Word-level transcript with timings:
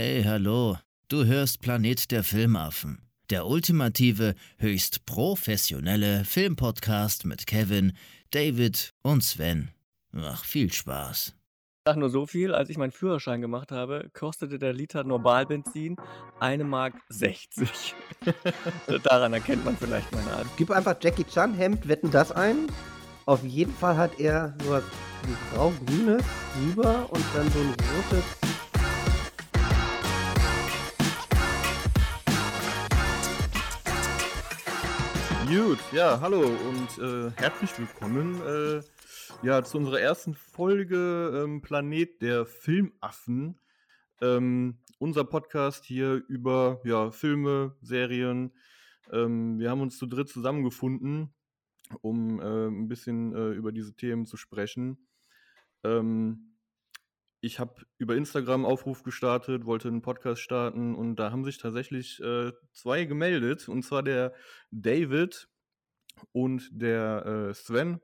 Hey, 0.00 0.22
hallo. 0.22 0.78
Du 1.08 1.24
hörst 1.24 1.60
Planet 1.60 2.12
der 2.12 2.22
Filmaffen. 2.22 3.02
Der 3.30 3.48
ultimative, 3.48 4.36
höchst 4.56 5.04
professionelle 5.06 6.24
Filmpodcast 6.24 7.24
mit 7.24 7.48
Kevin, 7.48 7.94
David 8.30 8.94
und 9.02 9.24
Sven. 9.24 9.72
Ach, 10.14 10.44
viel 10.44 10.72
Spaß. 10.72 11.34
Ich 11.34 11.82
sag 11.84 11.96
nur 11.96 12.10
so 12.10 12.26
viel, 12.26 12.54
als 12.54 12.70
ich 12.70 12.78
meinen 12.78 12.92
Führerschein 12.92 13.40
gemacht 13.40 13.72
habe, 13.72 14.08
kostete 14.12 14.60
der 14.60 14.72
Liter 14.72 15.02
Normalbenzin 15.02 15.96
1 16.38 16.62
Mark 16.62 16.94
60. 17.08 17.96
Daran 19.02 19.32
erkennt 19.32 19.64
man 19.64 19.76
vielleicht 19.76 20.12
meine 20.12 20.30
Art. 20.30 20.46
Gib 20.56 20.70
einfach 20.70 20.94
Jackie 21.02 21.24
Chan 21.24 21.54
Hemd, 21.54 21.88
wetten 21.88 22.12
das 22.12 22.30
ein. 22.30 22.68
Auf 23.26 23.42
jeden 23.42 23.74
Fall 23.74 23.96
hat 23.96 24.20
er 24.20 24.54
so 24.62 24.70
was 24.70 24.84
grau-grünes 25.52 26.22
drüber 26.54 27.10
und 27.10 27.24
dann 27.34 27.50
so 27.50 27.58
ein 27.58 27.74
rotes 27.96 28.57
Gut, 35.48 35.78
ja, 35.92 36.20
hallo 36.20 36.42
und 36.42 36.98
äh, 36.98 37.30
herzlich 37.36 37.70
willkommen 37.78 38.38
äh, 38.42 38.82
ja, 39.42 39.64
zu 39.64 39.78
unserer 39.78 39.98
ersten 39.98 40.34
Folge 40.34 41.42
ähm, 41.42 41.62
Planet 41.62 42.20
der 42.20 42.44
Filmaffen. 42.44 43.58
Ähm, 44.20 44.76
unser 44.98 45.24
Podcast 45.24 45.86
hier 45.86 46.22
über 46.28 46.82
ja, 46.84 47.10
Filme, 47.12 47.74
Serien. 47.80 48.52
Ähm, 49.10 49.58
wir 49.58 49.70
haben 49.70 49.80
uns 49.80 49.96
zu 49.96 50.04
dritt 50.04 50.28
zusammengefunden, 50.28 51.32
um 52.02 52.40
äh, 52.40 52.66
ein 52.66 52.88
bisschen 52.88 53.34
äh, 53.34 53.52
über 53.52 53.72
diese 53.72 53.94
Themen 53.94 54.26
zu 54.26 54.36
sprechen. 54.36 55.08
Ähm, 55.82 56.47
ich 57.40 57.58
habe 57.58 57.82
über 57.98 58.16
Instagram 58.16 58.64
Aufruf 58.64 59.02
gestartet, 59.02 59.64
wollte 59.64 59.88
einen 59.88 60.02
Podcast 60.02 60.42
starten 60.42 60.94
und 60.94 61.16
da 61.16 61.30
haben 61.30 61.44
sich 61.44 61.58
tatsächlich 61.58 62.20
äh, 62.20 62.52
zwei 62.72 63.04
gemeldet, 63.04 63.68
und 63.68 63.82
zwar 63.82 64.02
der 64.02 64.34
David 64.70 65.48
und 66.32 66.68
der 66.72 67.50
äh, 67.50 67.54
Sven. 67.54 68.00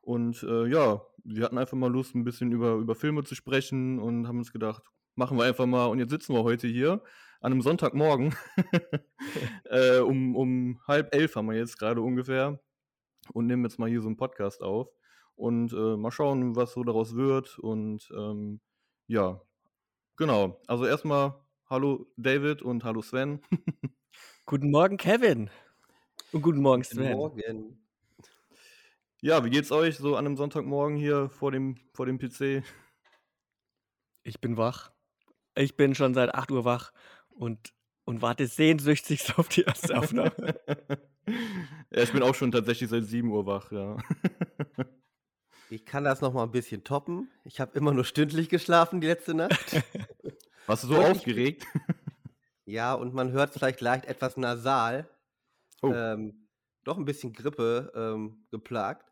Und 0.00 0.42
äh, 0.42 0.66
ja, 0.66 1.02
wir 1.22 1.44
hatten 1.44 1.58
einfach 1.58 1.76
mal 1.76 1.90
Lust, 1.90 2.14
ein 2.14 2.24
bisschen 2.24 2.50
über, 2.50 2.74
über 2.74 2.96
Filme 2.96 3.22
zu 3.22 3.36
sprechen 3.36 4.00
und 4.00 4.26
haben 4.26 4.38
uns 4.38 4.52
gedacht, 4.52 4.82
machen 5.14 5.38
wir 5.38 5.44
einfach 5.44 5.66
mal. 5.66 5.86
Und 5.86 6.00
jetzt 6.00 6.10
sitzen 6.10 6.34
wir 6.34 6.42
heute 6.42 6.66
hier 6.66 7.02
an 7.40 7.52
einem 7.52 7.62
Sonntagmorgen. 7.62 8.34
Äh, 9.64 10.00
um, 10.00 10.36
um 10.36 10.80
halb 10.86 11.14
elf 11.14 11.36
haben 11.36 11.46
wir 11.46 11.56
jetzt 11.56 11.78
gerade 11.78 12.02
ungefähr 12.02 12.60
und 13.32 13.46
nehmen 13.46 13.64
jetzt 13.64 13.78
mal 13.78 13.88
hier 13.88 14.02
so 14.02 14.08
einen 14.08 14.18
Podcast 14.18 14.60
auf. 14.60 14.88
Und 15.34 15.72
äh, 15.72 15.96
mal 15.96 16.10
schauen, 16.10 16.56
was 16.56 16.72
so 16.72 16.84
daraus 16.84 17.14
wird. 17.14 17.58
Und 17.58 18.10
ähm, 18.14 18.60
ja, 19.06 19.40
genau. 20.16 20.60
Also 20.66 20.86
erstmal 20.86 21.34
hallo 21.68 22.06
David 22.16 22.62
und 22.62 22.84
hallo 22.84 23.02
Sven. 23.02 23.40
Guten 24.46 24.70
Morgen, 24.70 24.96
Kevin. 24.96 25.50
Und 26.32 26.42
guten 26.42 26.60
Morgen, 26.60 26.82
Guten 26.82 26.94
Sven. 26.94 27.16
Morgen. 27.16 27.78
Ja, 29.20 29.44
wie 29.44 29.50
geht's 29.50 29.70
euch 29.70 29.98
so 29.98 30.16
an 30.16 30.26
einem 30.26 30.36
Sonntagmorgen 30.36 30.96
hier 30.96 31.28
vor 31.28 31.52
dem, 31.52 31.76
vor 31.92 32.06
dem 32.06 32.18
PC? 32.18 32.64
Ich 34.24 34.40
bin 34.40 34.56
wach. 34.56 34.90
Ich 35.54 35.76
bin 35.76 35.94
schon 35.94 36.12
seit 36.12 36.34
8 36.34 36.50
Uhr 36.50 36.64
wach 36.64 36.92
und, 37.28 37.72
und 38.04 38.20
warte 38.20 38.46
sehnsüchtig 38.46 39.32
auf 39.38 39.48
die 39.48 39.62
erste 39.62 39.96
Aufnahme. 39.96 40.34
ja, 41.90 42.02
ich 42.02 42.12
bin 42.12 42.22
auch 42.22 42.34
schon 42.34 42.50
tatsächlich 42.50 42.90
seit 42.90 43.04
7 43.04 43.30
Uhr 43.30 43.46
wach, 43.46 43.70
ja. 43.70 43.96
Ich 45.72 45.86
kann 45.86 46.04
das 46.04 46.20
noch 46.20 46.34
mal 46.34 46.42
ein 46.42 46.50
bisschen 46.50 46.84
toppen. 46.84 47.30
Ich 47.44 47.58
habe 47.58 47.78
immer 47.78 47.94
nur 47.94 48.04
stündlich 48.04 48.50
geschlafen 48.50 49.00
die 49.00 49.06
letzte 49.06 49.32
Nacht. 49.32 49.82
Warst 50.66 50.84
du 50.84 50.88
so 50.88 50.96
aufgeregt? 50.96 51.64
ja, 52.66 52.92
und 52.92 53.14
man 53.14 53.32
hört 53.32 53.54
vielleicht 53.54 53.80
leicht 53.80 54.04
etwas 54.04 54.36
nasal. 54.36 55.08
Oh. 55.80 55.90
Ähm, 55.90 56.46
doch 56.84 56.98
ein 56.98 57.06
bisschen 57.06 57.32
Grippe 57.32 57.90
ähm, 57.96 58.44
geplagt. 58.50 59.10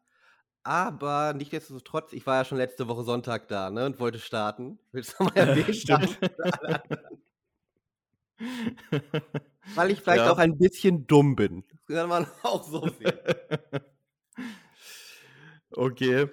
Aber 0.63 1.33
nichtsdestotrotz, 1.33 2.13
ich 2.13 2.27
war 2.27 2.37
ja 2.37 2.45
schon 2.45 2.59
letzte 2.59 2.89
Woche 2.89 3.05
Sonntag 3.05 3.49
da 3.49 3.71
ne, 3.71 3.87
und 3.87 3.99
wollte 3.99 4.19
starten. 4.19 4.79
Willst 4.93 5.19
du 5.19 5.25
mal 5.25 5.33
erwähnen? 5.37 6.17
Weil 9.75 9.91
ich 9.93 10.03
vielleicht 10.03 10.27
Ja. 10.27 10.31
auch 10.31 10.39
ein 10.39 10.59
bisschen 10.59 11.07
dumm 11.07 11.37
bin. 11.37 11.65
Das 11.71 11.97
kann 11.97 12.09
man 12.11 12.27
auch 12.43 12.63
so 12.65 12.87
sehen. 12.87 13.19
okay, 15.71 16.29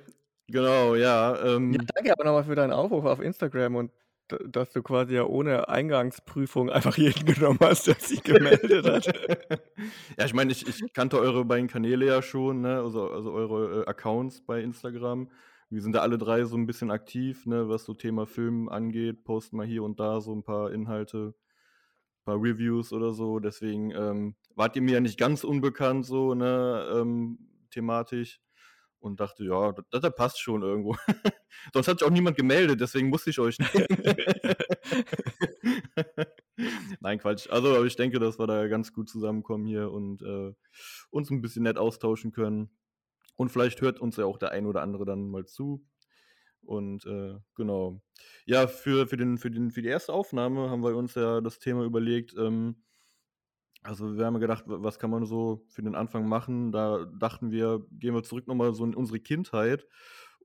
genau, 0.47 0.95
ja. 0.95 1.37
Ähm, 1.43 1.73
Ja, 1.73 1.81
danke 1.95 2.11
aber 2.11 2.23
nochmal 2.23 2.43
für 2.43 2.55
deinen 2.55 2.73
Aufruf 2.73 3.05
auf 3.05 3.19
Instagram 3.19 3.75
und 3.75 3.91
dass 4.27 4.71
du 4.71 4.83
quasi 4.83 5.15
ja 5.15 5.25
ohne 5.25 5.69
Eingangsprüfung 5.69 6.69
einfach 6.69 6.97
jeden 6.97 7.25
genommen 7.25 7.59
hast, 7.61 7.87
der 7.87 7.95
sich 7.95 8.23
gemeldet 8.23 8.85
hat. 8.85 9.05
ja, 10.17 10.25
ich 10.25 10.33
meine, 10.33 10.51
ich, 10.51 10.67
ich 10.67 10.93
kannte 10.93 11.19
eure 11.19 11.45
beiden 11.45 11.67
Kanäle 11.67 12.05
ja 12.05 12.21
schon, 12.21 12.61
ne? 12.61 12.77
also, 12.77 13.09
also 13.09 13.31
eure 13.31 13.83
äh, 13.83 13.85
Accounts 13.87 14.41
bei 14.41 14.61
Instagram. 14.61 15.29
Wir 15.69 15.81
sind 15.81 15.93
da 15.93 15.99
alle 15.99 16.17
drei 16.17 16.45
so 16.45 16.55
ein 16.55 16.65
bisschen 16.65 16.91
aktiv, 16.91 17.45
ne? 17.45 17.69
was 17.69 17.85
so 17.85 17.93
Thema 17.93 18.25
Film 18.25 18.69
angeht, 18.69 19.23
posten 19.23 19.57
mal 19.57 19.65
hier 19.65 19.83
und 19.83 19.99
da 19.99 20.21
so 20.21 20.33
ein 20.33 20.43
paar 20.43 20.71
Inhalte, 20.71 21.33
ein 22.19 22.25
paar 22.25 22.41
Reviews 22.41 22.93
oder 22.93 23.13
so. 23.13 23.39
Deswegen 23.39 23.91
ähm, 23.91 24.35
wart 24.55 24.75
ihr 24.75 24.81
mir 24.81 24.95
ja 24.95 24.99
nicht 25.01 25.19
ganz 25.19 25.43
unbekannt 25.43 26.05
so 26.05 26.33
ne? 26.35 26.85
ähm, 26.93 27.39
thematisch 27.71 28.41
und 28.99 29.19
dachte, 29.19 29.43
ja, 29.43 29.73
das, 29.73 30.01
das 30.01 30.15
passt 30.15 30.39
schon 30.39 30.63
irgendwo. 30.63 30.95
Sonst 31.73 31.87
hat 31.87 31.99
sich 31.99 32.07
auch 32.07 32.11
niemand 32.11 32.37
gemeldet, 32.37 32.81
deswegen 32.81 33.09
musste 33.09 33.29
ich 33.29 33.39
euch 33.39 33.59
nehmen. 33.59 33.87
Nein, 36.99 37.19
Quatsch. 37.19 37.49
Also, 37.49 37.83
ich 37.85 37.95
denke, 37.95 38.19
dass 38.19 38.39
wir 38.39 38.47
da 38.47 38.67
ganz 38.67 38.93
gut 38.93 39.09
zusammenkommen 39.09 39.65
hier 39.65 39.91
und 39.91 40.21
äh, 40.21 40.53
uns 41.09 41.29
ein 41.29 41.41
bisschen 41.41 41.63
nett 41.63 41.77
austauschen 41.77 42.31
können. 42.31 42.69
Und 43.35 43.51
vielleicht 43.51 43.81
hört 43.81 43.99
uns 43.99 44.17
ja 44.17 44.25
auch 44.25 44.37
der 44.37 44.51
ein 44.51 44.65
oder 44.65 44.81
andere 44.81 45.05
dann 45.05 45.29
mal 45.29 45.45
zu. 45.45 45.85
Und 46.61 47.05
äh, 47.05 47.35
genau. 47.55 48.01
Ja, 48.45 48.67
für, 48.67 49.07
für, 49.07 49.17
den, 49.17 49.37
für, 49.37 49.51
den, 49.51 49.71
für 49.71 49.81
die 49.81 49.89
erste 49.89 50.11
Aufnahme 50.11 50.69
haben 50.69 50.83
wir 50.83 50.95
uns 50.95 51.15
ja 51.15 51.41
das 51.41 51.59
Thema 51.59 51.83
überlegt. 51.83 52.33
Ähm, 52.37 52.83
also 53.83 54.17
wir 54.17 54.25
haben 54.25 54.39
gedacht, 54.39 54.67
wa- 54.67 54.77
was 54.81 54.99
kann 54.99 55.09
man 55.11 55.25
so 55.25 55.63
für 55.69 55.81
den 55.81 55.95
Anfang 55.95 56.27
machen? 56.27 56.71
Da 56.71 57.05
dachten 57.05 57.51
wir, 57.51 57.85
gehen 57.91 58.13
wir 58.13 58.23
zurück 58.23 58.47
nochmal 58.47 58.73
so 58.73 58.83
in 58.85 58.95
unsere 58.95 59.19
Kindheit 59.19 59.87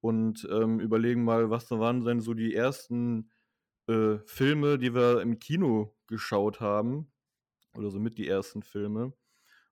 und 0.00 0.46
ähm, 0.50 0.80
überlegen 0.80 1.24
mal, 1.24 1.50
was 1.50 1.66
da 1.68 1.78
waren 1.80 2.04
denn 2.04 2.20
so 2.20 2.34
die 2.34 2.54
ersten 2.54 3.30
äh, 3.88 4.18
Filme, 4.26 4.78
die 4.78 4.94
wir 4.94 5.20
im 5.22 5.38
Kino 5.38 5.96
geschaut 6.06 6.60
haben. 6.60 7.12
Oder 7.76 7.90
so 7.90 8.00
mit 8.00 8.18
die 8.18 8.28
ersten 8.28 8.62
Filme. 8.62 9.14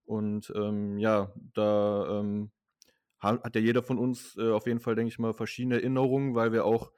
Und 0.05 0.53
ähm, 0.57 0.99
ja, 0.99 1.33
da 1.55 2.21
ähm, 2.21 2.51
ha- 3.23 3.43
hat 3.43 3.55
ja 3.55 3.61
jeder 3.61 3.83
von 3.83 3.99
uns 3.99 4.37
äh, 4.37 4.51
auf 4.51 4.67
jeden 4.67 4.81
Fall, 4.81 4.95
denke 4.95 5.11
ich 5.13 5.19
mal, 5.19 5.35
verschiedene 5.35 5.77
Erinnerungen, 5.77 6.35
weil 6.35 6.53
wir 6.53 6.65
auch 6.65 6.93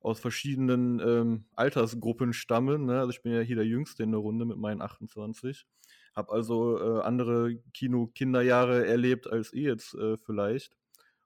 aus 0.00 0.20
verschiedenen 0.20 1.00
ähm, 1.00 1.46
Altersgruppen 1.54 2.32
stammen. 2.32 2.86
Ne? 2.86 2.98
Also 3.00 3.10
ich 3.10 3.22
bin 3.22 3.32
ja 3.32 3.40
hier 3.40 3.56
der 3.56 3.66
Jüngste 3.66 4.02
in 4.02 4.12
der 4.12 4.20
Runde 4.20 4.44
mit 4.44 4.58
meinen 4.58 4.82
28. 4.82 5.66
Hab 6.14 6.30
also 6.30 6.78
äh, 6.78 7.02
andere 7.02 7.56
Kino-Kinderjahre 7.72 8.86
erlebt 8.86 9.26
als 9.26 9.52
ihr 9.52 9.70
jetzt 9.70 9.94
äh, 9.94 10.16
vielleicht. 10.16 10.76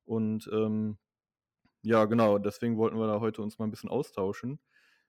Und 0.05 0.49
ähm, 0.53 0.99
ja, 1.83 2.05
genau, 2.07 2.39
deswegen 2.39 2.77
wollten 2.79 2.99
wir 2.99 3.07
da 3.07 3.21
heute 3.21 3.43
uns 3.43 3.59
mal 3.59 3.67
ein 3.67 3.71
bisschen 3.71 3.91
austauschen. 3.91 4.59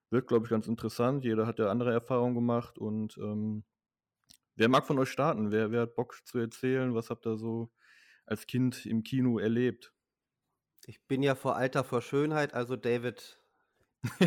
Wird, 0.09 0.27
glaube 0.27 0.45
ich, 0.45 0.49
ganz 0.49 0.67
interessant. 0.67 1.23
Jeder 1.23 1.47
hat 1.47 1.59
ja 1.59 1.69
andere 1.69 1.91
Erfahrungen 1.91 2.35
gemacht 2.35 2.77
und 2.77 3.17
ähm, 3.17 3.63
wer 4.55 4.69
mag 4.69 4.85
von 4.85 4.99
euch 4.99 5.09
starten? 5.09 5.51
Wer, 5.51 5.71
wer 5.71 5.81
hat 5.81 5.95
Bock 5.95 6.15
zu 6.25 6.39
erzählen? 6.39 6.93
Was 6.95 7.09
habt 7.09 7.25
ihr 7.25 7.37
so 7.37 7.71
als 8.25 8.47
Kind 8.47 8.85
im 8.85 9.03
Kino 9.03 9.39
erlebt? 9.39 9.93
Ich 10.85 11.01
bin 11.07 11.23
ja 11.23 11.35
vor 11.35 11.55
Alter 11.55 11.83
vor 11.83 12.01
Schönheit, 12.01 12.53
also 12.53 12.75
David. 12.75 13.39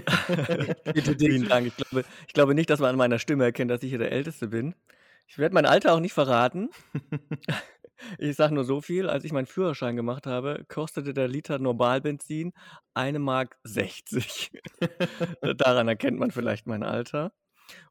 Bitte 0.94 1.16
Vielen 1.18 1.48
Dank. 1.48 1.66
Ich 1.66 1.76
glaube, 1.76 2.04
ich 2.26 2.34
glaube 2.34 2.54
nicht, 2.54 2.70
dass 2.70 2.80
man 2.80 2.90
an 2.90 2.96
meiner 2.96 3.18
Stimme 3.18 3.44
erkennt, 3.44 3.70
dass 3.70 3.82
ich 3.82 3.90
hier 3.90 3.98
der 3.98 4.12
Älteste 4.12 4.48
bin. 4.48 4.74
Ich 5.32 5.38
werde 5.38 5.54
mein 5.54 5.64
Alter 5.64 5.94
auch 5.94 6.00
nicht 6.00 6.12
verraten. 6.12 6.68
Ich 8.18 8.34
sage 8.34 8.52
nur 8.52 8.64
so 8.64 8.80
viel, 8.80 9.08
als 9.08 9.22
ich 9.22 9.32
meinen 9.32 9.46
Führerschein 9.46 9.94
gemacht 9.94 10.26
habe, 10.26 10.64
kostete 10.66 11.14
der 11.14 11.28
Liter 11.28 11.60
Normalbenzin 11.60 12.52
1 12.94 13.18
Mark 13.20 13.56
60. 13.62 14.50
Daran 15.56 15.86
erkennt 15.86 16.18
man 16.18 16.32
vielleicht 16.32 16.66
mein 16.66 16.82
Alter. 16.82 17.32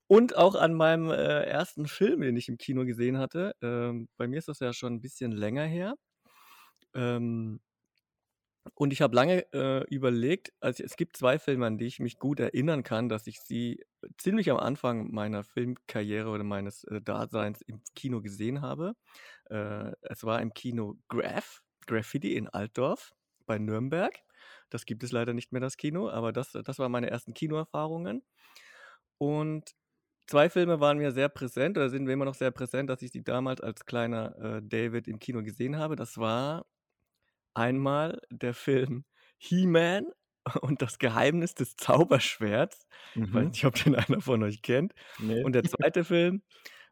Und 0.07 0.35
auch 0.35 0.55
an 0.55 0.73
meinem 0.73 1.09
äh, 1.09 1.43
ersten 1.45 1.88
Film, 1.88 2.21
den 2.21 2.35
ich 2.35 2.49
im 2.49 2.57
Kino 2.57 2.83
gesehen 2.83 3.17
hatte. 3.17 3.55
Ähm, 3.61 4.09
bei 4.17 4.27
mir 4.27 4.38
ist 4.38 4.49
das 4.49 4.59
ja 4.59 4.73
schon 4.73 4.95
ein 4.95 5.01
bisschen 5.01 5.31
länger 5.31 5.63
her. 5.63 5.95
Ähm, 6.93 7.61
und 8.75 8.94
ich 8.94 9.02
habe 9.02 9.16
lange 9.16 9.52
äh, 9.54 9.84
überlegt, 9.90 10.54
also 10.60 10.84
es 10.84 10.96
gibt 10.96 11.18
zwei 11.18 11.40
Filme, 11.40 11.66
an 11.66 11.78
die 11.78 11.86
ich 11.86 12.00
mich 12.00 12.19
gut 12.19 12.40
erinnern 12.40 12.84
kann, 12.84 13.10
dass 13.10 13.25
ich 13.28 13.42
sie 13.42 13.84
ziemlich 14.18 14.52
am 14.52 14.58
Anfang 14.58 15.12
meiner 15.12 15.44
Filmkarriere 15.44 16.30
oder 16.30 16.44
meines 16.44 16.84
äh, 16.86 17.02
Daseins 17.02 17.62
im 17.62 17.81
Kino 17.96 18.22
gesehen 18.22 18.62
habe. 18.62 18.96
Äh, 19.50 19.92
es 20.02 20.24
war 20.24 20.42
im 20.42 20.54
Kino 20.54 20.98
Graph, 21.10 21.63
Graffiti 21.88 22.36
in 22.36 22.48
Altdorf 22.50 23.13
bei 23.46 23.58
Nürnberg. 23.58 24.13
Das 24.69 24.86
gibt 24.86 25.04
es 25.04 25.12
leider 25.12 25.34
nicht 25.34 25.52
mehr, 25.52 25.62
das 25.62 25.78
Kino, 25.78 26.10
aber 26.10 26.31
das, 26.31 26.52
das 26.52 26.80
waren 26.80 26.92
meine 26.92 27.10
ersten 27.10 27.34
Kinoerfahrungen. 27.34 28.24
Und 29.18 29.75
zwei 30.28 30.50
Filme 30.50 30.80
waren 30.80 30.98
mir 30.98 31.12
sehr 31.12 31.30
präsent 31.30 31.78
oder 31.78 31.90
sind 31.90 32.06
mir 32.06 32.13
immer 32.13 32.25
noch 32.25 32.36
sehr 32.36 32.52
präsent, 32.52 32.90
dass 32.90 33.02
ich 33.02 33.12
sie 33.12 33.24
damals 33.24 33.62
als 33.62 33.86
kleiner 33.86 34.36
äh, 34.38 34.62
David 34.63 35.08
im 35.08 35.19
Kino 35.19 35.44
gesehen 35.44 35.78
habe. 35.78 35.96
Das 35.96 36.18
war 36.18 36.66
einmal 37.53 38.21
der 38.30 38.53
Film 38.53 39.06
He-Man 39.38 40.06
und 40.62 40.81
das 40.81 41.00
Geheimnis 41.00 41.56
des 41.56 41.75
Zauberschwerts. 41.77 42.88
Ich 43.24 43.33
weiß 43.33 43.48
Mhm. 43.48 43.51
nicht, 43.51 43.65
ob 43.65 43.75
den 43.75 43.95
einer 43.95 44.21
von 44.21 44.44
euch 44.44 44.62
kennt. 44.62 44.94
Nee. 45.19 45.45
Und 45.45 45.53
der 45.53 45.65
zweite 45.65 46.03
Film 46.03 46.44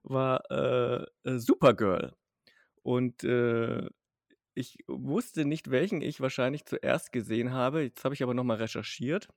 war 0.04 0.42
äh, 0.52 1.06
äh, 1.24 1.40
Supergirl. 1.40 2.14
Und 2.84 3.24
äh, 3.24 3.88
ich 4.56 4.78
wusste 4.88 5.46
nicht, 5.46 5.72
welchen 5.72 6.02
ich 6.02 6.22
wahrscheinlich 6.22 6.66
zuerst 6.66 7.12
gesehen 7.12 7.54
habe. 7.54 7.84
Jetzt 7.84 8.06
habe 8.06 8.16
ich 8.16 8.24
aber 8.24 8.34
nochmal 8.34 8.58
recherchiert. 8.58 9.30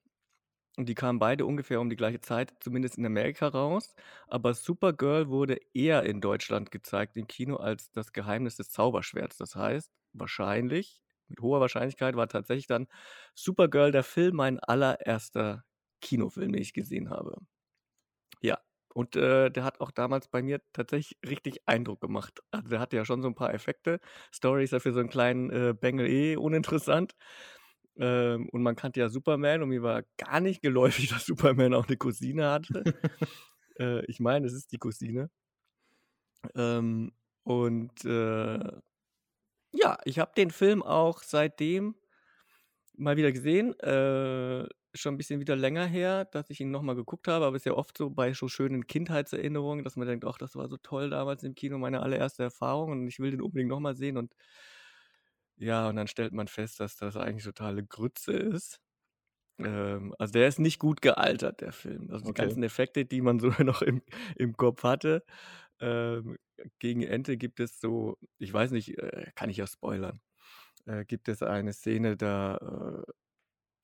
Und 0.79 0.89
die 0.89 0.95
kamen 0.95 1.19
beide 1.19 1.45
ungefähr 1.45 1.81
um 1.81 1.91
die 1.91 1.97
gleiche 1.97 2.21
Zeit, 2.21 2.55
zumindest 2.61 2.97
in 2.97 3.05
Amerika 3.05 3.49
raus. 3.49 3.95
Aber 4.27 4.55
Supergirl 4.55 5.29
wurde 5.29 5.59
eher 5.75 6.03
in 6.05 6.21
Deutschland 6.23 6.71
gezeigt 6.71 7.17
im 7.17 7.27
Kino 7.27 7.57
als 7.57 7.91
das 7.91 8.13
Geheimnis 8.13 8.57
des 8.57 8.71
Zauberschwerts. 8.71 9.37
Das 9.37 9.55
heißt, 9.55 9.93
wahrscheinlich, 10.15 11.03
mit 11.33 11.41
hoher 11.41 11.61
Wahrscheinlichkeit, 11.61 12.17
war 12.17 12.29
tatsächlich 12.29 12.67
dann 12.67 12.87
Supergirl 13.35 13.93
der 13.93 14.05
Film 14.05 14.37
mein 14.37 14.61
allererster 14.61 15.65
Kinofilm, 16.01 16.53
den 16.53 16.63
ich 16.63 16.73
gesehen 16.75 17.11
habe. 17.11 17.37
Ja, 18.43 18.59
und 18.95 19.17
äh, 19.17 19.51
der 19.51 19.65
hat 19.65 19.81
auch 19.81 19.91
damals 19.91 20.29
bei 20.29 20.43
mir 20.43 20.61
tatsächlich 20.73 21.19
richtig 21.27 21.67
Eindruck 21.67 22.01
gemacht. 22.01 22.41
Also 22.51 22.69
der 22.71 22.81
hatte 22.81 22.97
ja 22.97 23.05
schon 23.05 23.23
so 23.23 23.29
ein 23.29 23.35
paar 23.35 23.55
Effekte. 23.55 24.01
Story 24.33 24.65
ist 24.65 24.73
ja 24.73 24.81
für 24.81 24.93
so 24.93 25.01
einen 25.01 25.09
kleinen 25.09 25.51
äh, 25.51 25.75
Bengel 25.79 26.09
eh 26.09 26.37
uninteressant. 26.37 27.15
Ähm, 27.97 28.49
und 28.51 28.63
man 28.63 28.77
kannte 28.77 29.01
ja 29.01 29.09
Superman 29.09 29.63
und 29.63 29.69
mir 29.69 29.83
war 29.83 30.03
gar 30.19 30.41
nicht 30.41 30.63
geläufig, 30.63 31.09
dass 31.11 31.27
Superman 31.27 31.75
auch 31.75 31.87
eine 31.87 31.97
Cousine 31.97 32.51
hatte. 32.51 32.85
äh, 33.79 34.05
ich 34.07 34.21
meine, 34.21 34.47
es 34.47 34.55
ist 34.55 34.73
die 34.73 34.79
Cousine. 34.79 35.31
Ähm, 36.55 37.13
und 37.45 38.05
äh, 38.05 38.73
ja, 39.73 39.99
ich 40.05 40.19
habe 40.19 40.33
den 40.37 40.51
Film 40.51 40.83
auch 40.83 41.23
seitdem 41.23 41.97
mal 42.97 43.17
wieder 43.17 43.33
gesehen. 43.33 43.79
Äh, 43.81 44.67
schon 44.95 45.15
ein 45.15 45.17
bisschen 45.19 45.41
wieder 45.41 45.57
länger 45.57 45.87
her, 45.87 46.27
dass 46.27 46.51
ich 46.51 46.61
ihn 46.61 46.71
nochmal 46.71 46.95
geguckt 46.97 47.27
habe, 47.29 47.47
aber 47.47 47.57
es 47.57 47.63
ist 47.63 47.67
ja 47.67 47.73
oft 47.75 47.97
so 47.97 48.11
bei 48.11 48.35
so 48.35 48.49
schönen 48.49 48.87
Kindheitserinnerungen, 48.87 49.85
dass 49.85 49.97
man 49.97 50.07
denkt, 50.07 50.25
ach, 50.27 50.37
das 50.39 50.55
war 50.55 50.69
so 50.69 50.77
toll 50.77 51.09
damals 51.11 51.43
im 51.45 51.55
Kino, 51.55 51.79
meine 51.79 52.01
allererste 52.03 52.43
Erfahrung 52.43 52.91
und 52.93 53.09
ich 53.09 53.19
will 53.19 53.31
den 53.31 53.41
unbedingt 53.41 53.71
nochmal 53.71 53.97
sehen 53.97 54.19
und 54.19 54.35
ja, 55.57 55.89
und 55.89 55.97
dann 55.97 56.09
stellt 56.09 56.33
man 56.33 56.49
fest, 56.49 56.81
dass 56.81 56.97
das 56.97 57.17
eigentlich 57.17 57.45
totale 57.45 57.85
Grütze 57.85 58.33
ist. 58.33 58.81
Ähm, 59.61 60.15
also 60.19 60.33
der 60.35 60.49
ist 60.49 60.61
nicht 60.61 60.79
gut 60.81 61.03
gealtert, 61.03 61.61
der 61.63 61.73
Film. 61.73 62.11
Also 62.13 62.25
die 62.25 62.33
Okay. 62.33 62.35
ganzen 62.35 62.63
Effekte, 62.65 63.07
die 63.07 63.23
man 63.23 63.41
so 63.41 63.51
noch 63.65 63.83
im, 63.83 64.03
im 64.37 64.57
Kopf 64.57 64.85
hatte. 64.85 65.25
Ähm, 65.81 66.39
gegen 66.79 67.03
Ende 67.03 67.37
gibt 67.37 67.61
es 67.61 67.81
so, 67.81 68.17
ich 68.39 68.53
weiß 68.53 68.71
nicht, 68.73 68.99
äh, 68.99 69.33
kann 69.35 69.51
ich 69.51 69.57
ja 69.57 69.67
spoilern, 69.67 70.21
äh, 70.87 71.05
gibt 71.05 71.29
es 71.29 71.43
eine 71.43 71.73
Szene, 71.73 72.17
da 72.17 73.05
äh, 73.07 73.13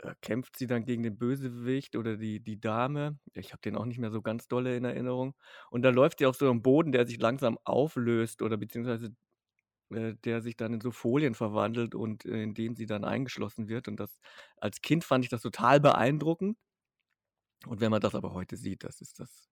äh, 0.09 0.15
kämpft 0.23 0.57
sie 0.57 0.67
dann 0.67 0.85
gegen 0.85 1.03
den 1.03 1.19
Bösewicht 1.19 1.97
oder 1.97 2.17
die, 2.17 2.41
die 2.41 2.61
Dame. 2.61 3.19
Ich 3.35 3.53
habe 3.53 3.61
den 3.63 3.77
auch 3.77 3.85
nicht 3.87 3.99
mehr 3.99 4.11
so 4.11 4.23
ganz 4.23 4.49
dolle 4.49 4.77
in 4.77 4.85
Erinnerung. 4.85 5.35
Und 5.71 5.83
da 5.83 5.91
läuft 5.91 6.21
sie 6.21 6.27
auf 6.27 6.37
so 6.37 6.49
einem 6.51 6.63
Boden, 6.63 6.93
der 6.93 7.07
sich 7.07 7.19
langsam 7.21 7.59
auflöst 7.65 8.43
oder 8.43 8.57
beziehungsweise 8.57 9.15
äh, 9.91 10.15
der 10.25 10.43
sich 10.43 10.57
dann 10.57 10.75
in 10.75 10.81
so 10.81 10.91
Folien 10.93 11.35
verwandelt 11.35 11.95
und 11.95 12.25
in 12.25 12.55
dem 12.55 12.77
sie 12.77 12.87
dann 12.87 13.05
eingeschlossen 13.05 13.69
wird. 13.69 13.89
Und 13.89 13.99
das 14.01 14.21
als 14.59 14.83
Kind 14.83 15.05
fand 15.05 15.25
ich 15.25 15.31
das 15.31 15.43
total 15.43 15.81
beeindruckend. 15.81 16.59
Und 17.67 17.81
wenn 17.81 17.91
man 17.91 18.01
das 18.01 18.15
aber 18.15 18.33
heute 18.33 18.57
sieht, 18.57 18.85
das 18.85 19.01
ist 19.01 19.19
das, 19.21 19.49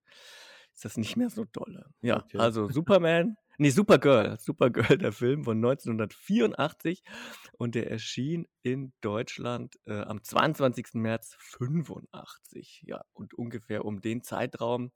ist 0.76 0.84
das 0.84 0.96
nicht 0.99 1.17
mehr 1.17 1.31
so 1.31 1.44
dolle. 1.44 1.90
Ja, 2.02 2.25
Okay. 2.25 2.38
also 2.38 2.69
Superman, 2.69 3.37
nee, 3.58 3.70
Supergirl, 3.70 4.38
Supergirl, 4.38 4.99
der 4.99 5.12
Film 5.12 5.44
von 5.44 5.56
1984 5.58 7.02
und 7.58 7.75
der 7.75 7.90
erschien 7.90 8.46
in 8.62 8.93
Deutschland 9.00 9.76
äh, 9.87 10.00
am 10.00 10.23
22. 10.23 11.00
März 11.00 11.34
85. 11.38 12.82
Ja, 12.87 13.05
und 13.14 13.34
ungefähr 13.34 13.84
um 13.87 14.00
den 14.00 14.23
Zeitraum, 14.23 14.93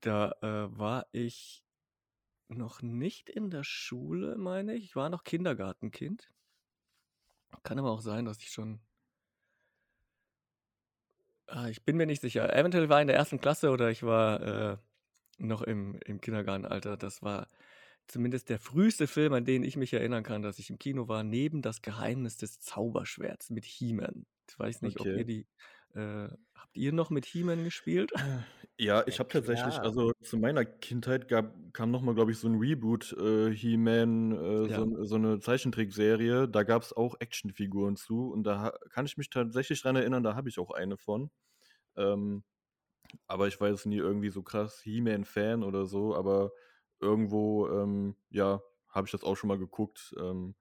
da 0.00 0.32
äh, 0.42 0.78
war 0.78 1.06
ich 1.12 1.64
noch 2.48 2.82
nicht 2.82 3.30
in 3.30 3.50
der 3.50 3.64
Schule, 3.64 4.36
meine 4.36 4.74
ich. 4.74 4.84
Ich 4.84 4.96
war 4.96 5.10
noch 5.10 5.24
Kindergartenkind. 5.24 6.30
Kann 7.62 7.78
aber 7.78 7.90
auch 7.90 8.00
sein, 8.00 8.24
dass 8.24 8.38
ich 8.38 8.50
schon. 8.50 8.80
Ah, 11.48 11.68
ich 11.68 11.84
bin 11.84 11.96
mir 11.96 12.06
nicht 12.06 12.20
sicher. 12.20 12.54
Eventuell 12.54 12.88
war 12.88 12.98
ich 12.98 13.02
in 13.02 13.08
der 13.08 13.16
ersten 13.16 13.40
Klasse 13.40 13.70
oder 13.70 13.90
ich 13.90 14.02
war 14.02 14.72
äh, 14.74 14.76
noch 15.38 15.62
im, 15.62 15.98
im 16.04 16.20
Kindergartenalter. 16.20 16.96
Das 16.96 17.22
war 17.22 17.50
zumindest 18.06 18.48
der 18.50 18.58
früheste 18.58 19.06
Film, 19.06 19.32
an 19.34 19.44
den 19.46 19.62
ich 19.64 19.76
mich 19.76 19.92
erinnern 19.94 20.24
kann, 20.24 20.42
dass 20.42 20.58
ich 20.58 20.70
im 20.70 20.78
Kino 20.78 21.08
war, 21.08 21.24
neben 21.24 21.62
Das 21.62 21.82
Geheimnis 21.82 22.36
des 22.36 22.60
Zauberschwerts 22.60 23.50
mit 23.50 23.64
He-Man. 23.64 24.26
Ich 24.50 24.58
weiß 24.58 24.82
nicht, 24.82 25.00
ob 25.00 25.08
Okay. 25.08 25.16
ihr 25.16 25.24
die. 25.24 25.46
Äh, 25.94 26.28
habt 26.54 26.76
ihr 26.76 26.92
noch 26.92 27.10
mit 27.10 27.26
He-Man 27.26 27.64
gespielt? 27.64 28.12
Ja, 28.80 29.04
ich 29.06 29.18
Ja, 29.18 29.18
habe 29.18 29.28
tatsächlich, 29.28 29.82
klar. 29.82 29.84
also 29.84 30.12
zu 30.22 30.36
meiner 30.38 30.64
Kindheit 30.64 31.28
gab, 31.28 31.52
kam 31.72 31.90
nochmal, 31.90 32.14
glaube 32.14 32.30
ich, 32.30 32.38
so 32.38 32.48
ein 32.48 32.56
Reboot, 32.58 33.12
äh, 33.12 33.50
He-Man, 33.52 34.32
äh, 34.32 34.68
Ja. 34.68 34.84
so, 34.84 35.04
so 35.04 35.16
eine 35.16 35.40
Zeichentrickserie. 35.40 36.48
Da 36.48 36.62
gab 36.62 36.82
es 36.82 36.92
auch 36.92 37.16
Actionfiguren 37.20 37.96
zu 37.96 38.30
und 38.30 38.44
da 38.44 38.72
kann 38.90 39.04
ich 39.06 39.16
mich 39.16 39.30
tatsächlich 39.30 39.82
dran 39.82 39.96
erinnern, 39.96 40.22
da 40.22 40.34
habe 40.36 40.48
ich 40.48 40.58
auch 40.60 40.70
eine 40.70 40.96
von. 40.96 41.30
Ähm, 41.96 42.44
aber 43.28 43.48
ich 43.48 43.60
war 43.60 43.68
jetzt 43.70 43.86
nie 43.86 43.98
irgendwie 43.98 44.30
so 44.30 44.42
krass 44.42 44.80
He-Man-Fan 44.82 45.64
oder 45.64 45.86
so, 45.86 46.16
aber 46.16 46.52
irgendwo, 47.00 47.68
ähm, 47.68 48.16
ja, 48.30 48.62
habe 48.90 49.06
ich 49.08 49.12
das 49.12 49.24
auch 49.24 49.36
schon 49.36 49.48
mal 49.48 49.58
geguckt. 49.58 50.14
Ähm, 50.20 50.56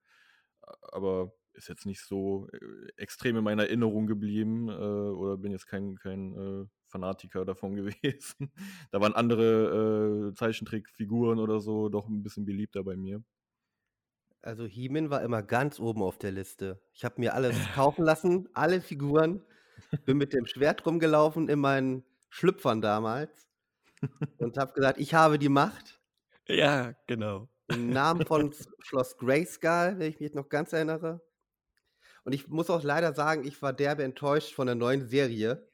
aber 0.81 1.33
ist 1.57 1.67
jetzt 1.67 1.85
nicht 1.85 2.01
so 2.01 2.47
äh, 2.53 2.91
extrem 2.97 3.37
in 3.37 3.43
meiner 3.43 3.63
Erinnerung 3.63 4.07
geblieben 4.07 4.69
äh, 4.69 4.71
oder 4.71 5.37
bin 5.37 5.51
jetzt 5.51 5.67
kein, 5.67 5.95
kein 5.95 6.33
äh, 6.33 6.65
Fanatiker 6.87 7.45
davon 7.45 7.75
gewesen. 7.75 8.51
da 8.91 9.01
waren 9.01 9.13
andere 9.13 10.29
äh, 10.29 10.33
Zeichentrickfiguren 10.35 11.39
oder 11.39 11.59
so 11.59 11.89
doch 11.89 12.07
ein 12.07 12.23
bisschen 12.23 12.45
beliebter 12.45 12.83
bei 12.83 12.95
mir. 12.95 13.23
Also 14.41 14.65
He-Man 14.65 15.09
war 15.09 15.23
immer 15.23 15.43
ganz 15.43 15.79
oben 15.79 16.01
auf 16.01 16.17
der 16.17 16.31
Liste. 16.31 16.79
Ich 16.93 17.03
habe 17.03 17.15
mir 17.19 17.33
alles 17.33 17.57
kaufen 17.73 18.05
lassen, 18.05 18.47
alle 18.53 18.81
Figuren. 18.81 19.43
Bin 20.05 20.17
mit 20.17 20.33
dem 20.33 20.45
Schwert 20.45 20.85
rumgelaufen 20.85 21.49
in 21.49 21.59
meinen 21.59 22.03
Schlüpfern 22.29 22.81
damals 22.81 23.47
und 24.37 24.57
habe 24.57 24.73
gesagt, 24.73 24.99
ich 24.99 25.13
habe 25.13 25.39
die 25.39 25.49
Macht. 25.49 25.99
Ja, 26.47 26.93
genau. 27.07 27.49
Im 27.67 27.89
Namen 27.89 28.25
von 28.25 28.53
Schloss 28.79 29.17
Grayskull, 29.17 29.95
wenn 29.97 30.09
ich 30.09 30.19
mich 30.19 30.33
noch 30.33 30.49
ganz 30.49 30.71
erinnere. 30.73 31.21
Und 32.27 32.33
ich 32.33 32.49
muss 32.49 32.69
auch 32.69 32.83
leider 32.83 33.13
sagen, 33.13 33.45
ich 33.47 33.61
war 33.61 33.71
derbe 33.71 34.03
enttäuscht 34.03 34.53
von 34.53 34.67
der 34.67 34.75
neuen 34.75 35.07
Serie. 35.07 35.71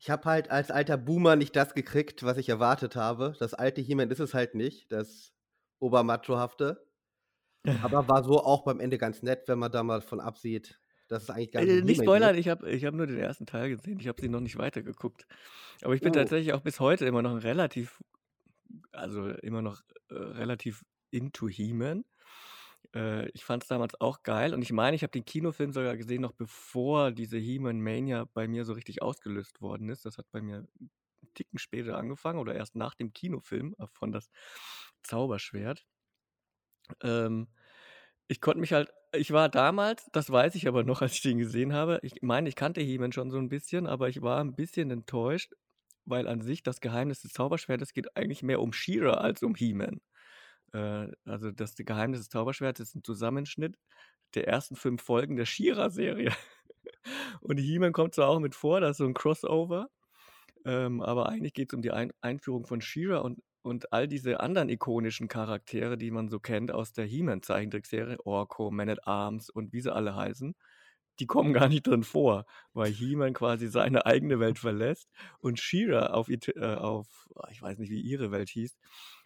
Ich 0.00 0.10
habe 0.10 0.24
halt 0.24 0.50
als 0.50 0.72
alter 0.72 0.96
Boomer 0.96 1.36
nicht 1.36 1.54
das 1.54 1.72
gekriegt, 1.72 2.24
was 2.24 2.36
ich 2.36 2.48
erwartet 2.48 2.96
habe. 2.96 3.36
Das 3.38 3.54
alte 3.54 3.80
He-Man 3.80 4.10
ist 4.10 4.18
es 4.20 4.34
halt 4.34 4.54
nicht, 4.56 4.90
das 4.90 5.32
Obermachohafte. 5.78 6.84
Aber 7.80 8.08
war 8.08 8.24
so 8.24 8.44
auch 8.44 8.64
beim 8.64 8.80
Ende 8.80 8.98
ganz 8.98 9.22
nett, 9.22 9.48
wenn 9.48 9.58
man 9.58 9.72
da 9.72 9.82
mal 9.82 10.00
von 10.02 10.20
absieht, 10.20 10.80
dass 11.08 11.24
es 11.24 11.30
eigentlich 11.30 11.52
gar 11.52 11.62
Äh, 11.62 11.66
nicht 11.66 11.82
nicht 11.82 11.98
He-Man 12.00 12.00
spoilern, 12.00 12.36
ich 12.36 12.48
habe 12.48 12.70
ich 12.70 12.84
hab 12.84 12.94
nur 12.94 13.06
den 13.06 13.18
ersten 13.18 13.46
Teil 13.46 13.70
gesehen. 13.70 13.98
Ich 14.00 14.08
habe 14.08 14.20
sie 14.20 14.28
noch 14.28 14.40
nicht 14.40 14.58
weitergeguckt. 14.58 15.26
Aber 15.82 15.94
ich 15.94 16.02
bin 16.02 16.12
Oh. 16.12 16.12
tatsächlich 16.12 16.52
auch 16.52 16.62
bis 16.62 16.80
heute 16.80 17.06
immer 17.06 17.22
noch 17.22 17.32
ein 17.32 17.38
relativ, 17.38 18.02
also 18.92 19.28
immer 19.30 19.62
noch 19.62 19.82
äh, 20.10 20.14
relativ 20.14 20.84
into 21.10 21.48
He-Man. 21.48 22.04
Äh, 22.94 23.28
ich 23.30 23.44
fand 23.44 23.62
es 23.64 23.68
damals 23.68 24.00
auch 24.00 24.22
geil 24.22 24.54
und 24.54 24.62
ich 24.62 24.72
meine, 24.72 24.96
ich 24.96 25.02
habe 25.02 25.10
den 25.12 25.24
Kinofilm 25.24 25.72
sogar 25.72 25.96
gesehen, 25.96 26.22
noch 26.22 26.32
bevor 26.32 27.12
diese 27.12 27.38
He-Man-Mania 27.38 28.26
bei 28.34 28.48
mir 28.48 28.64
so 28.64 28.72
richtig 28.74 29.02
ausgelöst 29.02 29.60
worden 29.60 29.88
ist. 29.90 30.04
Das 30.06 30.18
hat 30.18 30.26
bei 30.32 30.40
mir 30.42 30.58
einen 30.58 30.90
Ticken 31.34 31.58
später 31.58 31.98
angefangen 31.98 32.38
oder 32.38 32.54
erst 32.54 32.76
nach 32.76 32.94
dem 32.94 33.12
Kinofilm 33.12 33.74
äh, 33.78 33.86
von 33.92 34.12
das 34.12 34.30
Zauberschwert. 35.02 35.86
Ähm, 37.02 37.48
ich 38.28 38.40
konnte 38.40 38.60
mich 38.60 38.72
halt, 38.72 38.90
ich 39.14 39.32
war 39.32 39.48
damals, 39.48 40.08
das 40.12 40.30
weiß 40.30 40.54
ich 40.56 40.68
aber 40.68 40.84
noch, 40.84 41.02
als 41.02 41.14
ich 41.14 41.22
den 41.22 41.38
gesehen 41.38 41.72
habe. 41.72 42.00
Ich 42.02 42.22
meine, 42.22 42.48
ich 42.48 42.56
kannte 42.56 42.80
He-Man 42.80 43.12
schon 43.12 43.30
so 43.30 43.38
ein 43.38 43.48
bisschen, 43.48 43.86
aber 43.86 44.08
ich 44.08 44.22
war 44.22 44.40
ein 44.40 44.54
bisschen 44.54 44.90
enttäuscht, 44.90 45.54
weil 46.04 46.28
an 46.28 46.42
sich 46.42 46.62
das 46.62 46.80
Geheimnis 46.80 47.22
des 47.22 47.32
Zauberschwertes 47.32 47.92
geht 47.94 48.16
eigentlich 48.16 48.42
mehr 48.42 48.60
um 48.60 48.72
She-Ra 48.72 49.14
als 49.14 49.42
um 49.42 49.54
He-Man. 49.54 50.00
Äh, 50.72 51.08
also 51.24 51.50
das 51.50 51.74
Geheimnis 51.74 52.20
des 52.20 52.28
Zauberschwertes 52.28 52.88
ist 52.88 52.96
ein 52.96 53.04
Zusammenschnitt 53.04 53.76
der 54.34 54.46
ersten 54.48 54.76
fünf 54.76 55.02
Folgen 55.02 55.36
der 55.36 55.46
She-Ra-Serie. 55.46 56.32
Und 57.40 57.58
He-Man 57.58 57.92
kommt 57.92 58.14
zwar 58.14 58.28
auch 58.28 58.40
mit 58.40 58.54
vor, 58.54 58.80
das 58.80 58.92
ist 58.92 58.96
so 58.98 59.06
ein 59.06 59.14
Crossover, 59.14 59.88
ähm, 60.64 61.00
aber 61.00 61.28
eigentlich 61.28 61.54
geht 61.54 61.70
es 61.72 61.74
um 61.74 61.82
die 61.82 61.92
Ein 61.92 62.12
Einführung 62.20 62.66
von 62.66 62.80
She-Ra 62.80 63.18
und, 63.18 63.40
und 63.62 63.92
all 63.92 64.08
diese 64.08 64.40
anderen 64.40 64.68
ikonischen 64.68 65.28
Charaktere, 65.28 65.96
die 65.96 66.10
man 66.10 66.28
so 66.28 66.40
kennt 66.40 66.72
aus 66.72 66.92
der 66.92 67.06
He-Man-Zeichentrickserie, 67.06 68.18
Orko, 68.24 68.70
Man 68.70 68.90
at 68.90 69.06
Arms 69.06 69.50
und 69.50 69.72
wie 69.72 69.80
sie 69.80 69.94
alle 69.94 70.14
heißen, 70.16 70.54
die 71.20 71.26
kommen 71.26 71.52
gar 71.52 71.68
nicht 71.68 71.86
drin 71.86 72.04
vor, 72.04 72.44
weil 72.72 72.92
He-Man 72.92 73.34
quasi 73.34 73.68
seine 73.68 74.06
eigene 74.06 74.40
Welt 74.40 74.58
verlässt 74.58 75.08
und 75.40 75.58
She-Ra 75.58 76.08
auf, 76.08 76.28
äh, 76.28 76.74
auf, 76.74 77.28
ich 77.50 77.62
weiß 77.62 77.78
nicht, 77.78 77.90
wie 77.90 78.00
ihre 78.00 78.30
Welt 78.30 78.48
hieß, 78.50 78.78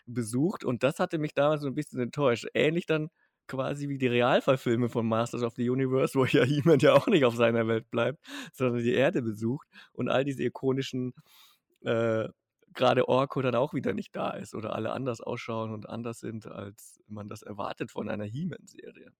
besucht. 0.06 0.64
Und 0.64 0.82
das 0.82 0.98
hatte 0.98 1.18
mich 1.18 1.34
damals 1.34 1.62
so 1.62 1.68
ein 1.68 1.74
bisschen 1.74 2.00
enttäuscht. 2.00 2.46
Ähnlich 2.54 2.86
dann 2.86 3.10
quasi 3.48 3.88
wie 3.88 3.98
die 3.98 4.06
Realverfilme 4.06 4.88
von 4.88 5.06
Masters 5.06 5.42
of 5.42 5.54
the 5.56 5.68
Universe, 5.68 6.14
wo 6.18 6.24
ja 6.24 6.44
He-Man 6.44 6.78
ja 6.80 6.94
auch 6.94 7.06
nicht 7.06 7.24
auf 7.24 7.36
seiner 7.36 7.66
Welt 7.68 7.90
bleibt, 7.90 8.24
sondern 8.52 8.82
die 8.82 8.94
Erde 8.94 9.22
besucht 9.22 9.68
und 9.92 10.08
all 10.08 10.24
diese 10.24 10.42
ikonischen, 10.44 11.12
äh, 11.82 12.28
gerade 12.74 13.08
Orko 13.08 13.42
dann 13.42 13.54
auch 13.54 13.74
wieder 13.74 13.92
nicht 13.92 14.16
da 14.16 14.30
ist 14.30 14.54
oder 14.54 14.74
alle 14.74 14.92
anders 14.92 15.20
ausschauen 15.20 15.72
und 15.72 15.88
anders 15.88 16.20
sind, 16.20 16.46
als 16.46 17.00
man 17.06 17.28
das 17.28 17.42
erwartet 17.42 17.90
von 17.90 18.08
einer 18.08 18.24
He-Man-Serie. 18.24 19.12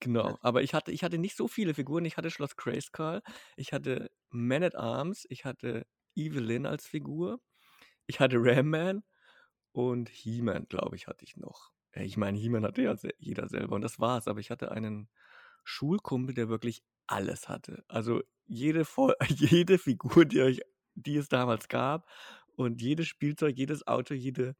Genau, 0.00 0.36
aber 0.42 0.62
ich 0.62 0.74
hatte, 0.74 0.92
ich 0.92 1.02
hatte 1.04 1.18
nicht 1.18 1.36
so 1.36 1.48
viele 1.48 1.72
Figuren. 1.72 2.04
Ich 2.04 2.16
hatte 2.16 2.30
Schloss 2.30 2.56
Grayskull, 2.56 3.22
ich 3.56 3.72
hatte 3.72 4.10
Man 4.30 4.62
at 4.62 4.74
Arms, 4.74 5.24
ich 5.30 5.44
hatte 5.44 5.86
Evelyn 6.14 6.66
als 6.66 6.86
Figur, 6.86 7.40
ich 8.06 8.20
hatte 8.20 8.36
Ram 8.38 8.68
Man 8.70 9.02
und 9.76 10.08
He-Man, 10.08 10.68
glaube 10.70 10.96
ich, 10.96 11.06
hatte 11.06 11.22
ich 11.26 11.36
noch. 11.36 11.70
Ja, 11.94 12.00
Ich 12.00 12.16
meine, 12.16 12.38
He-Man 12.38 12.64
hatte 12.64 12.80
ja 12.80 12.96
jeder 13.18 13.46
selber 13.46 13.76
und 13.76 13.82
das 13.82 14.00
war's, 14.00 14.26
aber 14.26 14.40
ich 14.40 14.50
hatte 14.50 14.72
einen 14.72 15.10
Schulkumpel, 15.64 16.34
der 16.34 16.48
wirklich 16.48 16.82
alles 17.06 17.50
hatte. 17.50 17.84
Also 17.86 18.22
jede, 18.46 18.86
jede 19.28 19.76
Figur, 19.76 20.24
die, 20.24 20.40
euch, 20.40 20.62
die 20.94 21.16
es 21.16 21.28
damals 21.28 21.68
gab 21.68 22.08
und 22.56 22.80
jedes 22.80 23.06
Spielzeug, 23.06 23.58
jedes 23.58 23.86
Auto, 23.86 24.14
jede 24.14 24.56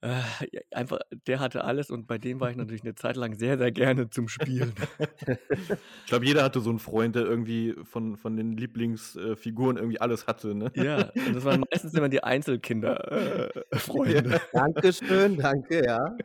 äh, 0.00 0.20
ja, 0.52 0.60
einfach, 0.72 1.00
der 1.26 1.40
hatte 1.40 1.64
alles 1.64 1.90
und 1.90 2.06
bei 2.06 2.18
dem 2.18 2.40
war 2.40 2.50
ich 2.50 2.56
natürlich 2.56 2.82
eine 2.82 2.94
Zeit 2.94 3.16
lang 3.16 3.34
sehr, 3.36 3.58
sehr 3.58 3.72
gerne 3.72 4.10
zum 4.10 4.28
Spielen. 4.28 4.72
Ich 6.04 6.10
glaube, 6.10 6.24
jeder 6.24 6.42
hatte 6.42 6.60
so 6.60 6.70
einen 6.70 6.78
Freund, 6.78 7.14
der 7.14 7.24
irgendwie 7.24 7.74
von, 7.84 8.16
von 8.16 8.36
den 8.36 8.56
Lieblingsfiguren 8.56 9.76
irgendwie 9.76 10.00
alles 10.00 10.26
hatte, 10.26 10.54
ne? 10.54 10.70
ja, 10.74 11.10
und 11.26 11.36
das 11.36 11.44
waren 11.44 11.62
meistens 11.70 11.92
immer 11.92 12.08
die 12.08 12.24
Einzelkinder-Freunde. 12.24 13.66
Äh, 13.70 13.78
Freunde. 13.78 14.40
Dankeschön, 14.52 15.36
danke, 15.36 15.84
ja. 15.84 16.16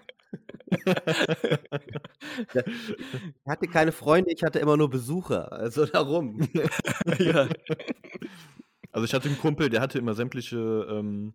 Ich 2.55 3.51
hatte 3.51 3.67
keine 3.67 3.91
Freunde, 3.91 4.31
ich 4.31 4.43
hatte 4.43 4.59
immer 4.59 4.77
nur 4.77 4.89
Besucher. 4.89 5.51
Also 5.51 5.85
darum. 5.85 6.47
ja. 7.19 7.47
Also 8.91 9.05
ich 9.05 9.13
hatte 9.13 9.27
einen 9.27 9.37
Kumpel, 9.37 9.69
der 9.69 9.81
hatte 9.81 9.99
immer 9.99 10.13
sämtliche 10.13 10.87
ähm, 10.89 11.33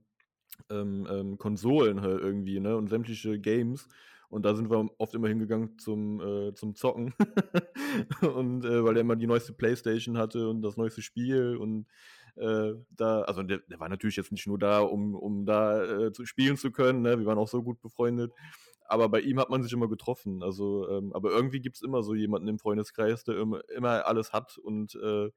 ähm, 0.70 1.06
ähm, 1.10 1.38
Konsolen 1.38 2.00
halt 2.02 2.20
irgendwie, 2.20 2.60
ne? 2.60 2.76
Und 2.76 2.88
sämtliche 2.88 3.38
Games. 3.38 3.88
Und 4.30 4.44
da 4.44 4.54
sind 4.54 4.70
wir 4.70 4.90
oft 4.98 5.14
immer 5.14 5.28
hingegangen 5.28 5.78
zum, 5.78 6.20
äh, 6.20 6.54
zum 6.54 6.74
Zocken. 6.74 7.14
und 8.20 8.64
äh, 8.64 8.84
weil 8.84 8.96
er 8.96 9.00
immer 9.00 9.16
die 9.16 9.26
neueste 9.26 9.54
Playstation 9.54 10.18
hatte 10.18 10.48
und 10.48 10.60
das 10.62 10.76
neueste 10.76 11.00
Spiel 11.00 11.56
und 11.56 11.86
äh, 12.36 12.74
da, 12.90 13.22
also 13.22 13.42
der, 13.42 13.58
der 13.58 13.80
war 13.80 13.88
natürlich 13.88 14.16
jetzt 14.16 14.30
nicht 14.30 14.46
nur 14.46 14.58
da, 14.58 14.80
um, 14.80 15.14
um 15.14 15.46
da 15.46 15.82
äh, 15.82 16.12
zu 16.12 16.26
spielen 16.26 16.56
zu 16.56 16.70
können, 16.70 17.02
ne? 17.02 17.18
Wir 17.18 17.26
waren 17.26 17.38
auch 17.38 17.48
so 17.48 17.62
gut 17.62 17.80
befreundet. 17.80 18.32
Aber 18.88 19.08
bei 19.10 19.20
ihm 19.20 19.38
hat 19.38 19.50
man 19.50 19.62
sich 19.62 19.72
immer 19.72 19.88
getroffen. 19.88 20.42
Also, 20.42 20.88
ähm, 20.88 21.12
aber 21.12 21.30
irgendwie 21.30 21.60
gibt 21.60 21.76
es 21.76 21.82
immer 21.82 22.02
so 22.02 22.14
jemanden 22.14 22.48
im 22.48 22.58
Freundeskreis, 22.58 23.22
der 23.24 23.36
immer, 23.38 23.60
immer 23.68 24.06
alles 24.06 24.32
hat 24.32 24.56
und 24.56 24.94
äh, 24.94 25.30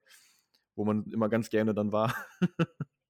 wo 0.76 0.86
man 0.86 1.04
immer 1.12 1.28
ganz 1.28 1.50
gerne 1.50 1.74
dann 1.74 1.92
war. 1.92 2.16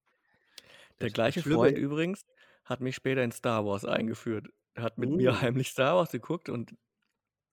Der 1.02 1.10
Das 1.10 1.12
gleiche 1.12 1.42
Schlimme 1.42 1.70
Freund 1.70 1.78
übrigens 1.78 2.26
hat 2.66 2.82
mich 2.82 2.96
später 2.96 3.24
in 3.24 3.32
Star 3.32 3.66
Wars 3.66 3.86
eingeführt. 3.86 4.48
Hat 4.78 4.98
mit 4.98 5.12
Uh. 5.12 5.16
mir 5.16 5.42
heimlich 5.42 5.70
Star 5.70 5.96
Wars 5.98 6.12
geguckt 6.12 6.50
und 6.50 6.76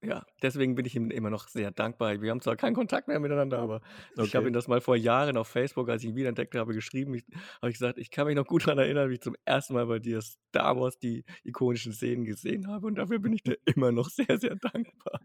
ja, 0.04 0.24
deswegen 0.42 0.76
bin 0.76 0.86
ich 0.86 0.94
ihm 0.96 1.10
immer 1.10 1.30
noch 1.30 1.48
sehr 1.48 1.72
dankbar. 1.72 2.20
Wir 2.22 2.30
haben 2.30 2.40
zwar 2.40 2.56
keinen 2.56 2.74
Kontakt 2.74 3.08
mehr 3.08 3.18
miteinander, 3.20 3.58
aber 3.58 3.80
ich 4.16 4.36
habe 4.36 4.46
Okay. 4.46 4.48
ihm 4.48 4.52
das 4.54 4.68
mal 4.68 4.80
vor 4.80 4.96
Jahren 4.96 5.36
auf 5.36 5.48
Facebook, 5.48 5.88
als 5.90 6.04
ich 6.04 6.10
ihn 6.10 6.16
wiederentdeckt 6.16 6.54
habe, 6.54 6.74
geschrieben. 6.74 7.14
Ich, 7.14 7.24
habe 7.62 7.70
ich 7.70 7.78
gesagt, 7.78 7.98
ich 7.98 8.10
kann 8.12 8.26
mich 8.28 8.36
noch 8.36 8.46
gut 8.46 8.64
daran 8.66 8.78
erinnern, 8.78 9.10
wie 9.10 9.14
ich 9.14 9.22
zum 9.22 9.34
ersten 9.44 9.74
Mal 9.74 9.86
bei 9.86 9.98
dir 9.98 10.22
Star 10.22 10.78
Wars 10.80 10.98
die 11.00 11.24
ikonischen 11.44 11.92
Szenen 11.92 12.24
gesehen 12.24 12.68
habe 12.68 12.86
und 12.86 12.96
dafür 12.96 13.18
bin 13.18 13.32
ich 13.32 13.42
dir 13.42 13.58
immer 13.64 13.90
noch 13.92 14.08
sehr, 14.10 14.38
sehr 14.38 14.56
dankbar. 14.56 15.20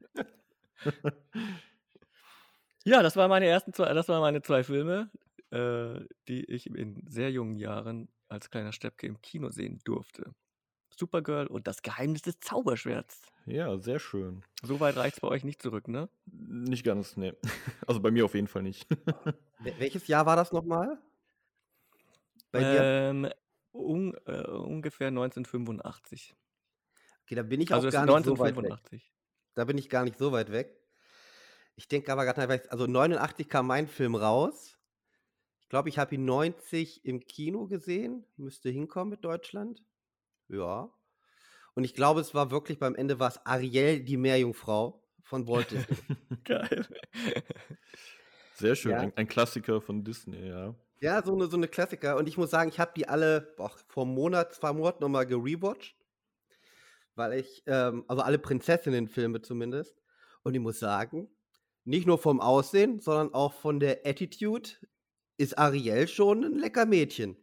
Ja, 2.86 3.02
das 3.02 3.16
waren 3.16 3.30
meine 3.30 3.46
ersten 3.48 3.74
zwei, 3.74 3.94
das 3.94 4.10
waren 4.10 4.22
meine 4.22 4.42
zwei 4.42 4.64
Filme, 4.64 5.10
äh, 5.54 6.06
die 6.28 6.46
ich 6.46 6.68
in 6.68 7.04
sehr 7.08 7.32
jungen 7.32 7.56
Jahren 7.58 8.10
als 8.30 8.50
kleiner 8.50 8.72
Steppke 8.72 9.08
im 9.08 9.22
Kino 9.22 9.52
sehen 9.52 9.80
durfte. 9.86 10.34
Supergirl 10.96 11.48
und 11.48 11.68
das 11.68 11.82
Geheimnis 11.82 12.22
des 12.24 12.40
Zauberschwerts. 12.40 13.22
Ja, 13.46 13.78
sehr 13.78 14.00
schön. 14.00 14.44
So 14.64 14.80
weit 14.80 14.96
reicht 14.96 15.16
es 15.18 15.22
bei 15.22 15.28
euch 15.28 15.44
nicht 15.44 15.62
zurück, 15.62 15.88
ne? 15.88 16.10
Nicht 16.26 16.84
ganz, 16.86 17.18
ne. 17.18 17.36
Also 17.88 18.00
bei 18.00 18.12
mir 18.12 18.26
auf 18.26 18.36
jeden 18.36 18.48
Fall 18.48 18.64
nicht. 18.64 18.88
Wel- 19.60 19.80
Welches 19.80 20.08
Jahr 20.08 20.26
war 20.26 20.36
das 20.36 20.52
nochmal? 20.52 21.00
Bei 22.52 22.60
dir? 22.60 22.82
Ähm, 22.84 23.30
un, 23.74 24.16
äh, 24.26 24.48
ungefähr 24.48 25.10
1985. 25.12 26.36
Okay, 27.24 27.36
da 27.36 27.44
bin 27.44 27.62
ich 27.62 27.74
Also 27.74 27.88
auch 27.88 27.92
gar 27.92 28.06
nicht 28.06 28.26
so 28.26 28.38
weit 28.40 28.56
weg. 28.58 28.72
1985. 28.72 29.14
Da 29.56 29.66
bin 29.66 29.78
ich 29.78 29.90
gar 29.90 30.04
nicht 30.04 30.18
so 30.18 30.32
weit 30.32 30.52
weg. 30.52 30.80
Ich 31.76 31.88
denke 31.88 32.12
aber 32.12 32.26
gerade, 32.26 32.72
also 32.72 32.86
89 32.88 33.50
kam 33.50 33.68
mein 33.68 33.88
Film 33.88 34.16
raus. 34.16 34.73
Ich 35.74 35.76
glaube, 35.76 35.90
ich 35.90 35.98
habe 35.98 36.14
ihn 36.14 36.24
90 36.26 37.04
im 37.04 37.22
Kino 37.22 37.66
gesehen. 37.66 38.28
Müsste 38.38 38.70
hinkommen 38.70 39.10
mit 39.10 39.26
Deutschland. 39.26 39.82
Ja. 40.48 40.92
Und 41.74 41.84
ich 41.84 41.96
glaube, 41.96 42.22
es 42.22 42.36
war 42.36 42.52
wirklich 42.52 42.78
beim 42.78 42.94
Ende 42.94 43.20
war 43.20 43.30
es 43.30 43.44
Ariel, 43.44 44.04
die 44.04 44.18
Meerjungfrau 44.18 45.04
von 45.24 45.48
Walt 45.48 45.72
Disney. 45.72 45.96
Geil. 46.44 46.86
Sehr 48.54 48.76
schön. 48.76 48.92
Ja. 48.92 49.00
Ein, 49.00 49.14
ein 49.16 49.28
Klassiker 49.28 49.82
von 49.82 50.04
Disney, 50.04 50.48
ja. 50.48 50.76
ja, 51.02 51.24
so 51.26 51.34
eine, 51.34 51.48
so 51.48 51.58
eine 51.58 51.68
Klassiker. 51.68 52.18
Und 52.18 52.30
ich 52.30 52.38
muss 52.38 52.52
sagen, 52.52 52.70
ich 52.70 52.80
habe 52.80 52.92
die 52.96 53.08
alle 53.08 53.42
boah, 53.58 53.72
vor 53.88 54.04
einem 54.04 54.14
Monat, 54.14 54.54
zwei 54.54 54.74
Monaten 54.74 55.02
nochmal 55.02 55.26
gerewatcht. 55.26 55.96
Weil 57.16 57.34
ich, 57.34 57.64
ähm, 57.66 58.06
also 58.08 58.22
alle 58.22 58.38
Prinzessinnen-Filme 58.38 59.42
zumindest. 59.42 60.00
Und 60.44 60.54
ich 60.54 60.62
muss 60.62 60.78
sagen, 60.78 61.32
nicht 61.84 62.06
nur 62.06 62.20
vom 62.20 62.42
Aussehen, 62.42 63.00
sondern 63.00 63.34
auch 63.34 63.54
von 63.54 63.80
der 63.80 64.06
Attitude 64.06 64.70
ist 65.44 65.58
Ariel 65.58 66.08
schon 66.08 66.44
ein 66.44 66.60
lecker 66.60 66.86
Mädchen. 66.86 67.38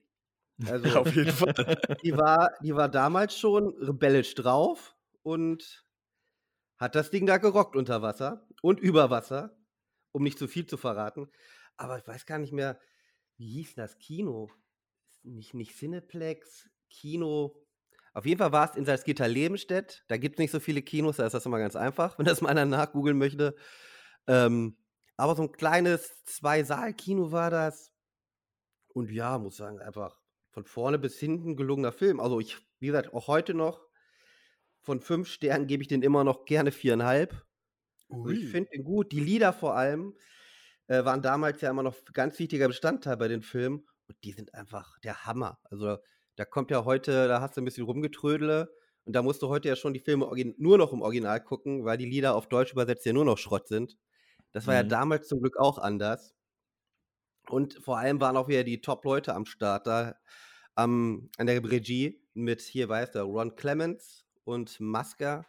Also, 0.66 0.84
Auf 1.00 1.14
jeden 1.14 1.32
Fall. 1.32 1.54
die 2.02 2.16
war, 2.16 2.52
die 2.62 2.74
war 2.74 2.88
damals 2.88 3.38
schon 3.38 3.68
rebellisch 3.78 4.34
drauf 4.34 4.96
und 5.22 5.84
hat 6.78 6.94
das 6.94 7.10
Ding 7.10 7.26
da 7.26 7.38
gerockt 7.38 7.76
unter 7.76 8.02
Wasser 8.02 8.46
und 8.62 8.80
über 8.80 9.10
Wasser, 9.10 9.56
um 10.12 10.22
nicht 10.22 10.38
zu 10.38 10.48
viel 10.48 10.66
zu 10.66 10.76
verraten. 10.76 11.28
Aber 11.76 11.98
ich 11.98 12.06
weiß 12.06 12.26
gar 12.26 12.38
nicht 12.38 12.52
mehr, 12.52 12.78
wie 13.36 13.48
hieß 13.52 13.74
das 13.74 13.98
Kino? 13.98 14.50
Nicht, 15.22 15.54
nicht 15.54 15.76
Cineplex, 15.76 16.70
Kino. 16.88 17.56
Auf 18.12 18.26
jeden 18.26 18.38
Fall 18.38 18.52
war 18.52 18.68
es 18.68 18.76
in 18.76 18.84
Salzgitter 18.84 19.28
Lebenstedt. 19.28 20.04
Da 20.08 20.16
gibt 20.16 20.36
es 20.36 20.38
nicht 20.40 20.50
so 20.50 20.60
viele 20.60 20.82
Kinos, 20.82 21.16
da 21.16 21.26
ist 21.26 21.32
das 21.32 21.46
immer 21.46 21.58
ganz 21.58 21.76
einfach, 21.76 22.18
wenn 22.18 22.26
das 22.26 22.40
mal 22.40 22.48
einer 22.48 22.64
nachgoogeln 22.64 23.16
möchte. 23.16 23.54
Ähm, 24.26 24.76
aber 25.20 25.36
so 25.36 25.42
ein 25.42 25.52
kleines 25.52 26.24
Zwei-Saal-Kino 26.24 27.30
war 27.30 27.50
das. 27.50 27.92
Und 28.88 29.10
ja, 29.10 29.38
muss 29.38 29.56
sagen, 29.56 29.78
einfach 29.78 30.18
von 30.48 30.64
vorne 30.64 30.98
bis 30.98 31.18
hinten 31.18 31.56
gelungener 31.56 31.92
Film. 31.92 32.20
Also 32.20 32.40
ich, 32.40 32.56
wie 32.78 32.86
gesagt, 32.86 33.12
auch 33.12 33.28
heute 33.28 33.52
noch 33.54 33.86
von 34.80 35.00
fünf 35.00 35.28
Sternen 35.28 35.66
gebe 35.66 35.82
ich 35.82 35.88
den 35.88 36.02
immer 36.02 36.24
noch 36.24 36.46
gerne 36.46 36.72
viereinhalb. 36.72 37.44
Also 38.08 38.30
ich 38.30 38.48
finde 38.48 38.70
den 38.70 38.82
gut. 38.82 39.12
Die 39.12 39.20
Lieder 39.20 39.52
vor 39.52 39.76
allem 39.76 40.16
äh, 40.86 41.04
waren 41.04 41.20
damals 41.20 41.60
ja 41.60 41.70
immer 41.70 41.82
noch 41.82 41.94
ganz 42.14 42.38
wichtiger 42.38 42.66
Bestandteil 42.66 43.18
bei 43.18 43.28
den 43.28 43.42
Filmen. 43.42 43.86
Und 44.08 44.16
die 44.24 44.32
sind 44.32 44.54
einfach 44.54 44.98
der 45.00 45.26
Hammer. 45.26 45.60
Also 45.64 45.98
da 46.36 46.44
kommt 46.46 46.70
ja 46.70 46.86
heute, 46.86 47.28
da 47.28 47.42
hast 47.42 47.56
du 47.56 47.60
ein 47.60 47.66
bisschen 47.66 47.84
rumgetrödele. 47.84 48.74
Und 49.04 49.12
da 49.14 49.22
musst 49.22 49.42
du 49.42 49.48
heute 49.48 49.68
ja 49.68 49.76
schon 49.76 49.92
die 49.92 50.00
Filme 50.00 50.28
nur 50.56 50.78
noch 50.78 50.94
im 50.94 51.02
Original 51.02 51.44
gucken, 51.44 51.84
weil 51.84 51.98
die 51.98 52.08
Lieder 52.08 52.34
auf 52.34 52.48
Deutsch 52.48 52.72
übersetzt 52.72 53.04
ja 53.04 53.12
nur 53.12 53.26
noch 53.26 53.36
Schrott 53.36 53.68
sind. 53.68 53.98
Das 54.52 54.66
war 54.66 54.74
ja 54.74 54.82
Mhm. 54.82 54.88
damals 54.88 55.28
zum 55.28 55.40
Glück 55.40 55.56
auch 55.58 55.78
anders. 55.78 56.34
Und 57.48 57.74
vor 57.74 57.98
allem 57.98 58.20
waren 58.20 58.36
auch 58.36 58.48
wieder 58.48 58.64
die 58.64 58.80
Top-Leute 58.80 59.34
am 59.34 59.44
Start 59.46 59.86
da 59.86 60.16
am, 60.74 61.30
an 61.36 61.46
der 61.46 61.62
Regie 61.64 62.22
mit, 62.34 62.60
hier 62.62 62.88
weiß 62.88 63.12
der, 63.12 63.22
Ron 63.24 63.56
Clements 63.56 64.26
und 64.44 64.78
Masker. 64.80 65.46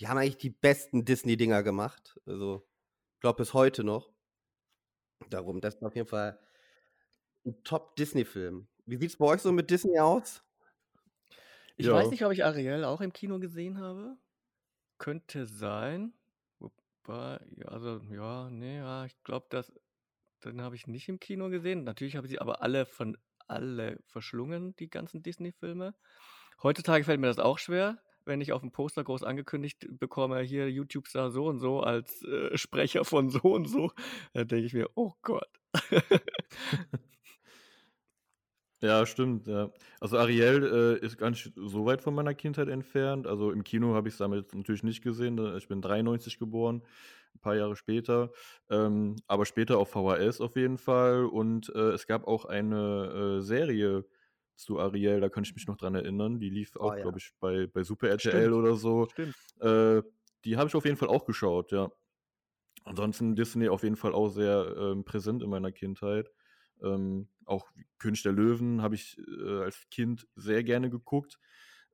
Die 0.00 0.08
haben 0.08 0.18
eigentlich 0.18 0.38
die 0.38 0.50
besten 0.50 1.04
Disney-Dinger 1.04 1.62
gemacht. 1.62 2.20
Also, 2.26 2.66
ich 3.14 3.20
glaube 3.20 3.38
bis 3.38 3.54
heute 3.54 3.84
noch. 3.84 4.12
Darum, 5.30 5.60
das 5.60 5.74
ist 5.76 5.82
auf 5.84 5.94
jeden 5.94 6.08
Fall 6.08 6.38
ein 7.46 7.62
Top-Disney-Film. 7.64 8.68
Wie 8.86 8.96
sieht 8.96 9.10
es 9.10 9.16
bei 9.16 9.26
euch 9.26 9.40
so 9.42 9.52
mit 9.52 9.70
Disney 9.70 9.98
aus? 9.98 10.42
Ich 11.76 11.86
Ja. 11.86 11.92
weiß 11.92 12.10
nicht, 12.10 12.24
ob 12.24 12.32
ich 12.32 12.44
Ariel 12.44 12.84
auch 12.84 13.00
im 13.00 13.12
Kino 13.12 13.38
gesehen 13.38 13.78
habe. 13.78 14.16
Könnte 14.98 15.46
sein. 15.46 16.12
Ja, 17.08 17.38
also, 17.66 18.00
ja, 18.10 18.50
nee, 18.50 18.78
ja, 18.78 19.04
ich 19.04 19.14
glaube, 19.22 19.46
das, 19.50 19.72
den 20.44 20.62
habe 20.62 20.76
ich 20.76 20.86
nicht 20.86 21.08
im 21.08 21.20
Kino 21.20 21.50
gesehen. 21.50 21.84
Natürlich 21.84 22.16
habe 22.16 22.26
ich 22.26 22.32
sie 22.32 22.40
aber 22.40 22.62
alle 22.62 22.86
von 22.86 23.16
alle 23.48 23.98
verschlungen, 24.06 24.74
die 24.76 24.90
ganzen 24.90 25.22
Disney-Filme. 25.22 25.94
Heutzutage 26.62 27.04
fällt 27.04 27.20
mir 27.20 27.28
das 27.28 27.38
auch 27.38 27.58
schwer, 27.58 27.98
wenn 28.24 28.40
ich 28.40 28.52
auf 28.52 28.62
dem 28.62 28.72
Poster 28.72 29.04
groß 29.04 29.22
angekündigt 29.24 29.86
bekomme, 30.00 30.40
hier 30.42 30.70
YouTube-Star 30.70 31.30
so 31.30 31.46
und 31.46 31.60
so 31.60 31.80
als 31.80 32.22
äh, 32.24 32.56
Sprecher 32.58 33.04
von 33.04 33.30
so 33.30 33.40
und 33.42 33.66
so, 33.68 33.92
dann 34.34 34.48
denke 34.48 34.66
ich 34.66 34.74
mir, 34.74 34.90
oh 34.96 35.12
Gott. 35.22 35.48
Ja, 38.82 39.06
stimmt, 39.06 39.46
ja. 39.46 39.70
Also 40.00 40.18
Ariel, 40.18 40.98
äh, 41.02 41.04
ist 41.04 41.16
gar 41.16 41.30
nicht 41.30 41.52
so 41.56 41.86
weit 41.86 42.02
von 42.02 42.14
meiner 42.14 42.34
Kindheit 42.34 42.68
entfernt. 42.68 43.26
Also 43.26 43.50
im 43.50 43.64
Kino 43.64 43.94
habe 43.94 44.08
ich 44.08 44.14
es 44.14 44.18
damit 44.18 44.54
natürlich 44.54 44.82
nicht 44.82 45.02
gesehen. 45.02 45.38
Ich 45.56 45.66
bin 45.68 45.80
93 45.80 46.38
geboren, 46.38 46.82
ein 47.34 47.40
paar 47.40 47.56
Jahre 47.56 47.74
später. 47.76 48.32
Ähm, 48.68 49.16
aber 49.26 49.46
später 49.46 49.78
auf 49.78 49.90
VHS 49.90 50.40
auf 50.40 50.56
jeden 50.56 50.76
Fall. 50.76 51.24
Und 51.24 51.74
äh, 51.74 51.92
es 51.92 52.06
gab 52.06 52.26
auch 52.26 52.44
eine 52.44 53.38
äh, 53.38 53.40
Serie 53.40 54.04
zu 54.56 54.78
Ariel, 54.78 55.20
da 55.20 55.28
kann 55.28 55.44
ich 55.44 55.54
mich 55.54 55.66
noch 55.66 55.76
dran 55.76 55.94
erinnern. 55.94 56.38
Die 56.40 56.50
lief 56.50 56.72
Oh 56.76 56.84
auch, 56.84 56.96
ja. 56.96 57.02
glaube 57.02 57.18
ich, 57.18 57.32
bei, 57.40 57.66
bei 57.66 57.82
Super 57.82 58.08
RTL 58.08 58.40
Stimmt. 58.42 58.54
oder 58.54 58.74
so. 58.74 59.06
Stimmt. 59.10 59.34
Äh, 59.60 60.02
die 60.44 60.56
habe 60.56 60.68
ich 60.68 60.74
auf 60.74 60.84
jeden 60.84 60.96
Fall 60.96 61.08
auch 61.08 61.24
geschaut, 61.24 61.72
ja. 61.72 61.90
Ansonsten 62.84 63.34
Disney 63.34 63.68
auf 63.68 63.82
jeden 63.82 63.96
Fall 63.96 64.12
auch 64.12 64.28
sehr 64.28 64.74
ähm, 64.78 65.04
präsent 65.04 65.42
in 65.42 65.50
meiner 65.50 65.72
Kindheit. 65.72 66.30
Ähm, 66.82 67.28
auch 67.46 67.70
König 67.98 68.22
der 68.22 68.32
Löwen 68.32 68.82
habe 68.82 68.94
ich 68.94 69.18
äh, 69.18 69.62
als 69.62 69.88
Kind 69.90 70.26
sehr 70.34 70.64
gerne 70.64 70.90
geguckt. 70.90 71.38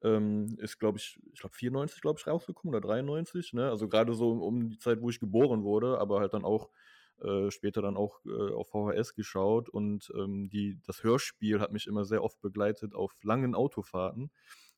Ähm, 0.03 0.57
ist, 0.59 0.79
glaube 0.79 0.99
ich, 0.99 1.21
ich 1.33 1.41
glaube 1.41 1.55
94, 1.55 2.01
glaube 2.01 2.19
ich, 2.19 2.27
rausgekommen 2.27 2.75
oder 2.75 2.87
93, 2.87 3.53
ne? 3.53 3.71
Also 3.71 3.89
gerade 3.89 4.15
so 4.15 4.33
um, 4.33 4.71
die 4.71 4.79
Zeit, 4.79 5.01
wo 5.01 5.11
ich 5.11 5.21
geboren 5.21 5.63
wurde, 5.63 5.99
aber 5.99 6.21
halt 6.21 6.35
dann 6.35 6.45
auch 6.45 6.71
äh, 7.23 7.51
später 7.53 7.83
dann 7.83 7.97
auch 7.97 8.19
äh, 8.27 8.53
auf 8.53 8.71
VHS 8.71 9.15
geschaut 9.15 9.69
und 9.69 10.11
ähm, 10.17 10.49
die, 10.49 10.81
das 10.85 11.05
Hörspiel 11.05 11.61
hat 11.61 11.73
mich 11.73 11.87
immer 11.87 12.05
sehr 12.05 12.25
oft 12.25 12.41
begleitet 12.41 12.95
auf 12.95 13.15
langen 13.23 13.55
Autofahrten. 13.55 14.31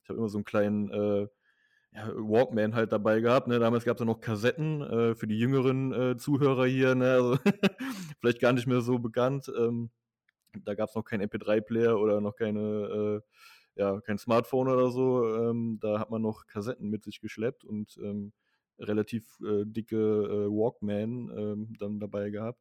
Ich 0.03 0.11
habe 0.11 0.19
immer 0.19 0.29
so 0.29 0.39
einen 0.39 0.45
kleinen 0.45 0.91
äh, 0.91 1.29
ja, 1.95 2.09
Walkman 2.15 2.75
halt 2.75 2.93
dabei 2.93 3.21
gehabt. 3.21 3.49
Ne? 3.49 3.59
Damals 3.59 3.85
gab 3.85 3.97
es 3.97 4.01
ja 4.01 4.07
noch 4.07 4.21
Kassetten 4.21 4.83
äh, 4.83 5.15
für 5.15 5.27
die 5.27 5.39
jüngeren 5.39 5.93
äh, 5.93 6.17
Zuhörer 6.17 6.67
hier. 6.67 6.95
Ne? 6.95 7.13
Also 7.13 7.39
vielleicht 8.21 8.41
gar 8.41 8.53
nicht 8.53 8.67
mehr 8.67 8.81
so 8.81 8.99
bekannt. 8.99 9.51
Ähm, 9.57 9.91
da 10.65 10.75
gab 10.75 10.89
es 10.89 10.95
noch 10.95 11.05
keinen 11.05 11.29
MP3-Player 11.29 11.99
oder 11.99 12.21
noch 12.21 12.37
keine, 12.37 13.23
äh, 13.77 13.81
ja, 13.81 14.01
kein 14.01 14.19
Smartphone 14.19 14.69
oder 14.69 14.91
so. 14.91 15.37
Ähm, 15.37 15.79
da 15.81 15.99
hat 15.99 16.11
man 16.11 16.23
noch 16.23 16.47
Kassetten 16.47 16.91
mit 16.91 17.05
sich 17.05 17.21
geschleppt 17.21 17.65
und 17.65 17.97
ähm, 18.03 18.33
relativ 18.79 19.39
äh, 19.41 19.65
dicke 19.65 19.97
äh, 19.97 20.49
Walkman 20.49 21.31
ähm, 21.37 21.73
dann 21.79 22.01
dabei 22.01 22.31
gehabt. 22.31 22.61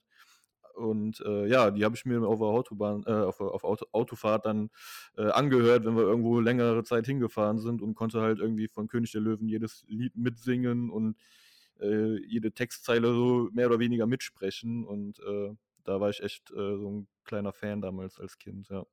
Und 0.75 1.21
äh, 1.21 1.45
ja, 1.47 1.69
die 1.69 1.85
habe 1.85 1.95
ich 1.95 2.05
mir 2.05 2.23
auf 2.23 2.39
der 2.39 2.47
Autobahn, 2.47 3.03
äh, 3.05 3.11
auf, 3.11 3.39
auf 3.41 3.63
Auto, 3.63 3.85
Autofahrt 3.91 4.47
dann 4.47 4.71
äh, 5.17 5.29
angehört, 5.29 5.85
wenn 5.85 5.95
wir 5.95 6.01
irgendwo 6.03 6.39
längere 6.39 6.83
Zeit 6.83 7.05
hingefahren 7.05 7.59
sind 7.59 7.83
und 7.83 7.93
konnte 7.93 8.21
halt 8.21 8.39
irgendwie 8.39 8.67
von 8.67 8.87
König 8.87 9.11
der 9.11 9.21
Löwen 9.21 9.47
jedes 9.47 9.85
Lied 9.87 10.15
mitsingen 10.15 10.89
und 10.89 11.15
jede 11.79 12.53
Textzeile 12.53 13.07
so 13.13 13.49
mehr 13.51 13.65
oder 13.65 13.79
weniger 13.79 14.05
mitsprechen. 14.05 14.85
Und 14.85 15.19
äh, 15.19 15.53
da 15.83 15.99
war 15.99 16.09
ich 16.09 16.21
echt 16.21 16.51
äh, 16.51 16.77
so 16.77 16.89
ein 16.89 17.07
kleiner 17.23 17.53
Fan 17.53 17.81
damals 17.81 18.19
als 18.19 18.37
Kind, 18.37 18.69
ja. 18.69 18.85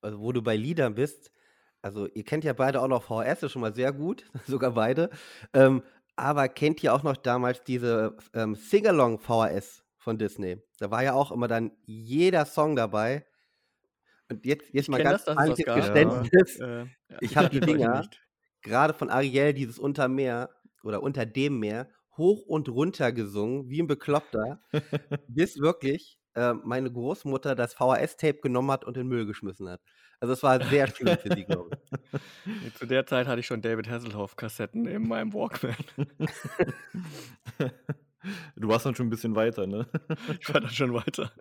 Also, 0.00 0.20
wo 0.20 0.32
du 0.32 0.42
bei 0.42 0.56
Liedern 0.56 0.94
bist, 0.94 1.32
also 1.82 2.06
ihr 2.06 2.24
kennt 2.24 2.44
ja 2.44 2.52
beide 2.52 2.80
auch 2.80 2.88
noch 2.88 3.04
VHS, 3.04 3.44
ist 3.44 3.52
schon 3.52 3.62
mal 3.62 3.74
sehr 3.74 3.92
gut, 3.92 4.24
sogar 4.46 4.72
beide. 4.72 5.10
Ähm, 5.52 5.82
aber 6.16 6.48
kennt 6.48 6.82
ihr 6.82 6.94
auch 6.94 7.02
noch 7.02 7.16
damals 7.16 7.62
diese 7.62 8.16
ähm, 8.32 8.54
Sing-Along 8.54 9.18
VHS 9.18 9.84
von 9.98 10.18
Disney? 10.18 10.62
Da 10.78 10.90
war 10.90 11.02
ja 11.02 11.12
auch 11.12 11.30
immer 11.30 11.48
dann 11.48 11.72
jeder 11.84 12.46
Song 12.46 12.74
dabei. 12.74 13.26
Und 14.28 14.44
jetzt, 14.44 14.72
jetzt 14.72 14.88
mal 14.88 15.02
ganz 15.02 15.26
ehrliches. 15.26 15.64
Geständnis. 15.64 16.58
Äh, 16.60 16.78
ja, 16.78 17.18
Ich 17.20 17.36
habe 17.36 17.50
die 17.50 17.60
Dinger, 17.60 18.08
gerade 18.62 18.94
von 18.94 19.10
Ariel, 19.10 19.52
dieses 19.52 19.78
Untermeer 19.78 20.50
oder 20.82 21.02
unter 21.02 21.26
dem 21.26 21.60
Meer, 21.60 21.88
hoch 22.16 22.42
und 22.46 22.68
runter 22.68 23.12
gesungen, 23.12 23.68
wie 23.68 23.82
ein 23.82 23.86
Bekloppter, 23.86 24.60
bis 25.28 25.58
wirklich 25.58 26.18
äh, 26.34 26.52
meine 26.52 26.92
Großmutter 26.92 27.54
das 27.54 27.74
VHS-Tape 27.74 28.40
genommen 28.42 28.70
hat 28.70 28.84
und 28.84 28.96
in 28.96 29.04
den 29.04 29.08
Müll 29.08 29.26
geschmissen 29.26 29.68
hat. 29.68 29.80
Also 30.20 30.32
es 30.32 30.42
war 30.42 30.62
sehr 30.64 30.86
schlimm 30.88 31.18
für 31.18 31.34
sie, 31.34 31.44
glaube 31.44 31.78
ich. 31.92 32.74
Zu 32.74 32.86
der 32.86 33.06
Zeit 33.06 33.26
hatte 33.26 33.40
ich 33.40 33.46
schon 33.46 33.60
David 33.60 33.88
Hasselhoff-Kassetten 33.88 34.86
in 34.86 35.08
meinem 35.08 35.32
Walkman. 35.34 35.76
du 38.56 38.68
warst 38.68 38.86
dann 38.86 38.94
schon 38.94 39.06
ein 39.06 39.10
bisschen 39.10 39.36
weiter, 39.36 39.66
ne? 39.66 39.86
Ich 40.40 40.52
war 40.52 40.60
dann 40.60 40.70
schon 40.70 40.94
weiter. 40.94 41.32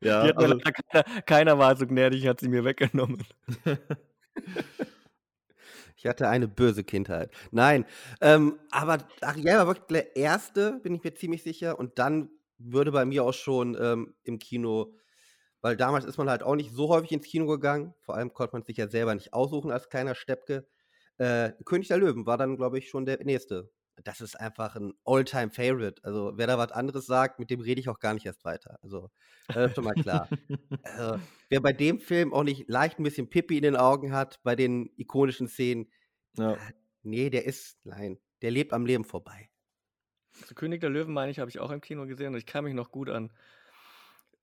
ja, 0.00 0.20
also, 0.20 0.58
keiner, 0.58 1.22
keiner 1.22 1.58
war 1.58 1.76
so 1.76 1.86
gnädig, 1.86 2.26
hat 2.26 2.40
sie 2.40 2.48
mir 2.48 2.64
weggenommen. 2.64 3.24
Ich 6.04 6.08
hatte 6.10 6.28
eine 6.28 6.48
böse 6.48 6.84
Kindheit. 6.84 7.30
Nein, 7.50 7.86
ähm, 8.20 8.58
aber 8.70 8.98
Ariel 9.22 9.56
war 9.56 9.66
wirklich 9.68 9.86
der 9.86 10.16
erste, 10.16 10.78
bin 10.82 10.94
ich 10.94 11.02
mir 11.02 11.14
ziemlich 11.14 11.42
sicher. 11.42 11.78
Und 11.78 11.98
dann 11.98 12.28
würde 12.58 12.92
bei 12.92 13.06
mir 13.06 13.24
auch 13.24 13.32
schon 13.32 13.74
ähm, 13.80 14.14
im 14.22 14.38
Kino, 14.38 14.92
weil 15.62 15.78
damals 15.78 16.04
ist 16.04 16.18
man 16.18 16.28
halt 16.28 16.42
auch 16.42 16.56
nicht 16.56 16.74
so 16.74 16.90
häufig 16.90 17.10
ins 17.12 17.24
Kino 17.24 17.46
gegangen. 17.46 17.94
Vor 18.00 18.16
allem 18.16 18.34
konnte 18.34 18.54
man 18.54 18.64
sich 18.64 18.76
ja 18.76 18.86
selber 18.86 19.14
nicht 19.14 19.32
aussuchen 19.32 19.70
als 19.70 19.88
kleiner 19.88 20.14
Steppke. 20.14 20.66
Äh, 21.16 21.52
König 21.64 21.88
der 21.88 21.96
Löwen 21.96 22.26
war 22.26 22.36
dann, 22.36 22.58
glaube 22.58 22.76
ich, 22.76 22.90
schon 22.90 23.06
der 23.06 23.24
nächste. 23.24 23.70
Das 24.02 24.20
ist 24.20 24.38
einfach 24.38 24.74
ein 24.76 24.92
All-Time-Favorite. 25.04 26.02
Also, 26.04 26.32
wer 26.34 26.46
da 26.46 26.58
was 26.58 26.72
anderes 26.72 27.06
sagt, 27.06 27.38
mit 27.38 27.50
dem 27.50 27.60
rede 27.60 27.80
ich 27.80 27.88
auch 27.88 28.00
gar 28.00 28.14
nicht 28.14 28.26
erst 28.26 28.44
weiter. 28.44 28.78
Also, 28.82 29.10
das 29.48 29.70
ist 29.70 29.74
schon 29.76 29.84
mal 29.84 29.94
klar. 29.94 30.28
Also, 30.82 31.20
wer 31.48 31.60
bei 31.60 31.72
dem 31.72 32.00
Film 32.00 32.34
auch 32.34 32.42
nicht 32.42 32.68
leicht 32.68 32.98
ein 32.98 33.04
bisschen 33.04 33.30
Pippi 33.30 33.56
in 33.56 33.62
den 33.62 33.76
Augen 33.76 34.12
hat, 34.12 34.42
bei 34.42 34.56
den 34.56 34.90
ikonischen 34.96 35.48
Szenen, 35.48 35.90
ja. 36.36 36.58
nee, 37.02 37.30
der 37.30 37.44
ist, 37.44 37.78
nein, 37.84 38.18
der 38.42 38.50
lebt 38.50 38.72
am 38.72 38.86
Leben 38.86 39.04
vorbei. 39.04 39.50
Also 40.40 40.54
König 40.54 40.80
der 40.80 40.90
Löwen, 40.90 41.14
meine 41.14 41.30
ich, 41.30 41.38
habe 41.38 41.50
ich 41.50 41.60
auch 41.60 41.70
im 41.70 41.80
Kino 41.80 42.06
gesehen 42.06 42.32
und 42.32 42.38
ich 42.38 42.46
kann 42.46 42.64
mich 42.64 42.74
noch 42.74 42.90
gut 42.90 43.08
an. 43.08 43.30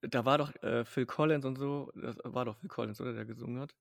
Da 0.02 0.26
war 0.26 0.38
doch 0.38 0.56
äh, 0.64 0.86
Phil 0.86 1.06
Collins 1.06 1.46
und 1.46 1.58
so. 1.58 1.92
Das 1.96 2.18
war 2.24 2.46
doch 2.46 2.56
Phil 2.58 2.70
Collins, 2.70 3.02
oder? 3.02 3.14
Der 3.14 3.26
gesungen 3.26 3.60
hat. 3.60 3.76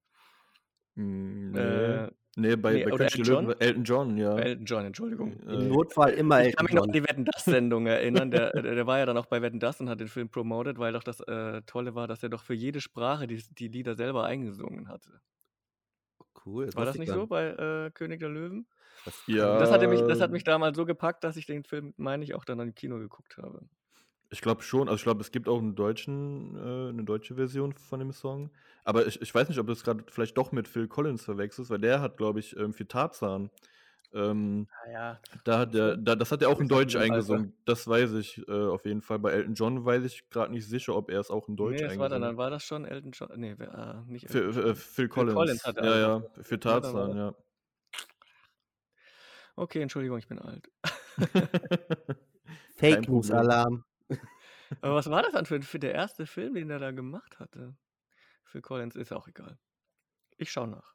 Mm, 0.95 1.51
Nee, 1.53 1.59
Äh, 1.59 2.11
nee 2.37 2.57
bei, 2.57 2.73
nee, 2.75 2.85
bei 2.85 2.93
oder 2.93 3.09
König 3.09 3.13
der 3.13 3.25
Elton 3.25 3.25
Löwen, 3.27 3.47
war 3.49 3.61
Elton 3.61 3.85
John, 3.85 4.17
ja. 4.17 4.39
Elton 4.39 4.65
John, 4.65 4.85
Entschuldigung. 4.87 5.41
Im 5.49 5.49
Äh, 5.49 5.69
Notfall 5.69 6.11
immer 6.15 6.43
Ich 6.45 6.55
kann 6.57 6.65
Elton 6.65 6.65
mich 6.67 6.75
noch 6.75 6.83
an 6.85 6.89
John. 6.89 6.93
die 6.93 7.03
Wetten 7.03 7.25
das 7.25 7.45
Sendung 7.45 7.87
erinnern. 7.87 8.31
Der, 8.31 8.51
der, 8.53 8.63
der 8.75 8.87
war 8.87 8.99
ja 8.99 9.07
dann 9.07 9.17
auch 9.17 9.27
bei 9.27 9.43
Wetten 9.43 9.61
das 9.61 9.81
und 9.81 9.89
hat 9.89 10.01
den 10.01 10.09
Film 10.09 10.29
promoted, 10.29 10.79
weil 10.79 10.93
doch 10.93 11.03
das 11.03 11.21
äh, 11.21 11.63
Tolle 11.63 11.95
war, 11.95 12.07
dass 12.09 12.23
er 12.23 12.29
doch 12.29 12.43
für 12.43 12.55
jede 12.55 12.81
Sprache 12.81 13.27
die, 13.27 13.43
die 13.59 13.69
Lieder 13.69 13.95
selber 13.95 14.25
eingesungen 14.25 14.89
hatte. 14.89 15.21
Cool. 16.47 16.71
War 16.75 16.85
das 16.87 16.97
nicht 16.99 17.13
so 17.13 17.27
bei 17.27 17.49
äh, 17.49 17.91
König 17.93 18.21
der 18.21 18.29
Löwen? 18.31 18.67
Das 19.05 19.23
Ja. 19.27 19.59
Das, 19.59 19.71
hatte 19.71 19.89
mich, 19.89 20.01
das 20.03 20.21
hat 20.21 20.31
mich 20.31 20.45
damals 20.45 20.77
so 20.77 20.87
gepackt, 20.87 21.25
dass 21.25 21.37
ich 21.37 21.47
den 21.47 21.65
Film, 21.65 21.93
meine 21.97 22.25
ich, 22.25 22.35
auch 22.35 22.45
dann 22.45 22.61
im 22.61 22.75
Kino 22.75 22.99
geguckt 22.99 23.37
habe. 23.39 23.63
Ich 24.33 24.41
glaube 24.41 24.63
schon, 24.63 24.89
also 24.89 24.95
ich 24.97 25.03
glaube, 25.03 25.21
es 25.23 25.33
gibt 25.33 25.49
auch 25.49 25.59
einen 25.59 25.75
deutschen, 25.75 26.57
äh, 26.57 26.89
eine 26.91 27.03
deutsche 27.05 27.35
Version 27.35 27.73
von 27.73 27.99
dem 27.99 28.13
Song. 28.13 28.51
Aber 28.85 29.07
ich, 29.07 29.21
ich 29.21 29.35
weiß 29.35 29.49
nicht, 29.49 29.59
ob 29.59 29.67
du 29.67 29.73
es 29.73 29.83
gerade 29.83 30.05
vielleicht 30.09 30.39
doch 30.39 30.53
mit 30.53 30.69
Phil 30.69 30.87
Collins 30.87 31.25
verwechselst, 31.25 31.71
weil 31.71 31.81
der 31.81 32.01
hat, 32.01 32.17
glaube 32.17 32.39
ich, 32.39 32.57
ähm, 32.57 32.73
für 32.73 32.87
Tarzan. 32.87 33.51
Ähm, 34.13 34.69
Ah 34.85 34.91
ja, 34.91 35.21
da 35.45 35.59
hat 35.59 35.75
der, 35.75 35.97
da, 35.97 36.17
das 36.17 36.33
hat 36.33 36.43
er 36.43 36.49
auch 36.49 36.61
in 36.61 36.69
Deutsch 36.69 36.97
eingesungen. 36.97 37.53
Das 37.65 37.87
weiß 37.87 38.13
ich 38.15 38.47
äh, 38.49 38.53
auf 38.53 38.85
jeden 38.85 39.03
Fall. 39.03 39.19
Bei 39.19 39.33
Elton 39.33 39.55
John 39.55 39.85
weiß 39.85 40.05
ich 40.05 40.29
gerade 40.31 40.53
nicht 40.53 40.67
sicher, 40.67 40.97
ob 40.97 41.11
er 41.11 41.21
es 41.21 41.31
auch 41.31 41.49
in 41.49 41.57
Deutsch 41.57 41.77
nee, 41.81 41.83
das 41.83 41.99
war 41.99 42.09
dann, 42.09 42.23
eingesungen 42.23 42.23
dann 42.23 42.37
war 42.37 42.51
das 42.51 42.65
schon 42.65 42.85
Elton 42.85 43.11
John. 43.13 43.29
Nee, 43.37 43.51
äh, 43.53 43.95
nicht 44.07 44.31
Elton 44.31 44.53
für, 44.53 44.61
John. 44.61 44.71
äh, 44.71 44.75
Phil 44.75 45.09
Collins. 45.09 45.35
Collins 45.35 45.65
hat 45.65 45.77
er 45.77 45.85
ja, 45.85 45.99
ja, 45.99 46.25
für- 46.43 46.61
Tarzan, 46.61 47.17
ja. 47.17 47.35
Okay, 49.57 49.83
Entschuldigung, 49.83 50.19
ich 50.19 50.29
bin 50.29 50.39
alt. 50.39 50.71
Fake 52.77 53.09
News. 53.09 53.31
Alarm. 53.31 53.85
Aber 54.81 54.95
was 54.95 55.11
war 55.11 55.23
das 55.23 55.33
dann 55.33 55.47
für, 55.47 55.61
für 55.63 55.79
der 55.79 55.95
erste 55.95 56.27
Film, 56.27 56.55
den 56.55 56.71
er 56.71 56.79
da 56.79 56.91
gemacht 56.91 57.39
hatte? 57.39 57.77
Phil 58.45 58.63
Collins 58.63 58.97
ist 58.97 59.13
auch 59.13 59.29
egal. 59.29 59.59
Ich 60.37 60.51
schaue 60.51 60.69
nach. 60.69 60.95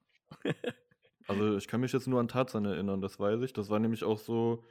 Also 1.28 1.58
ich 1.58 1.68
kann 1.68 1.82
mich 1.82 1.92
jetzt 1.92 2.08
nur 2.08 2.20
an 2.20 2.28
Tarzan 2.28 2.66
erinnern, 2.66 3.02
das 3.02 3.20
weiß 3.20 3.42
ich. 3.42 3.52
Das 3.52 3.70
war 3.70 3.80
nämlich 3.80 4.04
auch 4.04 4.20
so 4.20 4.64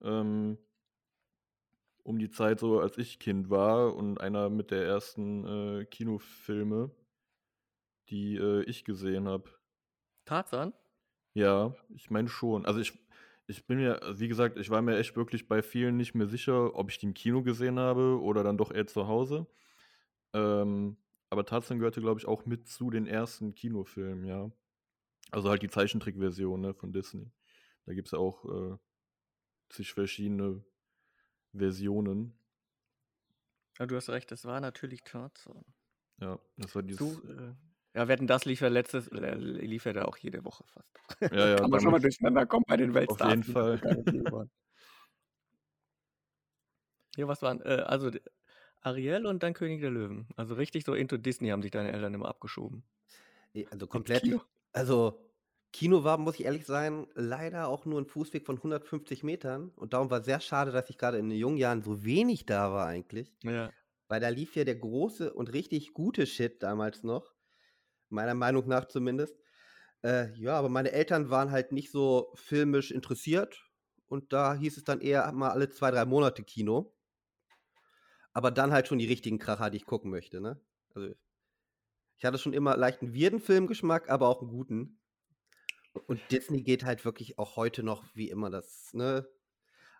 ähm, 0.00 0.58
um 2.02 2.18
die 2.18 2.30
Zeit, 2.30 2.58
so 2.58 2.80
als 2.80 2.98
ich 2.98 3.18
Kind 3.18 3.50
war 3.50 3.94
und 3.94 4.20
einer 4.20 4.50
mit 4.50 4.70
der 4.70 4.84
ersten 4.84 5.46
äh, 5.80 5.84
Kinofilme, 5.84 6.90
die 8.08 8.36
äh, 8.36 8.62
ich 8.64 8.84
gesehen 8.84 9.28
habe. 9.28 9.50
Tarzan? 10.24 10.72
Ja, 11.34 11.74
ich 11.94 12.10
meine 12.10 12.28
schon. 12.28 12.66
Also 12.66 12.80
ich, 12.80 12.98
ich 13.52 13.66
bin 13.66 13.78
mir, 13.78 14.00
wie 14.14 14.28
gesagt, 14.28 14.56
ich 14.56 14.70
war 14.70 14.80
mir 14.80 14.96
echt 14.96 15.14
wirklich 15.14 15.46
bei 15.46 15.62
vielen 15.62 15.98
nicht 15.98 16.14
mehr 16.14 16.26
sicher, 16.26 16.74
ob 16.74 16.90
ich 16.90 16.98
die 16.98 17.06
im 17.06 17.14
Kino 17.14 17.42
gesehen 17.42 17.78
habe 17.78 18.18
oder 18.20 18.42
dann 18.42 18.56
doch 18.56 18.72
eher 18.72 18.86
zu 18.86 19.06
Hause. 19.06 19.46
Ähm, 20.32 20.96
aber 21.28 21.44
Tarzan 21.44 21.78
gehörte, 21.78 22.00
glaube 22.00 22.18
ich, 22.18 22.26
auch 22.26 22.46
mit 22.46 22.66
zu 22.66 22.90
den 22.90 23.06
ersten 23.06 23.54
Kinofilmen, 23.54 24.24
ja. 24.24 24.50
Also 25.30 25.50
halt 25.50 25.62
die 25.62 25.68
Zeichentrickversion 25.68 26.60
ne, 26.62 26.74
von 26.74 26.92
Disney. 26.92 27.30
Da 27.84 27.92
gibt 27.92 28.08
es 28.08 28.12
ja 28.12 28.18
auch 28.18 28.44
äh, 28.46 28.78
zig 29.68 29.92
verschiedene 29.92 30.64
Versionen. 31.52 32.34
Ja, 33.78 33.86
du 33.86 33.96
hast 33.96 34.08
recht, 34.08 34.30
das 34.30 34.46
war 34.46 34.60
natürlich 34.60 35.02
Tarzan. 35.02 35.64
Ja, 36.20 36.38
das 36.56 36.74
war 36.74 36.82
dieses 36.82 37.14
Zu, 37.14 37.28
äh, 37.28 37.54
Ja, 37.94 38.08
Wetten, 38.08 38.26
das 38.26 38.46
lief 38.46 38.60
ja 38.62 38.68
letztes, 38.68 39.08
äh, 39.08 39.34
lief 39.34 39.84
ja 39.84 39.92
da 39.92 40.04
auch 40.06 40.16
jede 40.16 40.44
Woche 40.44 40.64
fast. 40.66 40.88
Ja, 41.20 41.48
ja, 41.48 41.56
Kann 41.58 41.70
man 41.70 41.80
schon 41.80 41.90
mal 41.90 42.00
durcheinander 42.00 42.46
kommen 42.46 42.64
bei 42.66 42.76
den 42.76 42.90
auf 42.90 42.94
Weltstars. 42.94 43.28
jeden 43.30 43.42
die 43.42 43.52
so 43.52 43.52
Fall. 43.52 44.48
Ja, 47.16 47.28
was 47.28 47.42
waren, 47.42 47.60
äh, 47.60 47.84
also 47.86 48.10
Ariel 48.80 49.26
und 49.26 49.42
dann 49.42 49.52
König 49.52 49.80
der 49.80 49.90
Löwen. 49.90 50.26
Also 50.36 50.54
richtig 50.54 50.84
so 50.84 50.94
into 50.94 51.18
Disney 51.18 51.48
haben 51.48 51.60
sich 51.62 51.70
deine 51.70 51.92
Eltern 51.92 52.14
immer 52.14 52.28
abgeschoben. 52.28 52.84
Also 53.70 53.86
komplett. 53.86 54.22
Kino. 54.22 54.40
Also 54.72 55.20
Kino 55.72 56.04
war, 56.04 56.18
muss 56.18 56.36
ich 56.36 56.44
ehrlich 56.44 56.64
sein, 56.64 57.06
leider 57.14 57.68
auch 57.68 57.84
nur 57.84 58.00
ein 58.00 58.06
Fußweg 58.06 58.46
von 58.46 58.56
150 58.56 59.22
Metern. 59.22 59.70
Und 59.76 59.92
darum 59.92 60.10
war 60.10 60.22
sehr 60.22 60.40
schade, 60.40 60.72
dass 60.72 60.90
ich 60.90 60.98
gerade 60.98 61.18
in 61.18 61.28
den 61.28 61.38
jungen 61.38 61.58
Jahren 61.58 61.82
so 61.82 62.04
wenig 62.04 62.46
da 62.46 62.72
war 62.72 62.86
eigentlich. 62.86 63.32
Ja. 63.42 63.70
Weil 64.08 64.20
da 64.20 64.28
lief 64.28 64.56
ja 64.56 64.64
der 64.64 64.76
große 64.76 65.32
und 65.32 65.52
richtig 65.52 65.94
gute 65.94 66.26
Shit 66.26 66.62
damals 66.62 67.02
noch. 67.02 67.31
Meiner 68.12 68.34
Meinung 68.34 68.68
nach 68.68 68.86
zumindest. 68.86 69.34
Äh, 70.02 70.32
ja, 70.34 70.58
aber 70.58 70.68
meine 70.68 70.92
Eltern 70.92 71.30
waren 71.30 71.50
halt 71.50 71.72
nicht 71.72 71.90
so 71.90 72.32
filmisch 72.34 72.90
interessiert. 72.90 73.64
Und 74.08 74.32
da 74.32 74.54
hieß 74.54 74.76
es 74.76 74.84
dann 74.84 75.00
eher 75.00 75.30
mal 75.32 75.50
alle 75.50 75.70
zwei, 75.70 75.90
drei 75.90 76.04
Monate 76.04 76.42
Kino. 76.44 76.94
Aber 78.34 78.50
dann 78.50 78.72
halt 78.72 78.88
schon 78.88 78.98
die 78.98 79.06
richtigen 79.06 79.38
Kracher, 79.38 79.70
die 79.70 79.78
ich 79.78 79.86
gucken 79.86 80.10
möchte, 80.10 80.40
ne? 80.40 80.60
Also 80.94 81.14
ich 82.18 82.24
hatte 82.24 82.38
schon 82.38 82.52
immer 82.52 82.76
leicht 82.76 83.02
einen 83.02 83.14
weirden 83.14 83.40
Filmgeschmack, 83.40 84.08
aber 84.08 84.28
auch 84.28 84.40
einen 84.40 84.50
guten. 84.50 85.00
Und 86.06 86.20
Disney 86.30 86.62
geht 86.62 86.84
halt 86.84 87.04
wirklich 87.04 87.38
auch 87.38 87.56
heute 87.56 87.82
noch 87.82 88.04
wie 88.14 88.30
immer 88.30 88.50
das, 88.50 88.90
ne? 88.92 89.26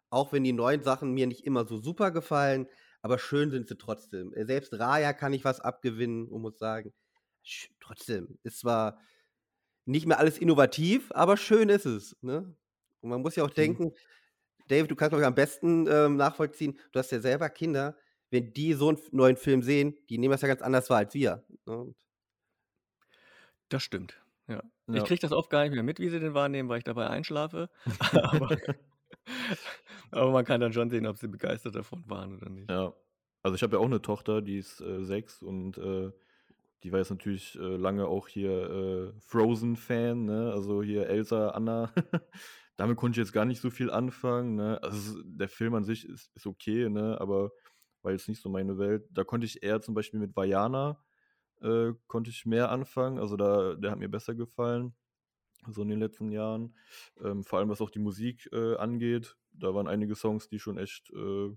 Auch 0.09 0.33
wenn 0.33 0.45
die 0.45 0.53
neuen 0.53 0.83
Sachen 0.83 1.13
mir 1.13 1.27
nicht 1.27 1.45
immer 1.47 1.67
so 1.67 1.79
super 1.79 2.11
gefallen, 2.11 2.69
aber 3.01 3.19
schön 3.19 3.51
sind 3.51 3.67
sie 3.67 3.77
trotzdem. 3.77 4.33
Selbst 4.37 4.79
Raya 4.79 5.13
kann 5.13 5.33
ich 5.33 5.45
was 5.45 5.61
abgewinnen 5.61 6.29
und 6.29 6.43
muss 6.43 6.59
sagen, 6.59 6.93
trotzdem, 7.81 8.39
ist 8.43 8.61
zwar 8.61 8.99
nicht 9.87 10.07
mehr 10.07 10.19
alles 10.19 10.39
innovativ, 10.39 11.11
aber 11.15 11.37
schön 11.37 11.69
ist 11.69 11.87
es, 11.87 12.17
ne? 12.23 12.57
Und 13.01 13.11
man 13.11 13.23
muss 13.23 13.37
ja 13.37 13.45
auch 13.45 13.51
Mhm. 13.57 13.77
denken, 13.77 13.93
David, 14.69 14.91
du 14.91 14.97
kannst 14.97 15.11
glaube 15.11 15.23
ich 15.23 15.27
am 15.29 15.35
besten 15.35 15.87
ähm, 15.89 16.17
nachvollziehen, 16.17 16.79
du 16.93 16.99
hast 17.01 17.13
ja 17.13 17.21
selber 17.21 17.51
Kinder, 17.51 17.97
wenn 18.31 18.53
die 18.53 18.75
so 18.75 18.91
einen 18.91 18.99
neuen 19.13 19.37
Film 19.37 19.63
sehen, 19.63 19.97
die 20.11 20.19
nehmen 20.19 20.33
das 20.33 20.43
ja 20.43 20.49
ganz 20.49 20.63
anders 20.63 20.91
wahr 20.91 20.99
als 20.99 21.15
wir. 21.15 21.45
Ne? 21.67 21.95
Das 23.69 23.83
stimmt. 23.83 24.23
Ja. 24.49 24.63
Ich 24.93 25.05
Ja. 25.05 25.05
kriege 25.05 25.21
das 25.21 25.33
oft 25.33 25.51
gar 25.51 25.63
nicht 25.63 25.73
mehr 25.73 25.83
mit, 25.83 25.99
wie 25.99 26.11
sie 26.11 26.21
den 26.21 26.35
wahrnehmen, 26.35 26.69
weil 26.69 26.79
ich 26.79 26.85
dabei 26.85 27.09
einschlafe. 27.09 27.71
aber, 28.13 28.51
aber 30.11 30.31
man 30.33 30.45
kann 30.45 30.61
dann 30.61 30.73
schon 30.73 30.91
sehen, 30.91 31.07
ob 31.07 31.17
sie 31.17 31.29
begeistert 31.29 31.75
davon 31.75 32.05
waren 32.09 32.37
oder 32.37 32.49
nicht. 32.51 32.71
Ja. 32.71 32.95
Also 33.43 33.55
ich 33.57 33.63
habe 33.63 33.77
ja 33.77 33.81
auch 33.81 33.87
eine 33.87 34.03
Tochter, 34.03 34.41
die 34.43 34.59
ist 34.59 34.81
äh, 34.81 35.05
sechs 35.05 35.43
und 35.43 35.79
äh, 35.79 36.13
die 36.83 36.93
war 36.93 36.99
jetzt 36.99 37.11
natürlich 37.11 37.57
äh, 37.59 37.77
lange 37.77 38.07
auch 38.07 38.29
hier 38.29 39.13
äh, 39.15 39.21
Frozen-Fan, 39.21 40.25
ne? 40.25 40.53
Also 40.53 40.83
hier 40.83 41.09
Elsa, 41.09 41.51
Anna. 41.51 41.93
Damit 42.77 42.97
konnte 42.97 43.21
ich 43.21 43.25
jetzt 43.25 43.33
gar 43.33 43.45
nicht 43.45 43.61
so 43.61 43.71
viel 43.71 43.91
anfangen, 43.91 44.57
ne? 44.57 44.83
Also 44.83 45.23
der 45.25 45.49
Film 45.49 45.75
an 45.75 45.85
sich 45.85 46.09
ist, 46.09 46.31
ist 46.35 46.47
okay, 46.47 46.89
ne? 46.89 47.21
Aber 47.21 47.53
war 48.03 48.13
jetzt 48.13 48.29
nicht 48.29 48.43
so 48.43 48.49
meine 48.49 48.79
Welt. 48.79 49.05
Da 49.11 49.25
konnte 49.25 49.47
ich 49.47 49.63
eher 49.63 49.81
zum 49.81 49.95
Beispiel 49.95 50.21
mit 50.21 50.35
Vajana 50.37 50.99
äh, 51.63 51.93
konnte 52.07 52.31
ich 52.31 52.47
mehr 52.47 52.71
anfangen. 52.71 53.19
Also 53.19 53.37
da, 53.37 53.75
der 53.75 53.93
hat 53.93 53.99
mir 53.99 54.09
besser 54.09 54.35
gefallen, 54.35 54.95
so 55.69 55.83
in 55.83 55.89
den 55.89 56.01
letzten 56.01 56.31
Jahren. 56.31 56.77
Ähm, 57.23 57.45
vor 57.45 57.59
allem 57.59 57.69
was 57.69 57.81
auch 57.81 57.91
die 57.91 57.99
Musik 57.99 58.49
äh, 58.53 58.77
angeht. 58.77 59.37
Da 59.53 59.75
waren 59.75 59.89
einige 59.89 60.15
Songs, 60.15 60.49
die 60.49 60.59
schon 60.59 60.79
echt 60.79 61.11
äh, 61.11 61.57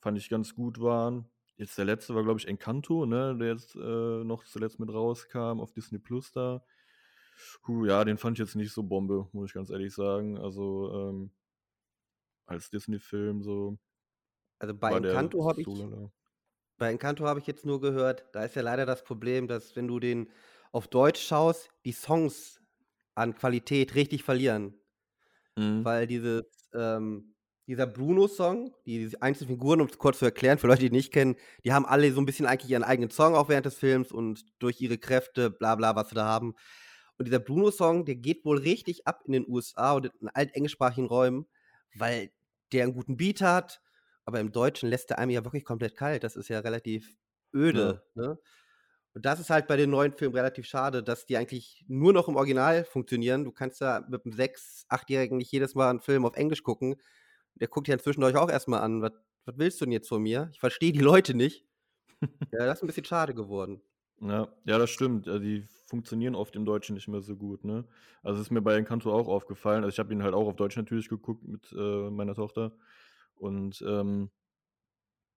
fand 0.00 0.18
ich 0.18 0.28
ganz 0.28 0.54
gut 0.54 0.80
waren. 0.80 1.30
Jetzt 1.56 1.78
der 1.78 1.84
letzte 1.84 2.14
war, 2.14 2.24
glaube 2.24 2.40
ich, 2.40 2.48
Encanto, 2.48 3.06
ne, 3.06 3.36
der 3.38 3.48
jetzt 3.48 3.76
äh, 3.76 4.24
noch 4.24 4.44
zuletzt 4.44 4.80
mit 4.80 4.92
rauskam 4.92 5.60
auf 5.60 5.72
Disney 5.72 5.98
Plus 5.98 6.32
da. 6.32 6.64
Puh, 7.62 7.84
ja, 7.86 8.04
den 8.04 8.18
fand 8.18 8.38
ich 8.38 8.44
jetzt 8.46 8.54
nicht 8.56 8.72
so 8.72 8.82
Bombe, 8.82 9.28
muss 9.32 9.50
ich 9.50 9.54
ganz 9.54 9.70
ehrlich 9.70 9.94
sagen. 9.94 10.38
Also 10.38 10.92
ähm, 10.92 11.30
als 12.46 12.70
Disney-Film 12.70 13.42
so 13.42 13.78
Also 14.58 14.74
bei 14.74 14.92
Encanto 14.92 15.48
habe 15.48 15.60
ich, 15.62 15.68
bei 16.76 16.90
Encanto 16.90 17.26
habe 17.26 17.40
ich 17.40 17.46
jetzt 17.46 17.64
nur 17.64 17.80
gehört, 17.80 18.26
da 18.32 18.44
ist 18.44 18.56
ja 18.56 18.62
leider 18.62 18.86
das 18.86 19.04
Problem, 19.04 19.48
dass 19.48 19.76
wenn 19.76 19.88
du 19.88 20.00
den 20.00 20.30
auf 20.72 20.88
Deutsch 20.88 21.20
schaust, 21.20 21.70
die 21.84 21.92
Songs 21.92 22.60
an 23.14 23.34
Qualität 23.34 23.94
richtig 23.94 24.24
verlieren. 24.24 24.74
Mhm. 25.56 25.84
Weil 25.84 26.06
dieses, 26.06 26.44
ähm, 26.74 27.33
dieser 27.66 27.86
Bruno-Song, 27.86 28.74
die 28.84 28.98
diese 28.98 29.22
einzelnen 29.22 29.54
Figuren, 29.54 29.80
um 29.80 29.88
es 29.88 29.98
kurz 29.98 30.18
zu 30.18 30.24
erklären, 30.26 30.58
für 30.58 30.66
Leute, 30.66 30.82
die 30.82 30.90
nicht 30.90 31.12
kennen, 31.12 31.36
die 31.64 31.72
haben 31.72 31.86
alle 31.86 32.12
so 32.12 32.20
ein 32.20 32.26
bisschen 32.26 32.46
eigentlich 32.46 32.70
ihren 32.70 32.84
eigenen 32.84 33.10
Song 33.10 33.34
auch 33.34 33.48
während 33.48 33.66
des 33.66 33.76
Films 33.76 34.12
und 34.12 34.44
durch 34.58 34.80
ihre 34.80 34.98
Kräfte, 34.98 35.50
bla 35.50 35.74
bla, 35.74 35.96
was 35.96 36.10
sie 36.10 36.14
da 36.14 36.24
haben. 36.24 36.54
Und 37.16 37.26
dieser 37.26 37.38
Bruno-Song, 37.38 38.04
der 38.04 38.16
geht 38.16 38.44
wohl 38.44 38.58
richtig 38.58 39.06
ab 39.06 39.22
in 39.26 39.32
den 39.32 39.48
USA 39.48 39.92
und 39.92 40.10
in 40.20 40.28
allen 40.28 40.50
englischsprachigen 40.50 41.06
Räumen, 41.06 41.46
weil 41.94 42.30
der 42.72 42.84
einen 42.84 42.94
guten 42.94 43.16
Beat 43.16 43.40
hat, 43.40 43.80
aber 44.24 44.40
im 44.40 44.52
Deutschen 44.52 44.88
lässt 44.88 45.10
der 45.10 45.18
einem 45.18 45.30
ja 45.30 45.44
wirklich 45.44 45.64
komplett 45.64 45.96
kalt. 45.96 46.24
Das 46.24 46.36
ist 46.36 46.48
ja 46.48 46.60
relativ 46.60 47.16
öde. 47.54 48.02
Ne? 48.14 48.38
Und 49.14 49.24
das 49.24 49.38
ist 49.38 49.50
halt 49.50 49.68
bei 49.68 49.76
den 49.76 49.90
neuen 49.90 50.12
Filmen 50.12 50.34
relativ 50.34 50.66
schade, 50.66 51.02
dass 51.02 51.24
die 51.24 51.36
eigentlich 51.36 51.84
nur 51.86 52.12
noch 52.12 52.26
im 52.26 52.34
Original 52.34 52.84
funktionieren. 52.84 53.44
Du 53.44 53.52
kannst 53.52 53.80
ja 53.80 54.04
mit 54.08 54.24
einem 54.24 54.34
sechs-, 54.34 54.86
achtjährigen 54.88 55.38
nicht 55.38 55.52
jedes 55.52 55.76
Mal 55.76 55.90
einen 55.90 56.00
Film 56.00 56.24
auf 56.24 56.36
Englisch 56.36 56.64
gucken. 56.64 56.96
Der 57.56 57.68
guckt 57.68 57.88
ja 57.88 57.94
inzwischen 57.94 58.22
euch 58.24 58.36
auch 58.36 58.50
erstmal 58.50 58.80
an. 58.80 59.02
Was, 59.02 59.12
was 59.44 59.58
willst 59.58 59.80
du 59.80 59.84
denn 59.84 59.92
jetzt 59.92 60.08
von 60.08 60.22
mir? 60.22 60.50
Ich 60.52 60.60
verstehe 60.60 60.92
die 60.92 61.00
Leute 61.00 61.34
nicht. 61.34 61.64
ja, 62.52 62.66
das 62.66 62.78
ist 62.78 62.82
ein 62.82 62.86
bisschen 62.86 63.04
schade 63.04 63.34
geworden. 63.34 63.80
Ja, 64.20 64.48
ja, 64.64 64.78
das 64.78 64.90
stimmt. 64.90 65.26
Die 65.26 65.66
funktionieren 65.86 66.34
oft 66.34 66.56
im 66.56 66.64
Deutschen 66.64 66.94
nicht 66.94 67.08
mehr 67.08 67.20
so 67.20 67.36
gut, 67.36 67.64
ne? 67.64 67.84
Also 68.22 68.40
ist 68.40 68.50
mir 68.50 68.62
bei 68.62 68.76
Encanto 68.76 69.12
auch 69.12 69.28
aufgefallen. 69.28 69.84
Also 69.84 69.94
ich 69.94 69.98
habe 69.98 70.12
ihn 70.12 70.22
halt 70.22 70.34
auch 70.34 70.46
auf 70.46 70.56
Deutsch 70.56 70.76
natürlich 70.76 71.08
geguckt 71.08 71.46
mit 71.46 71.72
äh, 71.72 72.10
meiner 72.10 72.34
Tochter. 72.34 72.72
Und 73.34 73.84
ähm, 73.86 74.30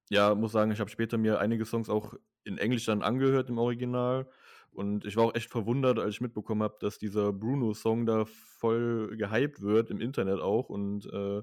ja, 0.10 0.34
muss 0.36 0.54
sagen, 0.54 0.72
ich 0.72 0.80
habe 0.80 0.90
später 0.90 1.18
mir 1.18 1.40
einige 1.40 1.66
Songs 1.66 1.90
auch 1.90 2.14
in 2.44 2.58
Englisch 2.58 2.86
dann 2.86 3.02
angehört 3.02 3.50
im 3.50 3.58
Original. 3.58 4.28
Und 4.72 5.06
ich 5.06 5.16
war 5.18 5.26
auch 5.26 5.36
echt 5.36 5.50
verwundert, 5.50 6.00
als 6.00 6.16
ich 6.16 6.22
mitbekommen 6.22 6.64
habe, 6.64 6.78
dass 6.80 6.98
dieser 7.00 7.34
Bruno-Song 7.34 8.06
da 8.06 8.26
voll 8.26 9.18
gehypt 9.18 9.62
wird, 9.62 9.90
im 9.90 10.00
Internet 10.00 10.40
auch. 10.40 10.70
Und 10.70 11.12
äh, 11.12 11.42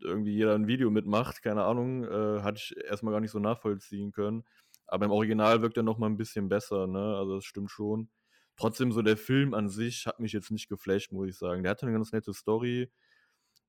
irgendwie 0.00 0.34
jeder 0.34 0.54
ein 0.54 0.66
Video 0.66 0.90
mitmacht, 0.90 1.42
keine 1.42 1.64
Ahnung, 1.64 2.04
äh, 2.04 2.42
hatte 2.42 2.58
ich 2.58 2.76
erstmal 2.84 3.12
gar 3.12 3.20
nicht 3.20 3.30
so 3.30 3.38
nachvollziehen 3.38 4.12
können. 4.12 4.44
Aber 4.86 5.06
im 5.06 5.10
Original 5.12 5.62
wirkt 5.62 5.76
er 5.76 5.82
nochmal 5.82 6.10
ein 6.10 6.16
bisschen 6.16 6.48
besser, 6.48 6.86
ne? 6.86 7.16
Also 7.16 7.36
das 7.36 7.44
stimmt 7.44 7.70
schon. 7.70 8.08
Trotzdem, 8.56 8.92
so 8.92 9.02
der 9.02 9.16
Film 9.16 9.52
an 9.54 9.68
sich 9.68 10.06
hat 10.06 10.20
mich 10.20 10.32
jetzt 10.32 10.50
nicht 10.50 10.68
geflasht, 10.68 11.12
muss 11.12 11.28
ich 11.28 11.36
sagen. 11.36 11.62
Der 11.62 11.70
hatte 11.70 11.86
eine 11.86 11.92
ganz 11.94 12.12
nette 12.12 12.32
Story. 12.32 12.90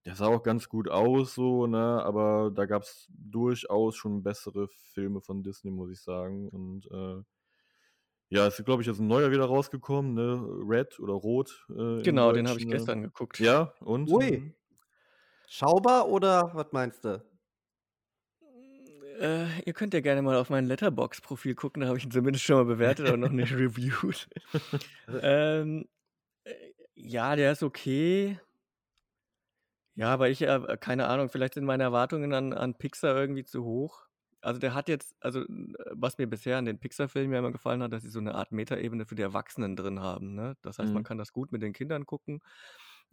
Der 0.06 0.16
sah 0.16 0.28
auch 0.28 0.44
ganz 0.44 0.70
gut 0.70 0.88
aus, 0.90 1.34
so, 1.34 1.68
ne? 1.68 2.02
Aber 2.04 2.52
da 2.54 2.66
gab 2.66 2.84
es 2.84 3.08
durchaus 3.10 3.96
schon 3.98 4.24
bessere 4.24 4.68
Filme 4.94 5.22
von 5.22 5.44
Disney, 5.44 5.72
muss 5.72 5.92
ich 5.92 6.02
sagen. 6.02 6.48
Und 6.50 6.86
äh, 6.92 7.24
ja, 8.30 8.46
es 8.48 8.60
ist, 8.60 8.66
glaube 8.66 8.82
ich, 8.82 8.88
jetzt 8.88 9.00
ein 9.00 9.08
neuer 9.08 9.32
wieder 9.32 9.46
rausgekommen, 9.46 10.14
ne? 10.14 10.42
Red 10.68 11.00
oder 11.00 11.14
Rot. 11.14 11.66
Äh, 11.70 12.04
Genau, 12.04 12.32
den 12.32 12.48
habe 12.48 12.60
ich 12.60 12.66
ne? 12.66 12.74
gestern 12.74 13.02
geguckt. 13.02 13.40
Ja, 13.40 13.74
und? 13.82 14.10
Ui. 14.10 14.54
Schaubar 15.48 16.10
oder 16.10 16.52
was 16.54 16.72
meinst 16.74 17.04
du? 17.04 17.26
Äh, 19.20 19.62
ihr 19.66 19.74
könnt 19.74 19.94
ja 19.94 20.02
gerne 20.02 20.22
mal 20.22 20.36
auf 20.38 20.50
mein 20.50 20.66
Letterbox-Profil 20.66 21.56
gucken, 21.56 21.82
da 21.82 21.88
habe 21.88 21.98
ich 21.98 22.04
ihn 22.06 22.12
zumindest 22.12 22.46
schon 22.46 22.58
mal 22.58 22.66
bewertet, 22.66 23.08
aber 23.08 23.18
noch 23.18 23.32
nicht 23.32 23.52
reviewed. 23.54 24.28
ähm, 25.22 25.86
äh, 26.46 26.54
ja, 26.96 27.36
der 27.36 27.54
ist 27.54 27.64
okay. 27.64 28.40
Ja, 29.96 30.14
aber 30.14 30.30
ich, 30.30 30.42
äh, 30.44 30.78
keine 30.80 31.08
Ahnung, 31.08 31.30
vielleicht 31.30 31.56
sind 31.56 31.66
meine 31.66 31.84
Erwartungen 31.84 32.34
an, 32.34 32.54
an 32.54 32.76
Pixar 32.78 33.16
irgendwie 33.16 33.44
zu 33.44 33.64
hoch. 33.64 34.06
Also 34.42 34.60
der 34.60 34.76
hat 34.76 34.90
jetzt, 34.90 35.16
also 35.20 35.42
äh, 35.42 35.48
was 35.94 36.18
mir 36.20 36.28
bisher 36.28 36.58
an 36.58 36.66
den 36.66 36.80
Pixar-Filmen 36.80 37.34
ja 37.34 37.40
immer 37.40 37.52
gefallen 37.52 37.82
hat, 37.82 37.92
dass 37.94 38.04
sie 38.04 38.10
so 38.10 38.20
eine 38.20 38.36
Art 38.36 38.52
Metaebene 38.52 39.06
für 39.08 39.16
die 39.16 39.24
Erwachsenen 39.24 39.76
drin 39.76 40.00
haben. 40.00 40.36
Ne? 40.36 40.56
Das 40.62 40.78
heißt, 40.78 40.94
man 40.94 41.02
Mhm. 41.02 41.04
kann 41.04 41.18
das 41.18 41.34
gut 41.34 41.52
mit 41.52 41.64
den 41.64 41.74
Kindern 41.74 42.06
gucken 42.06 42.42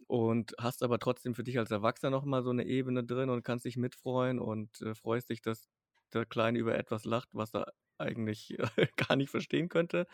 und 0.07 0.55
hast 0.59 0.83
aber 0.83 0.99
trotzdem 0.99 1.35
für 1.35 1.45
dich 1.45 1.59
als 1.59 1.71
Erwachsener 1.71 2.11
nochmal 2.11 2.43
so 2.43 2.51
eine 2.51 2.65
Ebene 2.65 3.05
drin 3.05 3.31
und 3.31 3.43
kannst 3.45 3.65
dich 3.65 3.77
mitfreuen 3.77 4.39
und 4.39 4.81
äh, 4.83 4.95
freust 4.95 5.31
dich, 5.31 5.43
dass 5.43 5.69
der 6.13 6.27
Kleine 6.27 6.59
über 6.59 6.77
etwas 6.77 7.05
lacht, 7.05 7.31
was 7.33 7.55
er 7.55 7.73
eigentlich 7.99 8.57
gar 8.97 9.17
nicht 9.17 9.31
verstehen 9.31 9.69
könnte. 9.69 10.07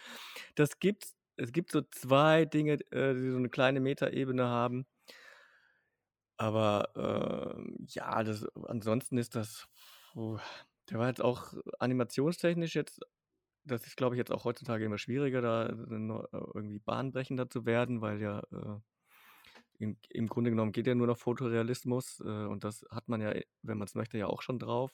Das 0.54 0.78
gibt's. 0.78 1.14
Es 1.36 1.52
gibt 1.52 1.72
so 1.72 1.80
zwei 1.90 2.44
Dinge, 2.44 2.74
äh, 2.92 3.14
die 3.14 3.30
so 3.30 3.38
eine 3.38 3.48
kleine 3.48 3.80
Metaebene 3.80 4.46
haben. 4.46 4.86
Aber 6.36 7.54
ähm, 7.54 7.76
ja, 7.88 8.22
das, 8.24 8.46
ansonsten 8.66 9.18
ist 9.18 9.34
das. 9.36 9.68
Puh, 10.12 10.38
der 10.90 10.98
war 10.98 11.08
jetzt 11.08 11.22
auch 11.22 11.52
animationstechnisch 11.78 12.74
jetzt. 12.74 13.00
Das 13.64 13.86
ist, 13.86 13.96
glaube 13.96 14.14
ich, 14.14 14.18
jetzt 14.18 14.32
auch 14.32 14.44
heutzutage 14.44 14.84
immer 14.84 14.98
schwieriger, 14.98 15.42
da 15.42 15.66
äh, 15.66 15.72
äh, 15.72 16.26
irgendwie 16.54 16.78
bahnbrechender 16.78 17.50
zu 17.50 17.66
werden, 17.66 18.00
weil 18.00 18.20
ja 18.22 18.40
äh, 18.52 18.80
im, 19.80 19.98
im 20.10 20.28
Grunde 20.28 20.50
genommen 20.50 20.72
geht 20.72 20.86
ja 20.86 20.94
nur 20.94 21.06
noch 21.08 21.18
Fotorealismus 21.18 22.20
äh, 22.20 22.24
und 22.46 22.64
das 22.64 22.84
hat 22.90 23.08
man 23.08 23.20
ja, 23.20 23.32
wenn 23.62 23.78
man 23.78 23.86
es 23.86 23.94
möchte, 23.94 24.18
ja 24.18 24.26
auch 24.28 24.42
schon 24.42 24.58
drauf. 24.58 24.92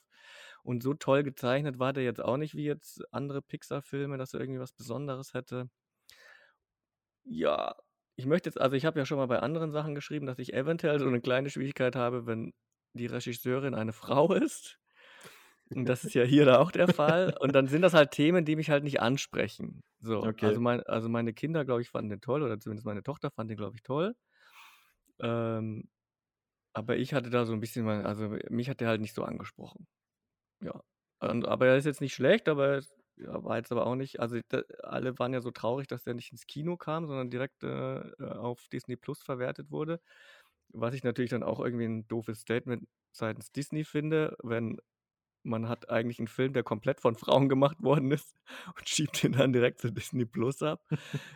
Und 0.63 0.83
so 0.83 0.95
toll 0.95 1.23
gezeichnet 1.25 1.79
war 1.79 1.93
der 1.93 2.05
jetzt 2.05 2.23
auch 2.23 2.37
nicht 2.39 2.55
wie 2.57 2.65
jetzt 2.65 3.03
andere 3.13 3.43
Pixar-Filme, 3.43 4.19
dass 4.19 4.35
er 4.35 4.41
irgendwie 4.41 4.61
was 4.61 4.73
Besonderes 4.73 5.35
hätte. 5.35 5.71
Ja, 7.25 7.75
ich 8.17 8.27
möchte 8.27 8.49
jetzt, 8.49 8.61
also 8.61 8.77
ich 8.77 8.85
habe 8.85 8.99
ja 8.99 9.07
schon 9.07 9.19
mal 9.19 9.27
bei 9.27 9.41
anderen 9.41 9.73
Sachen 9.73 9.95
geschrieben, 9.95 10.27
dass 10.27 10.39
ich 10.39 10.55
eventuell 10.55 10.99
so 11.01 11.07
eine 11.07 11.21
kleine 11.21 11.51
Schwierigkeit 11.51 11.97
habe, 11.97 12.27
wenn 12.27 12.53
die 12.95 13.07
Regisseurin 13.07 13.75
eine 13.75 13.93
Frau 13.93 14.33
ist. 14.33 14.79
Und 15.75 15.89
das 15.89 16.05
ist 16.05 16.15
ja 16.15 16.25
hier 16.25 16.47
da 16.47 16.59
auch 16.61 16.71
der 16.73 16.89
Fall. 16.89 17.37
Und 17.41 17.55
dann 17.55 17.69
sind 17.69 17.83
das 17.83 17.95
halt 17.95 18.13
Themen, 18.13 18.45
die 18.45 18.57
mich 18.57 18.71
halt 18.71 18.85
nicht 18.85 19.01
ansprechen. 19.01 19.83
So, 20.01 20.27
Okay. 20.27 20.39
also, 20.41 20.61
mein, 20.61 20.83
also 20.85 21.09
meine 21.09 21.35
Kinder, 21.35 21.65
glaube 21.65 21.83
ich, 21.83 21.91
fanden 21.91 22.11
den 22.11 22.21
toll, 22.21 22.43
oder 22.43 22.59
zumindest 22.61 22.87
meine 22.87 23.03
Tochter 23.03 23.31
fand 23.31 23.51
den, 23.51 23.57
glaube 23.59 23.77
ich, 23.77 23.83
toll. 23.83 24.15
Ähm, 25.21 25.89
aber 26.73 26.97
ich 26.97 27.15
hatte 27.15 27.31
da 27.31 27.47
so 27.47 27.53
ein 27.53 27.61
bisschen, 27.61 27.85
mein, 27.85 28.05
also 28.05 28.37
mich 28.51 28.69
hat 28.69 28.81
der 28.81 28.89
halt 28.89 29.01
nicht 29.01 29.15
so 29.15 29.25
angesprochen. 29.25 29.87
Ja. 30.61 30.83
Und, 31.21 31.47
aber 31.47 31.67
er 31.69 31.77
ist 31.77 31.87
jetzt 31.87 32.01
nicht 32.03 32.15
schlecht, 32.15 32.49
aber 32.49 32.83
ja, 33.17 33.43
war 33.43 33.57
jetzt 33.57 33.73
aber 33.73 33.87
auch 33.87 33.95
nicht, 33.95 34.21
also 34.21 34.39
da, 34.49 34.63
alle 34.83 35.19
waren 35.19 35.33
ja 35.33 35.41
so 35.41 35.51
traurig, 35.51 35.87
dass 35.87 36.05
der 36.05 36.15
nicht 36.15 36.33
ins 36.33 36.47
Kino 36.47 36.77
kam, 36.77 37.07
sondern 37.07 37.31
direkt 37.31 37.63
äh, 37.65 38.03
auf 38.21 38.69
Disney 38.69 38.97
Plus 38.97 39.23
verwertet 39.23 39.71
wurde. 39.71 40.01
Was 40.69 40.95
ich 40.95 41.05
natürlich 41.05 41.31
dann 41.31 41.43
auch 41.43 41.61
irgendwie 41.61 41.87
ein 41.87 42.07
doofes 42.09 42.41
Statement 42.41 42.87
seitens 43.13 43.53
Disney 43.53 43.85
finde, 43.85 44.37
wenn 44.43 44.79
man 45.43 45.69
hat 45.69 45.89
eigentlich 45.89 46.19
einen 46.19 46.29
Film, 46.29 46.53
der 46.53 46.65
komplett 46.65 47.01
von 47.01 47.17
Frauen 47.17 47.49
gemacht 47.49 47.83
worden 47.83 48.11
ist 48.11 48.37
und 48.77 48.89
schiebt 48.89 49.23
den 49.23 49.33
dann 49.33 49.53
direkt 49.53 49.81
zu 49.81 49.91
Disney 49.93 50.27
Plus 50.27 50.63
ab. 50.63 50.85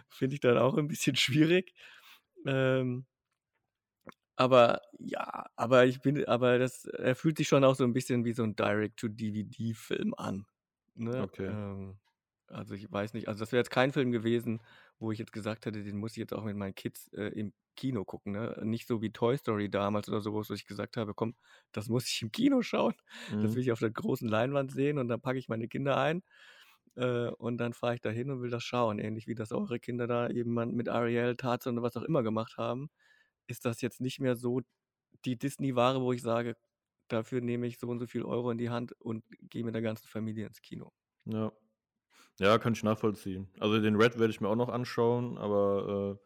Finde 0.08 0.34
ich 0.34 0.40
dann 0.40 0.58
auch 0.58 0.76
ein 0.76 0.88
bisschen 0.88 1.16
schwierig. 1.16 1.72
Ähm, 2.44 3.06
aber 4.40 4.80
ja, 4.98 5.46
aber 5.56 5.86
ich 5.86 6.00
bin, 6.02 6.24
aber 6.26 6.58
das, 6.58 6.84
er 6.86 7.14
fühlt 7.16 7.36
sich 7.38 7.48
schon 7.48 7.64
auch 7.64 7.74
so 7.74 7.84
ein 7.84 7.92
bisschen 7.92 8.24
wie 8.24 8.32
so 8.32 8.42
ein 8.44 8.56
Direct-to-DVD-Film 8.56 10.14
an. 10.16 10.46
Ne? 10.94 11.28
Okay. 11.28 11.48
Ähm, 11.48 11.98
also 12.48 12.74
ich 12.74 12.90
weiß 12.90 13.14
nicht, 13.14 13.28
also 13.28 13.40
das 13.40 13.52
wäre 13.52 13.60
jetzt 13.60 13.70
kein 13.70 13.92
Film 13.92 14.12
gewesen, 14.12 14.60
wo 14.98 15.12
ich 15.12 15.18
jetzt 15.18 15.32
gesagt 15.32 15.66
hätte, 15.66 15.82
den 15.84 15.98
muss 15.98 16.12
ich 16.12 16.16
jetzt 16.18 16.32
auch 16.34 16.44
mit 16.44 16.56
meinen 16.56 16.74
Kids 16.74 17.08
äh, 17.14 17.28
im 17.38 17.52
Kino 17.76 18.04
gucken. 18.04 18.32
Ne? 18.32 18.58
Nicht 18.64 18.88
so 18.88 19.00
wie 19.02 19.12
Toy 19.12 19.36
Story 19.38 19.70
damals 19.70 20.08
oder 20.08 20.20
so, 20.20 20.32
wo 20.32 20.42
ich 20.54 20.66
gesagt 20.66 20.96
habe, 20.96 21.14
komm, 21.14 21.36
das 21.72 21.88
muss 21.88 22.08
ich 22.08 22.22
im 22.22 22.32
Kino 22.32 22.62
schauen. 22.62 22.94
Das 23.40 23.54
Mhm. 23.54 23.56
will 23.56 23.62
ich 23.62 23.72
auf 23.72 23.78
der 23.80 23.90
großen 23.90 24.28
Leinwand 24.28 24.72
sehen 24.72 24.98
und 24.98 25.08
dann 25.08 25.20
packe 25.20 25.38
ich 25.38 25.48
meine 25.48 25.68
Kinder 25.68 25.96
ein 25.98 26.22
äh, 26.96 27.28
und 27.28 27.58
dann 27.58 27.72
fahre 27.72 27.94
ich 27.94 28.00
da 28.00 28.10
hin 28.10 28.30
und 28.30 28.42
will 28.42 28.50
das 28.50 28.62
schauen. 28.64 28.98
Ähnlich 28.98 29.26
wie 29.26 29.34
das 29.34 29.52
eure 29.52 29.78
Kinder 29.80 30.06
da 30.06 30.28
eben 30.28 30.54
mit 30.74 30.88
Ariel, 30.88 31.36
Tarzan 31.36 31.74
oder 31.78 31.82
was 31.84 31.96
auch 31.96 32.02
immer 32.02 32.22
gemacht 32.22 32.56
haben, 32.58 32.90
ist 33.50 33.64
das 33.64 33.80
jetzt 33.80 34.00
nicht 34.00 34.20
mehr 34.20 34.36
so 34.36 34.62
die 35.24 35.38
Disney-Ware, 35.38 36.00
wo 36.00 36.12
ich 36.12 36.22
sage, 36.22 36.56
dafür 37.08 37.40
nehme 37.40 37.66
ich 37.66 37.78
so 37.78 37.88
und 37.88 37.98
so 37.98 38.06
viel 38.06 38.24
Euro 38.24 38.50
in 38.50 38.58
die 38.58 38.70
Hand 38.70 38.92
und 39.00 39.24
gehe 39.42 39.64
mit 39.64 39.74
der 39.74 39.82
ganzen 39.82 40.06
Familie 40.06 40.46
ins 40.46 40.62
Kino. 40.62 40.92
Ja. 41.24 41.52
Ja, 42.38 42.58
kann 42.58 42.72
ich 42.72 42.82
nachvollziehen. 42.82 43.48
Also 43.60 43.80
den 43.80 43.96
Red 43.96 44.18
werde 44.18 44.30
ich 44.32 44.40
mir 44.40 44.48
auch 44.48 44.56
noch 44.56 44.70
anschauen, 44.70 45.36
aber 45.38 46.18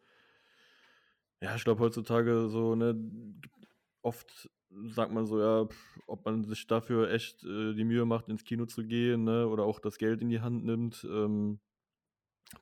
äh, 1.40 1.46
ja, 1.46 1.56
ich 1.56 1.64
glaube 1.64 1.82
heutzutage 1.82 2.48
so, 2.48 2.74
ne, 2.74 2.94
oft 4.02 4.48
sagt 4.70 5.12
man 5.12 5.26
so, 5.26 5.40
ja, 5.40 5.68
ob 6.06 6.24
man 6.24 6.44
sich 6.44 6.66
dafür 6.66 7.10
echt 7.10 7.44
äh, 7.44 7.74
die 7.74 7.84
Mühe 7.84 8.04
macht, 8.04 8.28
ins 8.28 8.44
Kino 8.44 8.66
zu 8.66 8.84
gehen, 8.84 9.24
ne, 9.24 9.48
oder 9.48 9.64
auch 9.64 9.80
das 9.80 9.98
Geld 9.98 10.22
in 10.22 10.30
die 10.30 10.40
Hand 10.40 10.64
nimmt, 10.64 11.04
ähm, 11.04 11.60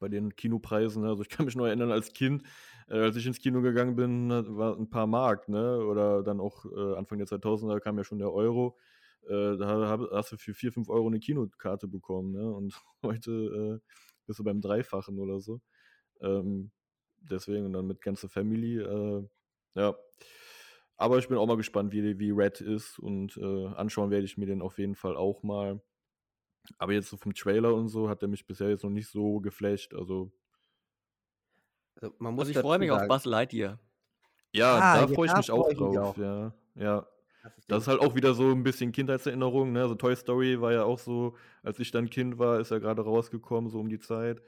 bei 0.01 0.09
den 0.09 0.35
Kinopreisen. 0.37 1.03
ne. 1.03 1.09
Also 1.11 1.23
ich 1.23 1.29
kann 1.29 1.47
mich 1.47 1.57
noch 1.57 1.66
erinnern, 1.66 1.90
als 1.92 2.12
Kind, 2.12 2.42
äh, 2.88 2.99
als 2.99 3.16
ich 3.16 3.27
ins 3.27 3.40
Kino 3.40 3.62
gegangen 3.62 3.97
bin, 3.97 4.31
war 4.31 4.77
ein 4.77 4.90
paar 4.90 5.07
Mark, 5.07 5.49
ne, 5.49 5.79
oder 5.79 6.23
dann 6.23 6.40
auch 6.40 6.64
äh, 6.66 6.97
Anfang 6.97 7.18
der 7.18 7.27
2000er 7.27 7.81
kam 7.81 7.99
ja 7.99 8.05
schon 8.05 8.18
der 8.18 8.33
Euro. 8.33 8.79
Äh, 9.29 9.57
da 9.57 9.88
hab, 9.88 10.01
hast 10.12 10.33
du 10.33 10.37
für 10.37 10.55
4, 10.55 10.73
5 10.73 10.88
Euro 10.88 11.07
eine 11.07 11.21
Kinokarte 11.21 11.87
bekommen, 11.88 12.33
ne? 12.33 12.51
Und 12.53 12.75
heute 13.03 13.81
äh, 13.83 13.92
bist 14.27 14.38
du 14.38 14.45
beim 14.45 14.61
Dreifachen 14.61 15.18
oder 15.18 15.40
so. 15.40 15.61
Ähm, 16.21 16.73
deswegen 17.21 17.66
und 17.66 17.73
dann 17.75 17.87
mit 17.87 18.01
ganzer 18.03 18.29
Family, 18.29 18.79
äh, 18.79 19.29
ja. 19.75 19.95
Aber 20.97 21.18
ich 21.18 21.29
bin 21.29 21.38
auch 21.38 21.47
mal 21.47 21.57
gespannt, 21.57 21.92
wie, 21.92 22.18
wie 22.18 22.31
Red 22.31 22.61
ist 22.61 22.99
und 22.99 23.37
äh, 23.37 23.66
anschauen 23.68 24.11
werde 24.11 24.25
ich 24.25 24.38
mir 24.38 24.47
den 24.47 24.62
auf 24.62 24.79
jeden 24.79 24.95
Fall 24.95 25.16
auch 25.16 25.42
mal. 25.42 25.81
Aber 26.79 26.92
jetzt 26.92 27.09
so 27.11 27.16
vom 27.16 27.35
Trailer 27.35 27.75
und 27.75 27.88
so 27.88 28.09
hat 28.09 28.22
er 28.22 28.29
mich 28.29 28.46
bisher 28.46 28.68
jetzt 28.70 28.85
noch 28.85 28.90
nicht 28.90 29.09
so 29.09 29.40
geflasht. 29.40 29.94
Also, 29.94 30.33
Also, 31.96 32.14
man 32.18 32.35
muss 32.35 32.42
Also 32.42 32.53
ich 32.53 32.59
freue 32.59 32.79
mich 32.79 32.90
auf 32.90 32.98
sagen, 32.98 33.09
Buzz 33.09 33.25
Lightyear. 33.25 33.79
ja, 34.55 34.75
Ah, 34.77 34.94
da 34.94 35.01
ja, 35.03 35.09
freue 35.09 35.27
ich 35.27 35.37
mich 35.37 35.51
auch 35.51 35.68
drauf. 35.72 35.96
auch. 35.96 36.16
Ja, 36.16 36.55
ja. 36.75 37.07
das 37.42 37.59
ist 37.59 37.70
Das 37.70 37.83
ist 37.83 37.88
halt 37.88 38.01
auch 38.01 38.14
wieder 38.14 38.35
so 38.35 38.51
ein 38.51 38.62
bisschen 38.62 38.92
Kindheitserinnerung, 38.92 39.72
ne? 39.72 39.83
Also 39.83 39.94
Toy 39.94 40.14
Story 40.16 40.61
war 40.61 40.72
ja 40.72 40.85
auch 40.85 40.98
so, 40.98 41.37
als 41.62 41.79
ich 41.79 41.90
dann 41.90 42.11
Kind 42.11 42.38
war, 42.38 42.61
ist 42.61 42.70
er 42.70 42.81
gerade 42.81 43.03
rausgekommen, 43.03 43.70
so 43.70 43.81
um 43.81 43.88
die 43.88 43.98
Zeit. 43.98 44.40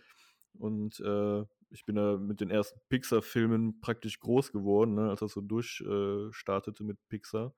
Und 0.58 1.00
äh, 1.00 1.44
ich 1.70 1.84
bin 1.84 1.96
da 1.96 2.16
mit 2.16 2.40
den 2.40 2.50
ersten 2.50 2.80
Pixar-Filmen 2.88 3.80
praktisch 3.80 4.20
groß 4.20 4.52
geworden, 4.52 4.94
ne? 4.94 5.10
als 5.10 5.20
das 5.20 5.32
so 5.32 5.40
durchstartete 5.40 6.82
äh, 6.84 6.86
mit 6.86 6.98
Pixar. 7.08 7.54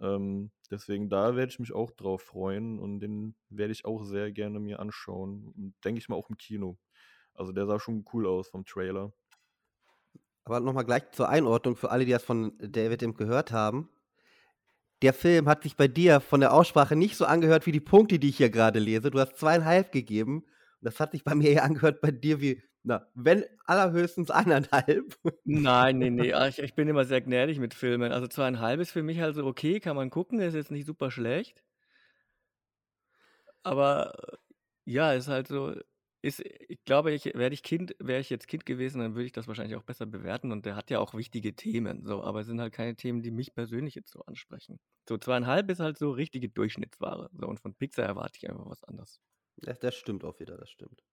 Ähm, 0.00 0.50
deswegen 0.70 1.08
da 1.08 1.36
werde 1.36 1.50
ich 1.50 1.58
mich 1.58 1.72
auch 1.72 1.90
drauf 1.90 2.22
freuen 2.22 2.78
und 2.78 3.00
den 3.00 3.34
werde 3.48 3.72
ich 3.72 3.84
auch 3.84 4.04
sehr 4.04 4.32
gerne 4.32 4.60
mir 4.60 4.80
anschauen. 4.80 5.74
Denke 5.84 5.98
ich 5.98 6.08
mal 6.08 6.16
auch 6.16 6.30
im 6.30 6.36
Kino. 6.36 6.78
Also 7.34 7.52
der 7.52 7.66
sah 7.66 7.78
schon 7.78 8.04
cool 8.12 8.26
aus 8.26 8.48
vom 8.48 8.64
Trailer. 8.64 9.12
Aber 10.44 10.60
nochmal 10.60 10.84
gleich 10.84 11.10
zur 11.12 11.28
Einordnung 11.28 11.76
für 11.76 11.90
alle, 11.90 12.04
die 12.04 12.12
das 12.12 12.24
von 12.24 12.56
David 12.58 13.02
eben 13.02 13.14
gehört 13.14 13.52
haben. 13.52 13.90
Der 15.02 15.12
Film 15.12 15.48
hat 15.48 15.62
sich 15.62 15.76
bei 15.76 15.86
dir 15.86 16.20
von 16.20 16.40
der 16.40 16.52
Aussprache 16.52 16.96
nicht 16.96 17.16
so 17.16 17.24
angehört 17.24 17.66
wie 17.66 17.72
die 17.72 17.80
Punkte, 17.80 18.18
die 18.18 18.30
ich 18.30 18.38
hier 18.38 18.50
gerade 18.50 18.78
lese. 18.78 19.10
Du 19.10 19.20
hast 19.20 19.36
zweieinhalb 19.36 19.92
gegeben. 19.92 20.38
Und 20.40 20.46
das 20.80 21.00
hat 21.00 21.12
sich 21.12 21.22
bei 21.22 21.34
mir 21.34 21.50
eher 21.50 21.64
angehört 21.64 22.00
bei 22.00 22.10
dir 22.10 22.40
wie, 22.40 22.62
na, 22.82 23.08
wenn 23.14 23.44
allerhöchstens 23.66 24.30
eineinhalb. 24.30 25.16
Nein, 25.44 25.98
nee, 25.98 26.10
nee. 26.10 26.32
ah, 26.34 26.46
Ich, 26.48 26.58
ich 26.60 26.74
bin 26.74 26.86
immer 26.88 27.04
sehr 27.04 27.20
gnädig 27.22 27.58
mit 27.58 27.74
Filmen. 27.74 28.12
Also 28.12 28.26
zweieinhalb 28.28 28.80
ist 28.80 28.90
für 28.92 29.02
mich 29.02 29.18
halt 29.20 29.34
so 29.34 29.46
okay, 29.46 29.80
kann 29.80 29.96
man 29.96 30.10
gucken, 30.10 30.40
ist 30.40 30.54
jetzt 30.54 30.70
nicht 30.70 30.86
super 30.86 31.10
schlecht. 31.10 31.64
Aber 33.62 34.14
äh, 34.32 34.36
ja, 34.92 35.12
ist 35.12 35.28
halt 35.28 35.48
so, 35.48 35.74
ist, 36.22 36.40
ich 36.40 36.84
glaube, 36.84 37.12
ich, 37.12 37.26
wäre 37.26 37.52
ich 37.52 37.62
Kind, 37.62 37.94
wäre 37.98 38.20
ich 38.20 38.30
jetzt 38.30 38.48
Kind 38.48 38.66
gewesen, 38.66 39.00
dann 39.00 39.14
würde 39.14 39.26
ich 39.26 39.32
das 39.32 39.48
wahrscheinlich 39.48 39.76
auch 39.76 39.82
besser 39.84 40.06
bewerten. 40.06 40.52
Und 40.52 40.66
der 40.66 40.76
hat 40.76 40.90
ja 40.90 40.98
auch 41.00 41.14
wichtige 41.14 41.54
Themen, 41.54 42.04
so, 42.06 42.22
aber 42.22 42.40
es 42.40 42.46
sind 42.46 42.60
halt 42.60 42.72
keine 42.74 42.96
Themen, 42.96 43.22
die 43.22 43.30
mich 43.30 43.54
persönlich 43.54 43.94
jetzt 43.94 44.12
so 44.12 44.20
ansprechen. 44.22 44.78
So 45.08 45.18
zweieinhalb 45.18 45.70
ist 45.70 45.80
halt 45.80 45.98
so 45.98 46.10
richtige 46.12 46.48
Durchschnittsware. 46.48 47.30
So, 47.32 47.46
und 47.48 47.60
von 47.60 47.74
Pixar 47.74 48.06
erwarte 48.06 48.38
ich 48.42 48.48
einfach 48.50 48.68
was 48.68 48.84
anderes. 48.84 49.20
Das, 49.56 49.78
das 49.78 49.94
stimmt 49.94 50.24
auch 50.24 50.40
wieder, 50.40 50.56
das 50.56 50.68
stimmt. 50.68 51.04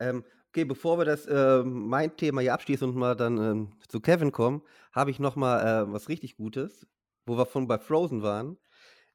Ähm, 0.00 0.24
okay, 0.48 0.64
bevor 0.64 0.98
wir 0.98 1.04
das, 1.04 1.26
ähm, 1.28 1.86
mein 1.88 2.16
Thema 2.16 2.40
hier 2.40 2.54
abschließen 2.54 2.88
und 2.88 2.96
mal 2.96 3.14
dann 3.14 3.38
ähm, 3.38 3.72
zu 3.88 4.00
Kevin 4.00 4.32
kommen, 4.32 4.62
habe 4.92 5.10
ich 5.10 5.20
noch 5.20 5.36
mal 5.36 5.60
äh, 5.60 5.92
was 5.92 6.08
richtig 6.08 6.36
Gutes, 6.36 6.86
wo 7.26 7.36
wir 7.36 7.46
von 7.46 7.68
bei 7.68 7.78
Frozen 7.78 8.22
waren. 8.22 8.58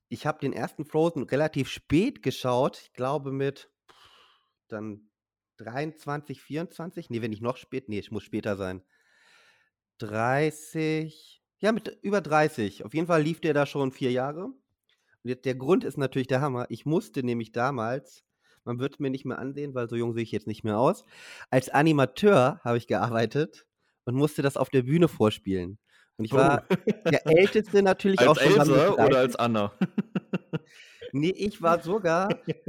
Ich 0.07 0.25
habe 0.25 0.39
den 0.39 0.53
ersten 0.53 0.85
Frozen 0.85 1.23
relativ 1.23 1.69
spät 1.69 2.21
geschaut, 2.21 2.79
ich 2.81 2.93
glaube 2.93 3.31
mit 3.31 3.69
dann 4.67 5.09
23, 5.57 6.41
24, 6.41 7.09
nee, 7.09 7.21
wenn 7.21 7.31
nicht 7.31 7.41
noch 7.41 7.57
spät, 7.57 7.89
nee, 7.89 7.99
es 7.99 8.11
muss 8.11 8.23
später 8.23 8.55
sein. 8.55 8.83
30, 9.99 11.41
ja, 11.59 11.71
mit 11.71 11.97
über 12.01 12.21
30. 12.21 12.83
Auf 12.83 12.93
jeden 12.93 13.07
Fall 13.07 13.21
lief 13.21 13.39
der 13.41 13.53
da 13.53 13.65
schon 13.65 13.91
vier 13.91 14.11
Jahre. 14.11 14.51
Und 15.23 15.45
der 15.45 15.55
Grund 15.55 15.83
ist 15.83 15.97
natürlich 15.97 16.27
der 16.27 16.41
Hammer. 16.41 16.65
Ich 16.69 16.85
musste 16.85 17.23
nämlich 17.23 17.51
damals, 17.51 18.23
man 18.65 18.79
wird 18.79 18.99
mir 18.99 19.09
nicht 19.09 19.25
mehr 19.25 19.39
ansehen, 19.39 19.73
weil 19.75 19.87
so 19.87 19.95
jung 19.95 20.13
sehe 20.13 20.23
ich 20.23 20.31
jetzt 20.31 20.47
nicht 20.47 20.63
mehr 20.63 20.77
aus. 20.77 21.03
Als 21.49 21.69
Animateur 21.69 22.59
habe 22.63 22.77
ich 22.77 22.87
gearbeitet 22.87 23.65
und 24.03 24.15
musste 24.15 24.41
das 24.41 24.57
auf 24.57 24.69
der 24.69 24.83
Bühne 24.83 25.07
vorspielen. 25.07 25.77
Und 26.17 26.25
ich 26.25 26.33
war 26.33 26.65
der 27.09 27.25
Älteste 27.27 27.81
natürlich 27.83 28.19
als 28.21 28.29
auch 28.29 28.35
schon. 28.39 28.49
mit 28.51 28.59
Elsa 28.59 28.89
oder 28.89 28.95
30. 29.09 29.15
als 29.17 29.35
Anna? 29.37 29.71
Nee, 31.11 31.29
ich 31.37 31.61
war 31.61 31.81
sogar, 31.81 32.27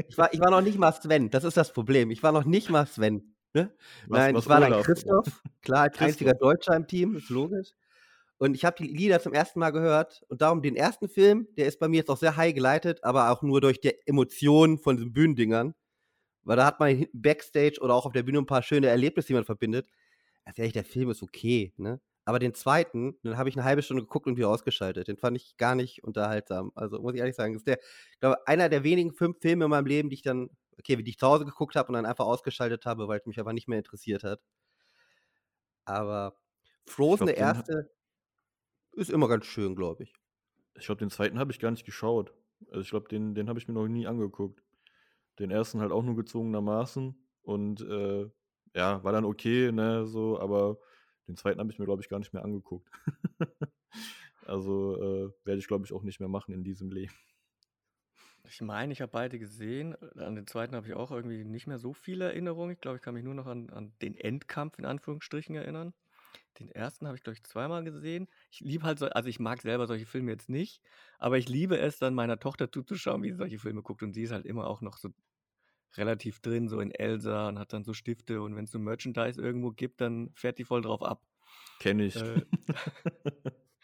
ich 0.08 0.16
war, 0.16 0.32
ich 0.32 0.38
war 0.38 0.50
noch 0.52 0.60
nicht 0.60 0.78
mal 0.78 0.92
Sven. 0.92 1.30
Das 1.30 1.42
ist 1.42 1.56
das 1.56 1.72
Problem. 1.72 2.12
Ich 2.12 2.22
war 2.22 2.30
noch 2.30 2.44
nicht 2.44 2.70
mal 2.70 2.86
Sven. 2.86 3.34
Ne? 3.54 3.72
Was- 4.06 4.18
Nein, 4.18 4.34
was 4.36 4.44
ich 4.44 4.48
war 4.48 4.60
dann 4.60 4.72
Olaf? 4.72 4.86
Christoph. 4.86 5.42
Klar, 5.62 5.82
als 5.84 5.92
Christoph. 5.96 6.06
einziger 6.08 6.34
Deutscher 6.34 6.76
im 6.76 6.86
Team, 6.86 7.16
ist 7.16 7.28
logisch. 7.28 7.70
Und 8.38 8.54
ich 8.54 8.64
habe 8.64 8.76
die 8.78 8.86
Lieder 8.88 9.18
zum 9.20 9.32
ersten 9.32 9.58
Mal 9.58 9.70
gehört. 9.70 10.22
Und 10.28 10.42
darum 10.42 10.62
den 10.62 10.76
ersten 10.76 11.08
Film, 11.08 11.48
der 11.56 11.66
ist 11.66 11.80
bei 11.80 11.88
mir 11.88 11.96
jetzt 11.96 12.10
auch 12.10 12.18
sehr 12.18 12.36
high 12.36 12.54
geleitet, 12.54 13.02
aber 13.02 13.30
auch 13.32 13.42
nur 13.42 13.60
durch 13.60 13.80
die 13.80 13.94
Emotionen 14.06 14.78
von 14.78 14.96
diesen 14.96 15.12
Bühnendingern. 15.12 15.74
Weil 16.46 16.56
da 16.56 16.64
hat 16.64 16.78
man 16.80 17.06
Backstage 17.12 17.80
oder 17.80 17.94
auch 17.94 18.06
auf 18.06 18.12
der 18.12 18.22
Bühne 18.22 18.38
ein 18.38 18.46
paar 18.46 18.62
schöne 18.62 18.86
Erlebnisse, 18.86 19.28
die 19.28 19.34
man 19.34 19.44
verbindet. 19.44 19.88
Ganz 20.44 20.58
ehrlich, 20.58 20.72
der 20.72 20.84
Film 20.84 21.10
ist 21.10 21.22
okay, 21.22 21.72
ne? 21.76 22.00
Aber 22.24 22.38
den 22.38 22.54
zweiten, 22.54 23.20
den 23.22 23.36
habe 23.36 23.48
ich 23.48 23.56
eine 23.56 23.64
halbe 23.64 23.82
Stunde 23.82 24.02
geguckt 24.02 24.26
und 24.26 24.36
wieder 24.36 24.48
ausgeschaltet. 24.48 25.06
Den 25.06 25.16
fand 25.16 25.36
ich 25.36 25.56
gar 25.58 25.76
nicht 25.76 26.02
unterhaltsam. 26.02 26.72
Also 26.74 27.00
muss 27.00 27.14
ich 27.14 27.20
ehrlich 27.20 27.36
sagen, 27.36 27.54
ist 27.54 27.66
der, 27.66 27.78
ich 27.78 28.18
glaube, 28.20 28.44
einer 28.48 28.68
der 28.68 28.82
wenigen 28.82 29.12
fünf 29.12 29.38
Filme 29.40 29.66
in 29.66 29.70
meinem 29.70 29.86
Leben, 29.86 30.08
die 30.08 30.14
ich 30.14 30.22
dann, 30.22 30.50
okay, 30.78 30.96
die 30.96 31.10
ich 31.10 31.18
zu 31.18 31.26
Hause 31.26 31.44
geguckt 31.44 31.76
habe 31.76 31.88
und 31.88 31.94
dann 31.94 32.06
einfach 32.06 32.26
ausgeschaltet 32.26 32.84
habe, 32.84 33.06
weil 33.06 33.20
es 33.20 33.26
mich 33.26 33.38
aber 33.38 33.52
nicht 33.52 33.68
mehr 33.68 33.78
interessiert 33.78 34.24
hat. 34.24 34.40
Aber 35.84 36.36
Frozen, 36.86 37.26
glaub, 37.26 37.36
der 37.36 37.36
erste, 37.36 37.90
ist 38.92 39.10
immer 39.10 39.28
ganz 39.28 39.46
schön, 39.46 39.76
glaube 39.76 40.04
ich. 40.04 40.14
Ich 40.74 40.86
glaube, 40.86 40.98
den 40.98 41.10
zweiten 41.10 41.38
habe 41.38 41.52
ich 41.52 41.60
gar 41.60 41.70
nicht 41.70 41.86
geschaut. 41.86 42.32
Also 42.68 42.80
ich 42.80 42.90
glaube, 42.90 43.08
den, 43.08 43.34
den 43.34 43.48
habe 43.48 43.58
ich 43.58 43.68
mir 43.68 43.74
noch 43.74 43.86
nie 43.86 44.06
angeguckt. 44.06 44.65
Den 45.38 45.50
ersten 45.50 45.80
halt 45.80 45.92
auch 45.92 46.02
nur 46.02 46.16
gezwungenermaßen. 46.16 47.14
Und 47.42 47.80
äh, 47.80 48.28
ja, 48.74 49.02
war 49.04 49.12
dann 49.12 49.24
okay, 49.24 49.72
ne, 49.72 50.06
so, 50.06 50.40
aber 50.40 50.78
den 51.28 51.36
zweiten 51.36 51.60
habe 51.60 51.70
ich 51.70 51.78
mir, 51.78 51.84
glaube 51.84 52.02
ich, 52.02 52.08
gar 52.08 52.18
nicht 52.18 52.32
mehr 52.32 52.44
angeguckt. 52.44 52.90
also 54.46 54.96
äh, 54.96 55.32
werde 55.44 55.58
ich, 55.58 55.66
glaube 55.66 55.84
ich, 55.84 55.92
auch 55.92 56.02
nicht 56.02 56.20
mehr 56.20 56.28
machen 56.28 56.52
in 56.52 56.64
diesem 56.64 56.90
Leben. 56.90 57.12
Ich 58.48 58.60
meine, 58.60 58.92
ich 58.92 59.00
habe 59.00 59.10
beide 59.10 59.38
gesehen. 59.38 59.96
An 60.16 60.36
den 60.36 60.46
zweiten 60.46 60.76
habe 60.76 60.86
ich 60.86 60.94
auch 60.94 61.10
irgendwie 61.10 61.44
nicht 61.44 61.66
mehr 61.66 61.78
so 61.78 61.92
viele 61.92 62.26
Erinnerungen. 62.26 62.72
Ich 62.72 62.80
glaube, 62.80 62.96
ich 62.96 63.02
kann 63.02 63.14
mich 63.14 63.24
nur 63.24 63.34
noch 63.34 63.46
an, 63.46 63.70
an 63.70 63.92
den 64.02 64.14
Endkampf 64.14 64.78
in 64.78 64.84
Anführungsstrichen 64.84 65.56
erinnern. 65.56 65.94
Den 66.58 66.70
ersten 66.70 67.06
habe 67.06 67.16
ich, 67.16 67.22
glaube 67.22 67.34
ich, 67.34 67.42
zweimal 67.44 67.84
gesehen. 67.84 68.28
Ich 68.50 68.60
liebe 68.60 68.84
halt 68.84 68.98
so, 68.98 69.06
also 69.06 69.28
ich 69.28 69.38
mag 69.38 69.60
selber 69.62 69.86
solche 69.86 70.06
Filme 70.06 70.30
jetzt 70.32 70.48
nicht, 70.48 70.80
aber 71.18 71.38
ich 71.38 71.48
liebe 71.48 71.78
es 71.78 71.98
dann 71.98 72.14
meiner 72.14 72.38
Tochter 72.38 72.70
zuzuschauen, 72.70 73.22
wie 73.22 73.30
sie 73.30 73.36
solche 73.36 73.58
Filme 73.58 73.82
guckt. 73.82 74.02
Und 74.02 74.12
sie 74.12 74.22
ist 74.22 74.32
halt 74.32 74.46
immer 74.46 74.66
auch 74.66 74.80
noch 74.80 74.96
so 74.96 75.10
relativ 75.96 76.40
drin, 76.40 76.68
so 76.68 76.80
in 76.80 76.90
Elsa 76.90 77.48
und 77.48 77.58
hat 77.58 77.72
dann 77.72 77.84
so 77.84 77.92
Stifte 77.92 78.42
und 78.42 78.56
wenn 78.56 78.64
es 78.64 78.70
so 78.70 78.78
Merchandise 78.78 79.40
irgendwo 79.40 79.70
gibt, 79.70 80.00
dann 80.00 80.30
fährt 80.34 80.58
die 80.58 80.64
voll 80.64 80.82
drauf 80.82 81.02
ab. 81.02 81.22
Kenne 81.78 82.04
ich. 82.04 82.16
Äh, 82.16 82.42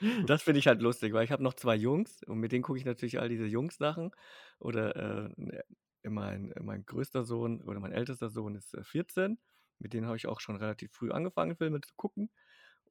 das 0.26 0.42
finde 0.42 0.58
ich 0.58 0.66
halt 0.66 0.82
lustig, 0.82 1.12
weil 1.12 1.24
ich 1.24 1.32
habe 1.32 1.42
noch 1.42 1.54
zwei 1.54 1.76
Jungs 1.76 2.22
und 2.24 2.38
mit 2.38 2.52
denen 2.52 2.62
gucke 2.62 2.78
ich 2.78 2.84
natürlich 2.84 3.20
all 3.20 3.28
diese 3.28 3.46
Jungs-Sachen. 3.46 4.10
Oder 4.58 4.96
äh, 4.96 5.30
ne, 5.36 5.64
mein, 6.04 6.52
mein 6.60 6.84
größter 6.84 7.24
Sohn 7.24 7.62
oder 7.62 7.80
mein 7.80 7.92
ältester 7.92 8.28
Sohn 8.28 8.54
ist 8.54 8.76
14. 8.82 9.38
Mit 9.82 9.92
denen 9.94 10.06
habe 10.06 10.16
ich 10.16 10.26
auch 10.28 10.40
schon 10.40 10.56
relativ 10.56 10.92
früh 10.92 11.10
angefangen, 11.10 11.56
Filme 11.56 11.80
zu 11.80 11.92
gucken 11.96 12.30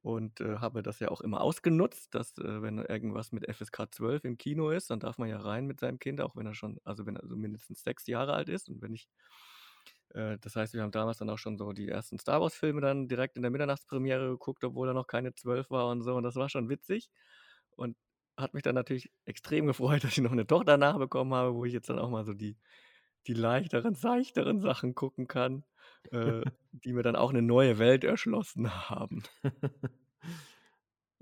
und 0.01 0.41
äh, 0.41 0.57
habe 0.57 0.81
das 0.81 0.99
ja 0.99 1.09
auch 1.09 1.21
immer 1.21 1.41
ausgenutzt, 1.41 2.15
dass 2.15 2.37
äh, 2.37 2.61
wenn 2.61 2.79
irgendwas 2.79 3.31
mit 3.31 3.45
FSK 3.47 3.87
12 3.91 4.25
im 4.25 4.37
Kino 4.37 4.71
ist, 4.71 4.89
dann 4.89 4.99
darf 4.99 5.17
man 5.17 5.29
ja 5.29 5.39
rein 5.39 5.67
mit 5.67 5.79
seinem 5.79 5.99
Kind, 5.99 6.21
auch 6.21 6.35
wenn 6.35 6.47
er 6.47 6.55
schon, 6.55 6.79
also 6.83 7.05
wenn 7.05 7.15
er 7.15 7.27
so 7.27 7.35
mindestens 7.35 7.83
sechs 7.83 8.07
Jahre 8.07 8.33
alt 8.33 8.49
ist 8.49 8.67
und 8.69 8.81
wenn 8.81 8.93
ich, 8.93 9.07
äh, 10.09 10.37
das 10.39 10.55
heißt, 10.55 10.73
wir 10.73 10.81
haben 10.81 10.91
damals 10.91 11.19
dann 11.19 11.29
auch 11.29 11.37
schon 11.37 11.57
so 11.57 11.71
die 11.71 11.87
ersten 11.89 12.17
Star 12.19 12.41
Wars 12.41 12.55
Filme 12.55 12.81
dann 12.81 13.07
direkt 13.07 13.35
in 13.37 13.43
der 13.43 13.51
Mitternachtspremiere 13.51 14.29
geguckt, 14.29 14.63
obwohl 14.63 14.89
er 14.89 14.93
noch 14.93 15.07
keine 15.07 15.33
zwölf 15.35 15.69
war 15.69 15.87
und 15.89 16.01
so 16.01 16.15
und 16.15 16.23
das 16.23 16.35
war 16.35 16.49
schon 16.49 16.69
witzig 16.69 17.09
und 17.75 17.95
hat 18.37 18.53
mich 18.55 18.63
dann 18.63 18.75
natürlich 18.75 19.11
extrem 19.25 19.67
gefreut, 19.67 20.03
dass 20.03 20.13
ich 20.13 20.23
noch 20.23 20.31
eine 20.31 20.47
Tochter 20.47 20.77
nachbekommen 20.77 21.33
habe, 21.33 21.53
wo 21.53 21.65
ich 21.65 21.73
jetzt 21.73 21.89
dann 21.89 21.99
auch 21.99 22.09
mal 22.09 22.25
so 22.25 22.33
die, 22.33 22.57
die 23.27 23.33
leichteren, 23.33 23.93
seichteren 23.95 24.59
Sachen 24.61 24.95
gucken 24.95 25.27
kann 25.27 25.63
äh, 26.11 26.41
die 26.71 26.93
mir 26.93 27.03
dann 27.03 27.15
auch 27.15 27.29
eine 27.29 27.41
neue 27.41 27.79
Welt 27.79 28.03
erschlossen 28.03 28.89
haben. 28.89 29.23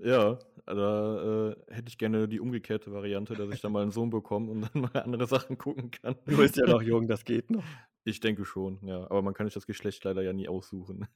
Ja, 0.02 0.38
da 0.64 1.50
äh, 1.50 1.56
hätte 1.68 1.88
ich 1.88 1.98
gerne 1.98 2.26
die 2.26 2.40
umgekehrte 2.40 2.92
Variante, 2.92 3.34
dass 3.34 3.52
ich 3.52 3.60
dann 3.60 3.72
mal 3.72 3.82
einen 3.82 3.90
Sohn 3.90 4.08
bekomme 4.08 4.50
und 4.50 4.62
dann 4.62 4.70
mal 4.92 5.02
andere 5.02 5.26
Sachen 5.26 5.58
gucken 5.58 5.90
kann. 5.90 6.16
Du 6.26 6.38
bist 6.38 6.56
ja 6.56 6.66
noch 6.66 6.82
jung, 6.82 7.06
das 7.06 7.24
geht 7.24 7.50
noch. 7.50 7.64
Ich 8.04 8.20
denke 8.20 8.46
schon, 8.46 8.78
ja. 8.82 9.02
Aber 9.04 9.20
man 9.20 9.34
kann 9.34 9.46
sich 9.46 9.54
das 9.54 9.66
Geschlecht 9.66 10.02
leider 10.04 10.22
ja 10.22 10.32
nie 10.32 10.48
aussuchen. 10.48 11.06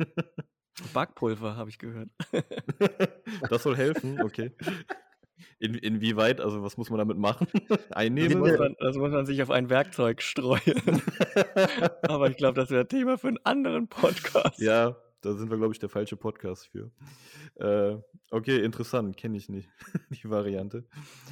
Backpulver, 0.92 1.56
habe 1.56 1.70
ich 1.70 1.78
gehört. 1.78 2.10
das 3.48 3.62
soll 3.62 3.76
helfen, 3.76 4.20
okay. 4.22 4.52
In, 5.58 5.74
inwieweit, 5.74 6.40
also 6.40 6.62
was 6.62 6.76
muss 6.76 6.90
man 6.90 6.98
damit 6.98 7.18
machen? 7.18 7.46
Einnehmen? 7.90 8.42
Das 8.42 8.50
muss, 8.50 8.58
man, 8.58 8.76
das 8.78 8.96
muss 8.96 9.10
man 9.10 9.26
sich 9.26 9.42
auf 9.42 9.50
ein 9.50 9.70
Werkzeug 9.70 10.22
streuen. 10.22 11.02
Aber 12.02 12.30
ich 12.30 12.36
glaube, 12.36 12.60
das 12.60 12.70
wäre 12.70 12.86
Thema 12.86 13.18
für 13.18 13.28
einen 13.28 13.44
anderen 13.44 13.88
Podcast. 13.88 14.60
Ja, 14.60 14.96
da 15.24 15.32
sind 15.32 15.50
wir, 15.50 15.56
glaube 15.56 15.72
ich, 15.72 15.78
der 15.78 15.88
falsche 15.88 16.16
Podcast 16.16 16.68
für. 16.68 16.90
Äh, 17.56 17.96
okay, 18.30 18.62
interessant, 18.62 19.16
kenne 19.16 19.38
ich 19.38 19.48
nicht, 19.48 19.70
die 20.10 20.28
Variante. 20.28 20.84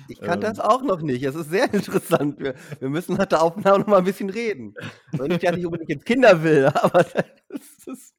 Ich 0.09 0.21
kann 0.21 0.37
ähm, 0.37 0.41
das 0.41 0.61
auch 0.61 0.83
noch 0.83 1.03
nicht. 1.03 1.23
Es 1.23 1.35
ist 1.35 1.51
sehr 1.51 1.73
interessant. 1.73 2.41
Wir, 2.41 2.55
wir 2.81 2.89
müssen 2.89 3.17
nach 3.17 3.27
der 3.27 3.43
Aufnahme 3.43 3.81
noch 3.81 3.87
mal 3.87 3.99
ein 3.99 4.05
bisschen 4.05 4.31
reden. 4.31 4.75
Und 5.13 5.29
nicht, 5.29 5.45
dass 5.45 5.57
ich 5.57 5.67
unbedingt 5.67 5.91
jetzt 5.91 6.07
Kinder 6.07 6.43
will, 6.43 6.67
aber 6.67 7.05
das 7.49 7.87
ist. 7.87 8.15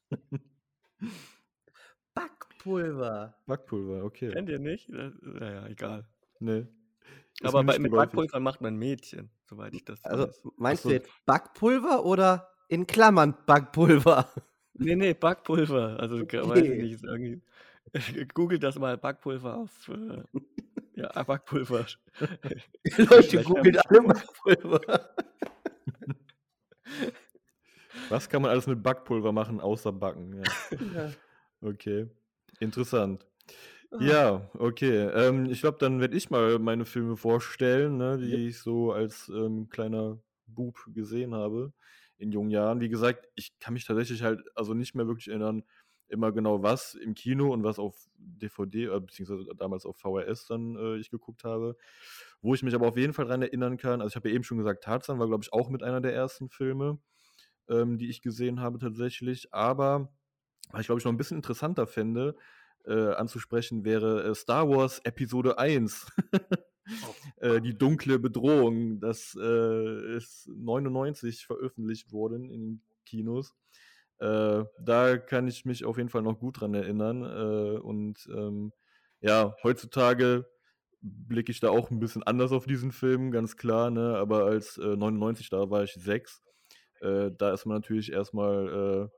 Backpulver. 2.63 3.35
Backpulver, 3.45 4.03
okay. 4.05 4.31
Kennt 4.31 4.49
ihr 4.49 4.59
nicht? 4.59 4.89
naja, 4.89 5.67
egal. 5.67 6.05
Nee. 6.39 6.65
Aber 7.43 7.63
bei, 7.63 7.77
mit 7.79 7.91
Backpulver 7.91 8.39
macht 8.39 8.61
man 8.61 8.77
Mädchen, 8.77 9.29
soweit 9.45 9.73
ich 9.73 9.83
das 9.83 10.03
Also 10.05 10.27
weiß. 10.27 10.43
meinst 10.57 10.85
du 10.85 10.89
jetzt 10.91 11.09
Backpulver 11.25 12.05
oder 12.05 12.49
in 12.69 12.87
Klammern 12.87 13.35
Backpulver? 13.45 14.29
Nee, 14.75 14.95
nee, 14.95 15.13
Backpulver. 15.13 15.99
Also 15.99 16.17
okay. 16.17 16.41
weiß 16.47 16.59
ich 16.59 16.81
nicht, 16.81 17.03
irgendwie. 17.03 17.41
Googelt 18.33 18.63
das 18.63 18.79
mal 18.79 18.97
Backpulver 18.97 19.57
auf. 19.57 19.89
Äh, 19.89 20.23
ja, 20.95 21.23
Backpulver. 21.23 21.85
Leute, 22.97 23.43
googelt 23.43 23.89
alle 23.89 24.01
Backpulver. 24.03 25.09
Was 28.09 28.29
kann 28.29 28.41
man 28.41 28.51
alles 28.51 28.67
mit 28.67 28.81
Backpulver 28.81 29.31
machen, 29.31 29.59
außer 29.59 29.91
backen? 29.91 30.43
Ja. 30.43 30.77
ja. 30.93 31.11
Okay. 31.61 32.09
Interessant. 32.59 33.25
Ja, 33.99 34.49
okay. 34.57 35.07
Ähm, 35.13 35.45
ich 35.45 35.61
glaube, 35.61 35.77
dann 35.79 35.99
werde 35.99 36.17
ich 36.17 36.29
mal 36.29 36.57
meine 36.59 36.85
Filme 36.85 37.15
vorstellen, 37.15 37.97
ne, 37.97 38.17
die 38.17 38.31
ja. 38.31 38.49
ich 38.49 38.59
so 38.59 38.91
als 38.91 39.29
ähm, 39.29 39.69
kleiner 39.69 40.19
Bub 40.47 40.77
gesehen 40.87 41.35
habe 41.35 41.73
in 42.17 42.31
jungen 42.31 42.49
Jahren. 42.49 42.79
Wie 42.79 42.89
gesagt, 42.89 43.29
ich 43.35 43.59
kann 43.59 43.73
mich 43.73 43.85
tatsächlich 43.85 44.23
halt 44.23 44.41
also 44.55 44.73
nicht 44.73 44.95
mehr 44.95 45.07
wirklich 45.07 45.27
erinnern, 45.27 45.63
immer 46.07 46.31
genau 46.31 46.63
was 46.63 46.95
im 46.95 47.13
Kino 47.15 47.51
und 47.51 47.63
was 47.63 47.79
auf 47.79 47.95
DVD, 48.17 48.85
äh, 48.85 48.99
beziehungsweise 48.99 49.45
damals 49.55 49.85
auf 49.85 49.97
VHS 49.97 50.47
dann 50.47 50.75
äh, 50.75 50.97
ich 50.97 51.09
geguckt 51.09 51.43
habe. 51.43 51.75
Wo 52.41 52.53
ich 52.53 52.63
mich 52.63 52.75
aber 52.75 52.87
auf 52.87 52.97
jeden 52.97 53.13
Fall 53.13 53.25
daran 53.25 53.41
erinnern 53.41 53.77
kann, 53.77 54.01
also 54.01 54.11
ich 54.11 54.15
habe 54.15 54.29
ja 54.29 54.35
eben 54.35 54.43
schon 54.43 54.57
gesagt, 54.57 54.83
Tarzan 54.83 55.19
war, 55.19 55.27
glaube 55.27 55.43
ich, 55.43 55.53
auch 55.53 55.69
mit 55.69 55.83
einer 55.83 56.01
der 56.01 56.13
ersten 56.13 56.49
Filme, 56.49 56.99
ähm, 57.69 57.97
die 57.97 58.09
ich 58.09 58.21
gesehen 58.21 58.59
habe 58.59 58.79
tatsächlich. 58.79 59.53
Aber 59.53 60.13
was 60.71 60.81
ich 60.81 60.87
glaube 60.87 60.99
ich 60.99 61.05
noch 61.05 61.11
ein 61.11 61.17
bisschen 61.17 61.37
interessanter 61.37 61.87
fände, 61.87 62.35
äh, 62.85 63.13
anzusprechen, 63.13 63.85
wäre 63.85 64.23
äh, 64.23 64.35
Star 64.35 64.69
Wars 64.69 64.99
Episode 64.99 65.57
1. 65.57 66.11
äh, 67.37 67.61
die 67.61 67.77
dunkle 67.77 68.19
Bedrohung. 68.19 68.99
Das 68.99 69.37
äh, 69.39 70.17
ist 70.17 70.47
99 70.47 71.45
veröffentlicht 71.45 72.11
worden 72.11 72.49
in 72.49 72.81
Kinos. 73.05 73.55
Äh, 74.19 74.63
da 74.79 75.17
kann 75.17 75.47
ich 75.47 75.65
mich 75.65 75.85
auf 75.85 75.97
jeden 75.97 76.09
Fall 76.09 76.21
noch 76.21 76.39
gut 76.39 76.61
dran 76.61 76.73
erinnern. 76.73 77.23
Äh, 77.23 77.79
und 77.79 78.27
ähm, 78.33 78.73
ja, 79.21 79.55
heutzutage 79.63 80.45
blicke 81.01 81.51
ich 81.51 81.59
da 81.59 81.69
auch 81.69 81.91
ein 81.91 81.99
bisschen 81.99 82.23
anders 82.23 82.51
auf 82.51 82.65
diesen 82.65 82.91
Film, 82.91 83.31
ganz 83.31 83.57
klar. 83.57 83.91
Ne? 83.91 84.17
Aber 84.17 84.45
als 84.45 84.77
99 84.77 85.49
da 85.49 85.69
war 85.69 85.83
ich 85.83 85.93
sechs. 85.93 86.41
da 87.01 87.53
ist 87.53 87.65
man 87.65 87.75
natürlich 87.75 88.13
erstmal 88.13 89.11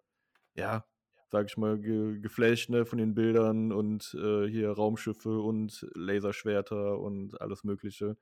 ja, 0.56 0.84
sag 1.32 1.48
ich 1.48 1.58
mal, 1.58 1.80
ge 1.80 2.20
geflasht 2.20 2.70
ne, 2.70 2.86
von 2.86 2.98
den 2.98 3.16
Bildern 3.16 3.72
und 3.72 4.16
äh, 4.20 4.48
hier 4.48 4.72
Raumschiffe 4.72 5.40
und 5.40 5.88
Laserschwerter 5.96 7.00
und 7.00 7.40
alles 7.42 7.64
Mögliche. 7.64 8.18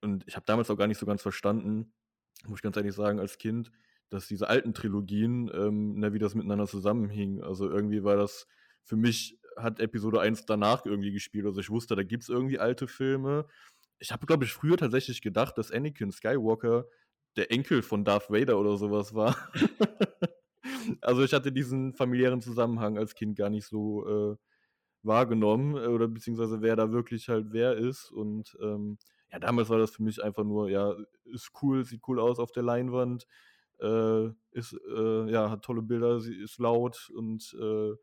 Und 0.00 0.24
ich 0.26 0.36
habe 0.36 0.46
damals 0.46 0.70
auch 0.70 0.76
gar 0.76 0.86
nicht 0.86 0.98
so 0.98 1.06
ganz 1.06 1.22
verstanden, 1.22 1.92
muss 2.46 2.58
ich 2.58 2.62
ganz 2.62 2.76
ehrlich 2.76 2.94
sagen, 2.94 3.18
als 3.18 3.38
Kind, 3.38 3.70
dass 4.10 4.28
diese 4.28 4.48
alten 4.48 4.74
Trilogien, 4.74 5.50
ähm, 5.52 5.98
ne, 5.98 6.12
wie 6.12 6.18
das 6.18 6.34
miteinander 6.34 6.66
zusammenhing. 6.66 7.42
Also 7.42 7.68
irgendwie 7.68 8.04
war 8.04 8.16
das 8.16 8.46
für 8.84 8.96
mich, 8.96 9.38
hat 9.56 9.80
Episode 9.80 10.20
1 10.20 10.46
danach 10.46 10.86
irgendwie 10.86 11.12
gespielt. 11.12 11.46
Also 11.46 11.60
ich 11.60 11.70
wusste, 11.70 11.96
da 11.96 12.02
gibt 12.02 12.22
es 12.22 12.28
irgendwie 12.28 12.58
alte 12.58 12.88
Filme. 12.88 13.46
Ich 13.98 14.12
habe, 14.12 14.26
glaube 14.26 14.44
ich, 14.44 14.52
früher 14.52 14.76
tatsächlich 14.76 15.20
gedacht, 15.20 15.58
dass 15.58 15.72
Anakin 15.72 16.12
Skywalker 16.12 16.86
der 17.36 17.50
Enkel 17.50 17.82
von 17.82 18.04
Darth 18.04 18.30
Vader 18.30 18.58
oder 18.58 18.76
sowas 18.76 19.14
war. 19.14 19.36
Also 21.00 21.22
ich 21.22 21.32
hatte 21.32 21.52
diesen 21.52 21.94
familiären 21.94 22.40
Zusammenhang 22.40 22.98
als 22.98 23.14
Kind 23.14 23.36
gar 23.36 23.50
nicht 23.50 23.66
so 23.66 24.06
äh, 24.32 24.36
wahrgenommen 25.02 25.76
äh, 25.76 25.86
oder 25.88 26.08
beziehungsweise 26.08 26.60
wer 26.62 26.76
da 26.76 26.92
wirklich 26.92 27.28
halt 27.28 27.48
wer 27.50 27.76
ist. 27.76 28.10
Und 28.10 28.56
ähm, 28.62 28.98
ja, 29.32 29.38
damals 29.38 29.68
war 29.68 29.78
das 29.78 29.90
für 29.90 30.02
mich 30.02 30.22
einfach 30.22 30.44
nur, 30.44 30.70
ja, 30.70 30.94
ist 31.24 31.50
cool, 31.62 31.84
sieht 31.84 32.02
cool 32.08 32.20
aus 32.20 32.38
auf 32.38 32.52
der 32.52 32.62
Leinwand, 32.62 33.26
äh, 33.80 34.28
ist, 34.52 34.74
äh, 34.74 35.30
ja, 35.30 35.50
hat 35.50 35.62
tolle 35.64 35.82
Bilder, 35.82 36.20
sie 36.20 36.34
ist 36.34 36.58
laut 36.58 37.10
und 37.14 37.54
äh, 37.60 37.94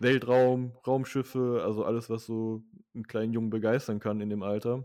Weltraum, 0.00 0.72
Raumschiffe, 0.86 1.62
also 1.64 1.84
alles, 1.84 2.08
was 2.08 2.26
so 2.26 2.62
einen 2.94 3.06
kleinen 3.06 3.32
Jungen 3.32 3.50
begeistern 3.50 3.98
kann 3.98 4.20
in 4.20 4.30
dem 4.30 4.42
Alter. 4.42 4.84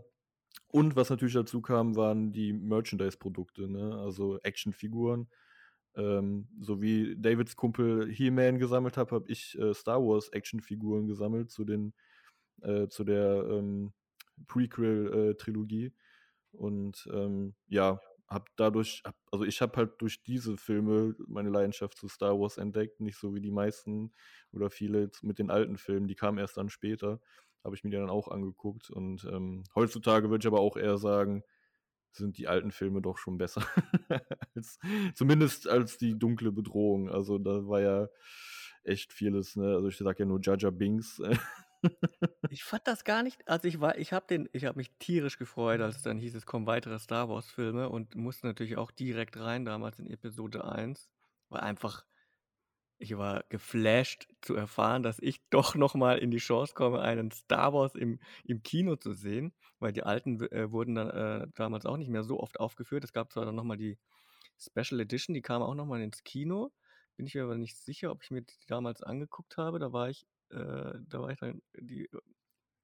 Und 0.68 0.96
was 0.96 1.10
natürlich 1.10 1.34
dazu 1.34 1.60
kam, 1.62 1.94
waren 1.96 2.32
die 2.32 2.52
Merchandise-Produkte, 2.52 3.68
ne? 3.68 3.96
also 4.00 4.38
Actionfiguren. 4.40 5.28
Ähm, 5.96 6.48
so 6.60 6.82
wie 6.82 7.16
Davids 7.16 7.56
Kumpel 7.56 8.08
He-Man 8.10 8.58
gesammelt 8.58 8.96
hat, 8.96 9.12
habe 9.12 9.30
ich 9.30 9.58
äh, 9.58 9.74
Star 9.74 10.00
Wars 10.00 10.28
Actionfiguren 10.30 11.06
gesammelt 11.06 11.50
zu 11.50 11.64
den 11.64 11.94
äh, 12.62 12.88
zu 12.88 13.04
der 13.04 13.46
ähm, 13.50 13.92
Prequel-Trilogie. 14.48 15.86
Äh, 15.86 15.92
Und 16.52 17.08
ähm, 17.12 17.54
ja, 17.68 18.00
habe 18.28 18.46
dadurch, 18.56 19.02
hab, 19.04 19.16
also 19.32 19.44
ich 19.44 19.60
habe 19.60 19.76
halt 19.76 20.00
durch 20.00 20.22
diese 20.24 20.56
Filme 20.56 21.14
meine 21.28 21.50
Leidenschaft 21.50 21.98
zu 21.98 22.08
Star 22.08 22.38
Wars 22.38 22.58
entdeckt, 22.58 23.00
nicht 23.00 23.18
so 23.18 23.34
wie 23.34 23.40
die 23.40 23.50
meisten 23.50 24.12
oder 24.52 24.70
viele 24.70 25.10
mit 25.22 25.38
den 25.38 25.50
alten 25.50 25.76
Filmen, 25.78 26.08
die 26.08 26.14
kamen 26.14 26.38
erst 26.38 26.56
dann 26.56 26.70
später, 26.70 27.20
habe 27.64 27.76
ich 27.76 27.84
mir 27.84 27.90
die 27.90 27.96
dann 27.96 28.10
auch 28.10 28.28
angeguckt. 28.28 28.90
Und 28.90 29.24
ähm, 29.30 29.64
heutzutage 29.74 30.30
würde 30.30 30.42
ich 30.44 30.46
aber 30.46 30.60
auch 30.60 30.76
eher 30.76 30.98
sagen, 30.98 31.44
sind 32.16 32.38
die 32.38 32.48
alten 32.48 32.70
Filme 32.70 33.00
doch 33.02 33.18
schon 33.18 33.38
besser. 33.38 33.62
als, 34.54 34.78
zumindest 35.14 35.68
als 35.68 35.98
die 35.98 36.18
dunkle 36.18 36.52
Bedrohung. 36.52 37.10
Also 37.10 37.38
da 37.38 37.66
war 37.66 37.80
ja 37.80 38.08
echt 38.84 39.12
vieles, 39.12 39.56
ne? 39.56 39.74
Also 39.74 39.88
ich 39.88 39.96
sag 39.96 40.18
ja 40.18 40.26
nur 40.26 40.40
Jaja 40.42 40.70
Binks. 40.70 41.20
Ich 42.48 42.64
fand 42.64 42.86
das 42.86 43.04
gar 43.04 43.22
nicht, 43.22 43.46
also 43.46 43.68
ich 43.68 43.78
war, 43.78 43.98
ich 43.98 44.14
habe 44.14 44.26
den, 44.26 44.48
ich 44.52 44.64
habe 44.64 44.78
mich 44.78 44.90
tierisch 44.98 45.38
gefreut, 45.38 45.82
als 45.82 46.00
dann 46.00 46.18
hieß, 46.18 46.34
es 46.34 46.46
kommen 46.46 46.66
weitere 46.66 46.98
Star 46.98 47.28
Wars 47.28 47.50
Filme 47.50 47.90
und 47.90 48.14
musste 48.14 48.46
natürlich 48.46 48.78
auch 48.78 48.90
direkt 48.90 49.38
rein 49.38 49.66
damals 49.66 49.98
in 49.98 50.06
Episode 50.06 50.64
1, 50.64 51.10
weil 51.50 51.60
einfach 51.60 52.06
ich 52.98 53.16
war 53.16 53.44
geflasht 53.48 54.28
zu 54.40 54.54
erfahren, 54.54 55.02
dass 55.02 55.18
ich 55.20 55.40
doch 55.50 55.74
noch 55.74 55.94
mal 55.94 56.18
in 56.18 56.30
die 56.30 56.38
Chance 56.38 56.74
komme, 56.74 57.00
einen 57.00 57.30
Star 57.30 57.72
Wars 57.72 57.94
im 57.94 58.20
im 58.44 58.62
Kino 58.62 58.96
zu 58.96 59.12
sehen, 59.12 59.52
weil 59.78 59.92
die 59.92 60.02
alten 60.04 60.40
äh, 60.52 60.70
wurden 60.70 60.94
dann, 60.94 61.10
äh, 61.10 61.46
damals 61.54 61.86
auch 61.86 61.96
nicht 61.96 62.10
mehr 62.10 62.24
so 62.24 62.40
oft 62.40 62.60
aufgeführt. 62.60 63.04
Es 63.04 63.12
gab 63.12 63.32
zwar 63.32 63.44
dann 63.46 63.54
noch 63.56 63.64
mal 63.64 63.76
die 63.76 63.98
Special 64.58 65.00
Edition, 65.00 65.34
die 65.34 65.42
kam 65.42 65.62
auch 65.62 65.74
noch 65.74 65.86
mal 65.86 66.00
ins 66.02 66.24
Kino. 66.24 66.72
Bin 67.16 67.26
ich 67.26 67.34
mir 67.34 67.44
aber 67.44 67.56
nicht 67.56 67.76
sicher, 67.76 68.10
ob 68.10 68.22
ich 68.22 68.30
mir 68.30 68.42
die 68.42 68.54
damals 68.66 69.02
angeguckt 69.02 69.56
habe. 69.56 69.78
Da 69.78 69.92
war 69.92 70.10
ich 70.10 70.26
äh, 70.50 70.56
da 71.08 71.20
war 71.20 71.30
ich 71.30 71.38
dann 71.38 71.62
die 71.78 72.08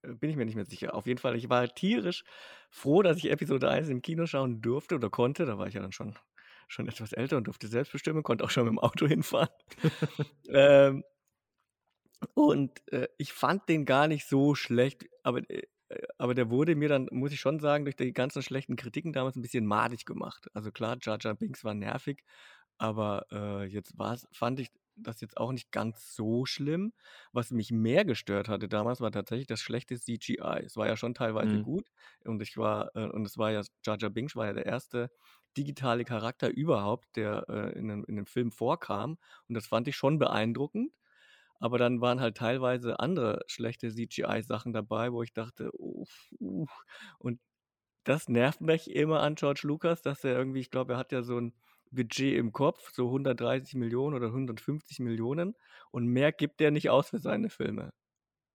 äh, 0.03 0.15
bin 0.15 0.31
ich 0.31 0.37
mir 0.37 0.47
nicht 0.47 0.57
mehr 0.57 0.67
sicher. 0.67 0.95
Auf 0.95 1.07
jeden 1.07 1.19
Fall, 1.19 1.37
ich 1.37 1.49
war 1.49 1.67
tierisch 1.69 2.25
froh, 2.71 3.03
dass 3.03 3.19
ich 3.19 3.31
Episode 3.31 3.71
1 3.71 3.89
im 3.89 4.03
Kino 4.03 4.27
schauen 4.27 4.63
durfte 4.63 4.97
oder 4.97 5.11
konnte. 5.11 5.47
Da 5.47 5.59
war 5.59 5.67
ich 5.67 5.75
ja 5.75 5.83
dann 5.83 5.93
schon 5.93 6.15
schon 6.71 6.89
etwas 6.89 7.13
älter 7.13 7.37
und 7.37 7.45
durfte 7.45 7.69
selbst 7.69 7.93
bestimmen, 7.93 8.23
konnte 8.23 8.45
auch 8.45 8.51
schon 8.51 8.65
mit 8.65 8.73
dem 8.73 8.79
Auto 8.79 9.07
hinfahren. 9.07 9.49
ähm, 10.49 11.05
und 12.35 12.87
äh, 12.93 13.09
ich 13.19 13.33
fand 13.33 13.69
den 13.69 13.85
gar 13.85 14.07
nicht 14.07 14.27
so 14.27 14.55
schlecht, 14.55 15.07
aber, 15.23 15.49
äh, 15.51 15.67
aber 16.19 16.35
der 16.35 16.51
wurde 16.51 16.77
mir 16.77 16.89
dann, 16.89 17.09
muss 17.11 17.33
ich 17.33 17.41
schon 17.41 17.59
sagen, 17.59 17.85
durch 17.85 17.97
die 17.97 18.13
ganzen 18.13 18.43
schlechten 18.43 18.77
Kritiken 18.77 19.13
damals 19.13 19.37
ein 19.37 19.43
bisschen 19.43 19.67
madig 19.67 20.05
gemacht. 20.07 20.49
Also 20.55 20.71
klar, 20.71 20.97
Jar 21.01 21.19
Jar 21.21 21.35
Binks 21.35 21.65
war 21.65 21.75
nervig, 21.75 22.23
aber 22.79 23.27
äh, 23.33 23.65
jetzt 23.65 23.99
war's, 23.99 24.29
fand 24.33 24.61
ich 24.61 24.71
das 25.03 25.21
jetzt 25.21 25.39
auch 25.39 25.53
nicht 25.53 25.73
ganz 25.73 26.15
so 26.15 26.45
schlimm. 26.47 26.93
Was 27.33 27.51
mich 27.51 27.73
mehr 27.73 28.05
gestört 28.05 28.49
hatte 28.49 28.69
damals, 28.69 29.01
war 29.01 29.11
tatsächlich 29.11 29.47
das 29.47 29.61
schlechte 29.61 29.99
CGI. 29.99 30.63
Es 30.65 30.77
war 30.77 30.87
ja 30.87 30.97
schon 30.97 31.15
teilweise 31.15 31.57
mhm. 31.57 31.63
gut 31.63 31.91
und 32.25 32.41
ich 32.43 32.57
war, 32.57 32.95
äh, 32.95 33.07
und 33.07 33.27
es 33.27 33.39
war 33.39 33.51
ja, 33.51 33.63
Jar 33.85 33.99
Jar 33.99 34.11
Binks 34.11 34.37
war 34.37 34.47
ja 34.47 34.53
der 34.53 34.67
erste 34.67 35.11
digitale 35.57 36.05
Charakter 36.05 36.49
überhaupt, 36.51 37.17
der 37.17 37.47
äh, 37.49 37.79
in, 37.79 37.89
dem, 37.89 38.05
in 38.05 38.17
dem 38.17 38.27
Film 38.27 38.53
vorkam. 38.53 39.19
Und 39.49 39.55
das 39.55 39.67
fand 39.67 39.89
ich 39.89 39.97
schon 39.97 40.19
beeindruckend. 40.19 40.93
Aber 41.61 41.79
dann 41.79 42.01
waren 42.01 42.21
halt 42.21 42.37
teilweise 42.39 43.01
andere 43.01 43.43
schlechte 43.47 43.91
CGI-Sachen 43.91 44.73
dabei, 44.73 45.13
wo 45.13 45.23
ich 45.23 45.33
dachte, 45.35 45.71
uff, 45.79 46.33
uff. 46.41 46.85
Und 47.19 47.41
das 48.05 48.29
nervt 48.29 48.61
mich 48.61 48.91
immer 48.91 49.21
an 49.21 49.35
George 49.37 49.63
Lucas, 49.65 50.03
dass 50.03 50.25
er 50.25 50.37
irgendwie, 50.37 50.61
ich 50.61 50.71
glaube, 50.71 50.95
er 50.95 50.99
hat 50.99 51.13
ja 51.13 51.23
so 51.23 51.39
ein 51.41 51.55
Budget 51.91 52.37
im 52.39 52.53
Kopf, 52.53 52.93
so 52.93 53.07
130 53.09 53.75
Millionen 53.75 54.15
oder 54.17 54.29
150 54.29 55.01
Millionen 55.01 55.57
und 55.91 56.07
mehr 56.07 56.33
gibt 56.33 56.61
er 56.61 56.71
nicht 56.71 56.91
aus 56.91 57.11
für 57.11 57.19
seine 57.19 57.51
Filme 57.51 57.93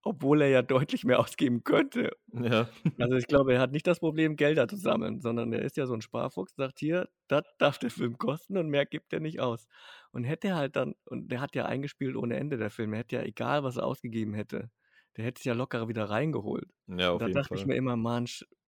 obwohl 0.06 0.44
er 0.44 0.50
ja 0.50 0.62
deutlich 0.62 1.04
mehr 1.04 1.20
ausgeben 1.20 1.64
könnte. 1.64 2.12
Ja. 2.32 2.70
Also 3.00 3.16
ich 3.16 3.26
glaube, 3.26 3.56
er 3.56 3.60
hat 3.60 3.72
nicht 3.72 3.88
das 3.88 4.00
Problem, 4.00 4.36
Gelder 4.36 4.68
zu 4.68 4.78
sammeln, 4.78 5.20
sondern 5.20 5.52
er 5.52 5.64
ist 5.64 5.78
ja 5.78 5.88
so 5.88 5.96
ein 5.96 6.02
Sparfuchs, 6.02 6.56
sagt 6.56 6.80
hier, 6.80 7.10
das 7.28 7.44
darf 7.58 7.80
der 7.80 7.90
Film 7.90 8.18
kosten 8.20 8.56
und 8.58 8.70
mehr 8.70 8.86
gibt 8.86 9.12
er 9.14 9.20
nicht 9.20 9.40
aus. 9.40 9.68
Und 10.12 10.24
hätte 10.24 10.50
er 10.50 10.56
halt 10.58 10.76
dann, 10.76 10.94
und 11.06 11.32
der 11.32 11.42
hat 11.42 11.56
ja 11.56 11.66
eingespielt 11.66 12.16
ohne 12.16 12.38
Ende, 12.38 12.58
der 12.58 12.70
Film, 12.70 12.94
er 12.94 13.00
hätte 13.00 13.16
ja 13.16 13.24
egal, 13.24 13.64
was 13.64 13.78
er 13.78 13.86
ausgegeben 13.86 14.36
hätte, 14.36 14.70
der 15.18 15.26
hätte 15.26 15.40
es 15.40 15.44
ja 15.44 15.54
locker 15.54 15.88
wieder 15.88 16.06
reingeholt. 16.06 16.70
Ja, 16.88 17.12
auf 17.12 17.20
da 17.20 17.26
jeden 17.26 17.36
dachte 17.36 17.50
Fall. 17.50 17.58
ich 17.58 17.66
mir 17.66 17.76
immer, 17.76 17.98
Mann, 17.98 18.28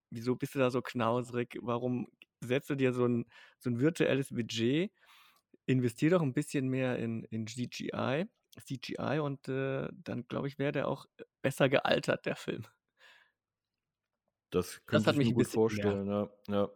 wieso 0.10 0.36
bist 0.36 0.56
du 0.56 0.60
da 0.60 0.72
so 0.72 0.82
knausrig? 0.82 1.56
Warum 1.62 2.08
setzt 2.44 2.72
du 2.72 2.76
dir 2.76 2.94
so 2.94 3.06
ein, 3.06 3.26
so 3.60 3.70
ein 3.70 3.80
virtuelles 3.80 4.30
Budget? 4.30 4.92
Investier 5.68 6.10
doch 6.10 6.22
ein 6.24 6.34
bisschen 6.34 6.68
mehr 6.68 6.98
in, 6.98 7.26
in 7.26 7.46
CGI 7.46 8.26
CGI 8.60 9.20
und 9.20 9.48
äh, 9.48 9.88
dann, 9.94 10.28
glaube 10.28 10.48
ich, 10.48 10.58
wäre 10.60 10.72
der 10.72 10.88
auch 10.88 11.06
äh, 11.18 11.24
besser 11.42 11.70
gealtert, 11.70 12.26
der 12.26 12.36
Film. 12.36 12.66
Das 14.50 14.82
könnte 14.86 15.06
das 15.06 15.18
ich 15.18 15.28
mir 15.28 15.34
gut 15.34 15.48
vorstellen, 15.48 16.08
ja. 16.08 16.30
ja. 16.48 16.70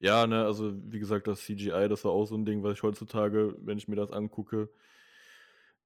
Ja, 0.00 0.26
ne, 0.26 0.44
also 0.44 0.72
wie 0.92 0.98
gesagt, 0.98 1.26
das 1.26 1.40
CGI, 1.40 1.88
das 1.88 2.04
war 2.04 2.12
auch 2.12 2.26
so 2.26 2.36
ein 2.36 2.44
Ding, 2.44 2.62
was 2.62 2.74
ich 2.74 2.82
heutzutage, 2.82 3.56
wenn 3.58 3.78
ich 3.78 3.88
mir 3.88 3.96
das 3.96 4.10
angucke, 4.10 4.68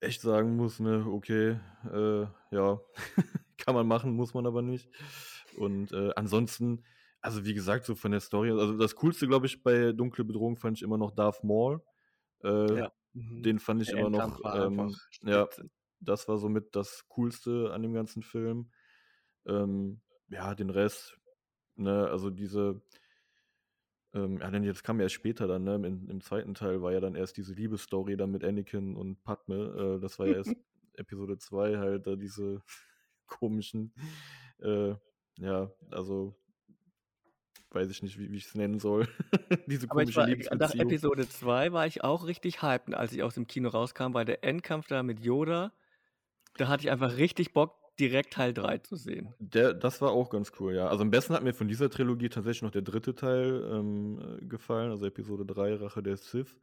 echt 0.01 0.21
sagen 0.21 0.57
muss, 0.57 0.81
ne, 0.81 1.07
okay, 1.07 1.59
äh, 1.93 2.27
ja, 2.51 2.81
kann 3.59 3.75
man 3.75 3.87
machen, 3.87 4.15
muss 4.15 4.35
man 4.35 4.47
aber 4.47 4.63
nicht. 4.63 4.91
Und 5.57 5.93
äh, 5.93 6.11
ansonsten, 6.17 6.85
also 7.21 7.45
wie 7.45 7.55
gesagt, 7.55 7.85
so 7.85 7.95
von 7.95 8.13
der 8.13 8.21
Story, 8.21 8.51
also 8.51 8.77
das 8.77 8.97
Coolste, 8.97 9.27
glaube 9.27 9.47
ich, 9.47 9.63
bei 9.63 9.93
Dunkle 9.93 10.25
Bedrohung 10.25 10.57
fand 10.57 10.79
ich 10.79 10.83
immer 10.83 10.99
noch 10.99 11.13
Darth 11.13 11.45
Maul. 11.45 11.83
Äh, 12.43 12.79
ja. 12.79 12.93
Mhm. 13.19 13.43
Den 13.43 13.59
fand 13.59 13.83
ich 13.83 13.89
Der 13.89 13.99
immer 13.99 14.11
noch, 14.11 14.41
ähm, 14.55 14.95
ja, 15.23 15.49
das 16.01 16.29
war 16.29 16.39
somit 16.39 16.77
das 16.77 17.07
Coolste 17.09 17.73
an 17.73 17.83
dem 17.83 17.93
ganzen 17.93 18.23
Film. 18.23 18.71
Ähm, 19.47 20.01
ja, 20.29 20.55
den 20.55 20.71
Rest, 20.71 21.19
ne, 21.77 22.09
also 22.09 22.31
diese, 22.31 22.83
ähm, 24.15 24.39
ja, 24.39 24.51
denn 24.51 24.63
jetzt 24.63 24.85
kam 24.85 24.99
ja 24.99 25.05
erst 25.05 25.15
später 25.15 25.47
dann, 25.47 25.65
ne, 25.65 25.75
im, 25.75 26.09
im 26.11 26.21
zweiten 26.21 26.55
Teil 26.55 26.83
war 26.83 26.93
ja 26.93 27.01
dann 27.01 27.15
erst 27.15 27.37
diese 27.37 27.55
Liebesstory 27.55 28.17
dann 28.17 28.31
mit 28.31 28.45
Anakin 28.45 28.97
und 28.97 29.23
Padme, 29.25 29.97
äh, 29.97 30.01
das 30.01 30.19
war 30.19 30.27
ja 30.27 30.35
erst 30.37 30.57
Episode 30.95 31.39
2 31.39 31.79
halt, 31.79 32.07
da 32.07 32.17
diese 32.17 32.63
komischen, 33.27 33.95
äh, 34.61 34.95
ja, 35.39 35.71
also 35.91 36.37
weiß 37.71 37.91
ich 37.91 38.03
nicht, 38.03 38.19
wie, 38.19 38.31
wie 38.31 38.37
ich 38.37 38.47
es 38.47 38.55
nennen 38.55 38.79
soll. 38.79 39.09
Diese 39.67 39.91
Aber 39.91 40.03
ich 40.03 40.17
war, 40.17 40.29
nach 40.57 40.75
Episode 40.75 41.29
2 41.29 41.73
war 41.73 41.87
ich 41.87 42.03
auch 42.05 42.27
richtig 42.27 42.63
hyped, 42.63 42.95
als 42.95 43.13
ich 43.13 43.23
aus 43.23 43.35
dem 43.35 43.47
Kino 43.47 43.69
rauskam, 43.69 44.15
weil 44.15 44.25
der 44.25 44.45
Endkampf 44.45 44.87
da 44.87 45.03
mit 45.03 45.21
Yoda, 45.21 45.73
da 46.57 46.69
hatte 46.69 46.85
ich 46.85 46.91
einfach 46.91 47.17
richtig 47.17 47.53
Bock, 47.53 47.75
direkt 47.99 48.35
Teil 48.35 48.55
3 48.55 48.79
zu 48.79 48.97
sehen. 48.97 49.35
Der, 49.39 49.75
das 49.75 50.01
war 50.01 50.13
auch 50.13 50.31
ganz 50.31 50.53
cool, 50.61 50.75
ja. 50.75 50.87
Also 50.87 51.03
am 51.03 51.11
besten 51.11 51.35
hat 51.35 51.43
mir 51.43 51.53
von 51.53 51.69
dieser 51.69 51.91
Trilogie 51.91 52.29
tatsächlich 52.29 52.63
noch 52.63 52.71
der 52.71 52.83
dritte 52.83 53.15
Teil 53.15 53.69
ähm, 53.73 54.39
äh, 54.41 54.45
gefallen, 54.45 54.91
also 54.91 55.07
Episode 55.07 55.45
3, 55.45 55.75
Rache 55.77 56.03
der 56.03 56.17
Sith. 56.17 56.57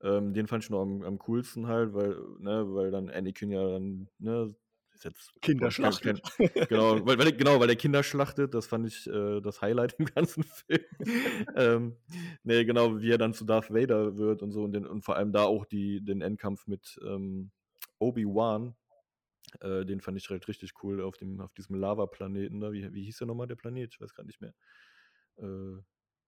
Ähm, 0.00 0.32
den 0.32 0.46
fand 0.46 0.62
ich 0.62 0.70
noch 0.70 0.82
am, 0.82 1.02
am 1.02 1.18
coolsten 1.18 1.66
halt, 1.66 1.92
weil, 1.92 2.16
ne, 2.38 2.64
weil 2.68 2.90
dann 2.92 3.10
Anakin 3.10 3.50
ja 3.50 3.68
dann, 3.68 4.08
ne, 4.18 4.54
ist 4.98 5.04
jetzt 5.04 5.42
Kinder 5.42 5.70
schlachtet. 5.70 6.20
genau, 6.68 7.04
weil, 7.06 7.18
weil, 7.18 7.32
genau, 7.32 7.60
weil 7.60 7.68
der 7.68 7.76
Kinder 7.76 8.02
schlachtet, 8.02 8.54
das 8.54 8.66
fand 8.66 8.86
ich 8.86 9.06
äh, 9.06 9.40
das 9.40 9.62
Highlight 9.62 9.94
im 9.98 10.06
ganzen 10.14 10.44
Film. 10.44 10.84
ähm, 11.56 11.96
nee, 12.42 12.64
genau, 12.64 13.00
wie 13.00 13.10
er 13.10 13.18
dann 13.18 13.34
zu 13.34 13.44
Darth 13.44 13.70
Vader 13.70 14.16
wird 14.16 14.42
und 14.42 14.50
so 14.50 14.62
und, 14.64 14.72
den, 14.72 14.86
und 14.86 15.02
vor 15.04 15.16
allem 15.16 15.32
da 15.32 15.44
auch 15.44 15.64
die, 15.64 16.04
den 16.04 16.20
Endkampf 16.20 16.66
mit 16.66 16.98
ähm, 17.04 17.50
Obi-Wan, 17.98 18.74
äh, 19.60 19.84
den 19.84 20.00
fand 20.00 20.18
ich 20.18 20.28
halt 20.30 20.46
richtig 20.48 20.72
cool 20.82 21.00
auf, 21.00 21.16
dem, 21.16 21.40
auf 21.40 21.52
diesem 21.54 21.76
Lava-Planeten 21.76 22.60
da. 22.60 22.72
Wie, 22.72 22.92
wie 22.92 23.04
hieß 23.04 23.18
der 23.18 23.26
nochmal, 23.26 23.46
der 23.46 23.56
Planet? 23.56 23.92
Ich 23.92 24.00
weiß 24.00 24.14
gar 24.14 24.24
nicht 24.24 24.40
mehr. 24.40 24.54
Äh, 25.36 25.80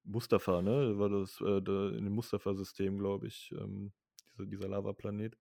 Mustafa, 0.04 0.62
ne? 0.62 0.98
War 0.98 1.10
das 1.10 1.40
äh, 1.40 1.58
in 1.58 2.04
dem 2.04 2.14
Mustafa-System, 2.14 2.98
glaube 2.98 3.26
ich, 3.26 3.52
ähm, 3.58 3.92
dieser, 4.32 4.46
dieser 4.46 4.68
Lava-Planet. 4.68 5.36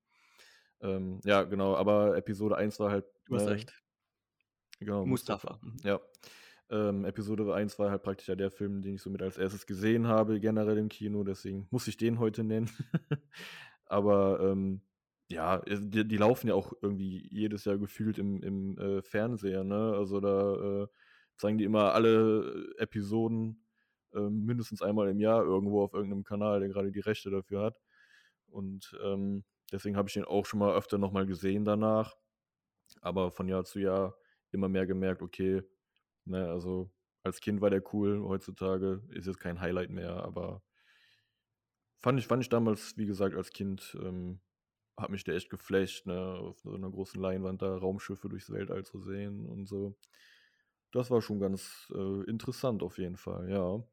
Ähm, 0.82 1.19
ja, 1.23 1.43
genau, 1.43 1.75
aber 1.75 2.15
Episode 2.17 2.57
1 2.57 2.80
war 2.80 2.91
halt. 2.91 3.05
Du 3.25 3.36
hast 3.36 3.45
äh, 3.45 3.49
recht. 3.49 3.73
Genau. 4.80 5.05
Mustafa. 5.05 5.59
Mustafa. 5.61 5.88
Ja. 5.88 5.99
Ähm, 6.71 7.03
Episode 7.05 7.51
1 7.53 7.80
war 7.80 7.89
halt 7.89 8.03
praktisch 8.03 8.27
ja 8.27 8.36
der 8.36 8.51
Film, 8.51 8.82
den 8.82 8.95
ich 8.95 9.01
somit 9.01 9.21
als 9.21 9.38
erstes 9.38 9.65
gesehen 9.65 10.07
habe, 10.07 10.39
generell 10.39 10.77
im 10.77 10.89
Kino, 10.89 11.23
deswegen 11.23 11.67
muss 11.71 11.88
ich 11.88 11.97
den 11.97 12.19
heute 12.19 12.43
nennen. 12.43 12.69
aber 13.86 14.39
ähm, 14.39 14.82
ja, 15.30 15.59
die, 15.59 16.07
die, 16.07 16.17
laufen 16.17 16.47
ja 16.47 16.53
auch 16.53 16.73
irgendwie 16.82 17.27
jedes 17.32 17.65
Jahr 17.65 17.77
gefühlt 17.77 18.19
im, 18.19 18.41
im 18.43 18.77
äh, 18.77 19.01
Fernseher, 19.01 19.63
ne? 19.63 19.93
Also 19.95 20.19
da 20.19 20.84
äh, 20.84 20.88
zeigen 21.38 21.57
die 21.57 21.63
immer 21.63 21.93
alle 21.93 22.73
Episoden 22.77 23.65
äh, 24.13 24.19
mindestens 24.19 24.82
einmal 24.82 25.09
im 25.09 25.19
Jahr 25.19 25.43
irgendwo 25.43 25.84
auf 25.84 25.93
irgendeinem 25.93 26.23
Kanal, 26.23 26.59
der 26.59 26.69
gerade 26.69 26.91
die 26.91 26.99
Rechte 26.99 27.30
dafür 27.32 27.63
hat. 27.63 27.82
Und 28.47 28.97
ähm, 29.03 29.43
Deswegen 29.72 29.97
habe 29.97 30.09
ich 30.09 30.15
ihn 30.17 30.24
auch 30.26 30.45
schon 30.45 30.59
mal 30.59 30.76
öfter 30.76 30.97
nochmal 30.97 31.26
gesehen 31.26 31.65
danach. 31.65 32.15
Aber 33.01 33.32
von 33.32 33.47
Jahr 33.47 33.65
zu 33.65 33.80
Jahr 33.80 34.15
immer 34.51 34.70
mehr 34.70 34.88
gemerkt, 34.88 35.22
okay, 35.22 35.63
ne, 36.26 36.49
also 36.49 36.91
als 37.24 37.41
Kind 37.41 37.61
war 37.61 37.70
der 37.70 37.84
cool, 37.93 38.22
heutzutage 38.28 39.03
ist 39.11 39.28
es 39.28 39.38
kein 39.38 39.61
Highlight 39.61 39.91
mehr, 39.91 40.24
aber 40.24 40.63
fand 41.97 42.20
ich, 42.20 42.28
fand 42.28 42.43
ich 42.43 42.49
damals, 42.49 42.97
wie 42.97 43.05
gesagt, 43.05 43.36
als 43.36 43.51
Kind, 43.51 43.97
ähm, 44.01 44.39
hat 44.97 45.11
mich 45.11 45.24
der 45.24 45.36
echt 45.36 45.49
geflasht, 45.49 46.07
ne, 46.07 46.20
auf 46.20 46.59
so 46.59 46.74
einer 46.76 46.89
großen 46.89 47.22
Leinwand 47.22 47.61
da 47.61 47.78
Raumschiffe 47.78 48.30
durchs 48.30 48.51
Weltall 48.51 48.84
zu 48.86 48.99
sehen 48.99 49.45
und 49.45 49.65
so. 49.67 49.97
Das 50.91 51.11
war 51.11 51.22
schon 51.22 51.39
ganz 51.39 51.91
äh, 51.95 52.24
interessant 52.30 52.84
auf 52.84 52.97
jeden 52.97 53.17
Fall, 53.17 53.49
ja. 53.49 53.84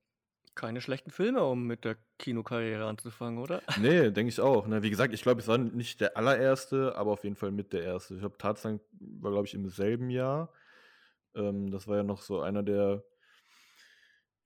Keine 0.56 0.80
schlechten 0.80 1.10
Filme, 1.10 1.44
um 1.44 1.66
mit 1.66 1.84
der 1.84 1.96
Kinokarriere 2.18 2.86
anzufangen, 2.86 3.38
oder? 3.38 3.62
Nee, 3.80 4.10
denke 4.10 4.30
ich 4.30 4.40
auch. 4.40 4.66
Ne? 4.66 4.82
Wie 4.82 4.90
gesagt, 4.90 5.14
ich 5.14 5.22
glaube, 5.22 5.40
es 5.40 5.46
war 5.46 5.58
nicht 5.58 6.00
der 6.00 6.16
allererste, 6.16 6.96
aber 6.96 7.12
auf 7.12 7.22
jeden 7.22 7.36
Fall 7.36 7.52
mit 7.52 7.72
der 7.72 7.84
erste. 7.84 8.16
Ich 8.16 8.22
habe 8.22 8.36
Tarzan 8.36 8.80
war, 8.98 9.30
glaube 9.30 9.46
ich, 9.46 9.54
im 9.54 9.68
selben 9.68 10.10
Jahr. 10.10 10.52
Ähm, 11.36 11.70
das 11.70 11.86
war 11.86 11.98
ja 11.98 12.02
noch 12.02 12.22
so 12.22 12.40
einer 12.40 12.64
der 12.64 13.04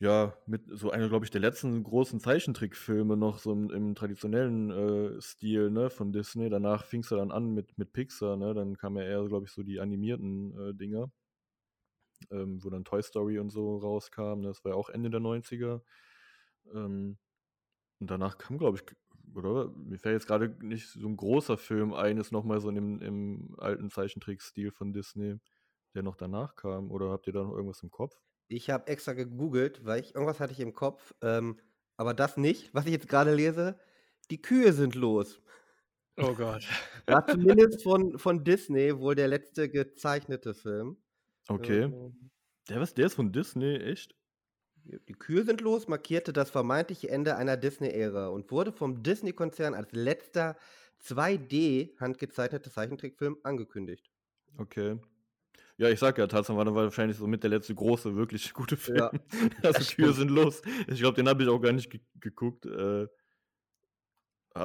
ja, 0.01 0.35
mit 0.47 0.63
so 0.67 0.91
einer, 0.91 1.11
glaube 1.11 1.27
ich, 1.27 1.31
der 1.31 1.43
letzten 1.43 1.83
großen 1.83 2.21
Zeichentrickfilme 2.21 3.19
noch 3.19 3.39
so 3.39 3.53
im, 3.53 3.71
im 3.71 3.95
traditionellen 3.95 4.71
äh, 4.71 5.21
Stil, 5.21 5.71
ne, 5.71 5.91
von 5.91 6.11
Disney. 6.11 6.49
Danach 6.49 6.85
fing 6.87 7.03
es 7.03 7.11
ja 7.11 7.19
dann 7.19 7.31
an 7.31 7.53
mit, 7.53 7.77
mit 7.77 7.93
Pixar, 7.93 8.39
ne? 8.39 8.55
Dann 8.55 8.79
kamen 8.79 8.97
ja 8.97 9.05
eher, 9.05 9.29
glaube 9.29 9.45
ich, 9.45 9.53
so 9.53 9.63
die 9.63 9.79
animierten 9.79 10.59
äh, 10.59 10.75
Dinger, 10.75 11.11
ähm, 12.31 12.63
wo 12.63 12.71
dann 12.71 12.85
Toy 12.85 13.03
Story 13.03 13.39
und 13.39 13.51
so 13.51 13.79
rauskam. 13.79 14.41
Ne? 14.41 14.49
Das 14.49 14.65
war 14.65 14.73
ja 14.73 14.79
auch 14.79 14.91
Ende 14.91 15.11
der 15.11 15.21
90er. 15.21 15.81
Ähm, 16.75 17.19
und 17.99 18.11
danach 18.11 18.39
kam, 18.39 18.59
glaube 18.59 18.79
ich, 18.79 19.37
oder? 19.37 19.71
Mir 19.77 19.99
fällt 19.99 20.15
jetzt 20.15 20.27
gerade 20.27 20.57
nicht 20.65 20.89
so 20.89 21.07
ein 21.07 21.17
großer 21.17 21.57
Film 21.57 21.93
ein, 21.93 22.19
ist 22.19 22.33
nochmal 22.33 22.61
so 22.61 22.71
im, 22.71 23.01
im 23.01 23.55
alten 23.59 23.91
Zeichentrickstil 23.91 24.73
von 24.73 24.93
Disney, 24.93 25.39
der 25.95 26.03
noch 26.03 26.17
danach 26.17 26.57
kam. 26.57 26.91
Oder 26.91 27.11
habt 27.11 27.27
ihr 27.27 27.33
da 27.33 27.43
noch 27.43 27.55
irgendwas 27.55 27.83
im 27.83 27.91
Kopf? 27.91 28.15
Ich 28.49 28.71
habe 28.71 28.89
extra 28.89 29.13
gegoogelt, 29.13 29.85
weil 29.85 30.01
ich 30.01 30.15
irgendwas 30.15 30.41
hatte 30.41 30.53
ich 30.53 30.61
im 30.61 30.75
Kopf, 30.75 31.15
ähm, 31.23 31.61
aber 31.97 32.15
das 32.15 32.37
nicht, 32.37 32.75
was 32.75 32.87
ich 32.87 32.93
jetzt 32.93 33.09
gerade 33.09 33.35
lese. 33.35 33.79
Die 34.31 34.43
Kühe 34.43 34.73
sind 34.73 34.95
los. 34.95 35.41
Oh 36.17 36.35
Gott. 36.35 36.67
War 37.07 37.27
zumindest 37.27 37.83
von, 37.83 38.19
von 38.19 38.45
Disney 38.45 38.99
wohl 38.99 39.15
der 39.15 39.29
letzte 39.29 39.69
gezeichnete 39.69 40.55
Film. 40.55 40.97
Okay. 41.49 41.83
Ähm, 41.83 42.31
Der, 42.69 42.81
was, 42.81 42.95
der 42.95 43.07
ist 43.07 43.15
von 43.15 43.33
Disney, 43.33 43.77
echt? 43.77 44.15
Die 44.85 45.13
Kühe 45.13 45.45
sind 45.45 45.61
los 45.61 45.89
markierte 45.89 46.33
das 46.33 46.51
vermeintliche 46.51 47.11
Ende 47.11 47.37
einer 47.37 47.57
Disney-Ära 47.57 48.29
und 48.29 48.51
wurde 48.51 48.73
vom 48.73 49.03
Disney-Konzern 49.03 49.75
als 49.75 49.93
letzter 49.93 50.57
2D-handgezeichneter 51.05 52.71
Zeichentrickfilm 52.71 53.39
angekündigt. 53.43 54.11
Okay. 54.57 54.99
Ja, 55.77 55.89
ich 55.89 55.99
sag 55.99 56.19
ja, 56.19 56.27
Tarzan 56.27 56.57
war 56.57 56.65
dann 56.65 56.75
wahrscheinlich 56.75 57.17
so 57.17 57.27
mit 57.27 57.43
der 57.43 57.51
letzte 57.51 57.75
große, 57.75 58.15
wirklich 58.17 58.53
gute 58.55 58.77
Film. 58.77 58.99
Ja, 58.99 59.11
also 59.63 59.95
Kühe 59.95 60.13
sind 60.13 60.31
los. 60.31 60.63
Ich 60.89 61.01
glaube, 61.01 61.17
den 61.17 61.29
habe 61.29 61.43
ich 61.43 61.49
auch 61.49 61.61
gar 61.61 61.73
nicht 61.73 61.91
ge 61.91 62.01
geguckt. 62.21 62.67
Äh, 62.67 63.07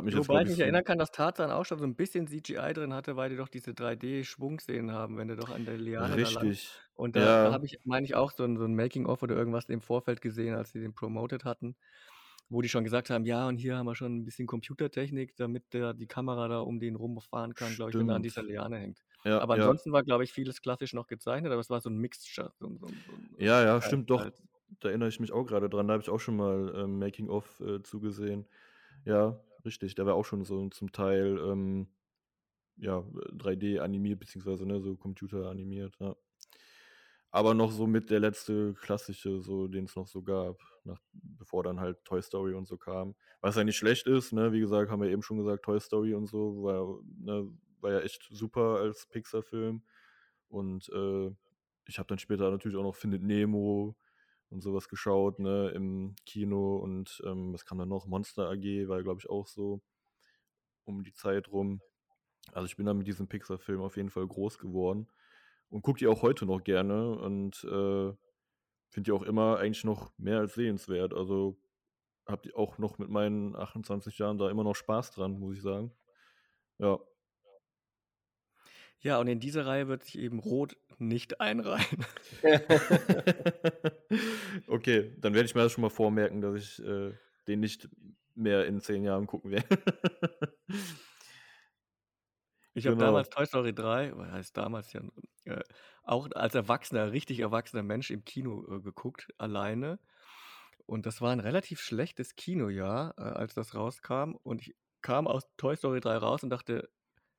mich 0.04 0.16
Wobei 0.16 0.44
ich 0.44 0.46
ich, 0.46 0.50
mich 0.50 0.60
erinnern 0.60 0.84
kann, 0.84 0.98
dass 1.00 1.12
Tarzan 1.12 1.52
auch 1.52 1.66
schon 1.66 1.80
so 1.80 1.86
ein 1.86 1.96
bisschen 1.96 2.28
CGI 2.28 2.74
drin 2.74 2.94
hatte, 2.94 3.16
weil 3.16 3.30
die 3.30 3.36
doch 3.38 3.50
diese 3.50 3.74
3D-Schwungszenen 3.74 4.92
haben, 4.92 5.18
wenn 5.18 5.28
du 5.28 5.36
doch 5.36 5.50
an 5.50 5.66
der 5.66 5.78
Liane 5.78 6.20
da 6.20 6.30
lang 6.30 6.54
Richtig. 6.54 6.82
Und 6.94 7.16
da, 7.16 7.34
da 7.42 7.52
Ja, 7.52 7.52
habe 7.52 7.66
ich, 7.66 7.80
meine 7.84 8.06
ich, 8.06 8.16
auch 8.16 8.32
so 8.32 8.44
ein, 8.44 8.58
so 8.58 8.66
ein 8.66 8.76
Making-of 8.76 9.24
oder 9.24 9.36
irgendwas 9.36 9.66
im 9.70 9.82
Vorfeld 9.82 10.22
gesehen, 10.22 10.56
als 10.56 10.72
sie 10.72 10.80
den 10.80 10.94
promoted 10.94 11.44
hatten, 11.44 11.76
wo 12.50 12.62
die 12.62 12.70
schon 12.70 12.84
gesagt 12.84 13.10
haben, 13.10 13.26
ja, 13.26 13.48
und 13.48 13.58
hier 13.58 13.78
haben 13.78 13.88
wir 13.88 13.96
schon 13.96 14.16
ein 14.18 14.26
bisschen 14.26 14.48
Computertechnik, 14.48 15.36
damit 15.38 15.74
der, 15.74 15.94
die 15.94 16.08
Kamera 16.08 16.48
da 16.48 16.60
um 16.60 16.80
den 16.80 16.96
rumfahren 16.96 17.56
kann, 17.56 17.76
glaube 17.76 17.92
ich, 17.92 17.98
wenn 18.00 18.08
er 18.10 18.16
an 18.16 18.24
dieser. 18.24 18.44
Liane 18.44 18.78
hängt. 18.80 19.02
Ja, 19.24 19.40
Aber 19.40 19.54
ja. 19.54 19.76
ansonsten 19.76 19.92
war, 19.92 20.04
glaube 20.04 20.24
ich, 20.24 20.32
vieles 20.34 20.62
klassisch 20.62 20.94
noch 20.94 21.08
gezeichnet, 21.08 21.52
aber 21.52 21.62
es 21.62 21.70
war 21.70 21.82
so 21.82 21.90
ein 21.90 21.98
Mixture. 21.98 22.54
So, 22.60 22.78
so, 22.78 22.96
so, 23.06 23.20
Ja, 23.38 23.64
ja, 23.64 23.82
stimmt 23.82 24.10
doch. 24.10 24.30
teils. 24.30 24.44
Da 24.80 24.90
erinnere 24.90 25.10
ich 25.10 25.20
mich 25.20 25.32
auch 25.32 25.46
gerade 25.46 25.70
dran. 25.70 25.88
Da 25.88 25.94
habe 25.94 26.04
ich 26.04 26.10
auch 26.10 26.20
schon 26.20 26.36
mal 26.38 26.74
ähm, 26.76 27.00
Making-of 27.00 27.60
äh, 27.62 27.82
zugesehen. 27.84 28.48
Ja, 29.06 29.45
richtig. 29.66 29.96
Der 29.96 30.06
war 30.06 30.16
auch 30.16 30.26
schon 30.26 30.46
so 30.46 30.70
zum 30.70 30.92
Teil 30.92 31.38
ähm, 31.40 31.88
ja, 32.78 33.00
3D 33.00 33.80
animiert, 33.80 34.20
beziehungsweise 34.20 34.66
ne, 34.66 34.82
so 34.82 34.96
Computer 34.96 35.50
animiert. 35.50 35.96
Ja. 36.00 36.16
Aber 37.32 37.54
noch 37.54 37.72
so 37.72 37.86
mit 37.88 38.10
der 38.10 38.20
letzte 38.20 38.74
klassische, 38.76 39.42
so 39.42 39.68
den 39.68 39.86
es 39.86 39.96
noch 39.96 40.08
so 40.08 40.22
gab, 40.22 40.58
nach, 40.84 41.02
bevor 41.12 41.64
dann 41.64 41.80
halt 41.80 42.04
Toy 42.06 42.22
Story 42.22 42.54
und 42.54 42.66
so 42.68 42.78
kam. 42.78 43.16
Was 43.42 43.56
ja 43.58 43.64
nicht 43.64 43.78
schlecht 43.78 44.08
ist, 44.08 44.32
ne? 44.32 44.54
Wie 44.54 44.62
gesagt, 44.62 44.90
haben 44.90 45.02
wir 45.02 45.10
eben 45.10 45.22
schon 45.22 45.38
gesagt, 45.38 45.66
Toy 45.66 45.80
Story 45.80 46.14
und 46.14 46.28
so 46.28 46.64
war, 46.64 47.00
ne, 47.18 47.52
war 47.82 47.92
ja 47.92 48.00
echt 48.00 48.28
super 48.32 48.80
als 48.80 49.06
Pixar-Film. 49.08 49.84
Und 50.48 50.90
äh, 50.90 51.32
ich 51.88 52.00
habe 52.00 52.08
dann 52.08 52.20
später 52.20 52.50
natürlich 52.50 52.78
auch 52.78 52.84
noch 52.84 52.96
Findet 52.96 53.22
Nemo 53.22 53.96
und 54.50 54.62
sowas 54.62 54.90
geschaut, 54.90 55.40
ne, 55.40 55.70
im 55.70 56.16
Kino 56.26 56.78
und 56.78 57.22
ähm, 57.26 57.54
was 57.54 57.66
kam 57.66 57.78
dann 57.78 57.90
noch? 57.90 58.06
Monster 58.06 58.50
AG 58.50 58.88
war, 58.88 59.02
glaube 59.04 59.20
ich, 59.20 59.30
auch 59.30 59.48
so 59.48 59.82
um 60.86 61.04
die 61.04 61.14
Zeit 61.14 61.52
rum. 61.52 61.82
Also 62.54 62.68
ich 62.68 62.78
bin 62.78 62.86
dann 62.86 62.98
mit 62.98 63.08
diesem 63.08 63.28
Pixar-Film 63.28 63.82
auf 63.82 63.98
jeden 63.98 64.10
Fall 64.10 64.28
groß 64.28 64.60
geworden 64.60 65.08
und 65.70 65.82
gucke 65.82 66.00
die 66.00 66.08
auch 66.08 66.22
heute 66.22 66.46
noch 66.46 66.64
gerne 66.64 67.18
und 67.18 67.64
äh, 67.64 68.14
finde 68.90 69.04
die 69.04 69.12
auch 69.12 69.24
immer 69.24 69.58
eigentlich 69.58 69.84
noch 69.84 70.18
mehr 70.18 70.40
als 70.40 70.54
sehenswert. 70.54 71.14
Also 71.14 71.58
habe 72.28 72.44
die 72.44 72.54
auch 72.54 72.78
noch 72.78 72.98
mit 72.98 73.10
meinen 73.10 73.56
28 73.56 74.18
Jahren 74.18 74.38
da 74.38 74.50
immer 74.50 74.64
noch 74.64 74.76
Spaß 74.76 75.12
dran, 75.12 75.40
muss 75.40 75.58
ich 75.58 75.62
sagen. 75.62 75.92
Ja. 76.78 77.00
Ja, 79.00 79.20
und 79.20 79.28
in 79.28 79.40
diese 79.40 79.66
Reihe 79.66 79.88
wird 79.88 80.04
sich 80.04 80.18
eben 80.18 80.40
Rot 80.40 80.78
nicht 81.00 81.42
einreihen. 81.42 82.06
okay, 84.68 85.14
dann 85.18 85.34
werde 85.34 85.46
ich 85.46 85.56
mir 85.56 85.62
das 85.62 85.72
schon 85.72 85.82
mal 85.82 85.90
vormerken, 85.90 86.42
dass 86.42 86.56
ich 86.56 86.86
äh, 86.86 87.14
den 87.48 87.60
nicht 87.60 87.90
mehr 88.36 88.66
in 88.66 88.82
zehn 88.82 89.04
Jahren 89.04 89.28
gucken 89.28 89.52
werde. 89.52 89.68
Ich 92.74 92.86
habe 92.86 92.98
Genau. 92.98 93.00
damals 93.08 93.30
Toy 93.30 93.46
Story 93.46 93.74
3, 93.74 94.18
was 94.18 94.32
heißt 94.32 94.58
damals 94.58 94.92
ja, 94.92 95.02
äh, 95.46 95.64
auch 96.04 96.28
als 96.36 96.56
erwachsener, 96.56 97.12
richtig 97.14 97.40
erwachsener 97.40 97.84
Mensch 97.84 98.12
im 98.12 98.26
Kino 98.26 98.66
äh, 98.70 98.82
geguckt, 98.82 99.30
alleine. 99.38 99.98
Und 100.86 101.06
das 101.06 101.22
war 101.22 101.32
ein 101.32 101.40
relativ 101.40 101.80
schlechtes 101.80 102.36
Kinojahr, 102.36 103.14
äh, 103.18 103.22
als 103.22 103.54
das 103.54 103.76
rauskam. 103.76 104.36
Und 104.44 104.62
ich 104.62 104.76
kam 105.02 105.28
aus 105.28 105.48
Toy 105.58 105.76
Story 105.78 106.02
3 106.02 106.18
raus 106.18 106.44
und 106.44 106.50
dachte, 106.50 106.90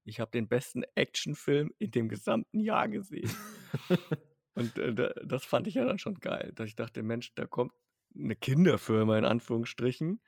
ich 0.06 0.20
habe 0.20 0.30
den 0.30 0.48
besten 0.48 0.84
Actionfilm 0.94 1.72
in 1.78 1.90
dem 1.90 2.08
gesamten 2.08 2.60
Jahr 2.60 2.88
gesehen. 2.88 3.30
Und 4.54 4.78
äh, 4.78 4.94
da- 4.94 5.12
das 5.24 5.44
fand 5.44 5.66
ich 5.66 5.74
ja 5.74 5.84
dann 5.84 5.98
schon 5.98 6.14
geil, 6.14 6.52
dass 6.54 6.68
ich 6.68 6.76
dachte, 6.76 7.02
Mensch, 7.02 7.34
da 7.34 7.46
kommt 7.46 7.72
eine 8.14 8.36
Kinderfirma 8.36 9.18
in 9.18 9.24
Anführungsstrichen, 9.24 10.22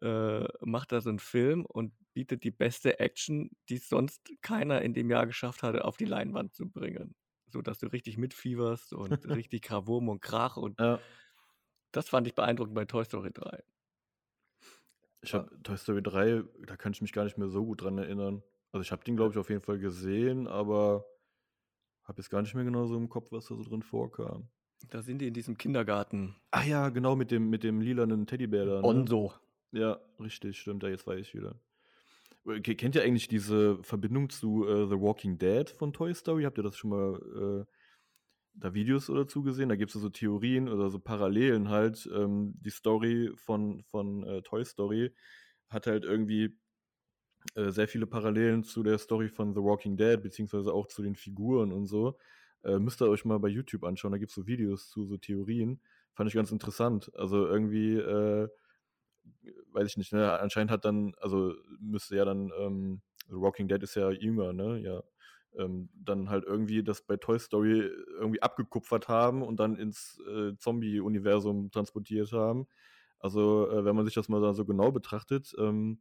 äh, 0.00 0.44
macht 0.60 0.92
da 0.92 1.00
so 1.00 1.10
einen 1.10 1.18
Film 1.18 1.64
und 1.66 1.92
bietet 2.14 2.44
die 2.44 2.50
beste 2.50 3.00
Action, 3.00 3.50
die 3.68 3.78
sonst 3.78 4.30
keiner 4.42 4.82
in 4.82 4.94
dem 4.94 5.10
Jahr 5.10 5.26
geschafft 5.26 5.62
hatte, 5.62 5.84
auf 5.84 5.96
die 5.96 6.04
Leinwand 6.04 6.54
zu 6.54 6.68
bringen. 6.68 7.16
So 7.48 7.62
dass 7.62 7.78
du 7.78 7.86
richtig 7.86 8.18
mitfieberst 8.18 8.92
und 8.92 9.24
richtig 9.34 9.62
Krawum 9.62 10.08
und 10.08 10.20
Krach 10.20 10.56
und 10.56 10.78
ja. 10.78 11.00
das 11.92 12.08
fand 12.08 12.26
ich 12.26 12.34
beeindruckend 12.34 12.74
bei 12.74 12.84
Toy 12.84 13.04
Story 13.04 13.30
3. 13.32 13.62
Ich 15.20 15.34
habe 15.34 15.62
Toy 15.62 15.76
Story 15.76 16.02
3, 16.02 16.42
da 16.66 16.76
kann 16.76 16.92
ich 16.92 17.00
mich 17.00 17.12
gar 17.12 17.24
nicht 17.24 17.38
mehr 17.38 17.48
so 17.48 17.64
gut 17.64 17.82
dran 17.82 17.98
erinnern. 17.98 18.42
Also 18.72 18.82
ich 18.82 18.92
habe 18.92 19.04
den, 19.04 19.16
glaube 19.16 19.32
ich, 19.32 19.38
auf 19.38 19.50
jeden 19.50 19.60
Fall 19.62 19.78
gesehen, 19.78 20.46
aber 20.46 21.04
habe 22.04 22.20
jetzt 22.20 22.30
gar 22.30 22.42
nicht 22.42 22.54
mehr 22.54 22.64
genau 22.64 22.86
so 22.86 22.96
im 22.96 23.08
Kopf, 23.08 23.30
was 23.30 23.46
da 23.46 23.54
so 23.54 23.62
drin 23.62 23.82
vorkam. 23.82 24.48
Da 24.88 25.02
sind 25.02 25.18
die 25.20 25.28
in 25.28 25.34
diesem 25.34 25.56
Kindergarten. 25.56 26.34
Ah 26.50 26.64
ja, 26.64 26.88
genau, 26.88 27.14
mit 27.14 27.30
dem, 27.30 27.50
mit 27.50 27.62
dem 27.62 27.80
lilanen 27.80 28.26
Teddybär 28.26 28.64
da. 28.64 28.76
Ne? 28.76 28.82
Bonzo. 28.82 29.32
Ja, 29.70 30.00
richtig, 30.18 30.58
stimmt, 30.58 30.82
ja, 30.82 30.88
jetzt 30.88 31.06
weiß 31.06 31.20
ich 31.20 31.34
wieder. 31.34 31.60
Äh, 32.46 32.60
ke- 32.60 32.74
Kennt 32.74 32.94
ihr 32.96 33.02
eigentlich 33.02 33.28
diese 33.28 33.82
Verbindung 33.84 34.30
zu 34.30 34.66
äh, 34.66 34.86
The 34.88 35.00
Walking 35.00 35.38
Dead 35.38 35.68
von 35.70 35.92
Toy 35.92 36.14
Story? 36.14 36.44
Habt 36.44 36.58
ihr 36.58 36.64
das 36.64 36.76
schon 36.76 36.90
mal 36.90 37.66
äh, 37.68 37.72
da 38.54 38.74
Videos 38.74 39.08
oder 39.08 39.28
zu 39.28 39.42
gesehen? 39.42 39.68
Da 39.68 39.76
gibt 39.76 39.94
es 39.94 40.00
so 40.00 40.08
Theorien 40.08 40.68
oder 40.68 40.90
so 40.90 40.98
Parallelen 40.98 41.68
halt. 41.68 42.08
Ähm, 42.12 42.54
die 42.60 42.70
Story 42.70 43.32
von, 43.36 43.82
von 43.84 44.24
äh, 44.24 44.42
Toy 44.42 44.64
Story 44.64 45.14
hat 45.68 45.86
halt 45.86 46.04
irgendwie 46.04 46.58
äh, 47.54 47.70
sehr 47.70 47.88
viele 47.88 48.06
Parallelen 48.06 48.64
zu 48.64 48.82
der 48.82 48.98
Story 48.98 49.28
von 49.28 49.54
The 49.54 49.60
Walking 49.60 49.96
Dead, 49.96 50.22
beziehungsweise 50.22 50.72
auch 50.72 50.86
zu 50.86 51.02
den 51.02 51.16
Figuren 51.16 51.72
und 51.72 51.86
so. 51.86 52.18
Äh, 52.64 52.78
müsst 52.78 53.02
ihr 53.02 53.08
euch 53.08 53.24
mal 53.24 53.38
bei 53.38 53.48
YouTube 53.48 53.84
anschauen, 53.84 54.12
da 54.12 54.18
gibt 54.18 54.30
es 54.30 54.36
so 54.36 54.46
Videos 54.46 54.88
zu, 54.88 55.04
so 55.04 55.16
Theorien. 55.16 55.80
Fand 56.14 56.28
ich 56.28 56.34
ganz 56.34 56.52
interessant. 56.52 57.10
Also 57.14 57.46
irgendwie, 57.46 57.96
äh, 57.96 58.48
weiß 59.72 59.88
ich 59.88 59.96
nicht, 59.96 60.12
ne? 60.12 60.38
Anscheinend 60.38 60.70
hat 60.70 60.84
dann, 60.84 61.14
also 61.20 61.54
müsste 61.80 62.16
ja 62.16 62.24
dann, 62.24 62.52
ähm, 62.58 63.00
The 63.28 63.36
Walking 63.36 63.68
Dead 63.68 63.82
ist 63.82 63.94
ja 63.94 64.10
jünger, 64.10 64.52
ne? 64.52 64.78
Ja. 64.80 65.02
Ähm, 65.54 65.90
dann 65.94 66.30
halt 66.30 66.44
irgendwie 66.44 66.82
das 66.82 67.02
bei 67.02 67.16
Toy 67.16 67.38
Story 67.38 67.80
irgendwie 68.18 68.40
abgekupfert 68.42 69.08
haben 69.08 69.42
und 69.42 69.60
dann 69.60 69.76
ins 69.76 70.18
äh, 70.26 70.56
Zombie-Universum 70.56 71.70
transportiert 71.70 72.32
haben. 72.32 72.66
Also, 73.18 73.70
äh, 73.70 73.84
wenn 73.84 73.94
man 73.96 74.04
sich 74.06 74.14
das 74.14 74.28
mal 74.28 74.54
so 74.54 74.64
genau 74.64 74.92
betrachtet, 74.92 75.54
ähm, 75.58 76.00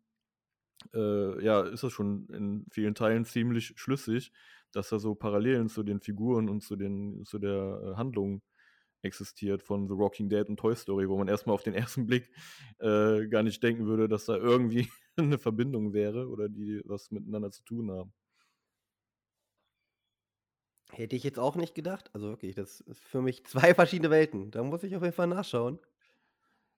äh, 0.94 1.44
ja, 1.44 1.62
ist 1.62 1.84
das 1.84 1.94
schon 1.94 2.28
in 2.30 2.66
vielen 2.72 2.96
Teilen 2.96 3.26
ziemlich 3.26 3.74
schlüssig, 3.76 4.32
dass 4.72 4.90
da 4.90 5.00
so 5.00 5.16
Parallelen 5.16 5.70
zu 5.70 5.84
den 5.84 6.00
Figuren 6.00 6.50
und 6.50 6.62
zu, 6.62 6.76
den, 6.76 7.26
zu 7.26 7.40
der 7.40 7.82
äh, 7.84 7.96
Handlung 7.96 8.42
existiert 9.04 9.64
von 9.64 9.88
The 9.88 9.98
Walking 9.98 10.30
Dead 10.30 10.48
und 10.48 10.58
Toy 10.58 10.76
Story, 10.76 11.10
wo 11.10 11.18
man 11.18 11.28
erstmal 11.28 11.54
auf 11.54 11.64
den 11.64 11.74
ersten 11.76 12.06
Blick 12.06 12.32
äh, 12.80 13.28
gar 13.28 13.44
nicht 13.44 13.62
denken 13.64 13.86
würde, 13.86 14.08
dass 14.08 14.26
da 14.26 14.36
irgendwie 14.36 14.88
eine 15.18 15.38
Verbindung 15.38 15.94
wäre 15.94 16.28
oder 16.28 16.50
die 16.50 16.82
was 16.86 17.12
miteinander 17.12 17.52
zu 17.52 17.64
tun 17.64 17.92
haben. 17.92 18.14
Hätte 20.92 21.16
ich 21.16 21.24
jetzt 21.24 21.40
auch 21.40 21.56
nicht 21.56 21.74
gedacht. 21.74 22.10
Also 22.14 22.28
wirklich, 22.28 22.56
das 22.56 22.82
ist 22.82 23.02
für 23.02 23.22
mich 23.22 23.46
zwei 23.46 23.74
verschiedene 23.74 24.10
Welten. 24.10 24.52
Da 24.52 24.64
muss 24.64 24.84
ich 24.84 24.96
auf 24.96 25.04
jeden 25.04 25.16
Fall 25.16 25.28
nachschauen. 25.28 25.80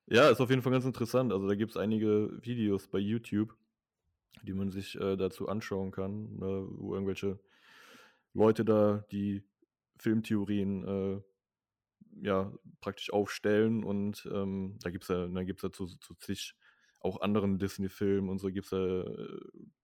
Ja, 0.08 0.30
ist 0.30 0.42
auf 0.42 0.50
jeden 0.50 0.62
Fall 0.62 0.74
ganz 0.74 0.86
interessant. 0.86 1.32
Also 1.32 1.48
da 1.48 1.56
gibt 1.56 1.72
es 1.72 1.78
einige 1.78 2.30
Videos 2.42 2.88
bei 2.88 3.00
YouTube, 3.00 3.56
die 4.42 4.54
man 4.54 4.72
sich 4.72 5.00
äh, 5.00 5.16
dazu 5.16 5.48
anschauen 5.48 5.92
kann, 5.92 6.38
äh, 6.38 6.80
wo 6.80 6.94
irgendwelche 6.94 7.40
Leute 8.34 8.66
da 8.66 9.06
die 9.12 9.44
Filmtheorien 9.98 10.88
äh, 10.88 11.22
ja, 12.22 12.52
praktisch 12.82 13.12
aufstellen 13.12 13.84
und 13.84 14.28
ähm, 14.32 14.78
da 14.82 14.90
gibt 14.90 15.04
es 15.04 15.10
ja, 15.10 15.28
da 15.28 15.44
gibt's 15.44 15.64
ja 15.64 15.72
zu, 15.72 15.86
zu 15.86 16.14
zig 16.16 16.56
auch 17.00 17.22
anderen 17.22 17.60
Disney-Filmen 17.60 18.30
und 18.30 18.40
so 18.40 18.50
gibt 18.50 18.66
es 18.66 18.72
ja 18.72 19.02
äh, 19.02 19.42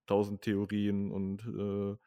tausend 0.08 0.42
Theorien 0.42 1.12
und 1.12 1.46
äh, 1.46 1.98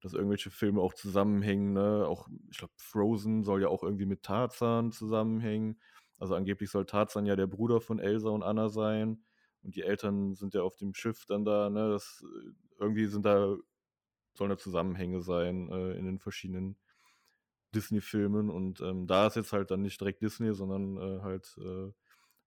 dass 0.00 0.14
irgendwelche 0.14 0.50
Filme 0.50 0.80
auch 0.80 0.94
zusammenhängen. 0.94 1.74
Ne? 1.74 2.06
Auch, 2.06 2.28
ich 2.50 2.58
glaube, 2.58 2.72
Frozen 2.76 3.42
soll 3.42 3.62
ja 3.62 3.68
auch 3.68 3.82
irgendwie 3.82 4.06
mit 4.06 4.22
Tarzan 4.22 4.92
zusammenhängen. 4.92 5.78
Also 6.18 6.34
angeblich 6.34 6.70
soll 6.70 6.86
Tarzan 6.86 7.26
ja 7.26 7.36
der 7.36 7.46
Bruder 7.46 7.80
von 7.80 7.98
Elsa 7.98 8.30
und 8.30 8.42
Anna 8.42 8.68
sein. 8.68 9.22
Und 9.62 9.76
die 9.76 9.82
Eltern 9.82 10.34
sind 10.34 10.54
ja 10.54 10.62
auf 10.62 10.76
dem 10.76 10.94
Schiff 10.94 11.24
dann 11.26 11.44
da. 11.44 11.70
Ne? 11.70 11.90
Das, 11.90 12.24
äh, 12.24 12.50
irgendwie 12.78 13.06
sind 13.06 13.26
da, 13.26 13.56
sollen 14.34 14.50
da 14.50 14.58
Zusammenhänge 14.58 15.22
sein 15.22 15.68
äh, 15.70 15.92
in 15.92 16.06
den 16.06 16.18
verschiedenen 16.18 16.76
Disney-Filmen. 17.74 18.50
Und 18.50 18.80
ähm, 18.80 19.06
da 19.06 19.26
ist 19.26 19.36
jetzt 19.36 19.52
halt 19.52 19.70
dann 19.70 19.82
nicht 19.82 20.00
direkt 20.00 20.22
Disney, 20.22 20.54
sondern 20.54 20.96
äh, 20.96 21.22
halt 21.22 21.56
äh, 21.58 21.92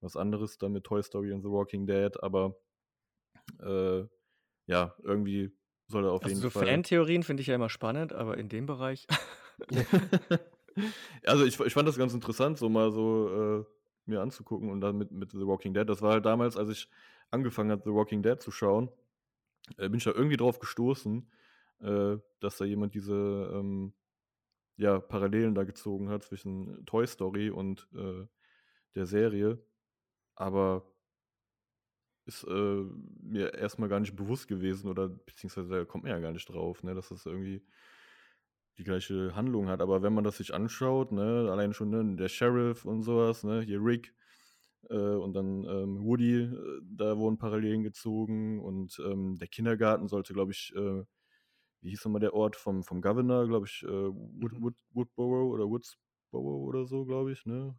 was 0.02 0.16
anderes 0.18 0.58
dann 0.58 0.74
mit 0.74 0.84
Toy 0.84 1.02
Story 1.04 1.32
und 1.32 1.42
The 1.42 1.50
Walking 1.50 1.86
Dead. 1.88 2.22
Aber 2.22 2.58
äh, 3.60 4.04
ja, 4.68 4.96
irgendwie 5.04 5.52
soll 5.88 6.06
er 6.06 6.12
auf 6.12 6.24
Also 6.24 6.36
jeden 6.36 6.42
so 6.42 6.50
Fall. 6.50 6.66
Fantheorien 6.68 7.24
finde 7.24 7.42
ich 7.42 7.48
ja 7.48 7.56
immer 7.56 7.70
spannend, 7.70 8.14
aber 8.14 8.38
in 8.38 8.50
dem 8.50 8.66
Bereich. 8.66 9.08
also 11.26 11.46
ich, 11.46 11.60
ich 11.60 11.74
fand 11.74 11.88
das 11.88 11.98
ganz 11.98 12.14
interessant, 12.14 12.58
so 12.58 12.70
mal 12.70 12.92
so 12.92 13.62
äh, 13.62 13.66
mir 14.06 14.22
anzugucken 14.22 14.70
und 14.70 14.82
dann 14.82 14.98
mit, 14.98 15.12
mit 15.12 15.32
The 15.32 15.46
Walking 15.46 15.74
Dead. 15.74 15.88
Das 15.88 16.02
war 16.02 16.14
halt 16.14 16.26
damals, 16.26 16.58
als 16.58 16.70
ich 16.70 16.90
angefangen 17.32 17.72
habe, 17.72 17.84
The 17.86 17.94
Walking 17.94 18.24
Dead 18.24 18.42
zu 18.42 18.52
schauen, 18.52 18.90
äh, 19.78 19.90
bin 19.90 19.96
ich 19.96 20.04
da 20.04 20.12
irgendwie 20.12 20.38
drauf 20.38 20.60
gestoßen, 20.60 21.30
äh, 21.80 22.18
dass 22.40 22.58
da 22.58 22.66
jemand 22.66 22.94
diese 22.96 23.52
ähm, 23.54 23.94
ja, 24.78 25.00
Parallelen 25.00 25.56
da 25.56 25.64
gezogen 25.64 26.10
hat 26.10 26.24
zwischen 26.24 26.86
Toy 26.86 27.08
Story 27.08 27.50
und 27.50 27.88
äh, 27.94 28.26
der 28.96 29.06
Serie. 29.06 29.64
Aber 30.36 30.86
ist 32.26 32.44
äh, 32.46 32.84
mir 33.22 33.54
erstmal 33.54 33.90
gar 33.90 34.00
nicht 34.00 34.16
bewusst 34.16 34.48
gewesen 34.48 34.90
oder 34.90 35.10
beziehungsweise 35.10 35.70
da 35.70 35.86
kommt 35.86 36.06
man 36.06 36.14
ja 36.14 36.20
gar 36.20 36.32
nicht 36.32 36.48
drauf, 36.48 36.82
ne, 36.84 36.96
dass 36.96 37.10
das 37.10 37.26
irgendwie 37.26 37.66
die 38.78 38.84
gleiche 38.84 39.36
Handlung 39.36 39.68
hat. 39.70 39.82
Aber 39.82 40.02
wenn 40.02 40.14
man 40.14 40.24
das 40.24 40.38
sich 40.38 40.54
anschaut, 40.54 41.12
ne, 41.12 41.50
allein 41.52 41.74
schon 41.74 41.90
ne, 41.90 42.16
der 42.16 42.30
Sheriff 42.30 42.86
und 42.86 43.04
sowas, 43.04 43.44
ne, 43.44 43.62
hier 43.62 43.80
Rick 43.84 44.14
äh, 44.90 44.96
und 44.96 45.34
dann 45.34 45.64
ähm, 45.66 46.04
Woody, 46.04 46.42
äh, 46.44 46.82
da 46.84 47.18
wurden 47.18 47.38
Parallelen 47.38 47.84
gezogen 47.84 48.60
und 48.62 49.00
ähm, 49.06 49.38
der 49.40 49.48
Kindergarten 49.48 50.08
sollte, 50.08 50.34
glaube 50.34 50.52
ich, 50.52 50.74
äh, 50.76 51.04
wie 51.82 51.90
hieß 51.90 52.06
nochmal 52.06 52.22
der 52.22 52.34
Ort 52.34 52.56
vom, 52.56 52.84
vom 52.84 53.02
Governor, 53.02 53.48
glaube 53.48 53.68
ich, 53.68 53.84
äh, 53.84 53.88
Wood, 53.90 54.54
Mhm. 54.54 54.62
Wood, 54.64 54.76
Woodborough 54.94 55.52
oder 55.54 55.66
Woodsboro 55.70 56.58
oder 56.64 56.86
so, 56.86 57.06
glaube 57.06 57.32
ich, 57.34 57.46
ne? 57.46 57.78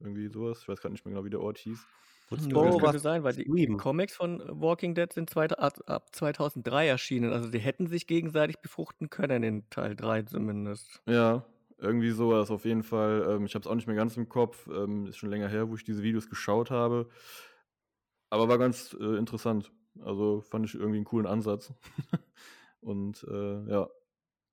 Irgendwie 0.00 0.28
sowas. 0.28 0.60
Ich 0.62 0.68
weiß 0.68 0.80
gerade 0.80 0.92
nicht 0.92 1.04
mehr 1.06 1.14
genau, 1.14 1.24
wie 1.24 1.30
der 1.30 1.40
Ort 1.40 1.58
hieß. 1.58 1.86
Woodsboro 2.28 2.64
das 2.64 2.74
war 2.74 2.80
könnte 2.80 2.98
sein, 2.98 3.24
weil 3.24 3.34
die 3.34 3.44
Sweden. 3.44 3.76
Comics 3.76 4.14
von 4.14 4.40
äh, 4.40 4.44
Walking 4.48 4.94
Dead 4.94 5.12
sind 5.12 5.30
zweit, 5.30 5.58
ab, 5.58 5.78
ab 5.86 6.14
2003 6.14 6.88
erschienen. 6.88 7.32
Also 7.32 7.50
die 7.50 7.58
hätten 7.58 7.86
sich 7.86 8.06
gegenseitig 8.06 8.58
befruchten 8.58 9.10
können 9.10 9.42
in 9.42 9.70
Teil 9.70 9.94
3 9.94 10.22
zumindest. 10.22 11.02
Ja, 11.06 11.44
irgendwie 11.78 12.10
sowas 12.10 12.50
auf 12.50 12.64
jeden 12.64 12.82
Fall. 12.82 13.26
Ähm, 13.28 13.46
ich 13.46 13.54
habe 13.54 13.62
es 13.62 13.66
auch 13.66 13.74
nicht 13.74 13.86
mehr 13.86 13.96
ganz 13.96 14.16
im 14.16 14.28
Kopf. 14.28 14.68
Ähm, 14.68 15.06
ist 15.06 15.18
schon 15.18 15.30
länger 15.30 15.48
her, 15.48 15.68
wo 15.68 15.76
ich 15.76 15.84
diese 15.84 16.02
Videos 16.02 16.28
geschaut 16.28 16.70
habe. 16.70 17.08
Aber 18.30 18.48
war 18.48 18.58
ganz 18.58 18.96
äh, 18.98 19.16
interessant. 19.16 19.72
Also 20.00 20.40
fand 20.40 20.66
ich 20.66 20.74
irgendwie 20.74 20.96
einen 20.96 21.04
coolen 21.04 21.26
Ansatz. 21.26 21.72
Und 22.80 23.24
äh, 23.30 23.70
ja, 23.70 23.88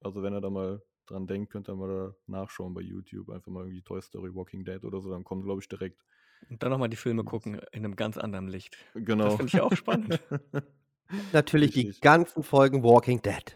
also 0.02 0.24
wenn 0.24 0.34
er 0.34 0.42
da 0.42 0.50
mal 0.50 0.82
dran 1.06 1.28
denkt, 1.28 1.52
könnt 1.52 1.70
ihr 1.70 1.76
mal 1.76 1.88
da 1.88 2.16
nachschauen 2.28 2.74
bei 2.74 2.82
YouTube. 2.82 3.30
Einfach 3.30 3.52
mal 3.52 3.64
irgendwie 3.64 3.82
Toy 3.82 4.02
Story 4.02 4.34
Walking 4.34 4.64
Dead 4.64 4.84
oder 4.84 5.02
so. 5.02 5.10
Dann 5.10 5.24
kommt, 5.24 5.44
glaube 5.44 5.62
ich, 5.62 5.68
direkt. 5.68 6.04
Und 6.50 6.62
dann 6.64 6.70
nochmal 6.72 6.90
die 6.90 6.98
Filme 6.98 7.24
gucken 7.24 7.56
in 7.72 7.84
einem 7.86 7.96
ganz 7.96 8.18
anderen 8.18 8.48
Licht. 8.48 8.78
Das 8.94 9.04
Genau. 9.06 9.30
finde 9.38 9.46
ich 9.48 9.62
auch 9.62 9.76
spannend. 9.76 10.20
Natürlich 11.34 11.72
die 11.72 11.82
Richtig. 11.88 12.02
ganzen 12.02 12.44
Folgen 12.44 12.84
Walking 12.84 13.22
Dead. 13.22 13.56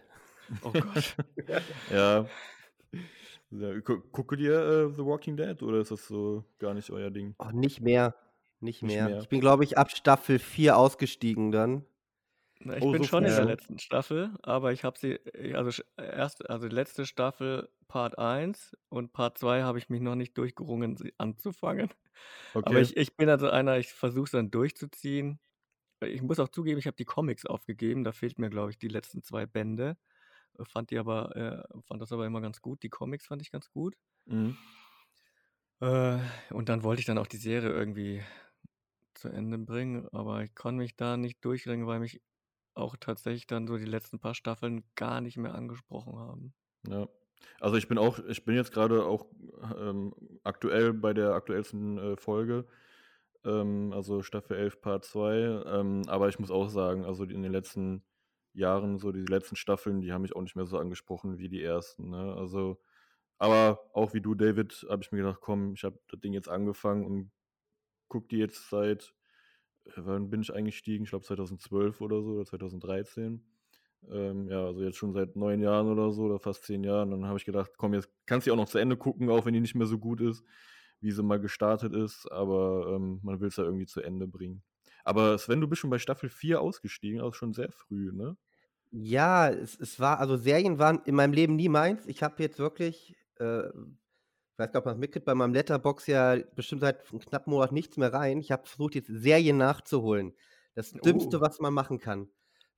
Oh 0.63 0.71
Gott. 0.71 1.15
Ja. 1.91 2.25
ja 3.51 3.79
gu 3.79 4.01
guckt 4.11 4.39
ihr 4.39 4.53
äh, 4.53 4.89
The 4.93 5.05
Walking 5.05 5.37
Dead 5.37 5.61
oder 5.63 5.79
ist 5.79 5.91
das 5.91 6.07
so 6.07 6.43
gar 6.59 6.73
nicht 6.73 6.89
euer 6.91 7.09
Ding? 7.09 7.35
Oh, 7.39 7.49
nicht 7.51 7.81
mehr. 7.81 8.15
Nicht 8.59 8.81
Nicht 8.83 8.95
mehr. 8.95 9.05
mehr. 9.09 9.19
Ich 9.19 9.29
bin, 9.29 9.39
glaube 9.39 9.63
ich, 9.63 9.77
ab 9.77 9.91
Staffel 9.91 10.39
4 10.39 10.77
ausgestiegen 10.77 11.51
dann. 11.51 11.85
Na, 12.59 12.75
ich 12.77 12.89
Oh, 12.89 12.89
bin 12.89 13.03
so 13.03 13.05
schon 13.05 13.25
in 13.25 13.35
der 13.35 13.45
letzten 13.45 13.77
Staffel, 13.79 14.35
aber 14.41 14.71
ich 14.73 14.83
habe 14.83 14.97
sie, 14.97 15.11
äh, 15.13 15.53
also 15.55 15.69
sch- 15.69 15.85
erst, 15.97 16.49
also 16.49 16.67
letzte 16.67 17.05
Staffel 17.05 17.69
Part 17.87 18.17
1 18.17 18.75
und 18.89 19.13
Part 19.13 19.37
2 19.37 19.61
habe 19.63 19.77
ich 19.77 19.89
mich 19.89 20.01
noch 20.01 20.15
nicht 20.15 20.37
durchgerungen, 20.37 20.97
sie 20.97 21.13
anzufangen. 21.17 21.89
Aber 22.61 22.81
Okay. 22.81 22.81
ich, 22.81 22.97
ich 22.97 23.15
bin 23.15 23.29
also 23.29 23.49
einer, 23.49 23.77
ich 23.77 23.93
versuche 23.93 24.25
es 24.25 24.31
dann 24.31 24.51
durchzuziehen. 24.51 25.39
Ich 26.01 26.21
muss 26.23 26.39
auch 26.39 26.49
zugeben, 26.49 26.79
ich 26.79 26.87
habe 26.87 26.97
die 26.97 27.05
Comics 27.05 27.45
aufgegeben, 27.45 28.03
da 28.05 28.11
fehlt 28.13 28.39
mir, 28.39 28.49
glaube 28.49 28.71
ich, 28.71 28.79
die 28.79 28.89
letzten 28.89 29.23
zwei 29.23 29.45
Bände. 29.47 29.97
Äh, 30.59 30.65
Fand 30.65 30.91
die 30.91 30.99
aber, 30.99 31.35
äh, 31.37 31.81
fand 31.83 32.01
das 32.01 32.11
aber 32.13 32.25
immer 32.27 32.41
ganz 32.41 32.61
gut. 32.61 32.83
Die 32.83 32.89
Comics 32.89 33.27
fand 33.27 33.41
ich 33.43 33.51
ganz 33.51 33.71
gut. 33.71 33.95
Mhm. 34.25 34.57
Äh, 35.81 36.19
und 36.51 36.69
dann 36.69 36.83
wollte 36.83 36.99
ich 37.01 37.05
dann 37.05 37.17
auch 37.17 37.27
die 37.27 37.37
Serie 37.37 37.69
irgendwie 37.69 38.23
zu 39.15 39.29
Ende 39.29 39.57
bringen, 39.59 40.07
aber 40.13 40.43
ich 40.43 40.55
konnte 40.55 40.79
mich 40.79 40.95
da 40.95 41.17
nicht 41.17 41.43
durchringen, 41.45 41.87
weil 41.87 41.99
mich 41.99 42.21
auch 42.77 42.95
tatsächlich 42.97 43.47
dann 43.47 43.67
so 43.67 43.77
die 43.77 43.85
letzten 43.85 44.19
paar 44.19 44.35
Staffeln 44.35 44.83
gar 44.95 45.21
nicht 45.21 45.37
mehr 45.37 45.55
angesprochen 45.55 46.17
haben. 46.17 46.53
Ja. 46.87 47.07
Also 47.59 47.77
ich 47.77 47.87
bin 47.87 47.97
auch, 47.97 48.19
ich 48.27 48.45
bin 48.45 48.55
jetzt 48.55 48.71
gerade 48.71 49.05
auch 49.05 49.27
ähm, 49.77 50.13
aktuell 50.43 50.93
bei 50.93 51.13
der 51.13 51.33
aktuellsten 51.33 51.97
äh, 51.97 52.17
Folge, 52.17 52.65
ähm, 53.45 53.93
also 53.93 54.23
Staffel 54.23 54.57
11 54.57 54.81
Part 54.81 55.05
2, 55.05 55.63
ähm, 55.65 56.01
aber 56.07 56.29
ich 56.29 56.39
muss 56.39 56.51
auch 56.51 56.69
sagen, 56.69 57.05
also 57.05 57.23
in 57.23 57.43
den 57.43 57.51
letzten 57.51 58.03
Jahren, 58.53 58.97
so 58.97 59.11
die 59.11 59.25
letzten 59.25 59.55
Staffeln, 59.55 60.01
die 60.01 60.11
haben 60.11 60.23
mich 60.23 60.35
auch 60.35 60.41
nicht 60.41 60.55
mehr 60.55 60.65
so 60.65 60.79
angesprochen 60.79 61.37
wie 61.37 61.49
die 61.49 61.61
ersten, 61.61 62.09
ne? 62.09 62.35
Also, 62.35 62.81
aber 63.37 63.79
auch 63.93 64.13
wie 64.13 64.21
du, 64.21 64.33
David, 64.33 64.85
habe 64.89 65.03
ich 65.03 65.11
mir 65.11 65.19
gedacht, 65.19 65.41
komm, 65.41 65.73
ich 65.73 65.83
habe 65.83 65.99
das 66.09 66.19
Ding 66.21 66.33
jetzt 66.33 66.49
angefangen 66.49 67.05
und 67.05 67.31
guck 68.07 68.29
die 68.29 68.37
jetzt 68.37 68.69
seit, 68.69 69.13
wann 69.95 70.29
bin 70.29 70.41
ich 70.41 70.53
eingestiegen? 70.53 71.03
Ich 71.03 71.09
glaube 71.11 71.25
2012 71.25 72.01
oder 72.01 72.21
so, 72.21 72.31
oder 72.31 72.45
2013. 72.45 73.43
Ähm, 74.09 74.49
ja, 74.49 74.65
also 74.65 74.83
jetzt 74.83 74.97
schon 74.97 75.13
seit 75.13 75.35
neun 75.35 75.59
Jahren 75.59 75.87
oder 75.87 76.11
so, 76.11 76.23
oder 76.23 76.39
fast 76.39 76.63
zehn 76.63 76.83
Jahren. 76.83 77.11
Dann 77.11 77.25
habe 77.25 77.37
ich 77.37 77.45
gedacht, 77.45 77.71
komm, 77.77 77.93
jetzt 77.93 78.09
kannst 78.25 78.47
du 78.47 78.53
auch 78.53 78.57
noch 78.57 78.69
zu 78.69 78.77
Ende 78.77 78.97
gucken, 78.97 79.29
auch 79.29 79.45
wenn 79.45 79.53
die 79.53 79.59
nicht 79.59 79.75
mehr 79.75 79.87
so 79.87 79.97
gut 79.97 80.21
ist, 80.21 80.43
wie 81.01 81.11
sie 81.11 81.23
mal 81.23 81.39
gestartet 81.39 81.93
ist. 81.93 82.31
Aber 82.31 82.93
ähm, 82.95 83.19
man 83.23 83.39
will 83.39 83.49
es 83.49 83.57
ja 83.57 83.63
irgendwie 83.63 83.85
zu 83.85 84.01
Ende 84.01 84.27
bringen. 84.27 84.63
Aber 85.03 85.37
Sven, 85.37 85.61
du 85.61 85.67
bist 85.67 85.81
schon 85.81 85.89
bei 85.89 85.99
Staffel 85.99 86.29
4 86.29 86.61
ausgestiegen, 86.61 87.21
auch 87.21 87.33
schon 87.33 87.53
sehr 87.53 87.71
früh, 87.71 88.11
ne? 88.11 88.37
Ja, 88.91 89.49
es, 89.49 89.77
es 89.79 89.99
war, 89.99 90.19
also 90.19 90.37
Serien 90.37 90.79
waren 90.79 91.01
in 91.05 91.15
meinem 91.15 91.33
Leben 91.33 91.55
nie 91.55 91.69
meins. 91.69 92.05
Ich 92.07 92.23
habe 92.23 92.41
jetzt 92.41 92.59
wirklich, 92.59 93.15
äh, 93.39 93.69
ich 94.57 94.59
weiß 94.59 94.71
gar 94.71 94.79
nicht, 94.79 94.81
ob 94.81 94.85
man 94.85 94.95
es 94.95 94.99
mitkriegt, 94.99 95.25
bei 95.25 95.35
meinem 95.35 95.53
Letterbox 95.53 96.07
ja 96.07 96.35
bestimmt 96.55 96.81
seit 96.81 97.07
einem 97.11 97.19
knappen 97.19 97.51
Monat 97.53 97.71
nichts 97.71 97.95
mehr 97.97 98.11
rein. 98.11 98.39
Ich 98.39 98.51
habe 98.51 98.65
versucht, 98.65 98.95
jetzt 98.95 99.07
Serien 99.07 99.57
nachzuholen. 99.57 100.33
Das 100.73 100.91
Dümmste, 100.93 101.37
Oh. 101.37 101.41
was 101.41 101.59
man 101.59 101.73
machen 101.75 101.99
kann. 101.99 102.27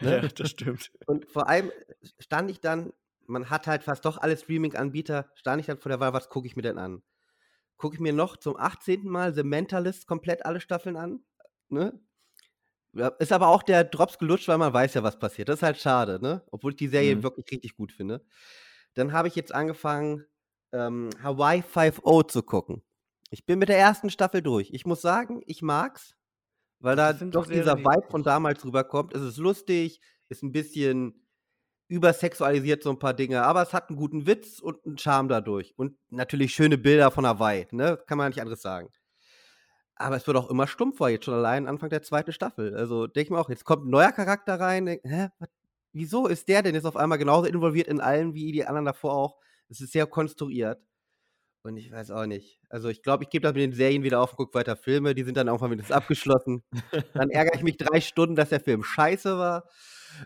Ja, 0.01 0.21
Ne? 0.21 0.29
das 0.35 0.49
stimmt. 0.49 0.91
Und 1.07 1.25
vor 1.31 1.47
allem 1.47 1.71
stand 2.19 2.51
ich 2.51 2.59
dann, 2.59 2.91
man 3.27 3.49
hat 3.49 3.65
halt 3.67 3.83
fast 3.83 4.03
doch 4.03 4.17
alle 4.17 4.35
Streaming-Anbieter, 4.35 5.29
stand 5.35 5.61
ich 5.61 5.67
dann 5.67 5.77
vor 5.77 5.89
der 5.89 6.01
Wahl, 6.01 6.11
was 6.13 6.27
gucke 6.27 6.47
ich 6.47 6.55
mir 6.57 6.63
denn 6.63 6.77
an? 6.77 7.01
Gucke 7.77 7.95
ich 7.95 8.01
mir 8.01 8.11
noch 8.11 8.35
zum 8.35 8.57
18. 8.57 9.07
Mal 9.07 9.33
The 9.33 9.43
Mentalist 9.43 10.05
komplett 10.05 10.45
alle 10.45 10.59
Staffeln 10.59 10.97
an? 10.97 11.23
Ne? 11.69 11.97
Ja, 12.91 13.07
ist 13.19 13.31
aber 13.31 13.47
auch 13.47 13.63
der 13.63 13.85
Drops 13.85 14.17
gelutscht, 14.17 14.49
weil 14.49 14.57
man 14.57 14.73
weiß 14.73 14.95
ja, 14.95 15.03
was 15.03 15.17
passiert. 15.19 15.47
Das 15.47 15.59
ist 15.59 15.63
halt 15.63 15.77
schade, 15.77 16.19
ne? 16.21 16.43
Obwohl 16.51 16.71
ich 16.71 16.77
die 16.77 16.87
Serie 16.89 17.15
Mhm. 17.15 17.23
wirklich 17.23 17.49
richtig 17.51 17.77
gut 17.77 17.93
finde. 17.93 18.25
Dann 18.95 19.13
habe 19.13 19.27
ich 19.29 19.35
jetzt 19.35 19.53
angefangen, 19.53 20.25
ähm, 20.71 21.09
Hawaii 21.21 21.61
5.0 21.61 22.27
zu 22.27 22.43
gucken. 22.43 22.83
Ich 23.31 23.45
bin 23.45 23.59
mit 23.59 23.69
der 23.69 23.77
ersten 23.77 24.09
Staffel 24.09 24.41
durch. 24.41 24.71
Ich 24.71 24.85
muss 24.85 25.01
sagen, 25.01 25.41
ich 25.45 25.61
mag's, 25.61 26.15
weil 26.79 26.95
da 26.95 27.13
doch 27.13 27.47
dieser 27.47 27.75
die 27.75 27.83
Vibe 27.83 28.07
von 28.09 28.23
damals 28.23 28.63
rüberkommt. 28.65 29.13
Es 29.13 29.21
ist 29.21 29.37
lustig, 29.37 30.01
ist 30.29 30.43
ein 30.43 30.51
bisschen 30.51 31.25
übersexualisiert 31.89 32.83
so 32.83 32.91
ein 32.91 32.99
paar 32.99 33.13
Dinge, 33.13 33.43
aber 33.43 33.63
es 33.63 33.73
hat 33.73 33.89
einen 33.89 33.97
guten 33.97 34.27
Witz 34.27 34.59
und 34.59 34.85
einen 34.85 34.97
Charme 34.97 35.27
dadurch. 35.27 35.73
Und 35.75 35.97
natürlich 36.09 36.53
schöne 36.53 36.77
Bilder 36.77 37.11
von 37.11 37.25
Hawaii, 37.25 37.67
ne? 37.71 37.99
Kann 38.07 38.17
man 38.17 38.29
nicht 38.29 38.41
anderes 38.41 38.61
sagen. 38.61 38.89
Aber 39.95 40.15
es 40.15 40.25
wird 40.27 40.37
auch 40.37 40.49
immer 40.49 40.67
stumpfer, 40.67 41.09
jetzt 41.09 41.25
schon 41.25 41.33
allein 41.33 41.67
Anfang 41.67 41.89
der 41.89 42.03
zweiten 42.03 42.31
Staffel. 42.31 42.75
Also 42.75 43.07
denke 43.07 43.27
ich 43.27 43.29
mir 43.31 43.39
auch, 43.39 43.49
jetzt 43.49 43.65
kommt 43.65 43.85
ein 43.85 43.89
neuer 43.89 44.11
Charakter 44.11 44.59
rein. 44.59 44.85
Denk, 44.85 45.01
hä, 45.03 45.29
was, 45.39 45.49
wieso 45.91 46.27
ist 46.27 46.47
der 46.47 46.61
denn 46.61 46.75
jetzt 46.75 46.85
auf 46.85 46.95
einmal 46.95 47.17
genauso 47.17 47.47
involviert 47.47 47.87
in 47.87 47.99
allem 47.99 48.33
wie 48.33 48.51
die 48.51 48.65
anderen 48.65 48.85
davor 48.85 49.13
auch? 49.13 49.37
Es 49.69 49.81
ist 49.81 49.91
sehr 49.93 50.07
konstruiert. 50.07 50.81
Und 51.63 51.75
ich 51.77 51.91
weiß 51.91 52.11
auch 52.11 52.25
nicht. 52.25 52.59
Also 52.69 52.87
ich 52.87 53.03
glaube, 53.03 53.23
ich 53.25 53.29
gebe 53.29 53.43
das 53.43 53.53
mit 53.53 53.61
den 53.61 53.73
Serien 53.73 54.03
wieder 54.03 54.21
auf 54.21 54.31
und 54.31 54.37
gucke 54.37 54.53
weiter 54.53 54.77
Filme. 54.77 55.13
Die 55.13 55.23
sind 55.23 55.35
dann 55.35 55.47
irgendwann 55.47 55.71
wieder 55.71 55.95
abgeschlossen. 55.95 56.63
dann 57.13 57.29
ärgere 57.31 57.55
ich 57.55 57.63
mich 57.63 57.77
drei 57.77 57.99
Stunden, 58.01 58.35
dass 58.35 58.49
der 58.49 58.61
Film 58.61 58.83
scheiße 58.83 59.37
war. 59.37 59.67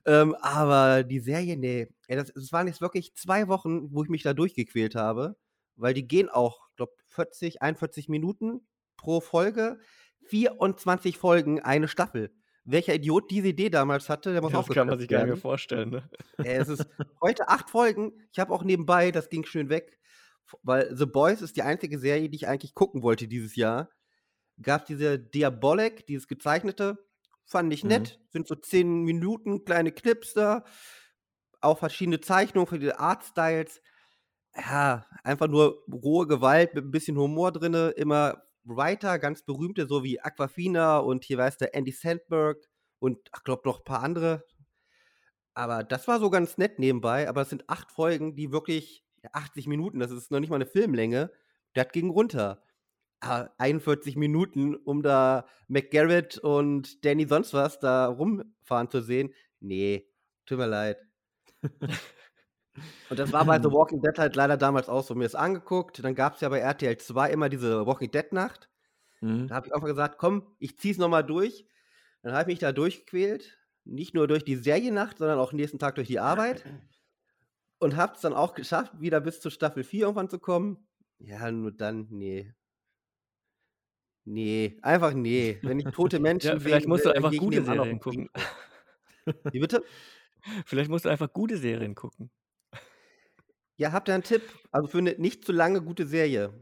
Ähm, 0.06 0.36
aber 0.42 1.04
die 1.04 1.20
Serie, 1.20 1.58
nee. 1.58 1.88
Ey, 2.08 2.16
das, 2.16 2.32
das 2.34 2.52
waren 2.52 2.68
jetzt 2.68 2.82
wirklich 2.82 3.16
zwei 3.16 3.48
Wochen, 3.48 3.92
wo 3.94 4.04
ich 4.04 4.10
mich 4.10 4.24
da 4.24 4.34
durchgequält 4.34 4.96
habe. 4.96 5.36
weil 5.76 5.94
die 5.96 6.08
gehen 6.08 6.30
auch, 6.30 6.68
ich 6.70 6.76
glaube, 6.78 6.94
40, 7.08 7.62
41 7.62 8.10
Minuten 8.10 8.62
pro 8.98 9.20
Folge. 9.22 9.80
24 10.28 11.18
Folgen, 11.18 11.62
eine 11.62 11.88
Staffel. 11.88 12.32
Welcher 12.66 12.96
Idiot 12.96 13.30
diese 13.32 13.50
Idee 13.50 13.70
damals 13.70 14.10
hatte, 14.10 14.32
der 14.34 14.42
muss 14.42 14.54
Das 14.54 14.70
kann 14.70 14.88
man 14.88 15.00
sich 15.00 15.10
gar 15.10 15.20
nicht 15.20 15.28
mehr 15.28 15.38
vorstellen, 15.38 15.90
ne? 15.90 16.10
Ey, 16.42 16.58
es 16.58 16.68
ist 16.70 16.88
heute 17.22 17.48
acht 17.48 17.70
Folgen. 17.70 18.14
Ich 18.32 18.40
habe 18.40 18.54
auch 18.54 18.64
nebenbei, 18.64 19.12
das 19.12 19.30
ging 19.30 19.46
schön 19.46 19.70
weg, 19.70 20.00
weil 20.62 20.96
The 20.96 21.06
Boys 21.06 21.42
ist 21.42 21.56
die 21.56 21.62
einzige 21.64 22.00
Serie, 22.00 22.30
die 22.30 22.36
ich 22.36 22.48
eigentlich 22.48 22.74
gucken 22.74 23.02
wollte 23.04 23.28
dieses 23.28 23.56
Jahr. 23.56 23.90
Gab 24.62 24.86
diese 24.86 25.20
Diabolik, 25.20 26.06
dieses 26.08 26.28
gezeichnete, 26.28 26.98
fand 27.46 27.74
ich 27.74 27.84
Mhm. 27.84 27.90
nett. 27.90 28.22
Sind 28.30 28.48
so 28.48 28.56
zehn 28.56 29.04
Minuten, 29.04 29.66
kleine 29.66 29.92
Clips 29.92 30.34
da. 30.34 30.66
Auch 31.62 31.80
verschiedene 31.80 32.22
Zeichnungen 32.22 32.68
für 32.68 32.80
die 32.80 32.94
Artstyles. 32.94 33.82
Ja, 34.56 35.06
einfach 35.24 35.48
nur 35.48 35.84
rohe 35.92 36.28
Gewalt 36.28 36.76
mit 36.76 36.86
ein 36.86 36.92
bisschen 36.92 37.18
Humor 37.18 37.52
drinne. 37.52 37.90
Immer 37.92 38.44
Writer, 38.64 39.20
ganz 39.20 39.44
berühmte, 39.44 39.88
so 39.88 40.04
wie 40.04 40.20
Aquafina 40.22 40.98
und 41.00 41.24
hier 41.26 41.38
weiß 41.38 41.58
der 41.58 41.76
Andy 41.76 41.92
Sandberg 41.92 42.58
und 43.00 43.20
ich 43.36 43.44
glaube 43.44 43.64
noch 43.66 43.80
ein 43.80 43.84
paar 43.86 44.04
andere. 44.04 44.46
Aber 45.54 45.84
das 45.84 46.08
war 46.08 46.20
so 46.20 46.30
ganz 46.30 46.58
nett 46.58 46.80
nebenbei. 46.80 47.30
Aber 47.30 47.42
es 47.42 47.50
sind 47.50 47.70
acht 47.70 47.92
Folgen, 47.92 48.36
die 48.36 48.52
wirklich 48.52 49.04
ja, 49.24 49.30
80 49.34 49.68
Minuten, 49.68 50.00
das 50.00 50.12
ist 50.12 50.32
noch 50.32 50.40
nicht 50.40 50.50
mal 50.50 50.58
eine 50.58 50.66
Filmlänge. 50.66 51.32
Das 51.74 51.90
ging 51.92 52.10
runter. 52.10 52.64
Aber 53.20 53.54
41 53.58 54.16
Minuten, 54.16 54.76
um 54.76 55.02
da 55.04 55.46
McGarrett 55.68 56.38
und 56.40 57.06
Danny 57.06 57.28
sonst 57.28 57.54
was 57.54 57.80
da 57.80 58.08
rumfahren 58.08 58.90
zu 58.90 59.02
sehen. 59.02 59.34
Nee, 59.60 60.10
tut 60.46 60.58
mir 60.58 60.68
leid. 60.68 60.98
Und 63.10 63.20
das 63.20 63.32
war 63.32 63.46
bei 63.46 63.60
The 63.60 63.72
Walking 63.72 64.02
Dead 64.02 64.18
halt 64.18 64.36
leider 64.36 64.58
damals 64.58 64.90
auch 64.90 65.04
so. 65.04 65.16
Mir 65.16 65.26
ist 65.26 65.36
angeguckt, 65.36 66.04
dann 66.04 66.16
gab 66.16 66.36
es 66.36 66.42
ja 66.42 66.50
bei 66.50 66.60
RTL 66.60 66.98
2 66.98 67.32
immer 67.32 67.50
diese 67.50 67.86
Walking 67.86 68.12
Dead 68.12 68.32
Nacht. 68.34 68.70
Mhm. 69.22 69.48
Da 69.48 69.56
habe 69.56 69.68
ich 69.68 69.74
einfach 69.74 69.88
gesagt, 69.88 70.18
komm, 70.18 70.56
ich 70.60 70.80
zieh's 70.80 70.98
noch 70.98 71.10
mal 71.10 71.24
durch. 71.24 71.68
Dann 72.24 72.34
habe 72.34 72.44
ich 72.44 72.48
mich 72.56 72.60
da 72.60 72.72
durchgequält. 72.72 73.58
Nicht 73.86 74.14
nur 74.14 74.28
durch 74.28 74.44
die 74.44 74.56
Seriennacht, 74.56 75.18
sondern 75.18 75.40
auch 75.40 75.52
nächsten 75.52 75.78
Tag 75.78 75.96
durch 75.96 76.08
die 76.08 76.20
Arbeit. 76.20 76.64
Und 77.80 77.96
habe 77.98 78.14
es 78.16 78.22
dann 78.22 78.34
auch 78.34 78.54
geschafft, 78.54 78.94
wieder 79.00 79.20
bis 79.20 79.42
zur 79.42 79.52
Staffel 79.52 79.84
4 79.84 80.02
irgendwann 80.02 80.30
zu 80.30 80.40
kommen. 80.40 80.88
Ja, 81.20 81.52
nur 81.52 81.72
dann, 81.72 82.08
nee. 82.10 82.54
Nee, 84.26 84.78
einfach 84.82 85.14
nee. 85.14 85.60
Wenn 85.62 85.80
ich 85.80 85.86
tote 85.86 86.20
Menschen 86.22 86.52
Ja, 86.52 86.60
vielleicht 86.60 86.84
sehen 86.84 86.90
musst 86.90 87.06
du 87.06 87.12
einfach 87.12 87.36
gute 87.36 87.64
Serien 87.64 88.00
gucken. 88.00 88.30
Wie 89.52 89.60
bitte? 89.60 89.84
Vielleicht 90.66 90.90
musst 90.90 91.06
du 91.06 91.10
einfach 91.10 91.32
gute 91.32 91.58
Serien 91.58 91.96
gucken. 91.96 92.30
Ja, 93.78 93.92
habt 93.92 94.08
ihr 94.08 94.14
einen 94.14 94.24
Tipp? 94.24 94.44
Also 94.72 94.88
für 94.88 95.00
eine 95.00 95.16
nicht 95.18 95.46
zu 95.46 95.52
lange 95.52 95.82
gute 95.82 96.06
Serie. 96.06 96.54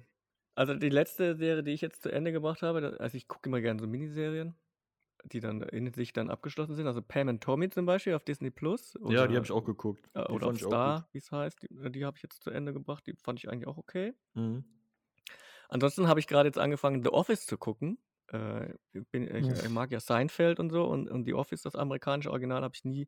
Also 0.56 0.74
die 0.76 0.90
letzte 0.90 1.36
Serie, 1.36 1.64
die 1.64 1.72
ich 1.72 1.82
jetzt 1.82 2.04
zu 2.04 2.12
Ende 2.12 2.32
gebracht 2.32 2.62
habe, 2.62 2.98
also 3.00 3.18
ich 3.18 3.28
gucke 3.28 3.50
immer 3.50 3.62
gerne 3.62 3.80
so 3.80 3.88
Miniserien, 3.88 4.56
die 5.26 5.40
dann 5.40 5.62
in 5.62 5.92
sich 5.94 6.14
dann 6.14 6.30
abgeschlossen 6.30 6.76
sind. 6.76 6.88
Also 6.88 7.02
Pam 7.02 7.30
and 7.30 7.44
Tommy 7.44 7.70
zum 7.70 7.86
Beispiel 7.86 8.14
auf 8.16 8.24
Disney 8.24 8.52
Plus 8.52 8.96
Ja, 9.06 9.28
die 9.28 9.36
oder, 9.36 9.36
habe 9.36 9.46
ich 9.46 9.52
auch 9.52 9.66
geguckt. 9.66 10.10
äh, 10.14 10.24
Die 10.28 10.34
oder 10.34 10.48
auf. 10.48 10.58
Star, 10.58 11.10
wie 11.14 11.20
es 11.20 11.32
heißt. 11.32 11.64
Die, 11.64 11.68
äh, 11.68 11.90
die 11.92 12.06
habe 12.06 12.18
ich 12.18 12.24
jetzt 12.24 12.44
zu 12.44 12.52
Ende 12.52 12.74
gebracht. 12.74 13.06
Die 13.08 13.16
fand 13.16 13.40
ich 13.40 13.50
eigentlich 13.50 13.68
auch 13.68 13.78
okay. 13.78 14.14
Mhm. 14.34 14.66
Ansonsten 15.70 16.08
habe 16.08 16.20
ich 16.20 16.28
gerade 16.28 16.48
jetzt 16.48 16.58
angefangen, 16.60 17.04
The 17.04 17.10
Office 17.10 17.46
zu 17.46 17.58
gucken. 17.58 17.98
Äh, 18.32 18.74
ich, 18.94 19.08
bin, 19.12 19.34
ich, 19.36 19.50
ich 19.50 19.70
mag 19.70 19.92
ja 19.92 20.00
Seinfeld 20.00 20.60
und 20.60 20.70
so 20.70 20.86
und, 20.86 21.10
und 21.10 21.26
The 21.26 21.34
Office, 21.34 21.62
das 21.62 21.76
amerikanische 21.76 22.30
Original, 22.32 22.62
habe 22.64 22.76
ich 22.76 22.84
nie 22.84 23.08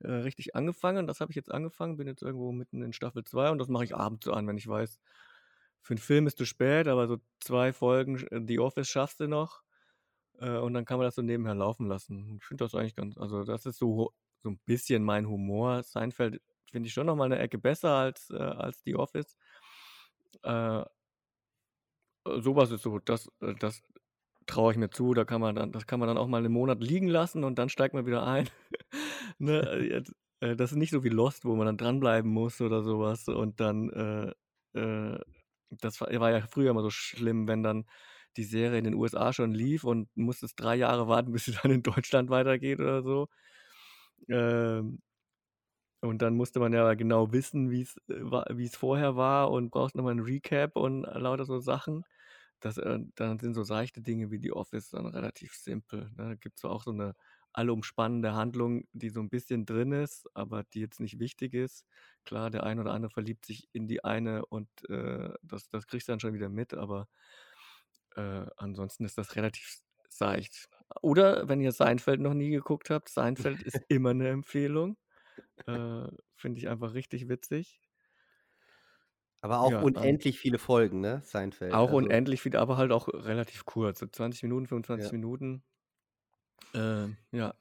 äh, 0.00 0.10
richtig 0.10 0.54
angefangen. 0.56 1.06
Das 1.06 1.20
habe 1.20 1.32
ich 1.32 1.36
jetzt 1.36 1.52
angefangen, 1.52 1.96
bin 1.96 2.06
jetzt 2.06 2.22
irgendwo 2.22 2.52
mitten 2.52 2.82
in 2.82 2.92
Staffel 2.92 3.24
2 3.24 3.50
und 3.50 3.58
das 3.58 3.68
mache 3.68 3.84
ich 3.84 3.94
abends 3.94 4.28
an, 4.28 4.46
wenn 4.46 4.56
ich 4.58 4.68
weiß, 4.68 5.00
für 5.82 5.94
einen 5.94 5.98
Film 5.98 6.26
ist 6.26 6.38
zu 6.38 6.44
spät, 6.44 6.88
aber 6.88 7.08
so 7.08 7.18
zwei 7.40 7.72
Folgen 7.72 8.18
äh, 8.28 8.40
The 8.46 8.58
Office 8.58 8.88
schaffst 8.88 9.20
du 9.20 9.28
noch 9.28 9.62
äh, 10.40 10.58
und 10.58 10.74
dann 10.74 10.84
kann 10.84 10.98
man 10.98 11.06
das 11.06 11.14
so 11.14 11.22
nebenher 11.22 11.54
laufen 11.54 11.86
lassen. 11.86 12.36
Ich 12.40 12.44
finde 12.44 12.64
das 12.64 12.74
eigentlich 12.74 12.96
ganz, 12.96 13.16
also 13.18 13.44
das 13.44 13.66
ist 13.66 13.78
so, 13.78 14.12
so 14.42 14.50
ein 14.50 14.58
bisschen 14.66 15.04
mein 15.04 15.28
Humor. 15.28 15.82
Seinfeld 15.82 16.40
finde 16.70 16.86
ich 16.88 16.92
schon 16.92 17.06
noch 17.06 17.16
mal 17.16 17.24
eine 17.24 17.38
Ecke 17.38 17.58
besser 17.58 17.90
als, 17.90 18.30
äh, 18.30 18.36
als 18.36 18.82
The 18.84 18.96
Office. 18.96 19.36
Äh, 20.42 20.84
sowas 22.24 22.70
ist 22.70 22.82
so, 22.82 22.98
das, 22.98 23.28
äh, 23.40 23.54
das 23.58 23.82
traue 24.50 24.72
ich 24.72 24.78
mir 24.78 24.90
zu, 24.90 25.14
da 25.14 25.24
kann 25.24 25.40
man 25.40 25.54
dann, 25.56 25.72
das 25.72 25.86
kann 25.86 26.00
man 26.00 26.08
dann 26.08 26.18
auch 26.18 26.26
mal 26.28 26.38
einen 26.38 26.52
Monat 26.52 26.80
liegen 26.82 27.08
lassen 27.08 27.44
und 27.44 27.58
dann 27.58 27.68
steigt 27.68 27.94
man 27.94 28.06
wieder 28.06 28.26
ein. 28.26 28.48
ne? 29.38 29.60
äh, 29.62 30.02
äh, 30.40 30.56
Das 30.56 30.72
ist 30.72 30.76
nicht 30.78 30.90
so 30.90 31.04
wie 31.04 31.08
Lost, 31.10 31.44
wo 31.44 31.56
man 31.56 31.66
dann 31.66 31.76
dranbleiben 31.78 32.30
muss 32.30 32.60
oder 32.60 32.82
sowas 32.82 33.28
und 33.28 33.60
dann, 33.60 33.90
äh, 34.74 34.78
äh, 34.80 35.20
das 35.70 36.00
war, 36.00 36.08
war 36.20 36.30
ja 36.32 36.40
früher 36.42 36.70
immer 36.70 36.82
so 36.82 36.90
schlimm, 36.90 37.48
wenn 37.48 37.62
dann 37.62 37.86
die 38.36 38.44
Serie 38.44 38.78
in 38.78 38.84
den 38.84 38.94
USA 38.94 39.32
schon 39.32 39.52
lief 39.52 39.84
und 39.84 40.08
musstest 40.16 40.60
drei 40.60 40.76
Jahre 40.76 41.08
warten, 41.08 41.32
bis 41.34 41.46
sie 41.46 41.52
dann 41.62 41.70
in 41.72 41.82
Deutschland 41.82 42.30
weitergeht 42.30 42.80
oder 42.80 43.02
so. 43.02 43.28
Ähm, 44.28 45.00
und 46.02 46.22
dann 46.22 46.34
musste 46.36 46.60
man 46.60 46.72
ja 46.72 46.94
genau 46.94 47.32
wissen, 47.32 47.70
wie 47.70 47.86
äh, 48.08 48.64
es 48.64 48.76
vorher 48.76 49.16
war 49.16 49.50
und 49.50 49.70
brauchst 49.70 49.94
nochmal 49.96 50.14
ein 50.14 50.20
Recap 50.20 50.76
und 50.76 51.02
lauter 51.02 51.44
so 51.44 51.58
Sachen. 51.58 52.04
Das, 52.60 52.78
äh, 52.78 52.98
dann 53.14 53.38
sind 53.38 53.54
so 53.54 53.62
seichte 53.62 54.02
Dinge 54.02 54.30
wie 54.30 54.38
die 54.38 54.52
Office 54.52 54.90
dann 54.90 55.06
relativ 55.06 55.54
simpel. 55.54 56.10
Ne? 56.16 56.28
Da 56.28 56.34
gibt 56.34 56.58
es 56.58 56.64
auch 56.64 56.82
so 56.82 56.90
eine 56.90 57.14
allumspannende 57.52 58.34
Handlung, 58.34 58.86
die 58.92 59.10
so 59.10 59.20
ein 59.20 59.28
bisschen 59.28 59.66
drin 59.66 59.92
ist, 59.92 60.28
aber 60.34 60.64
die 60.64 60.80
jetzt 60.80 61.00
nicht 61.00 61.18
wichtig 61.18 61.54
ist. 61.54 61.84
Klar, 62.24 62.50
der 62.50 62.64
ein 62.64 62.78
oder 62.78 62.92
andere 62.92 63.10
verliebt 63.10 63.46
sich 63.46 63.68
in 63.72 63.88
die 63.88 64.04
eine 64.04 64.46
und 64.46 64.68
äh, 64.88 65.30
das, 65.42 65.68
das 65.68 65.86
kriegst 65.86 66.08
du 66.08 66.12
dann 66.12 66.20
schon 66.20 66.34
wieder 66.34 66.48
mit, 66.48 66.74
aber 66.74 67.08
äh, 68.16 68.46
ansonsten 68.56 69.04
ist 69.04 69.18
das 69.18 69.36
relativ 69.36 69.80
seicht. 70.08 70.68
Oder 71.02 71.48
wenn 71.48 71.60
ihr 71.60 71.72
Seinfeld 71.72 72.20
noch 72.20 72.34
nie 72.34 72.50
geguckt 72.50 72.90
habt, 72.90 73.08
Seinfeld 73.08 73.62
ist 73.62 73.80
immer 73.88 74.10
eine 74.10 74.28
Empfehlung. 74.28 74.96
Äh, 75.66 76.08
Finde 76.36 76.58
ich 76.58 76.68
einfach 76.68 76.94
richtig 76.94 77.28
witzig. 77.28 77.80
Aber 79.42 79.60
auch 79.60 79.76
Ja, 79.76 79.92
ähm, 79.96 80.18
unendlich 80.18 80.38
viele 80.38 80.58
Folgen, 80.58 81.00
ne? 81.00 81.20
Seinfeld. 81.24 81.80
auch 81.80 81.90
Also, 81.90 82.10
unendlich 82.10 82.42
viel, 82.42 82.54
aber 82.56 82.76
halt 82.76 82.92
auch 82.92 83.08
relativ 83.08 83.64
kurz. 83.64 83.98
So 84.00 84.06
20 84.06 84.42
Minuten, 84.44 84.66
25 84.66 85.10
ja. 85.10 85.12
Minuten. 85.12 85.64
Äh, 86.74 87.08
ja. 87.32 87.54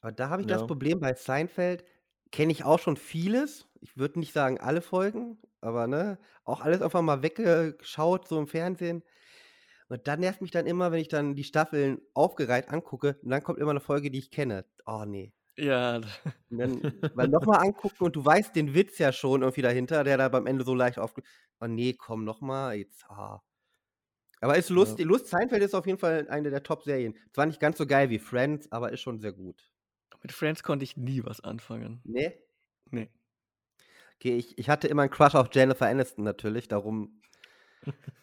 Aber 0.00 0.12
da 0.12 0.28
habe 0.30 0.42
ich 0.42 0.46
das 0.46 0.64
Ja. 0.64 0.66
Problem 0.66 1.00
bei 1.00 1.14
Seinfeld, 1.14 1.84
kenne 2.30 2.52
ich 2.52 2.64
auch 2.64 2.78
schon 2.78 2.96
vieles. 2.96 3.68
Ich 3.80 3.96
würde 3.96 4.18
nicht 4.18 4.32
sagen 4.32 4.58
alle 4.60 4.80
Folgen, 4.82 5.38
aber 5.60 5.86
ne, 5.86 6.18
auch 6.44 6.60
alles 6.60 6.82
einfach 6.82 7.02
mal 7.02 7.22
weggeschaut, 7.22 8.26
so 8.28 8.38
im 8.38 8.46
Fernsehen. 8.48 9.02
Und 9.88 10.08
dann 10.08 10.20
nervt 10.20 10.42
mich 10.42 10.50
dann 10.52 10.66
immer, 10.66 10.92
wenn 10.92 11.00
ich 11.00 11.08
dann 11.08 11.36
die 11.36 11.44
Staffeln 11.44 12.02
aufgereiht 12.14 12.70
angucke 12.70 13.18
und 13.22 13.30
dann 13.30 13.42
kommt 13.44 13.58
immer 13.60 13.72
eine 13.72 13.80
Folge, 13.80 14.10
die 14.10 14.18
ich 14.20 14.30
kenne. 14.30 14.66
Oh 14.86 15.04
nee. 15.06 15.34
Ja, 15.56 16.00
dann 16.00 16.10
weil 17.14 17.28
nochmal 17.28 17.60
angucken 17.60 18.04
und 18.04 18.16
du 18.16 18.24
weißt 18.24 18.56
den 18.56 18.74
Witz 18.74 18.98
ja 18.98 19.12
schon 19.12 19.42
irgendwie 19.42 19.62
dahinter, 19.62 20.04
der 20.04 20.16
da 20.16 20.28
beim 20.28 20.46
Ende 20.46 20.64
so 20.64 20.74
leicht 20.74 20.98
aufge... 20.98 21.22
Oh 21.60 21.66
nee, 21.66 21.92
komm, 21.92 22.24
nochmal, 22.24 22.76
jetzt, 22.76 23.04
ah. 23.08 23.42
Aber 24.40 24.56
ist 24.56 24.70
ja. 24.70 24.74
lustig, 24.74 25.06
Lust, 25.06 25.28
Seinfeld 25.28 25.62
ist 25.62 25.74
auf 25.74 25.86
jeden 25.86 25.98
Fall 25.98 26.26
eine 26.28 26.50
der 26.50 26.62
Top-Serien. 26.62 27.16
Zwar 27.32 27.46
nicht 27.46 27.60
ganz 27.60 27.78
so 27.78 27.86
geil 27.86 28.10
wie 28.10 28.18
Friends, 28.18 28.70
aber 28.72 28.90
ist 28.90 29.00
schon 29.00 29.20
sehr 29.20 29.32
gut. 29.32 29.70
Mit 30.22 30.32
Friends 30.32 30.62
konnte 30.62 30.84
ich 30.84 30.96
nie 30.96 31.22
was 31.24 31.40
anfangen. 31.40 32.00
Nee? 32.04 32.38
Nee. 32.90 33.08
Okay, 34.16 34.36
ich, 34.36 34.58
ich 34.58 34.68
hatte 34.68 34.88
immer 34.88 35.02
einen 35.02 35.10
Crush 35.10 35.34
auf 35.34 35.48
Jennifer 35.52 35.86
Aniston 35.86 36.24
natürlich, 36.24 36.68
darum. 36.68 37.20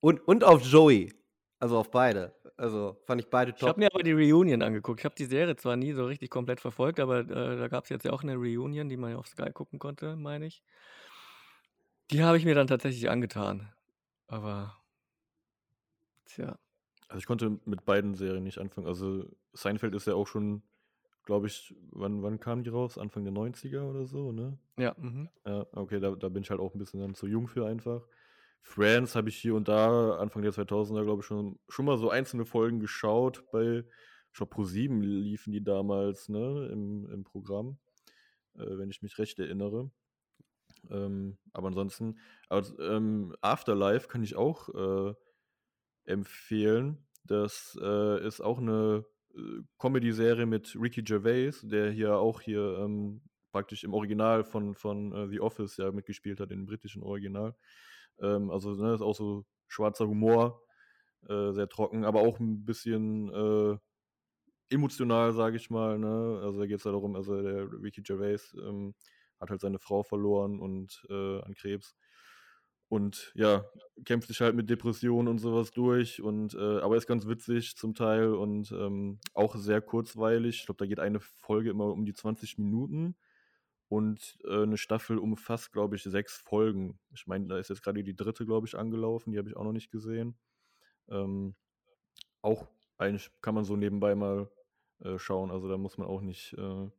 Und, 0.00 0.20
und 0.28 0.44
auf 0.44 0.62
Joey. 0.62 1.12
Also 1.60 1.78
auf 1.78 1.90
beide. 1.90 2.32
Also 2.56 2.96
fand 3.04 3.20
ich 3.20 3.28
beide 3.30 3.52
Ich 3.56 3.66
habe 3.66 3.70
top. 3.72 3.78
mir 3.80 3.86
aber 3.92 4.02
die 4.02 4.12
Reunion 4.12 4.62
angeguckt. 4.62 5.00
Ich 5.00 5.04
habe 5.04 5.14
die 5.14 5.24
Serie 5.24 5.56
zwar 5.56 5.76
nie 5.76 5.92
so 5.92 6.06
richtig 6.06 6.30
komplett 6.30 6.60
verfolgt, 6.60 7.00
aber 7.00 7.20
äh, 7.20 7.56
da 7.56 7.68
gab 7.68 7.84
es 7.84 7.90
jetzt 7.90 8.04
ja 8.04 8.12
auch 8.12 8.22
eine 8.22 8.34
Reunion, 8.36 8.88
die 8.88 8.96
man 8.96 9.10
ja 9.12 9.16
auf 9.18 9.26
Sky 9.26 9.50
gucken 9.52 9.78
konnte, 9.78 10.16
meine 10.16 10.46
ich. 10.46 10.62
Die 12.10 12.22
habe 12.22 12.36
ich 12.36 12.44
mir 12.44 12.54
dann 12.54 12.66
tatsächlich 12.66 13.08
angetan. 13.08 13.72
Aber, 14.26 14.78
tja. 16.26 16.58
Also 17.08 17.18
ich 17.18 17.26
konnte 17.26 17.58
mit 17.64 17.84
beiden 17.84 18.14
Serien 18.14 18.44
nicht 18.44 18.58
anfangen. 18.58 18.86
Also 18.86 19.24
Seinfeld 19.52 19.94
ist 19.94 20.06
ja 20.06 20.14
auch 20.14 20.26
schon, 20.26 20.62
glaube 21.24 21.46
ich, 21.46 21.74
wann, 21.90 22.22
wann 22.22 22.40
kam 22.40 22.64
die 22.64 22.70
raus? 22.70 22.98
Anfang 22.98 23.24
der 23.24 23.32
90er 23.32 23.88
oder 23.88 24.06
so, 24.06 24.32
ne? 24.32 24.58
Ja, 24.78 24.94
mhm. 24.98 25.28
Ja, 25.46 25.66
okay, 25.72 26.00
da, 26.00 26.12
da 26.16 26.28
bin 26.30 26.42
ich 26.42 26.50
halt 26.50 26.60
auch 26.60 26.74
ein 26.74 26.78
bisschen 26.78 27.00
dann 27.00 27.14
zu 27.14 27.26
jung 27.28 27.48
für 27.48 27.66
einfach. 27.66 28.06
Friends 28.62 29.14
habe 29.14 29.28
ich 29.28 29.36
hier 29.36 29.54
und 29.54 29.68
da 29.68 30.16
Anfang 30.18 30.42
der 30.42 30.52
2000er, 30.52 31.04
glaube 31.04 31.20
ich, 31.20 31.26
schon, 31.26 31.58
schon 31.68 31.84
mal 31.84 31.98
so 31.98 32.10
einzelne 32.10 32.44
Folgen 32.44 32.80
geschaut. 32.80 33.44
Bei, 33.50 33.84
ich 34.30 34.36
glaube, 34.36 34.54
Pro7 34.54 35.00
liefen 35.00 35.52
die 35.52 35.64
damals, 35.64 36.28
ne, 36.28 36.68
im, 36.70 37.08
im 37.10 37.24
Programm, 37.24 37.78
äh, 38.56 38.78
wenn 38.78 38.90
ich 38.90 39.02
mich 39.02 39.18
recht 39.18 39.38
erinnere. 39.38 39.90
Ähm, 40.90 41.38
aber 41.52 41.68
ansonsten, 41.68 42.18
aber, 42.48 42.66
ähm, 42.78 43.34
Afterlife 43.40 44.08
kann 44.08 44.22
ich 44.22 44.36
auch 44.36 44.68
äh, 44.68 45.14
empfehlen. 46.04 47.06
Das 47.24 47.78
äh, 47.80 48.26
ist 48.26 48.40
auch 48.40 48.58
eine 48.58 49.04
äh, 49.34 49.62
Comedy-Serie 49.78 50.46
mit 50.46 50.76
Ricky 50.80 51.02
Gervais, 51.02 51.60
der 51.62 51.90
hier 51.90 52.16
auch 52.16 52.40
hier 52.40 52.78
ähm, 52.78 53.22
praktisch 53.52 53.84
im 53.84 53.94
Original 53.94 54.44
von, 54.44 54.74
von 54.74 55.12
äh, 55.12 55.28
The 55.28 55.40
Office 55.40 55.76
ja 55.76 55.90
mitgespielt 55.92 56.40
hat, 56.40 56.50
im 56.50 56.66
britischen 56.66 57.02
Original. 57.02 57.54
Ähm, 58.20 58.50
also 58.50 58.74
ne, 58.74 58.94
ist 58.94 59.02
auch 59.02 59.14
so 59.14 59.44
schwarzer 59.68 60.06
Humor, 60.06 60.62
äh, 61.28 61.52
sehr 61.52 61.68
trocken, 61.68 62.04
aber 62.04 62.20
auch 62.20 62.40
ein 62.40 62.64
bisschen 62.64 63.32
äh, 63.32 63.78
emotional, 64.70 65.32
sage 65.32 65.56
ich 65.56 65.70
mal. 65.70 65.98
Ne? 65.98 66.40
Also 66.42 66.60
da 66.60 66.66
geht 66.66 66.78
es 66.78 66.84
ja 66.84 66.92
darum, 66.92 67.16
also 67.16 67.40
der 67.42 67.70
Ricky 67.82 68.02
Gervais 68.02 68.54
ähm, 68.54 68.94
hat 69.40 69.50
halt 69.50 69.60
seine 69.60 69.78
Frau 69.78 70.02
verloren 70.02 70.60
und 70.60 71.04
äh, 71.10 71.40
an 71.40 71.54
Krebs. 71.54 71.94
Und 72.90 73.32
ja, 73.34 73.66
kämpft 74.06 74.28
sich 74.28 74.40
halt 74.40 74.56
mit 74.56 74.70
Depressionen 74.70 75.28
und 75.28 75.38
sowas 75.38 75.72
durch. 75.72 76.22
Und 76.22 76.54
äh, 76.54 76.80
aber 76.80 76.96
ist 76.96 77.06
ganz 77.06 77.26
witzig 77.26 77.76
zum 77.76 77.94
Teil 77.94 78.32
und 78.34 78.72
ähm, 78.72 79.20
auch 79.34 79.56
sehr 79.56 79.82
kurzweilig. 79.82 80.60
Ich 80.60 80.66
glaube, 80.66 80.78
da 80.78 80.86
geht 80.86 80.98
eine 80.98 81.20
Folge 81.20 81.68
immer 81.68 81.92
um 81.92 82.06
die 82.06 82.14
20 82.14 82.56
Minuten. 82.56 83.14
Und 83.88 84.38
äh, 84.44 84.62
eine 84.62 84.76
Staffel 84.76 85.18
umfasst, 85.18 85.72
glaube 85.72 85.96
ich, 85.96 86.02
sechs 86.02 86.36
Folgen. 86.36 86.98
Ich 87.14 87.26
meine, 87.26 87.46
da 87.46 87.58
ist 87.58 87.70
jetzt 87.70 87.82
gerade 87.82 88.04
die 88.04 88.16
dritte, 88.16 88.44
glaube 88.44 88.66
ich, 88.66 88.76
angelaufen. 88.76 89.32
Die 89.32 89.38
habe 89.38 89.48
ich 89.48 89.56
auch 89.56 89.64
noch 89.64 89.72
nicht 89.72 89.90
gesehen. 89.90 90.38
Ähm, 91.08 91.54
auch 92.42 92.68
eigentlich 92.98 93.30
kann 93.40 93.54
man 93.54 93.64
so 93.64 93.76
nebenbei 93.76 94.14
mal 94.14 94.50
äh, 95.00 95.18
schauen. 95.18 95.50
Also 95.50 95.68
da 95.68 95.78
muss 95.78 95.96
man 95.96 96.06
auch 96.06 96.20
nicht, 96.20 96.52
äh, 96.58 96.90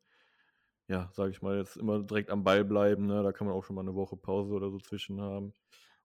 ja, 0.88 1.10
sage 1.14 1.32
ich 1.32 1.42
mal, 1.42 1.58
jetzt 1.58 1.78
immer 1.78 2.02
direkt 2.02 2.32
am 2.32 2.44
Ball 2.44 2.66
bleiben. 2.66 3.06
Ne? 3.06 3.22
Da 3.22 3.32
kann 3.32 3.46
man 3.46 3.56
auch 3.56 3.64
schon 3.64 3.76
mal 3.76 3.82
eine 3.82 3.96
Woche 3.96 4.18
Pause 4.18 4.54
oder 4.54 4.72
so 4.72 4.80
zwischen 4.80 5.22
haben, 5.22 5.54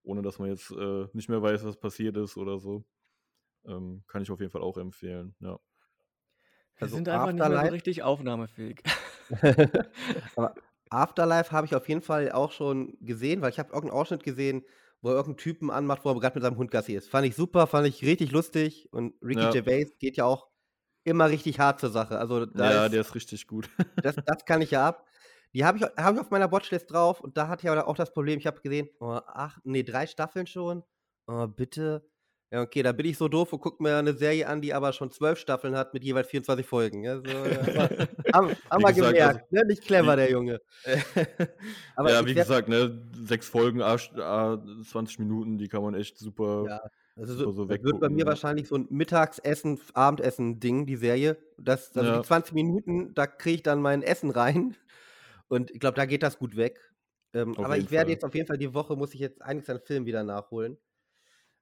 ohne 0.03 0.21
dass 0.21 0.39
man 0.39 0.49
jetzt 0.51 0.71
äh, 0.71 1.07
nicht 1.15 1.29
mehr 1.31 1.41
weiß, 1.43 1.65
was 1.65 1.79
passiert 1.79 2.17
ist 2.17 2.37
oder 2.37 2.59
so. 2.59 2.85
Ähm, 3.67 4.05
kann 4.07 4.23
ich 4.23 4.31
auf 4.31 4.41
jeden 4.41 4.53
Fall 4.53 4.63
auch 4.63 4.77
empfehlen, 4.77 5.35
ja. 5.41 5.59
Wir 6.77 6.83
Also 6.83 6.97
sind 6.97 7.09
einfach 7.09 7.33
nicht 7.33 7.39
mehr 7.39 7.47
so 7.47 7.55
Afterlife, 7.55 7.73
richtig 7.73 8.03
aufnahmefähig. 8.03 8.83
aber 10.37 10.55
Afterlife 10.95 11.53
habe 11.53 11.67
ich 11.67 11.75
auf 11.75 11.89
jeden 11.89 12.03
Fall 12.03 12.33
auch 12.33 12.53
schon 12.53 12.97
gesehen, 13.01 13.43
weil 13.43 13.51
ich 13.51 13.59
habe 13.59 13.73
irgendeinen 13.73 14.01
Ausschnitt 14.01 14.23
gesehen, 14.23 14.65
wo 15.03 15.11
er 15.11 15.17
irgendeinen 15.17 15.39
Typen 15.39 15.71
anmacht, 15.71 16.05
wo 16.05 16.11
er 16.11 16.21
gerade 16.21 16.37
mit 16.37 16.43
seinem 16.43 16.57
Hund 16.57 16.71
Gassi 16.71 16.95
ist. 16.95 17.09
Fand 17.09 17.27
ich 17.27 17.37
super, 17.37 17.67
fand 17.67 17.87
ich 17.87 18.03
richtig 18.03 18.33
lustig 18.33 18.89
und 18.93 19.15
Ricky 19.23 19.43
Ja, 19.43 19.51
Gervais 19.51 19.99
geht 19.99 20.17
ja 20.17 20.25
auch 20.25 20.49
immer 21.05 21.29
richtig 21.29 21.61
hart 21.61 21.81
zur 21.81 21.91
Sache. 21.91 22.19
Also 22.19 22.47
da 22.47 22.71
ja, 22.71 22.85
ist, 22.87 22.93
der 22.93 23.01
ist 23.03 23.15
richtig 23.15 23.47
gut. 23.47 23.69
das, 24.03 24.17
das 24.25 24.45
kann 24.47 24.63
ich 24.63 24.71
ja 24.71 24.89
ab. 24.89 25.07
Die 25.53 25.65
habe 25.65 25.79
ich, 25.79 25.85
hab 25.85 26.15
ich 26.15 26.21
auf 26.21 26.31
meiner 26.31 26.51
Watchlist 26.51 26.91
drauf 26.91 27.21
und 27.21 27.37
da 27.37 27.49
hatte 27.49 27.67
ich 27.67 27.71
aber 27.71 27.87
auch 27.87 27.97
das 27.97 28.13
Problem, 28.13 28.39
ich 28.39 28.47
habe 28.47 28.61
gesehen, 28.61 28.89
oh, 28.99 29.21
ach, 29.27 29.59
nee, 29.63 29.83
drei 29.83 30.07
Staffeln 30.07 30.47
schon. 30.47 30.83
Oh, 31.27 31.47
bitte. 31.47 32.05
Ja, 32.55 32.63
okay, 32.63 32.85
da 32.85 32.93
bin 32.93 33.07
ich 33.07 33.19
so 33.19 33.27
doof 33.27 33.53
und 33.53 33.59
gucke 33.59 33.83
mir 33.83 33.97
eine 33.97 34.13
Serie 34.13 34.47
an, 34.47 34.61
die 34.61 34.73
aber 34.73 34.93
schon 34.93 35.11
zwölf 35.11 35.41
Staffeln 35.41 35.75
hat 35.75 35.93
mit 35.93 36.05
jeweils 36.05 36.29
24 36.29 36.65
Folgen. 36.65 37.03
Ja, 37.03 37.15
haben, 38.33 38.55
haben 38.71 38.83
wir 38.83 38.93
gesagt, 38.93 38.97
also, 38.97 39.11
gemerkt, 39.11 39.53
ne? 39.53 39.65
Nicht 39.65 39.83
clever, 39.83 40.13
wie, 40.13 40.17
der 40.19 40.31
Junge. 40.31 40.61
aber 41.97 42.13
ja, 42.13 42.25
wie 42.25 42.33
gesagt, 42.33 42.69
ne, 42.69 43.03
sechs 43.27 43.49
Folgen, 43.49 43.83
a, 43.83 43.95
a, 43.95 44.63
20 44.89 45.19
Minuten, 45.19 45.59
die 45.59 45.67
kann 45.67 45.83
man 45.83 45.97
echt 45.97 46.17
super, 46.17 46.65
ja, 46.69 46.81
also 47.17 47.35
so, 47.35 47.51
so 47.51 47.65
das 47.65 47.83
wird 47.83 47.99
bei 47.99 48.09
mir 48.09 48.25
Ne? 48.25 48.27
wahrscheinlich 48.27 48.69
so 48.69 48.77
ein 48.77 48.87
Mittagsessen, 48.89 49.81
Abendessen-Ding, 49.93 50.87
die 50.87 50.97
Serie. 50.97 51.37
Das, 51.59 51.97
also 51.97 52.09
die 52.13 52.17
Ja, 52.19 52.23
20 52.23 52.55
Minuten, 52.55 53.15
da 53.15 53.27
kriege 53.27 53.57
ich 53.57 53.63
dann 53.65 53.83
mein 53.83 54.03
Essen 54.03 54.31
rein. 54.31 54.77
Und 55.49 55.73
ich 55.73 55.81
glaube, 55.81 55.97
da 55.97 56.07
geht 56.07 56.23
das 56.23 56.39
gut 56.39 56.57
weg. 56.57 56.81
Ähm, 57.33 57.57
aber 57.59 57.79
ich 57.79 57.91
werde 57.91 58.07
Fall. 58.07 58.11
jetzt 58.13 58.25
auf 58.25 58.35
jeden 58.37 58.47
Fall 58.47 58.59
die 58.59 58.75
Woche, 58.75 58.95
muss 58.95 59.13
ich 59.13 59.19
jetzt 59.19 59.43
einiges 59.43 59.69
an 59.71 59.81
Film 59.81 60.07
wieder 60.07 60.23
nachholen. 60.23 60.79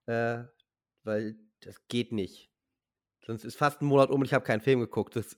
Äh, 0.05 0.45
weil 1.05 1.37
das 1.61 1.77
geht 1.89 2.13
nicht. 2.13 2.51
Sonst 3.25 3.45
ist 3.45 3.57
fast 3.57 3.83
ein 3.83 3.87
Monat 3.87 4.11
um 4.11 4.21
und 4.21 4.27
ich 4.27 4.35
habe 4.35 4.45
keinen 4.45 4.61
Film 4.61 4.81
geguckt. 4.81 5.17
Das 5.17 5.37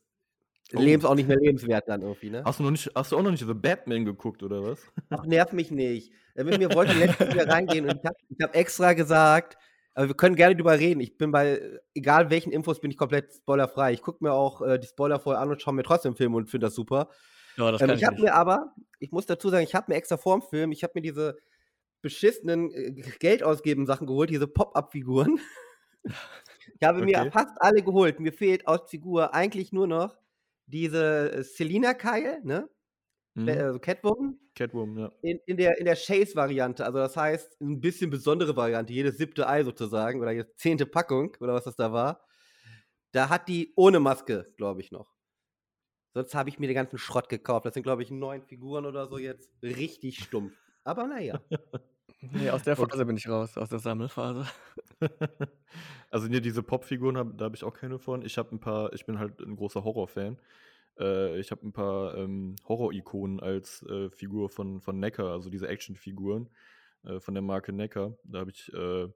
Oh. 0.73 0.81
Leben 0.81 1.03
ist 1.03 1.05
auch 1.05 1.15
nicht 1.15 1.29
mehr 1.29 1.37
lebenswert 1.37 1.85
dann 1.89 2.01
irgendwie, 2.01 2.31
ne? 2.31 2.43
Hast 2.45 2.59
du 2.59 2.62
noch 2.62 2.71
nicht, 2.71 2.91
hast 2.95 3.12
du 3.12 3.19
auch 3.19 3.23
noch 3.23 3.31
nicht 3.31 3.47
The 3.47 3.53
Batman 3.55 4.05
geguckt, 4.05 4.43
oder 4.43 4.62
was? 4.62 4.81
Ach, 5.11 5.25
nerv 5.27 5.53
mich 5.53 5.71
nicht. 5.71 6.12
Äh, 6.35 6.45
mit 6.45 6.59
mir 6.59 6.73
wollte 6.75 6.95
letztens 6.95 7.35
wieder 7.35 7.49
reingehen 7.49 7.85
und 7.85 7.97
ich 7.97 8.05
habe 8.05 8.17
hab 8.43 8.57
extra 8.57 8.95
gesagt, 8.95 9.59
aber 9.93 10.09
wir 10.09 10.15
können 10.15 10.37
gerne 10.37 10.57
drüber 10.57 10.79
reden. 10.79 11.01
Ich 11.01 11.19
bin 11.19 11.31
bei, 11.31 11.51
äh, 11.59 11.79
egal 11.95 12.31
welchen 12.31 12.51
Infos, 12.51 12.81
bin 12.81 12.91
ich 12.91 12.97
komplett 12.97 13.35
spoilerfrei. 13.35 13.93
Ich 13.93 14.01
gucke 14.01 14.25
mir 14.25 14.33
auch 14.33 14.62
äh, 14.62 14.79
die 14.79 14.87
Spoiler 14.87 15.21
vorher 15.21 15.43
an 15.43 15.51
und 15.51 15.61
schaue 15.61 15.75
mir 15.75 15.83
trotzdem 15.85 16.17
Film 16.17 16.35
und 16.35 16.49
finde 16.49 16.67
das 16.67 16.75
super. 16.75 17.11
Ja, 17.57 17.71
das 17.71 17.83
Ähm, 17.83 17.91
ich 17.91 17.97
ich 17.97 18.05
habe 18.07 18.21
mir 18.21 18.35
aber, 18.35 18.75
ich 18.99 19.12
muss 19.12 19.27
dazu 19.27 19.51
sagen, 19.51 19.65
ich 19.65 19.75
habe 19.75 19.93
mir 19.93 19.97
extra 19.97 20.17
vorm 20.17 20.41
Film, 20.41 20.73
ich 20.73 20.83
habe 20.83 20.93
mir 20.97 21.03
diese 21.03 21.37
beschissenen 22.05 22.70
äh, 22.72 22.92
Geld 23.18 23.42
ausgeben 23.42 23.86
Sachen 23.86 24.07
geholt, 24.07 24.30
diese 24.30 24.46
Pop-Up-Figuren. 24.46 25.40
Ich 26.80 26.86
habe 26.86 27.02
mir 27.02 27.18
Okay. 27.18 27.30
fast 27.30 27.61
alle 27.61 27.82
geholt. 27.82 28.20
Mir 28.20 28.32
fehlt 28.32 28.66
aus 28.66 28.88
Figur 28.90 29.34
eigentlich 29.34 29.72
nur 29.72 29.86
noch 29.86 30.16
diese 30.66 31.32
äh, 31.32 31.42
Selina-Keil, 31.44 32.40
ne? 32.44 32.68
Äh, 33.36 33.40
Mhm. 33.40 33.48
Also 33.48 33.78
Catwoman. 33.80 34.38
Catwoman, 34.55 34.98
ja. 34.98 35.12
In, 35.22 35.40
in 35.46 35.57
der, 35.57 35.78
in 35.78 35.86
der 35.86 35.96
Chase-Variante, 35.96 36.84
also 36.84 36.98
das 36.98 37.16
heißt, 37.16 37.61
ein 37.61 37.80
bisschen 37.80 38.11
besondere 38.11 38.57
Variante, 38.57 38.92
jedes 38.92 39.18
siebte 39.18 39.48
Ei 39.48 39.64
sozusagen, 39.64 40.20
oder 40.20 40.32
jede 40.32 40.55
zehnte 40.57 40.86
Packung, 40.86 41.36
oder 41.40 41.55
was 41.55 41.64
das 41.64 41.76
da 41.76 41.92
war. 41.92 42.24
Da 43.12 43.28
hat 43.30 43.48
die 43.48 43.72
ohne 43.76 44.00
Maske, 44.00 44.52
glaube 44.57 44.80
ich, 44.82 44.92
noch. 44.92 45.14
Sonst 46.14 46.34
habe 46.34 46.48
ich 46.48 46.59
mir 46.59 46.66
den 46.68 46.74
ganzen 46.76 46.98
Schrott 46.98 47.28
gekauft. 47.28 47.66
Das 47.66 47.74
sind, 47.74 47.82
glaube 47.82 48.02
ich, 48.02 48.11
neun 48.11 48.42
Figuren 48.42 48.86
oder 48.86 49.09
so 49.09 49.18
jetzt. 49.18 49.50
Richtig 49.62 50.18
stumpf. 50.22 50.55
Aber 50.84 51.07
naja. 51.07 51.40
Nee, 52.33 52.51
aus 52.51 52.62
der 52.62 52.79
Okay. 52.79 52.91
Phase 52.91 53.07
bin 53.07 53.16
ich 53.16 53.29
raus, 53.29 53.57
aus 53.57 53.68
der 53.68 53.79
Sammelphase. 53.79 54.47
Also 56.11 56.29
ne, 56.29 56.41
diese 56.41 56.62
Popfiguren, 56.62 57.16
hab, 57.16 57.37
da 57.37 57.47
habe 57.47 57.57
ich 57.57 57.64
auch 57.64 57.75
keine 57.75 57.99
von. 57.99 58.25
Ich 58.25 58.39
habe 58.39 58.55
ein 58.55 58.61
paar, 58.61 58.93
ich 58.93 59.05
bin 59.05 59.18
halt 59.18 59.41
ein 59.41 59.57
großer 59.57 59.83
Horrorfan. 59.83 60.39
Äh, 60.97 61.41
ich 61.41 61.51
habe 61.51 61.66
ein 61.66 61.72
paar 61.72 62.16
ähm, 62.16 62.55
Horror-Ikonen 62.68 63.41
als 63.41 63.83
äh, 63.83 64.09
Figur 64.11 64.49
von, 64.49 64.81
von 64.81 65.01
Necker, 65.01 65.33
also 65.33 65.51
diese 65.51 65.66
Actionfiguren 65.66 66.49
äh, 67.03 67.18
von 67.18 67.35
der 67.35 67.43
Marke 67.43 67.72
Necker. 67.72 68.16
Da 68.22 68.39
habe 68.39 68.53
ich 68.53 68.72
äh, 68.72 69.09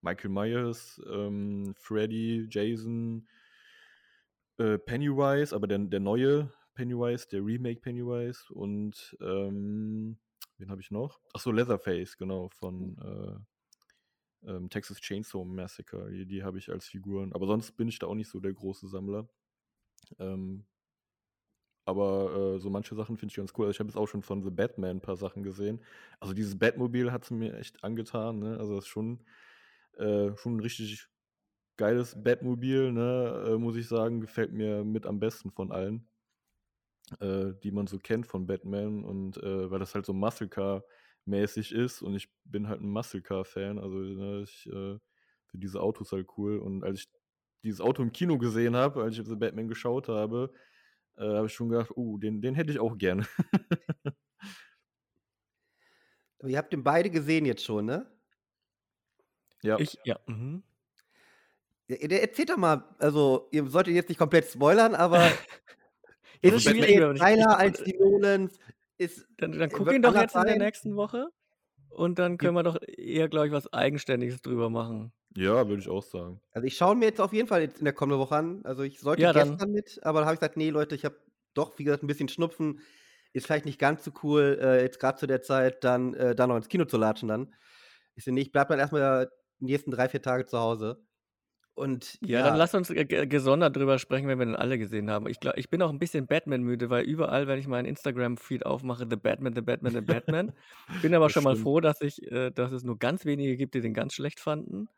Michael 0.00 0.30
Myers, 0.30 0.98
ähm, 1.12 1.74
Freddy, 1.76 2.46
Jason, 2.50 3.28
äh, 4.56 4.78
Pennywise, 4.78 5.54
aber 5.54 5.66
der, 5.66 5.78
der 5.78 6.00
neue 6.00 6.50
Pennywise, 6.74 7.28
der 7.28 7.44
Remake 7.44 7.80
Pennywise 7.80 8.50
und 8.52 9.14
ähm, 9.20 10.16
wen 10.58 10.70
habe 10.70 10.80
ich 10.80 10.90
noch? 10.90 11.20
Achso, 11.32 11.50
Leatherface, 11.50 12.16
genau, 12.16 12.48
von 12.48 12.96
äh, 12.98 14.50
ähm, 14.50 14.70
Texas 14.70 15.00
Chainsaw 15.00 15.44
Massacre. 15.44 16.10
Die, 16.10 16.26
die 16.26 16.42
habe 16.42 16.58
ich 16.58 16.70
als 16.70 16.86
Figuren. 16.86 17.32
Aber 17.32 17.46
sonst 17.46 17.72
bin 17.72 17.88
ich 17.88 17.98
da 17.98 18.06
auch 18.06 18.14
nicht 18.14 18.30
so 18.30 18.40
der 18.40 18.52
große 18.52 18.88
Sammler. 18.88 19.28
Ähm, 20.18 20.66
aber 21.84 22.56
äh, 22.56 22.58
so 22.58 22.68
manche 22.68 22.94
Sachen 22.94 23.16
finde 23.16 23.32
ich 23.32 23.36
ganz 23.36 23.52
cool. 23.56 23.66
Also 23.66 23.76
ich 23.76 23.80
habe 23.80 23.88
jetzt 23.88 23.96
auch 23.96 24.08
schon 24.08 24.22
von 24.22 24.42
The 24.42 24.50
Batman 24.50 24.96
ein 24.96 25.00
paar 25.00 25.16
Sachen 25.16 25.42
gesehen. 25.42 25.80
Also 26.18 26.34
dieses 26.34 26.58
Batmobil 26.58 27.12
hat 27.12 27.24
es 27.24 27.30
mir 27.30 27.56
echt 27.56 27.84
angetan. 27.84 28.40
Ne? 28.40 28.58
Also 28.58 28.74
das 28.74 28.84
ist 28.84 28.88
schon, 28.88 29.24
äh, 29.96 30.36
schon 30.36 30.56
ein 30.56 30.60
richtig 30.60 31.06
geiles 31.76 32.20
Batmobil, 32.20 32.92
ne? 32.92 33.44
äh, 33.48 33.58
muss 33.58 33.76
ich 33.76 33.86
sagen. 33.86 34.20
Gefällt 34.20 34.52
mir 34.52 34.84
mit 34.84 35.06
am 35.06 35.20
besten 35.20 35.52
von 35.52 35.70
allen, 35.70 36.08
äh, 37.20 37.52
die 37.62 37.70
man 37.70 37.86
so 37.86 37.98
kennt 37.98 38.26
von 38.26 38.46
Batman. 38.46 39.04
Und 39.04 39.36
äh, 39.38 39.70
weil 39.70 39.78
das 39.78 39.94
halt 39.94 40.06
so 40.06 40.12
Muscle 40.12 40.48
Car 40.48 40.84
mäßig 41.24 41.72
ist 41.72 42.02
und 42.02 42.14
ich 42.14 42.28
bin 42.44 42.68
halt 42.68 42.80
ein 42.80 42.90
Muscle 42.90 43.22
Car 43.22 43.44
Fan. 43.44 43.78
Also 43.78 43.98
ne, 43.98 44.42
ich 44.42 44.66
äh, 44.66 44.98
finde 45.46 45.66
diese 45.66 45.80
Autos 45.80 46.12
halt 46.12 46.28
cool. 46.36 46.58
Und 46.58 46.84
als 46.84 47.00
ich 47.00 47.10
dieses 47.62 47.80
Auto 47.80 48.02
im 48.02 48.12
Kino 48.12 48.38
gesehen 48.38 48.76
habe, 48.76 49.02
als 49.02 49.18
ich 49.18 49.26
The 49.26 49.34
Batman 49.34 49.68
geschaut 49.68 50.08
habe, 50.08 50.52
äh, 51.16 51.24
habe 51.24 51.46
ich 51.46 51.52
schon 51.52 51.68
gedacht, 51.68 51.90
uh, 51.96 52.18
den, 52.18 52.40
den 52.40 52.54
hätte 52.54 52.72
ich 52.72 52.78
auch 52.78 52.96
gerne. 52.96 53.26
Aber 56.38 56.48
ihr 56.48 56.58
habt 56.58 56.72
den 56.72 56.84
beide 56.84 57.10
gesehen 57.10 57.46
jetzt 57.46 57.64
schon, 57.64 57.86
ne? 57.86 58.06
ja. 59.62 59.78
Ich, 59.78 59.98
ja. 60.04 60.18
Mhm. 60.26 60.62
Erzählt 61.88 62.50
doch 62.50 62.56
mal, 62.56 62.84
also, 62.98 63.48
ihr 63.52 63.66
solltet 63.68 63.94
jetzt 63.94 64.08
nicht 64.08 64.18
komplett 64.18 64.46
spoilern, 64.46 64.94
aber 64.94 65.18
Ist 66.42 66.54
ist 66.54 66.62
schwierig, 66.64 66.96
jetzt 66.96 67.08
ich, 67.12 67.12
ich, 67.12 67.18
geiler 67.18 67.58
als 67.58 67.82
die 67.82 67.94
Nolans? 67.98 68.58
Ist, 68.98 69.26
dann, 69.38 69.52
dann 69.58 69.70
äh, 69.70 69.72
guck 69.72 69.92
ihn 69.92 70.02
doch 70.02 70.14
jetzt 70.14 70.36
in 70.36 70.44
der 70.44 70.54
sein? 70.54 70.58
nächsten 70.58 70.96
Woche 70.96 71.28
und 71.88 72.18
dann 72.18 72.38
können 72.38 72.54
wir 72.54 72.62
doch 72.62 72.78
eher, 72.86 73.28
glaube 73.28 73.48
ich, 73.48 73.52
was 73.52 73.72
Eigenständiges 73.72 74.42
drüber 74.42 74.70
machen. 74.70 75.12
ja, 75.36 75.68
würde 75.68 75.80
ich 75.82 75.88
auch 75.88 76.02
sagen. 76.02 76.40
Also 76.52 76.66
ich 76.66 76.76
schaue 76.76 76.96
mir 76.96 77.06
jetzt 77.06 77.20
auf 77.20 77.32
jeden 77.32 77.48
Fall 77.48 77.62
jetzt 77.62 77.78
in 77.78 77.84
der 77.84 77.92
kommenden 77.94 78.18
Woche 78.20 78.36
an. 78.36 78.64
Also 78.64 78.82
ich 78.82 79.00
sollte 79.00 79.22
Ja, 79.22 79.32
dann. 79.32 79.50
gestern 79.50 79.72
mit, 79.72 80.00
aber 80.02 80.20
dann 80.20 80.26
habe 80.26 80.34
ich 80.34 80.40
gesagt, 80.40 80.56
nee, 80.56 80.70
Leute, 80.70 80.94
ich 80.94 81.04
habe 81.04 81.16
doch, 81.54 81.78
wie 81.78 81.84
gesagt, 81.84 82.02
ein 82.02 82.06
bisschen 82.06 82.28
Schnupfen. 82.28 82.80
Ist 83.32 83.46
vielleicht 83.46 83.66
nicht 83.66 83.78
ganz 83.78 84.04
so 84.04 84.12
cool, 84.22 84.58
äh, 84.60 84.82
jetzt 84.82 84.98
gerade 84.98 85.18
zu 85.18 85.26
der 85.26 85.42
Zeit, 85.42 85.84
dann 85.84 86.14
äh, 86.14 86.34
da 86.34 86.46
noch 86.46 86.56
ins 86.56 86.68
Kino 86.68 86.86
zu 86.86 86.96
latschen 86.96 87.28
dann. 87.28 87.54
Ich 88.14 88.24
sehe 88.24 88.32
nicht, 88.32 88.52
bleib 88.52 88.68
dann 88.68 88.78
erstmal 88.78 89.30
die 89.60 89.66
nächsten 89.66 89.90
drei, 89.90 90.08
vier 90.08 90.22
Tage 90.22 90.46
zu 90.46 90.58
Hause. 90.58 91.04
Und 91.76 92.18
Ja, 92.22 92.38
ja, 92.38 92.42
dann 92.42 92.56
lass 92.56 92.74
uns 92.74 92.88
ge- 92.88 93.26
gesondert 93.26 93.76
drüber 93.76 93.98
sprechen, 93.98 94.26
wenn 94.28 94.38
wir 94.38 94.46
den 94.46 94.56
alle 94.56 94.78
gesehen 94.78 95.10
haben. 95.10 95.28
Ich, 95.28 95.40
glaub, 95.40 95.58
ich 95.58 95.68
bin 95.68 95.82
auch 95.82 95.90
ein 95.90 95.98
bisschen 95.98 96.26
Batman-müde, 96.26 96.88
weil 96.88 97.04
überall, 97.04 97.46
wenn 97.46 97.58
ich 97.58 97.68
meinen 97.68 97.84
Instagram-Feed 97.84 98.64
aufmache, 98.64 99.06
The 99.08 99.16
Batman, 99.16 99.54
The 99.54 99.60
Batman, 99.60 99.92
The 99.92 100.00
Batman. 100.00 100.52
Bin 101.02 101.14
aber 101.14 101.26
Das 101.26 101.34
schon 101.34 101.44
mal 101.44 101.50
stimmt. 101.52 101.64
froh, 101.64 101.80
dass, 101.80 102.00
ich, 102.00 102.22
äh, 102.32 102.50
dass 102.50 102.72
es 102.72 102.82
nur 102.82 102.98
ganz 102.98 103.26
wenige 103.26 103.56
gibt, 103.56 103.74
die 103.74 103.82
den 103.82 103.92
ganz 103.92 104.14
schlecht 104.14 104.40
fanden. 104.40 104.88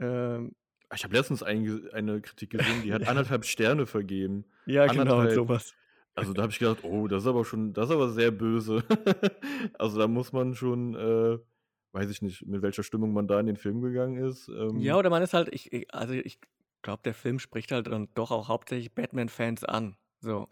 Ähm, 0.00 0.52
Ich 0.94 1.04
habe 1.04 1.14
letztens 1.14 1.42
eine, 1.42 1.90
eine 1.92 2.20
Kritik 2.20 2.50
gesehen, 2.50 2.82
die 2.82 2.92
hat 2.92 3.02
anderthalb 3.08 3.44
Sterne 3.44 3.86
vergeben. 3.86 4.44
ja, 4.64 4.86
genau, 4.86 5.02
Anderthalb. 5.18 5.32
sowas. 5.34 5.74
Also 6.14 6.32
da 6.32 6.42
habe 6.42 6.52
ich 6.52 6.58
gedacht, 6.58 6.78
oh, 6.84 7.06
das 7.08 7.24
ist 7.24 7.28
aber 7.28 7.44
schon, 7.44 7.74
das 7.74 7.90
ist 7.90 7.94
aber 7.94 8.08
sehr 8.08 8.30
böse. 8.30 8.82
also 9.78 9.98
da 9.98 10.08
muss 10.08 10.32
man 10.32 10.54
schon, 10.54 10.94
äh, 10.94 11.38
weiß 11.96 12.10
ich 12.10 12.22
nicht, 12.22 12.46
mit 12.46 12.62
welcher 12.62 12.84
Stimmung 12.84 13.12
man 13.14 13.28
da 13.28 13.40
in 13.40 13.46
den 13.46 13.56
Film 13.58 13.82
gegangen 13.82 14.18
ist. 14.18 14.48
Ähm, 14.48 14.82
Ja, 14.82 14.96
oder 14.96 15.10
man 15.10 15.22
ist 15.22 15.34
halt, 15.34 15.48
ich, 15.52 15.72
ich- 15.72 15.92
also 15.94 16.14
ich 16.14 16.38
glaube, 16.82 17.02
der 17.04 17.14
Film 17.14 17.38
spricht 17.38 17.72
halt 17.72 17.86
dann 17.88 18.08
doch 18.14 18.30
auch 18.30 18.48
hauptsächlich 18.48 18.94
Batman-Fans 18.94 19.64
an. 19.64 19.96
So. 20.20 20.48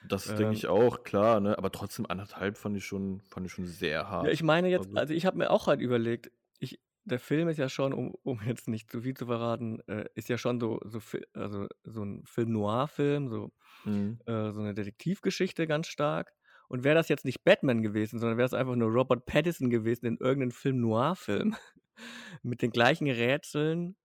das 0.00 0.34
denke 0.34 0.54
ähm, 0.54 0.54
ich 0.54 0.66
auch, 0.66 1.02
klar, 1.04 1.40
ne? 1.40 1.56
Aber 1.58 1.72
trotzdem 1.72 2.06
anderthalb 2.06 2.56
fand 2.58 2.76
ich 2.76 2.84
schon, 2.84 3.20
fand 3.20 3.46
ich 3.46 3.52
schon 3.52 3.66
sehr 3.66 4.08
hart. 4.08 4.20
Ja, 4.22 4.30
ich 4.30 4.42
meine 4.42 4.68
jetzt, 4.68 4.88
Also- 4.88 4.96
also 4.96 5.14
ich 5.14 5.24
habe 5.26 5.38
mir 5.38 5.50
auch 5.50 5.66
halt 5.66 5.80
überlegt, 5.80 6.30
ich, 6.58 6.80
der 7.04 7.18
Film 7.18 7.48
ist 7.48 7.58
ja 7.58 7.68
schon, 7.68 7.92
um, 7.92 8.14
um 8.22 8.40
jetzt 8.46 8.68
nicht 8.68 8.90
zu 8.90 9.00
viel 9.02 9.14
zu 9.14 9.26
verraten, 9.26 9.80
äh, 9.88 10.06
ist 10.14 10.28
ja 10.28 10.38
schon 10.38 10.60
so, 10.60 10.80
so, 10.84 11.00
also 11.34 11.66
so 11.84 12.02
ein 12.04 12.24
Film-Noir-Film, 12.26 13.28
so, 13.28 13.52
Mhm. 13.84 14.20
äh, 14.26 14.52
so 14.52 14.60
eine 14.60 14.74
Detektivgeschichte 14.74 15.66
ganz 15.66 15.88
stark. 15.88 16.34
Und 16.70 16.84
wäre 16.84 16.94
das 16.94 17.08
jetzt 17.08 17.24
nicht 17.24 17.42
Batman 17.42 17.82
gewesen, 17.82 18.20
sondern 18.20 18.38
wäre 18.38 18.46
es 18.46 18.54
einfach 18.54 18.76
nur 18.76 18.90
Robert 18.90 19.26
Pattinson 19.26 19.70
gewesen 19.70 20.06
in 20.06 20.18
irgendeinem 20.18 20.52
Film-Noir-Film 20.52 21.56
mit 22.44 22.62
den 22.62 22.70
gleichen 22.70 23.08
Rätseln 23.10 23.96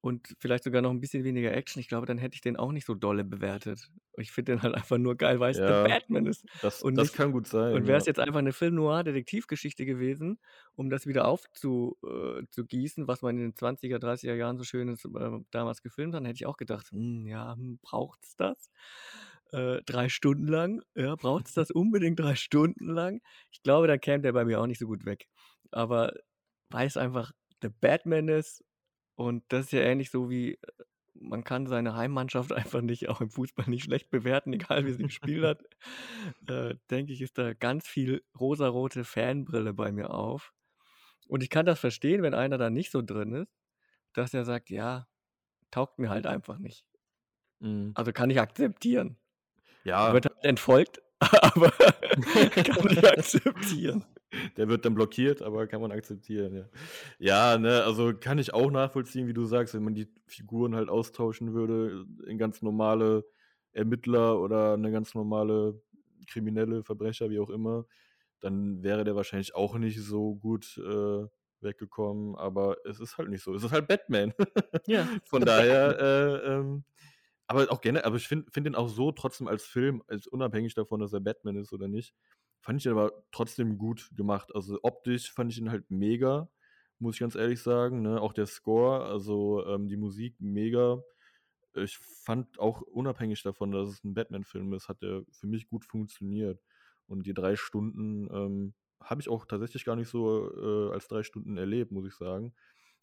und 0.00 0.34
vielleicht 0.40 0.64
sogar 0.64 0.82
noch 0.82 0.90
ein 0.90 1.00
bisschen 1.00 1.22
weniger 1.22 1.52
Action, 1.52 1.78
ich 1.80 1.86
glaube, 1.88 2.06
dann 2.06 2.18
hätte 2.18 2.34
ich 2.34 2.40
den 2.40 2.56
auch 2.56 2.72
nicht 2.72 2.86
so 2.86 2.94
dolle 2.94 3.22
bewertet. 3.24 3.88
Ich 4.16 4.32
finde 4.32 4.52
den 4.52 4.62
halt 4.62 4.74
einfach 4.74 4.98
nur 4.98 5.16
geil, 5.16 5.38
weil 5.40 5.52
es 5.52 5.58
Ja. 5.58 5.84
der 5.84 5.88
Batman 5.88 6.26
ist. 6.26 6.44
Das, 6.60 6.82
und 6.82 6.96
das 6.96 7.08
nicht- 7.08 7.16
kann 7.16 7.30
gut 7.32 7.46
sein. 7.46 7.74
Und 7.74 7.86
wäre 7.86 7.98
es 7.98 8.06
ja. 8.06 8.10
jetzt 8.10 8.18
einfach 8.18 8.40
eine 8.40 8.52
Film-Noir-Detektivgeschichte 8.52 9.84
gewesen, 9.86 10.40
um 10.74 10.90
das 10.90 11.06
wieder 11.06 11.26
aufzugießen, 11.28 13.04
äh, 13.04 13.06
was 13.06 13.22
man 13.22 13.36
in 13.36 13.42
den 13.42 13.54
20er, 13.54 13.98
30er 13.98 14.34
Jahren 14.34 14.58
so 14.58 14.64
schönes 14.64 15.04
äh, 15.04 15.30
damals 15.52 15.82
gefilmt 15.82 16.14
hat, 16.14 16.18
dann 16.20 16.26
hätte 16.26 16.36
ich 16.38 16.46
auch 16.46 16.56
gedacht, 16.56 16.90
hm, 16.90 17.26
ja, 17.26 17.54
hm, 17.54 17.78
braucht's 17.80 18.34
das? 18.36 18.70
Äh, 19.52 19.82
drei 19.84 20.08
Stunden 20.08 20.46
lang? 20.48 20.82
Ja, 20.94 21.14
braucht's 21.14 21.52
das 21.54 21.70
unbedingt 21.70 22.18
drei 22.18 22.34
Stunden 22.34 22.88
lang? 22.88 23.20
Ich 23.50 23.62
glaube, 23.62 23.86
da 23.86 23.98
käme 23.98 24.22
der 24.22 24.32
bei 24.32 24.44
mir 24.44 24.60
auch 24.60 24.66
nicht 24.66 24.78
so 24.78 24.86
gut 24.86 25.04
weg. 25.04 25.28
Aber 25.70 26.12
weil 26.70 26.86
es 26.86 26.96
einfach 26.96 27.32
der 27.62 27.68
Batman 27.68 28.28
ist 28.28 28.64
und 29.14 29.44
das 29.48 29.66
ist 29.66 29.72
ja 29.72 29.80
ähnlich 29.80 30.10
so 30.10 30.30
wie, 30.30 30.54
äh, 30.54 30.58
man 31.14 31.44
kann 31.44 31.66
seine 31.66 31.94
Heimmannschaft 31.94 32.52
einfach 32.52 32.80
nicht, 32.80 33.08
auch 33.08 33.20
im 33.20 33.30
Fußball 33.30 33.68
nicht 33.68 33.84
schlecht 33.84 34.10
bewerten, 34.10 34.52
egal 34.52 34.86
wie 34.86 34.92
sie 34.92 35.04
gespielt 35.04 35.44
hat, 35.44 35.62
äh, 36.48 36.76
denke 36.90 37.12
ich, 37.12 37.20
ist 37.20 37.38
da 37.38 37.52
ganz 37.54 37.86
viel 37.86 38.24
rosarote 38.38 39.04
Fanbrille 39.04 39.74
bei 39.74 39.92
mir 39.92 40.10
auf. 40.10 40.52
Und 41.28 41.42
ich 41.42 41.50
kann 41.50 41.66
das 41.66 41.78
verstehen, 41.78 42.22
wenn 42.22 42.34
einer 42.34 42.58
da 42.58 42.70
nicht 42.70 42.90
so 42.90 43.02
drin 43.02 43.32
ist, 43.34 43.54
dass 44.12 44.34
er 44.34 44.44
sagt, 44.44 44.70
ja, 44.70 45.06
taugt 45.70 45.98
mir 45.98 46.10
halt 46.10 46.26
einfach 46.26 46.58
nicht. 46.58 46.84
Mhm. 47.60 47.92
Also 47.94 48.12
kann 48.12 48.30
ich 48.30 48.40
akzeptieren. 48.40 49.16
Ja, 49.84 50.12
Wird 50.12 50.26
halt 50.26 50.44
entfolgt, 50.44 51.02
aber 51.20 51.70
kann 51.70 52.90
ich 52.90 53.04
akzeptieren. 53.04 54.04
Der 54.56 54.68
wird 54.68 54.84
dann 54.84 54.94
blockiert, 54.94 55.42
aber 55.42 55.66
kann 55.66 55.82
man 55.82 55.92
akzeptieren, 55.92 56.54
ja. 56.54 56.64
Ja, 57.18 57.58
ne, 57.58 57.82
also 57.84 58.14
kann 58.14 58.38
ich 58.38 58.54
auch 58.54 58.70
nachvollziehen, 58.70 59.26
wie 59.26 59.34
du 59.34 59.44
sagst, 59.44 59.74
wenn 59.74 59.84
man 59.84 59.94
die 59.94 60.08
Figuren 60.26 60.74
halt 60.74 60.88
austauschen 60.88 61.52
würde 61.52 62.06
in 62.26 62.38
ganz 62.38 62.62
normale 62.62 63.24
Ermittler 63.72 64.40
oder 64.40 64.74
eine 64.74 64.90
ganz 64.90 65.14
normale 65.14 65.80
kriminelle 66.26 66.82
Verbrecher, 66.82 67.28
wie 67.30 67.40
auch 67.40 67.50
immer, 67.50 67.84
dann 68.40 68.82
wäre 68.82 69.04
der 69.04 69.16
wahrscheinlich 69.16 69.54
auch 69.54 69.76
nicht 69.76 70.00
so 70.00 70.34
gut 70.34 70.78
äh, 70.78 71.26
weggekommen, 71.60 72.34
aber 72.36 72.76
es 72.84 73.00
ist 73.00 73.18
halt 73.18 73.28
nicht 73.28 73.42
so. 73.42 73.54
Es 73.54 73.62
ist 73.62 73.72
halt 73.72 73.86
Batman. 73.86 74.32
Ja. 74.86 75.06
Von 75.24 75.44
daher, 75.44 75.98
äh, 75.98 76.54
ähm, 76.54 76.84
aber 77.52 77.70
auch 77.70 77.80
gerne, 77.80 78.04
aber 78.04 78.16
ich 78.16 78.26
finde 78.28 78.50
find 78.50 78.66
den 78.66 78.74
auch 78.74 78.88
so 78.88 79.12
trotzdem 79.12 79.48
als 79.48 79.64
Film, 79.64 80.02
als 80.08 80.26
unabhängig 80.26 80.74
davon, 80.74 81.00
dass 81.00 81.12
er 81.12 81.20
Batman 81.20 81.56
ist 81.56 81.72
oder 81.72 81.88
nicht, 81.88 82.14
fand 82.60 82.80
ich 82.80 82.86
ihn 82.86 82.92
aber 82.92 83.12
trotzdem 83.32 83.78
gut 83.78 84.10
gemacht. 84.16 84.54
Also 84.54 84.78
optisch 84.82 85.32
fand 85.32 85.52
ich 85.52 85.58
ihn 85.58 85.70
halt 85.70 85.90
mega, 85.90 86.48
muss 86.98 87.16
ich 87.16 87.20
ganz 87.20 87.34
ehrlich 87.34 87.60
sagen. 87.62 88.02
Ne? 88.02 88.20
Auch 88.20 88.32
der 88.32 88.46
Score, 88.46 89.04
also 89.04 89.66
ähm, 89.66 89.88
die 89.88 89.96
Musik 89.96 90.36
mega. 90.40 91.02
Ich 91.74 91.98
fand 91.98 92.58
auch 92.58 92.82
unabhängig 92.82 93.42
davon, 93.42 93.72
dass 93.72 93.88
es 93.88 94.04
ein 94.04 94.14
Batman-Film 94.14 94.72
ist, 94.74 94.88
hat 94.88 95.02
der 95.02 95.22
für 95.30 95.46
mich 95.46 95.68
gut 95.68 95.84
funktioniert. 95.84 96.60
Und 97.06 97.26
die 97.26 97.34
drei 97.34 97.56
Stunden 97.56 98.28
ähm, 98.32 98.74
habe 99.02 99.20
ich 99.20 99.28
auch 99.28 99.46
tatsächlich 99.46 99.84
gar 99.84 99.96
nicht 99.96 100.08
so 100.08 100.50
äh, 100.90 100.92
als 100.92 101.08
drei 101.08 101.22
Stunden 101.22 101.56
erlebt, 101.56 101.92
muss 101.92 102.06
ich 102.06 102.14
sagen. 102.14 102.54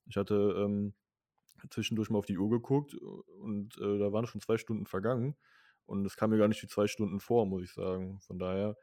Ich 0.05 0.17
hatte 0.17 0.55
ähm, 0.57 0.93
zwischendurch 1.69 2.09
mal 2.09 2.19
auf 2.19 2.25
die 2.25 2.37
Uhr 2.37 2.49
geguckt 2.49 2.95
und 2.95 3.77
äh, 3.77 3.97
da 3.99 4.11
waren 4.11 4.27
schon 4.27 4.41
zwei 4.41 4.57
Stunden 4.57 4.85
vergangen. 4.85 5.35
Und 5.85 6.05
es 6.05 6.15
kam 6.15 6.29
mir 6.29 6.37
gar 6.37 6.47
nicht 6.47 6.61
wie 6.61 6.67
zwei 6.67 6.85
Stunden 6.85 7.19
vor, 7.19 7.47
muss 7.47 7.63
ich 7.63 7.73
sagen. 7.73 8.19
Von 8.21 8.37
daher, 8.37 8.77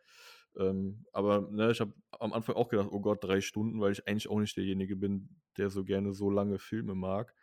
ähm, 0.57 1.05
aber 1.12 1.43
ne, 1.51 1.70
ich 1.70 1.81
habe 1.81 1.93
am 2.18 2.33
Anfang 2.33 2.57
auch 2.57 2.68
gedacht, 2.68 2.89
oh 2.91 3.01
Gott, 3.01 3.22
drei 3.22 3.41
Stunden, 3.41 3.81
weil 3.81 3.93
ich 3.93 4.09
eigentlich 4.09 4.29
auch 4.29 4.41
nicht 4.41 4.57
derjenige 4.57 4.97
bin, 4.97 5.41
der 5.57 5.70
so 5.70 5.85
gerne 5.85 6.14
so 6.14 6.31
lange 6.31 6.59
Filme 6.59 6.95
mag. 6.95 7.35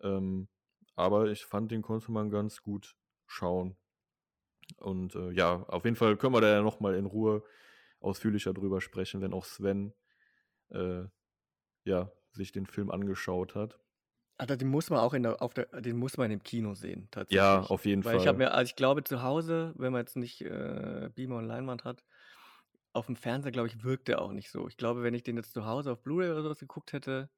Ähm, 0.00 0.48
aber 0.94 1.30
ich 1.30 1.44
fand, 1.44 1.72
den 1.72 1.82
konnte 1.82 2.12
man 2.12 2.30
ganz 2.30 2.62
gut 2.62 2.96
schauen. 3.26 3.76
Und 4.76 5.14
äh, 5.16 5.30
ja, 5.32 5.64
auf 5.64 5.84
jeden 5.84 5.96
Fall 5.96 6.16
können 6.16 6.34
wir 6.34 6.40
da 6.40 6.48
ja 6.48 6.62
nochmal 6.62 6.94
in 6.94 7.06
Ruhe 7.06 7.42
ausführlicher 8.00 8.54
drüber 8.54 8.80
sprechen, 8.80 9.20
wenn 9.20 9.32
auch 9.32 9.44
Sven 9.44 9.94
äh, 10.70 11.04
ja, 11.84 12.12
sich 12.32 12.52
den 12.52 12.66
Film 12.66 12.90
angeschaut 12.90 13.54
hat. 13.54 13.80
Also 14.40 14.56
den 14.56 14.68
muss 14.68 14.88
man 14.88 15.00
auch 15.00 15.12
in 15.12 15.22
der, 15.22 15.42
auf 15.42 15.52
der, 15.52 15.66
den 15.66 15.98
muss 15.98 16.16
man 16.16 16.30
im 16.30 16.42
Kino 16.42 16.74
sehen, 16.74 17.08
tatsächlich. 17.10 17.36
Ja, 17.36 17.60
auf 17.60 17.84
jeden 17.84 18.02
Weil 18.02 18.12
Fall. 18.12 18.22
ich 18.22 18.26
habe 18.26 18.38
mir, 18.38 18.52
also 18.54 18.70
ich 18.70 18.74
glaube 18.74 19.04
zu 19.04 19.22
Hause, 19.22 19.74
wenn 19.76 19.92
man 19.92 20.00
jetzt 20.00 20.16
nicht 20.16 20.40
äh, 20.40 21.10
Beamer 21.14 21.36
und 21.36 21.44
Leinwand 21.44 21.84
hat, 21.84 22.04
auf 22.94 23.04
dem 23.04 23.16
Fernseher, 23.16 23.52
glaube 23.52 23.68
ich, 23.68 23.84
wirkt 23.84 24.08
der 24.08 24.22
auch 24.22 24.32
nicht 24.32 24.50
so. 24.50 24.66
Ich 24.66 24.78
glaube, 24.78 25.02
wenn 25.02 25.12
ich 25.12 25.24
den 25.24 25.36
jetzt 25.36 25.52
zu 25.52 25.66
Hause 25.66 25.92
auf 25.92 26.02
Blu-ray 26.02 26.30
oder 26.30 26.42
sowas 26.42 26.58
geguckt 26.58 26.94
hätte, 26.94 27.28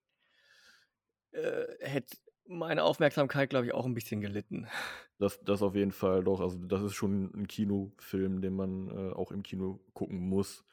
äh, 1.32 1.64
hätte 1.80 2.16
meine 2.46 2.84
Aufmerksamkeit, 2.84 3.50
glaube 3.50 3.66
ich, 3.66 3.74
auch 3.74 3.86
ein 3.86 3.94
bisschen 3.94 4.20
gelitten. 4.20 4.68
Das, 5.18 5.40
das 5.44 5.62
auf 5.62 5.76
jeden 5.76 5.92
Fall 5.92 6.24
doch. 6.24 6.40
Also, 6.40 6.58
das 6.58 6.82
ist 6.82 6.94
schon 6.94 7.30
ein 7.34 7.46
Kinofilm, 7.46 8.40
den 8.40 8.54
man 8.54 8.88
äh, 8.88 9.12
auch 9.12 9.30
im 9.30 9.44
Kino 9.44 9.78
gucken 9.94 10.18
muss. 10.18 10.64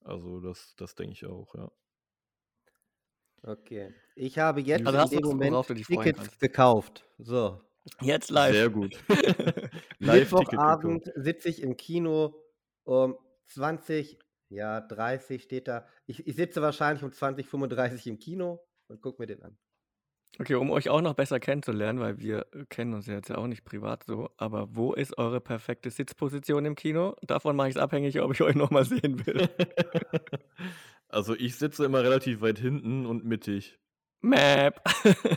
Also, 0.00 0.40
das, 0.40 0.74
das 0.76 0.94
denke 0.94 1.12
ich 1.12 1.26
auch, 1.26 1.54
ja. 1.54 1.70
Okay. 3.42 3.94
Ich 4.14 4.38
habe 4.38 4.60
jetzt 4.60 4.86
Also 4.86 5.16
in 5.16 5.22
dem 5.22 5.28
Moment 5.28 5.66
Tickets 5.86 6.38
gekauft. 6.38 7.04
So. 7.18 7.60
Jetzt 8.00 8.30
live. 8.30 8.54
Sehr 8.54 8.70
gut. 8.70 8.98
Mittwochabend 9.98 11.10
sitze 11.16 11.48
ich 11.48 11.62
im 11.62 11.76
Kino 11.76 12.34
um 12.84 13.16
20, 13.46 14.18
ja, 14.50 14.80
30 14.80 15.42
steht 15.42 15.68
da. 15.68 15.86
Ich, 16.06 16.26
ich 16.26 16.36
sitze 16.36 16.60
wahrscheinlich 16.60 17.02
um 17.02 17.12
20, 17.12 17.46
35 17.46 18.06
im 18.06 18.18
Kino 18.18 18.60
und 18.88 19.00
gucke 19.00 19.22
mir 19.22 19.26
den 19.26 19.42
an. 19.42 19.56
Okay, 20.38 20.54
um 20.54 20.70
euch 20.70 20.88
auch 20.88 21.00
noch 21.00 21.14
besser 21.14 21.40
kennenzulernen, 21.40 21.98
weil 21.98 22.18
wir 22.18 22.46
kennen 22.68 22.94
uns 22.94 23.06
ja 23.06 23.14
jetzt 23.14 23.30
ja 23.30 23.36
auch 23.36 23.48
nicht 23.48 23.64
privat 23.64 24.04
so, 24.04 24.30
aber 24.36 24.74
wo 24.76 24.92
ist 24.92 25.18
eure 25.18 25.40
perfekte 25.40 25.90
Sitzposition 25.90 26.64
im 26.64 26.76
Kino? 26.76 27.16
Davon 27.22 27.56
mache 27.56 27.68
ich 27.68 27.74
es 27.74 27.80
abhängig, 27.80 28.20
ob 28.20 28.32
ich 28.32 28.40
euch 28.40 28.54
nochmal 28.54 28.84
sehen 28.84 29.26
will. 29.26 29.48
also, 31.10 31.34
ich 31.34 31.56
sitze 31.56 31.84
immer 31.84 32.02
relativ 32.02 32.40
weit 32.40 32.58
hinten 32.58 33.06
und 33.06 33.24
mittig. 33.24 33.78
Map. 34.22 34.80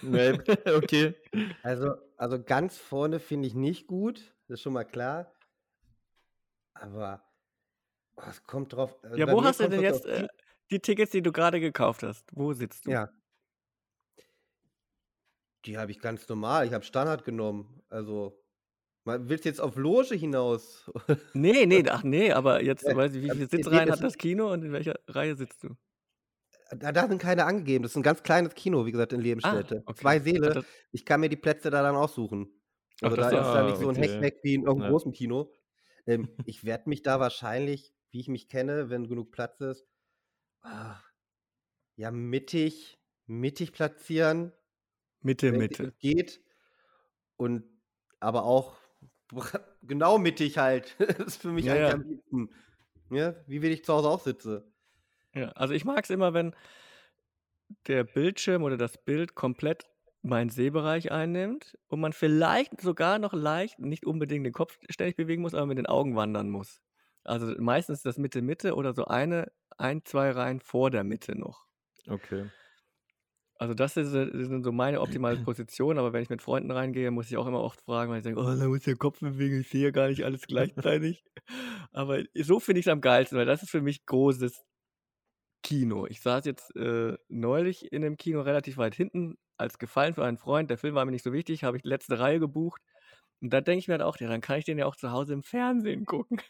Nee, 0.02 0.32
okay. 0.76 1.16
Also, 1.64 1.96
also 2.18 2.42
ganz 2.42 2.78
vorne 2.78 3.20
finde 3.20 3.48
ich 3.48 3.56
nicht 3.56 3.88
gut, 3.88 4.36
das 4.48 4.60
ist 4.60 4.62
schon 4.62 4.74
mal 4.74 4.84
klar. 4.84 5.34
Aber 6.74 7.24
oh, 8.18 8.24
es 8.30 8.44
kommt 8.44 8.74
drauf. 8.74 8.98
also 9.04 9.16
Ja, 9.16 9.32
wo 9.32 9.44
hast 9.44 9.60
du 9.60 9.70
denn 9.70 9.82
jetzt 9.82 10.06
äh, 10.06 10.28
die 10.70 10.80
Tickets, 10.80 11.12
die 11.12 11.22
du 11.22 11.32
gerade 11.32 11.60
gekauft 11.60 12.04
hast? 12.04 12.30
Wo 12.34 12.54
sitzt 12.54 12.86
du? 12.86 12.92
Ja. 12.92 13.10
Die 15.66 15.78
habe 15.78 15.92
ich 15.92 16.00
ganz 16.00 16.28
normal. 16.28 16.66
Ich 16.68 16.74
habe 16.74 16.84
Standard 16.84 17.24
genommen. 17.24 17.82
Also, 17.90 18.43
willst 19.06 19.46
du 19.46 19.50
jetzt 19.50 19.62
auf 19.62 19.76
Loge 19.76 20.16
hinaus? 20.16 20.90
Nee, 21.34 21.66
nee, 21.66 21.84
ach 21.90 22.04
nee, 22.04 22.32
aber 22.32 22.64
jetzt, 22.64 22.84
Ja, 22.84 22.96
weißt 22.96 23.16
du, 23.16 23.22
wie 23.22 23.30
viele 23.32 23.48
Sitzreihen 23.48 23.92
hat 23.92 24.02
das 24.04 24.18
Kino 24.18 24.52
und 24.52 24.64
in 24.64 24.72
welcher 24.72 24.96
Reihe 25.08 25.36
sitzt 25.36 25.64
du? 25.64 25.76
Da, 26.72 26.92
da 26.92 27.08
sind 27.08 27.20
keine 27.22 27.46
angegeben. 27.46 27.84
Das 27.84 27.92
ist 27.92 27.98
ein 27.98 28.04
ganz 28.04 28.24
kleines 28.24 28.56
Kino, 28.56 28.86
wie 28.86 28.92
gesagt, 28.92 29.14
in 29.14 29.20
Lebenstädte. 29.22 29.84
Ah, 29.86 29.90
okay. 29.92 30.02
Zwei 30.02 30.18
Ach, 30.20 30.24
Säle. 30.24 30.50
das- 30.54 30.66
Ich 30.92 31.06
kann 31.06 31.20
mir 31.20 31.30
die 31.30 31.36
Plätze 31.38 31.70
da 31.70 31.84
dann 31.84 31.96
aussuchen. 31.96 32.48
Ach, 33.02 33.06
Also 33.12 33.16
das 33.18 33.32
da 33.32 33.40
ist- 33.40 33.54
da 33.56 33.64
nicht 33.68 33.78
so 33.78 33.90
ein. 33.90 33.96
Heckmeck 33.96 34.40
wie 34.44 34.56
in 34.56 34.62
irgendeinem 34.62 34.84
Ja. 34.86 34.90
großen 34.90 35.12
Kino. 35.12 35.52
Ähm, 36.08 36.30
ich 36.48 36.64
werde 36.64 36.90
mich 36.90 37.04
da 37.04 37.20
wahrscheinlich, 37.20 37.94
wie 38.12 38.22
ich 38.22 38.28
mich 38.28 38.48
kenne, 38.48 38.90
wenn 38.90 39.08
genug 39.08 39.32
Platz 39.32 39.60
ist, 39.62 39.86
ah, 40.62 41.00
ja, 41.96 42.10
mittig, 42.12 43.00
mittig 43.28 43.72
platzieren, 43.72 44.52
Mitte, 45.22 45.52
wenn 45.52 45.60
Mitte. 45.60 45.94
geht. 46.00 46.42
Und 47.38 47.66
aber 48.20 48.44
auch 48.46 48.78
genau 49.82 50.18
mittig 50.18 50.58
halt. 50.58 50.96
das 51.00 51.20
ist 51.20 51.42
für 51.42 51.52
mich 51.52 51.66
Ja, 51.66 51.72
eigentlich 51.72 51.90
ja. 51.90 51.94
am 51.94 52.02
liebsten. 52.04 52.50
Ja, 53.10 53.36
wie 53.48 53.62
wenn 53.62 53.72
ich 53.72 53.86
zu 53.86 53.94
Hause 53.94 54.10
auch 54.10 54.22
sitze. 54.22 54.74
Ja, 55.34 55.50
also 55.50 55.74
ich 55.74 55.86
mag 55.86 56.04
es 56.04 56.10
immer, 56.10 56.34
wenn 56.34 56.56
der 57.88 58.04
Bildschirm 58.04 58.64
oder 58.64 58.78
das 58.78 58.98
Bild 59.04 59.36
komplett 59.36 59.86
meinen 60.22 60.50
Sehbereich 60.50 61.12
einnimmt 61.12 61.78
und 61.88 62.00
man 62.00 62.14
vielleicht 62.14 62.80
sogar 62.82 63.20
noch 63.20 63.34
leicht, 63.34 63.80
nicht 63.80 64.06
unbedingt 64.06 64.46
den 64.46 64.54
Kopf 64.54 64.80
ständig 64.90 65.18
bewegen 65.18 65.42
muss, 65.42 65.54
aber 65.54 65.66
mit 65.66 65.78
den 65.78 65.86
Augen 65.86 66.16
wandern 66.16 66.50
muss. 66.50 66.82
Also 67.24 67.54
meistens 67.60 68.00
ist 68.00 68.06
das 68.06 68.18
Mitte 68.18 68.42
Mitte 68.42 68.76
oder 68.76 68.94
so 68.94 69.06
eine, 69.06 69.52
ein, 69.78 70.04
zwei 70.06 70.32
Reihen 70.32 70.60
vor 70.60 70.92
der 70.92 71.04
Mitte 71.04 71.38
noch. 71.38 71.68
Okay. 72.10 72.52
Also 73.56 73.74
das 73.74 73.98
ist, 73.98 74.14
äh, 74.14 74.30
sind 74.46 74.64
so 74.64 74.72
meine 74.72 75.02
optimale 75.02 75.38
Position, 75.38 75.98
aber 75.98 76.12
wenn 76.14 76.24
ich 76.24 76.30
mit 76.30 76.42
Freunden 76.42 76.72
reingehe, 76.72 77.12
muss 77.12 77.30
ich 77.30 77.38
auch 77.38 77.48
immer 77.48 77.62
oft 77.62 77.82
fragen, 77.82 78.12
weil 78.12 78.18
ich 78.18 78.24
denke, 78.24 78.42
oh, 78.42 78.44
da 78.44 78.68
muss 78.68 78.82
den 78.82 78.98
Kopf 78.98 79.20
bewegen, 79.20 79.62
ich 79.62 79.70
sehe 79.70 79.86
ja 79.86 79.92
gar 79.92 80.10
nicht 80.10 80.24
alles 80.24 80.48
gleichzeitig. 80.48 81.24
aber 81.92 82.24
so 82.36 82.60
finde 82.60 82.80
ich 82.80 82.88
es 82.88 82.92
am 82.92 83.02
geilsten, 83.02 83.38
weil 83.38 83.46
das 83.46 83.64
ist 83.64 83.70
für 83.70 83.82
mich 83.82 84.06
großes 84.06 84.64
Kino. 85.64 86.06
Ich 86.08 86.22
saß 86.22 86.46
jetzt 86.46 86.76
äh, 86.76 87.18
neulich 87.30 87.92
in 87.92 88.02
dem 88.02 88.18
Kino 88.18 88.42
relativ 88.42 88.78
weit 88.78 88.96
hinten 88.96 89.38
als 89.58 89.80
Gefallen 89.80 90.14
für 90.14 90.26
einen 90.26 90.38
Freund. 90.38 90.70
Der 90.70 90.78
Film 90.78 90.96
war 90.96 91.06
mir 91.06 91.12
nicht 91.12 91.24
so 91.24 91.32
wichtig, 91.32 91.64
habe 91.64 91.78
ich 91.78 91.84
die 91.84 91.90
letzte 91.90 92.20
Reihe 92.20 92.40
gebucht. 92.40 92.82
Und 93.42 93.52
da 93.54 93.62
denke 93.62 93.80
ich 93.80 93.88
mir 93.88 93.94
halt 93.94 94.04
auch, 94.04 94.18
ja, 94.18 94.28
dann 94.28 94.42
kann 94.42 94.60
ich 94.60 94.66
den 94.66 94.78
ja 94.78 94.86
auch 94.86 94.96
zu 94.96 95.12
Hause 95.12 95.34
im 95.34 95.44
Fernsehen 95.44 96.06
gucken. 96.06 96.42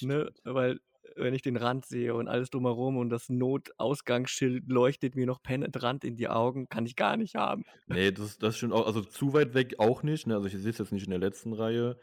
ne? 0.00 0.30
Weil 0.44 0.80
wenn 1.16 1.34
ich 1.34 1.42
den 1.42 1.56
Rand 1.56 1.86
sehe 1.86 2.14
und 2.14 2.28
alles 2.28 2.50
drumherum 2.50 2.96
und 2.96 3.10
das 3.10 3.28
Notausgangsschild 3.28 4.68
leuchtet 4.68 5.14
mir 5.14 5.26
noch 5.26 5.42
penetrant 5.42 6.04
in 6.04 6.16
die 6.16 6.28
Augen, 6.28 6.68
kann 6.68 6.86
ich 6.86 6.96
gar 6.96 7.16
nicht 7.16 7.34
haben. 7.34 7.64
Nee, 7.86 8.12
das, 8.12 8.38
das 8.38 8.56
stimmt 8.56 8.72
auch. 8.72 8.86
Also 8.86 9.02
zu 9.02 9.32
weit 9.32 9.54
weg 9.54 9.74
auch 9.78 10.02
nicht. 10.02 10.26
Ne? 10.26 10.34
Also 10.34 10.46
ich 10.46 10.54
sehe 10.54 10.70
es 10.70 10.78
jetzt 10.78 10.92
nicht 10.92 11.04
in 11.04 11.10
der 11.10 11.18
letzten 11.18 11.52
Reihe. 11.52 11.98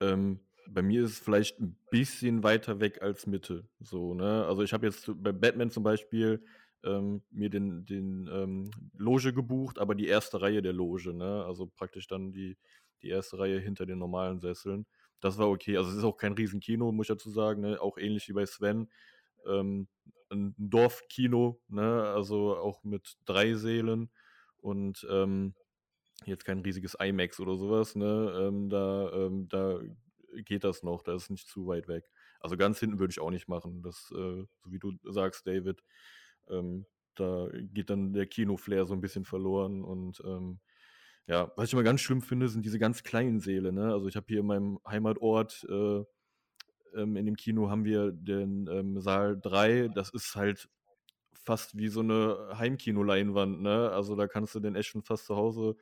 Ähm, 0.00 0.40
bei 0.68 0.82
mir 0.82 1.04
ist 1.04 1.12
es 1.12 1.18
vielleicht 1.18 1.60
ein 1.60 1.76
bisschen 1.90 2.42
weiter 2.42 2.80
weg 2.80 3.02
als 3.02 3.26
Mitte. 3.26 3.68
So, 3.80 4.14
ne? 4.14 4.44
Also 4.46 4.62
ich 4.62 4.72
habe 4.72 4.86
jetzt 4.86 5.10
bei 5.16 5.32
Batman 5.32 5.70
zum 5.70 5.82
Beispiel 5.82 6.44
ähm, 6.84 7.22
mir 7.30 7.50
den, 7.50 7.84
den 7.86 8.28
ähm, 8.32 8.70
Loge 8.96 9.32
gebucht, 9.32 9.78
aber 9.78 9.94
die 9.94 10.06
erste 10.06 10.40
Reihe 10.40 10.62
der 10.62 10.72
Loge, 10.72 11.12
ne? 11.14 11.44
Also 11.44 11.66
praktisch 11.66 12.06
dann 12.06 12.32
die, 12.32 12.56
die 13.02 13.08
erste 13.08 13.38
Reihe 13.38 13.58
hinter 13.58 13.86
den 13.86 13.98
normalen 13.98 14.40
Sesseln. 14.40 14.86
Das 15.22 15.38
war 15.38 15.48
okay. 15.48 15.78
Also 15.78 15.90
es 15.90 15.96
ist 15.98 16.04
auch 16.04 16.18
kein 16.18 16.34
Riesenkino, 16.34 16.92
muss 16.92 17.06
ich 17.06 17.16
dazu 17.16 17.30
sagen, 17.30 17.62
ne? 17.62 17.80
Auch 17.80 17.96
ähnlich 17.96 18.28
wie 18.28 18.34
bei 18.34 18.44
Sven. 18.44 18.90
Ähm, 19.46 19.88
ein 20.30 20.54
Dorfkino, 20.58 21.60
ne? 21.68 22.12
Also 22.14 22.56
auch 22.58 22.84
mit 22.84 23.16
drei 23.24 23.54
Sälen 23.54 24.10
und 24.58 25.06
ähm, 25.10 25.54
jetzt 26.26 26.44
kein 26.44 26.60
riesiges 26.60 26.96
IMAX 27.00 27.40
oder 27.40 27.56
sowas, 27.56 27.94
ne? 27.96 28.48
Ähm, 28.48 28.68
da, 28.68 29.12
ähm, 29.12 29.48
da 29.48 29.80
geht 30.44 30.64
das 30.64 30.82
noch, 30.82 31.02
da 31.02 31.14
ist 31.14 31.30
nicht 31.30 31.48
zu 31.48 31.66
weit 31.68 31.88
weg. 31.88 32.10
Also 32.40 32.56
ganz 32.56 32.80
hinten 32.80 32.98
würde 32.98 33.12
ich 33.12 33.20
auch 33.20 33.30
nicht 33.30 33.48
machen. 33.48 33.82
Das, 33.82 34.10
äh, 34.12 34.44
so 34.58 34.72
wie 34.72 34.80
du 34.80 34.92
sagst, 35.04 35.46
David, 35.46 35.84
ähm, 36.48 36.86
da 37.14 37.48
geht 37.52 37.90
dann 37.90 38.12
der 38.12 38.26
Kinoflair 38.26 38.86
so 38.86 38.94
ein 38.94 39.00
bisschen 39.00 39.24
verloren 39.24 39.84
und 39.84 40.20
ähm, 40.24 40.60
ja, 41.26 41.52
was 41.56 41.68
ich 41.68 41.72
immer 41.72 41.82
ganz 41.82 42.00
schlimm 42.00 42.22
finde, 42.22 42.48
sind 42.48 42.64
diese 42.64 42.78
ganz 42.78 43.02
kleinen 43.02 43.40
Säle. 43.40 43.72
Ne? 43.72 43.92
Also 43.92 44.08
ich 44.08 44.16
habe 44.16 44.26
hier 44.28 44.40
in 44.40 44.46
meinem 44.46 44.80
Heimatort 44.86 45.64
äh, 45.68 46.04
ähm, 46.94 47.16
in 47.16 47.26
dem 47.26 47.36
Kino 47.36 47.70
haben 47.70 47.84
wir 47.84 48.12
den 48.12 48.68
ähm, 48.68 49.00
Saal 49.00 49.38
3. 49.40 49.88
Das 49.88 50.10
ist 50.10 50.36
halt 50.36 50.68
fast 51.32 51.76
wie 51.76 51.88
so 51.88 52.00
eine 52.00 52.50
Heimkino-Leinwand. 52.58 53.62
Ne? 53.62 53.90
Also 53.90 54.16
da 54.16 54.26
kannst 54.26 54.54
du 54.54 54.60
den 54.60 54.76
echt 54.76 54.90
schon 54.90 55.02
fast 55.02 55.26
zu 55.26 55.36
Hause 55.36 55.76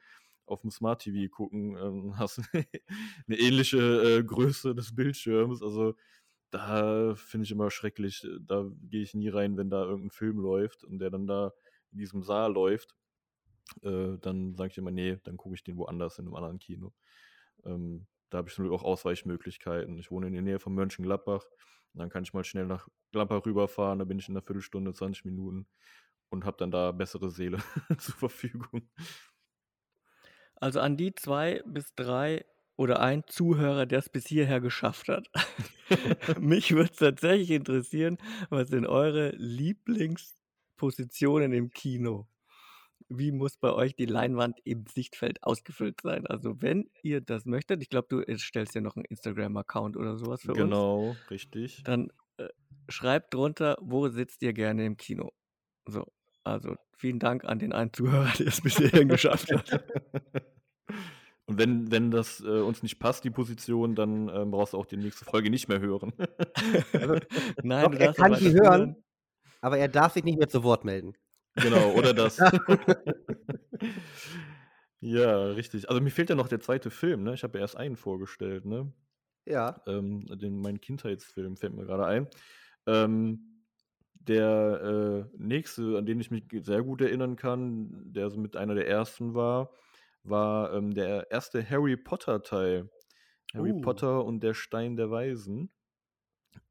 auf 0.47 0.63
dem 0.63 0.71
Smart 0.71 1.03
TV 1.03 1.33
gucken. 1.33 1.77
Ähm, 1.77 2.15
hast 2.19 2.41
eine 2.55 3.39
ähnliche 3.39 3.79
äh, 3.79 4.23
Größe 4.23 4.75
des 4.75 4.95
Bildschirms. 4.95 5.63
Also 5.63 5.95
da 6.51 7.15
finde 7.15 7.45
ich 7.45 7.53
immer 7.53 7.71
schrecklich. 7.71 8.27
Da 8.41 8.67
gehe 8.83 9.03
ich 9.03 9.15
nie 9.15 9.29
rein, 9.29 9.57
wenn 9.57 9.71
da 9.71 9.85
irgendein 9.85 10.11
Film 10.11 10.39
läuft 10.39 10.85
und 10.85 10.99
der 10.99 11.11
dann 11.11 11.27
da 11.27 11.53
in 11.93 11.99
diesem 11.99 12.23
Saal 12.23 12.53
läuft. 12.53 12.97
Äh, 13.83 14.19
dann 14.21 14.55
sage 14.55 14.73
ich 14.73 14.79
immer, 14.79 14.91
nee, 14.91 15.19
dann 15.25 15.37
gucke 15.37 15.55
ich 15.55 15.65
den 15.65 15.77
woanders 15.77 16.19
in 16.19 16.27
einem 16.27 16.35
anderen 16.35 16.59
Kino. 16.59 16.93
Ähm, 17.65 18.07
da 18.31 18.39
habe 18.39 18.49
ich 18.49 18.55
zum 18.55 18.65
Glück 18.65 18.79
auch 18.79 18.85
Ausweichmöglichkeiten. 18.85 19.99
Ich 19.99 20.11
wohne 20.11 20.29
in 20.29 20.35
der 20.35 20.43
Nähe 20.43 20.61
von 20.61 20.75
Mönchengladbach. 20.75 21.45
Dann 21.95 22.09
kann 22.09 22.23
ich 22.23 22.33
mal 22.33 22.45
schnell 22.45 22.67
nach 22.67 22.89
Gladbach 23.13 23.45
rüberfahren. 23.45 23.99
Da 23.99 24.05
bin 24.05 24.19
ich 24.19 24.29
in 24.29 24.35
einer 24.35 24.43
Viertelstunde, 24.43 24.95
20 24.95 25.25
Minuten 25.25 25.67
und 26.29 26.45
habe 26.45 26.57
dann 26.59 26.71
da 26.71 26.93
bessere 26.93 27.31
Seele 27.31 27.59
zur 27.99 28.15
Verfügung. 28.15 28.89
Also 30.57 30.81
an 30.81 30.97
die 30.97 31.15
zwei 31.15 31.63
bis 31.67 31.95
drei 31.95 32.45
oder 32.77 33.01
ein 33.01 33.25
Zuhörer, 33.27 33.87
der 33.87 33.99
es 33.99 34.09
bis 34.09 34.27
hierher 34.27 34.61
geschafft 34.61 35.09
hat. 35.09 35.29
Mich 36.41 36.73
würde 36.73 36.91
es 36.91 36.99
tatsächlich 36.99 37.51
interessieren, 37.51 38.19
was 38.49 38.69
sind 38.69 38.87
eure 38.87 39.31
Lieblingspositionen 39.37 41.53
im 41.53 41.71
Kino? 41.71 42.29
Wie 43.13 43.33
muss 43.33 43.57
bei 43.57 43.73
euch 43.73 43.97
die 43.97 44.07
Leinwand 44.07 44.61
im 44.65 44.87
Sichtfeld 44.87 45.43
ausgefüllt 45.43 46.01
sein? 46.01 46.29
Also 46.29 46.63
wenn 46.63 46.89
ihr 47.03 47.21
das 47.21 47.45
möchtet, 47.45 47.83
ich 47.83 47.89
glaube, 47.89 48.07
du 48.09 48.39
stellst 48.39 48.77
ja 48.77 48.81
noch 48.81 48.95
einen 48.95 49.05
Instagram-Account 49.05 49.97
oder 49.97 50.17
sowas 50.17 50.43
für 50.43 50.53
genau, 50.53 51.09
uns. 51.09 51.17
Genau, 51.17 51.29
richtig. 51.31 51.83
Dann 51.83 52.13
äh, 52.37 52.49
schreibt 52.89 53.35
drunter, 53.35 53.77
wo 53.81 54.09
sitzt 54.09 54.43
ihr 54.43 54.53
gerne 54.53 54.87
im 54.87 54.97
Kino? 54.97 55.33
So, 55.87 56.07
also 56.45 56.77
vielen 56.97 57.19
Dank 57.19 57.45
an 57.45 57.59
den 57.59 57.73
einen 57.73 57.93
Zuhörer, 57.93 58.33
der 58.39 58.47
es 58.47 58.61
bisher 58.61 59.05
geschafft 59.05 59.53
hat. 59.53 59.85
Und 61.47 61.59
wenn, 61.59 61.91
wenn 61.91 62.13
das 62.13 62.41
äh, 62.43 62.61
uns 62.61 62.85
nicht 62.85 63.01
passt, 63.01 63.25
die 63.25 63.31
Position, 63.31 63.97
dann 63.97 64.29
ähm, 64.29 64.53
brauchst 64.53 64.73
du 64.73 64.79
auch 64.79 64.87
die 64.87 64.97
nächste 64.97 65.25
Folge 65.25 65.51
nicht 65.51 65.69
mehr 65.69 65.81
hören. 65.81 66.13
also, 66.93 67.17
Nein, 67.65 67.91
Doch, 67.91 67.99
er 67.99 68.15
kann 68.15 68.35
die 68.35 68.53
hören, 68.53 68.95
aber 69.61 69.77
er 69.79 69.89
darf 69.89 70.13
sich 70.13 70.23
nicht 70.23 70.39
mehr 70.39 70.49
zu 70.49 70.63
Wort 70.63 70.85
melden. 70.85 71.15
Genau, 71.63 71.93
oder 71.93 72.15
das. 72.15 72.39
ja, 75.01 75.45
richtig. 75.47 75.89
Also 75.89 76.01
mir 76.01 76.11
fehlt 76.11 76.31
ja 76.31 76.37
noch 76.37 76.49
der 76.49 76.61
zweite 76.61 76.91
Film, 76.91 77.23
ne? 77.23 77.35
Ich 77.35 77.43
habe 77.43 77.59
ja 77.59 77.63
erst 77.63 77.77
einen 77.77 77.97
vorgestellt, 77.97 78.65
ne? 78.65 78.93
Ja. 79.47 79.81
Ähm, 79.87 80.27
den, 80.27 80.61
mein 80.61 80.81
Kindheitsfilm 80.81 81.57
fällt 81.57 81.75
mir 81.75 81.85
gerade 81.85 82.07
ein. 82.07 82.29
Ähm, 82.87 83.51
der 84.15 85.29
äh, 85.33 85.37
nächste, 85.39 85.97
an 85.97 86.07
den 86.07 86.21
ich 86.21 86.31
mich 86.31 86.45
sehr 86.63 86.83
gut 86.83 87.01
erinnern 87.01 87.37
kann, 87.37 87.89
der 88.13 88.31
so 88.31 88.39
mit 88.39 88.57
einer 88.57 88.75
der 88.75 88.87
ersten 88.87 89.35
war, 89.35 89.71
war 90.23 90.73
ähm, 90.75 90.93
der 90.93 91.31
erste 91.31 91.69
Harry 91.69 91.97
Potter-Teil. 91.97 92.91
Harry 93.55 93.73
uh. 93.73 93.81
Potter 93.81 94.25
und 94.25 94.41
der 94.41 94.55
Stein 94.55 94.97
der 94.97 95.11
Weisen. 95.11 95.71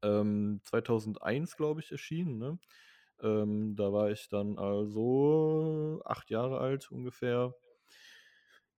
Ähm, 0.02 0.60
2001, 0.64 1.56
glaube 1.56 1.80
ich, 1.80 1.90
erschienen. 1.90 2.38
Ne? 2.38 2.58
Ähm, 3.22 3.76
da 3.76 3.92
war 3.92 4.10
ich 4.10 4.28
dann 4.28 4.58
also 4.58 6.02
acht 6.04 6.30
Jahre 6.30 6.58
alt 6.58 6.90
ungefähr. 6.90 7.54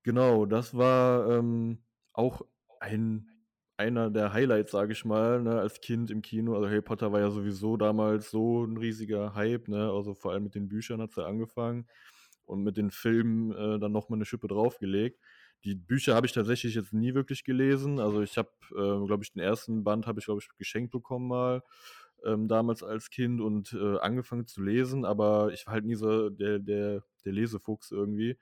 Genau, 0.03 0.47
das 0.47 0.76
war 0.76 1.30
ähm, 1.30 1.78
auch 2.12 2.43
ein, 2.80 3.28
einer 3.76 4.11
der 4.11 4.32
Highlights, 4.32 4.72
sage 4.72 4.93
ich 4.93 5.05
mal, 5.05 5.43
ne, 5.43 5.61
als 5.61 5.80
Kind 5.80 6.11
im 6.11 6.22
Kino. 6.22 6.55
Also 6.57 6.68
Harry 6.68 6.82
Potter 6.82 7.12
war 7.12 7.20
ja 7.20 7.30
sowieso 7.30 7.76
damals 7.76 8.30
so 8.30 8.64
ein 8.64 8.76
riesiger 8.76 9.34
Hype, 9.34 9.68
ne? 9.68 9.90
also 9.90 10.14
vor 10.14 10.32
allem 10.32 10.45
mit 10.45 10.55
den 10.55 10.68
Büchern 10.68 11.01
hat 11.01 11.11
es 11.11 11.16
ja 11.16 11.24
angefangen 11.26 11.86
und 12.47 12.62
mit 12.64 12.76
den 12.76 12.90
Filmen 12.90 13.53
äh, 13.53 13.78
dann 13.78 13.93
nochmal 13.93 14.18
eine 14.18 14.24
Schippe 14.24 14.49
draufgelegt. 14.49 15.20
Die 15.64 15.76
Bücher 15.76 16.16
habe 16.16 16.26
ich 16.26 16.32
tatsächlich 16.32 16.74
jetzt 16.74 16.93
nie 16.93 17.14
wirklich 17.14 17.45
gelesen. 17.45 18.01
Also 18.01 18.20
ich 18.22 18.36
habe, 18.36 18.51
äh, 18.72 19.07
glaube 19.07 19.22
ich, 19.22 19.32
den 19.32 19.43
ersten 19.43 19.84
Band 19.84 20.09
habe 20.09 20.18
ich, 20.18 20.26
glaube 20.26 20.40
ich, 20.43 20.49
geschenkt 20.57 20.90
bekommen 20.90 21.28
mal 21.28 21.62
ähm, 22.24 22.49
damals 22.49 22.82
als 22.82 23.11
Kind 23.11 23.40
und 23.40 23.73
äh, 23.73 23.99
angefangen 23.99 24.47
zu 24.47 24.62
lesen, 24.62 25.05
aber 25.05 25.53
ich 25.53 25.66
war 25.66 25.74
halt 25.74 25.85
nie 25.85 25.94
so 25.94 26.31
der, 26.31 26.59
der, 26.59 27.05
der 27.24 27.32
Lesefuchs 27.32 27.90
irgendwie. 27.90 28.39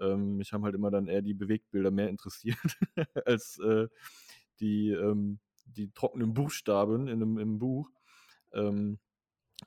Ähm, 0.00 0.36
mich 0.36 0.52
haben 0.52 0.64
halt 0.64 0.74
immer 0.74 0.90
dann 0.90 1.06
eher 1.08 1.22
die 1.22 1.34
Bewegtbilder 1.34 1.90
mehr 1.90 2.08
interessiert 2.08 2.58
als 3.26 3.58
äh, 3.60 3.88
die, 4.60 4.90
ähm, 4.90 5.38
die 5.66 5.90
trockenen 5.92 6.34
Buchstaben 6.34 7.08
in 7.08 7.22
einem, 7.22 7.38
im 7.38 7.58
Buch. 7.58 7.90
Ähm, 8.52 8.98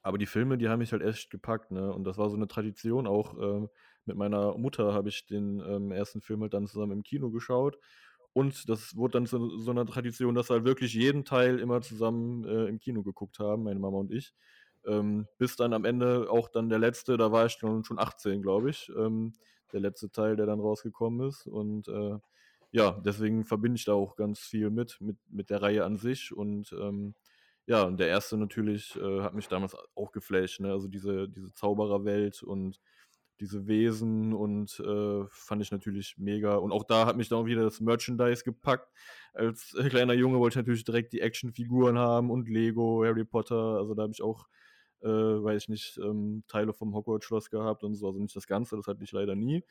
aber 0.01 0.17
die 0.17 0.25
Filme, 0.25 0.57
die 0.57 0.69
haben 0.69 0.79
mich 0.79 0.91
halt 0.91 1.01
echt 1.01 1.29
gepackt, 1.29 1.71
ne? 1.71 1.91
Und 1.93 2.03
das 2.03 2.17
war 2.17 2.29
so 2.29 2.35
eine 2.35 2.47
Tradition. 2.47 3.07
Auch 3.07 3.37
äh, 3.37 3.67
mit 4.05 4.17
meiner 4.17 4.57
Mutter 4.57 4.93
habe 4.93 5.09
ich 5.09 5.25
den 5.25 5.59
ähm, 5.59 5.91
ersten 5.91 6.21
Film 6.21 6.41
halt 6.41 6.53
dann 6.53 6.67
zusammen 6.67 6.91
im 6.93 7.03
Kino 7.03 7.31
geschaut. 7.31 7.77
Und 8.37 8.69
das 8.69 8.95
wurde 8.95 9.13
dann 9.13 9.25
zu 9.25 9.57
so 9.57 9.71
einer 9.71 9.87
Tradition, 9.87 10.35
dass 10.35 10.51
wir 10.51 10.57
halt 10.57 10.63
wirklich 10.63 10.93
jeden 10.93 11.25
Teil 11.25 11.57
immer 11.57 11.81
zusammen 11.81 12.45
äh, 12.45 12.67
im 12.67 12.77
Kino 12.77 13.01
geguckt 13.01 13.39
haben, 13.39 13.63
meine 13.63 13.79
Mama 13.79 13.97
und 13.97 14.11
ich. 14.11 14.31
Ähm, 14.85 15.25
bis 15.39 15.55
dann 15.55 15.73
am 15.73 15.85
Ende 15.85 16.27
auch 16.29 16.47
dann 16.47 16.69
der 16.69 16.77
letzte, 16.77 17.17
da 17.17 17.31
war 17.31 17.47
ich 17.47 17.53
schon, 17.53 17.83
schon 17.83 17.97
18, 17.97 18.43
glaube 18.43 18.69
ich. 18.69 18.91
Ähm, 18.95 19.33
der 19.73 19.79
letzte 19.79 20.11
Teil, 20.11 20.35
der 20.35 20.45
dann 20.45 20.59
rausgekommen 20.59 21.27
ist. 21.27 21.47
Und 21.47 21.87
äh, 21.87 22.19
ja, 22.69 22.91
deswegen 23.03 23.43
verbinde 23.43 23.77
ich 23.77 23.85
da 23.85 23.93
auch 23.93 24.15
ganz 24.15 24.41
viel 24.41 24.69
mit, 24.69 25.01
mit, 25.01 25.17
mit 25.31 25.49
der 25.49 25.63
Reihe 25.63 25.83
an 25.83 25.97
sich. 25.97 26.31
Und 26.31 26.71
ähm, 26.73 27.15
ja, 27.65 27.85
und 27.85 27.99
der 27.99 28.09
erste 28.09 28.37
natürlich 28.37 28.95
äh, 28.97 29.21
hat 29.21 29.33
mich 29.33 29.47
damals 29.47 29.75
auch 29.95 30.11
geflasht, 30.11 30.59
ne? 30.59 30.71
Also 30.71 30.87
diese, 30.87 31.27
diese 31.27 31.55
Zaubererwelt 31.55 32.43
und 32.43 32.79
diese 33.39 33.67
Wesen 33.67 34.33
und 34.33 34.79
äh, 34.79 35.25
fand 35.29 35.61
ich 35.61 35.71
natürlich 35.71 36.17
mega. 36.17 36.55
Und 36.55 36.71
auch 36.71 36.83
da 36.83 37.05
hat 37.05 37.17
mich 37.17 37.29
dann 37.29 37.45
wieder 37.45 37.63
das 37.63 37.79
Merchandise 37.81 38.43
gepackt. 38.43 38.91
Als 39.33 39.75
kleiner 39.89 40.13
Junge 40.13 40.39
wollte 40.39 40.53
ich 40.59 40.65
natürlich 40.65 40.83
direkt 40.85 41.13
die 41.13 41.21
Actionfiguren 41.21 41.97
haben 41.97 42.31
und 42.31 42.49
Lego, 42.49 43.03
Harry 43.05 43.25
Potter. 43.25 43.77
Also 43.77 43.93
da 43.93 44.03
habe 44.03 44.13
ich 44.13 44.21
auch, 44.23 44.47
äh, 45.01 45.07
weiß 45.07 45.63
ich 45.63 45.69
nicht, 45.69 45.97
ähm, 46.03 46.43
Teile 46.47 46.73
vom 46.73 46.93
Hogwarts-Schloss 46.95 47.49
gehabt 47.49 47.83
und 47.83 47.95
so. 47.95 48.07
Also 48.07 48.19
nicht 48.19 48.35
das 48.35 48.47
Ganze, 48.47 48.75
das 48.77 48.87
hatte 48.87 49.03
ich 49.03 49.11
leider 49.11 49.35
nie. 49.35 49.63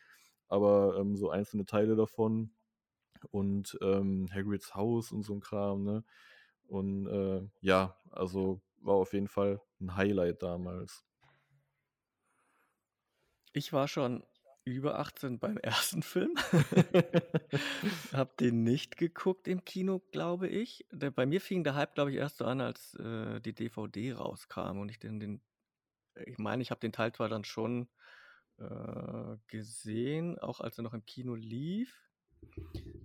aber 0.49 0.97
ähm, 0.99 1.17
so 1.17 1.31
einzelne 1.31 1.65
Teile 1.67 1.97
davon 1.97 2.51
und 3.31 3.79
ähm, 3.83 4.29
Hagrids 4.33 4.75
Haus 4.75 5.13
und 5.13 5.23
so 5.23 5.35
ein 5.35 5.41
Kram, 5.41 5.85
ne? 5.85 6.05
Und 6.69 7.07
äh, 7.09 7.43
ja, 7.61 7.97
also 8.11 8.61
war 8.83 8.97
auf 8.97 9.13
jeden 9.13 9.29
Fall 9.29 9.61
ein 9.81 9.97
Highlight 9.97 10.43
damals. 10.43 11.05
Ich 13.57 13.73
war 13.73 13.89
schon 13.89 14.23
über 14.67 14.99
18 14.99 15.39
beim 15.39 15.57
ersten 15.63 16.03
Film. 16.03 16.35
Hab 18.13 18.37
den 18.37 18.65
nicht 18.65 18.99
geguckt 18.99 19.49
im 19.49 19.65
Kino, 19.65 20.03
glaube 20.13 20.47
ich. 20.47 20.85
Der, 20.93 21.11
bei 21.11 21.25
mir 21.25 21.41
fing 21.41 21.65
der 21.65 21.75
Hype, 21.75 21.95
glaube 21.95 22.11
ich, 22.11 22.19
erst 22.19 22.37
so 22.37 22.45
an, 22.45 22.61
als 22.61 22.93
äh, 22.97 23.41
die 23.41 23.55
DVD 23.55 24.13
rauskam 24.13 24.79
und 24.79 24.91
ich 24.91 24.99
den, 24.99 25.21
den 25.21 25.41
ich 26.27 26.37
meine, 26.37 26.63
ich 26.63 26.71
habe 26.71 26.81
den 26.81 26.93
Teil 26.93 27.13
zwar 27.13 27.31
dann 27.31 27.45
schon 27.45 27.89
äh, 28.59 29.37
gesehen, 29.47 30.39
auch 30.39 30.61
als 30.61 30.79
er 30.79 30.83
noch 30.83 30.95
im 30.95 31.07
Kino 31.07 31.35
lief. 31.35 32.11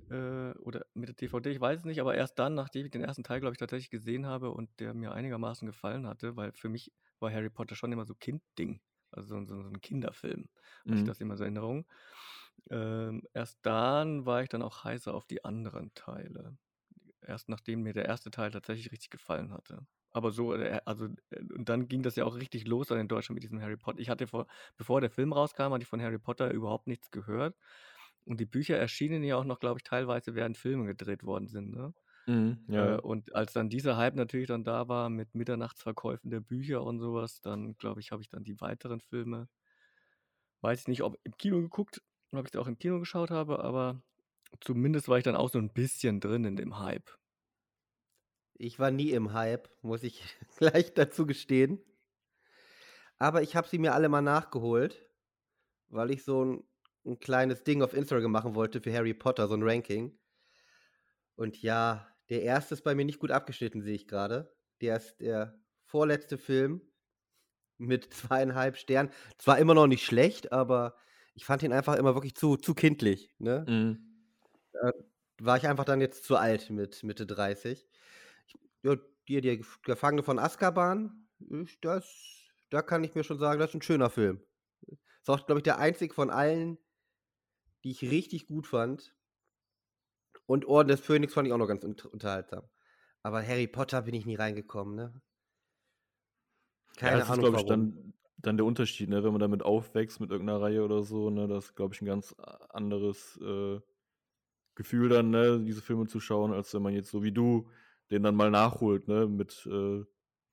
Äh, 0.10 0.52
oder 0.60 0.86
mit 0.94 1.08
der 1.08 1.16
DVD, 1.16 1.50
ich 1.50 1.62
weiß 1.62 1.80
es 1.80 1.86
nicht, 1.86 2.02
aber 2.02 2.16
erst 2.16 2.40
dann, 2.40 2.56
nachdem 2.56 2.86
ich 2.86 2.92
den 2.92 3.06
ersten 3.06 3.24
Teil, 3.24 3.40
glaube 3.40 3.54
ich, 3.54 3.60
tatsächlich 3.60 3.90
gesehen 3.90 4.26
habe 4.26 4.52
und 4.52 4.70
der 4.82 4.94
mir 4.94 5.14
einigermaßen 5.14 5.66
gefallen 5.66 6.08
hatte, 6.08 6.36
weil 6.36 6.52
für 6.52 6.68
mich 6.68 6.92
war 7.20 7.32
Harry 7.32 7.50
Potter 7.50 7.76
schon 7.76 7.94
immer 7.94 8.06
so 8.06 8.16
Kindding. 8.16 8.82
Also 9.12 9.44
so, 9.46 9.46
so, 9.46 9.70
ein 9.70 9.82
Kinderfilm, 9.82 10.50
hatte 10.88 11.00
ich 11.00 11.04
Mhm. 11.04 11.12
das 11.12 11.22
immer 11.22 11.38
so 11.38 11.44
in 11.44 11.56
Erinnerung. 11.56 11.88
Ähm, 12.70 13.24
erst 13.34 13.60
dann 13.64 14.26
war 14.26 14.44
ich 14.44 14.50
dann 14.50 14.62
auch 14.62 14.84
heißer 14.84 15.14
auf 15.14 15.26
die 15.26 15.44
anderen 15.46 15.94
Teile. 15.94 16.58
Erst 17.22 17.50
nachdem 17.50 17.84
mir 17.84 17.94
der 17.94 18.06
erste 18.06 18.32
Teil 18.32 18.52
tatsächlich 18.52 18.92
richtig 18.92 19.10
gefallen 19.12 19.54
hatte. 19.54 19.86
Aber 20.12 20.32
so, 20.32 20.54
äh, 20.56 20.82
also, 20.86 21.08
äh, 21.32 21.40
und 21.56 21.70
dann 21.70 21.88
ging 21.88 22.04
das 22.04 22.16
ja 22.16 22.26
auch 22.26 22.36
richtig 22.36 22.68
los 22.68 22.88
dann 22.88 23.00
in 23.00 23.08
Deutschland 23.08 23.36
mit 23.36 23.44
diesem 23.44 23.62
Harry 23.62 23.78
Potter. 23.78 24.00
Ich 24.00 24.10
hatte 24.10 24.28
vor, 24.28 24.48
bevor 24.78 25.02
der 25.02 25.12
Film 25.12 25.34
rauskam, 25.34 25.74
hatte 25.74 25.84
ich 25.84 25.88
von 25.90 26.02
Harry 26.02 26.20
Potter 26.20 26.52
überhaupt 26.52 26.88
nichts 26.88 27.12
gehört. 27.12 27.58
Und 28.26 28.40
die 28.40 28.46
Bücher 28.46 28.78
erschienen 28.78 29.24
ja 29.24 29.38
auch 29.38 29.46
noch, 29.46 29.60
glaube 29.60 29.80
ich, 29.80 29.84
teilweise 29.84 30.36
während 30.36 30.58
Filme 30.58 30.86
gedreht 30.86 31.24
worden 31.24 31.48
sind. 31.48 31.72
Ne? 31.72 31.94
Mhm, 32.28 32.66
ja, 32.70 32.88
Äh, 32.88 32.98
und 33.00 33.36
als 33.36 33.54
dann 33.54 33.70
dieser 33.70 33.98
Hype 33.98 34.16
natürlich 34.16 34.48
dann 34.48 34.64
da 34.64 34.88
war 34.88 35.10
mit 35.10 35.36
Mitternachtsverkäufen 35.36 36.32
der 36.32 36.40
Bücher 36.42 36.84
und 36.84 37.00
sowas, 37.00 37.42
dann 37.42 37.76
glaube 37.78 38.00
ich, 38.02 38.12
habe 38.12 38.22
ich 38.22 38.30
dann 38.30 38.44
die 38.44 38.62
weiteren 38.62 39.02
Filme, 39.02 39.50
weiß 40.62 40.82
ich 40.82 40.88
nicht, 40.88 41.04
ob 41.04 41.18
im 41.24 41.38
Kino 41.38 41.62
geguckt, 41.62 42.02
ob 42.32 42.46
ich 42.46 42.52
die 42.52 42.58
auch 42.58 42.68
im 42.68 42.78
Kino 42.78 43.00
geschaut 43.00 43.32
habe, 43.32 43.64
aber 43.64 44.02
zumindest 44.62 45.08
war 45.08 45.18
ich 45.18 45.24
dann 45.24 45.36
auch 45.36 45.50
so 45.50 45.60
ein 45.60 45.74
bisschen 45.74 46.20
drin 46.20 46.46
in 46.46 46.56
dem 46.56 46.80
Hype. 46.80 47.12
Ich 48.54 48.80
war 48.80 48.92
nie 48.92 49.12
im 49.12 49.34
Hype, 49.34 49.70
muss 49.82 50.04
ich 50.04 50.24
gleich 50.58 50.94
dazu 50.94 51.26
gestehen. 51.26 51.84
Aber 53.20 53.42
ich 53.42 53.56
habe 53.56 53.68
sie 53.68 53.78
mir 53.78 53.94
alle 53.94 54.10
mal 54.10 54.22
nachgeholt, 54.22 55.10
weil 55.90 56.12
ich 56.12 56.24
so 56.24 56.46
ein, 56.46 56.64
ein 57.06 57.20
kleines 57.20 57.64
Ding 57.64 57.84
auf 57.84 57.94
Instagram 57.94 58.32
machen 58.32 58.56
wollte 58.56 58.82
für 58.82 58.94
Harry 58.94 59.14
Potter, 59.14 59.48
so 59.48 59.56
ein 59.56 59.64
Ranking. 59.64 60.20
Und 61.36 61.62
ja, 61.62 62.08
der 62.32 62.44
erste 62.44 62.74
ist 62.74 62.84
bei 62.84 62.96
mir 62.96 63.04
nicht 63.04 63.20
gut 63.20 63.30
abgeschnitten, 63.30 63.82
sehe 63.82 63.94
ich 63.94 64.08
gerade. 64.08 64.56
Der 64.80 64.96
ist 64.96 65.20
der 65.20 65.60
vorletzte 65.84 66.38
Film 66.38 66.82
mit 67.78 68.14
zweieinhalb 68.14 68.78
Sternen. 68.78 69.12
Zwar 69.38 69.60
immer 69.60 69.74
noch 69.74 69.88
nicht 69.88 70.06
schlecht, 70.06 70.52
aber 70.54 70.96
ich 71.36 71.44
fand 71.44 71.62
ihn 71.62 71.74
einfach 71.74 71.98
immer 71.98 72.16
wirklich 72.16 72.36
zu, 72.36 72.56
zu 72.56 72.74
kindlich. 72.74 73.36
Ne? 73.38 73.66
Mhm. 73.68 74.96
war 75.42 75.58
ich 75.58 75.68
einfach 75.68 75.84
dann 75.84 76.00
jetzt 76.00 76.24
zu 76.24 76.38
alt 76.38 76.70
mit 76.70 77.04
Mitte 77.04 77.28
30. 77.28 77.86
Ich, 78.48 78.56
ja, 78.84 78.96
die, 79.28 79.42
die 79.42 79.66
Gefangene 79.84 80.24
von 80.24 80.40
Azkaban, 80.40 81.28
das, 81.82 82.50
da 82.70 82.82
kann 82.82 83.04
ich 83.04 83.14
mir 83.14 83.26
schon 83.26 83.40
sagen, 83.40 83.60
das 83.60 83.72
ist 83.72 83.76
ein 83.76 83.82
schöner 83.82 84.10
Film. 84.10 84.42
Ist 84.88 85.30
auch, 85.30 85.46
glaube 85.46 85.60
ich, 85.60 85.64
der 85.64 85.80
einzige 85.80 86.14
von 86.14 86.30
allen, 86.30 86.78
die 87.84 87.92
ich 87.92 88.10
richtig 88.10 88.48
gut 88.48 88.68
fand. 88.68 89.14
Und 90.52 90.66
Orden 90.66 90.90
des 90.90 91.00
Phönix 91.00 91.34
fand 91.34 91.48
ich 91.48 91.54
auch 91.54 91.58
noch 91.58 91.68
ganz 91.70 91.86
unter- 91.86 92.12
unterhaltsam. 92.12 92.64
Aber 93.24 93.42
Harry 93.42 93.68
Potter 93.68 94.02
bin 94.02 94.14
ich 94.14 94.26
nie 94.26 94.36
reingekommen, 94.36 94.96
ne? 94.96 95.14
Ja, 97.00 97.10
Keine 97.10 97.16
das 97.16 97.30
ist, 97.30 97.32
Ahnung 97.32 97.40
glaube 97.40 97.56
ich, 97.56 97.66
dann, 97.66 98.14
dann 98.38 98.58
der 98.58 98.66
Unterschied, 98.66 99.08
ne? 99.10 99.24
Wenn 99.24 99.32
man 99.32 99.40
damit 99.40 99.64
aufwächst 99.64 100.20
mit 100.20 100.30
irgendeiner 100.30 100.62
Reihe 100.62 100.84
oder 100.84 101.04
so, 101.04 101.30
ne? 101.30 101.48
Das 101.48 101.68
ist, 101.68 101.76
glaube 101.78 101.94
ich, 101.94 102.02
ein 102.02 102.06
ganz 102.06 102.36
a- 102.38 102.66
anderes 102.72 103.40
äh, 103.42 103.80
Gefühl 104.76 105.10
dann, 105.10 105.30
ne? 105.32 105.62
Diese 105.66 105.82
Filme 105.82 106.08
zu 106.08 106.20
schauen, 106.20 106.54
als 106.54 106.74
wenn 106.74 106.82
man 106.82 106.94
jetzt 106.94 107.12
so 107.12 107.24
wie 107.24 107.32
du 107.32 107.70
den 108.12 108.24
dann 108.24 108.36
mal 108.36 108.52
nachholt, 108.52 109.08
ne? 109.08 109.28
Mit 109.28 109.66
äh, 109.72 110.04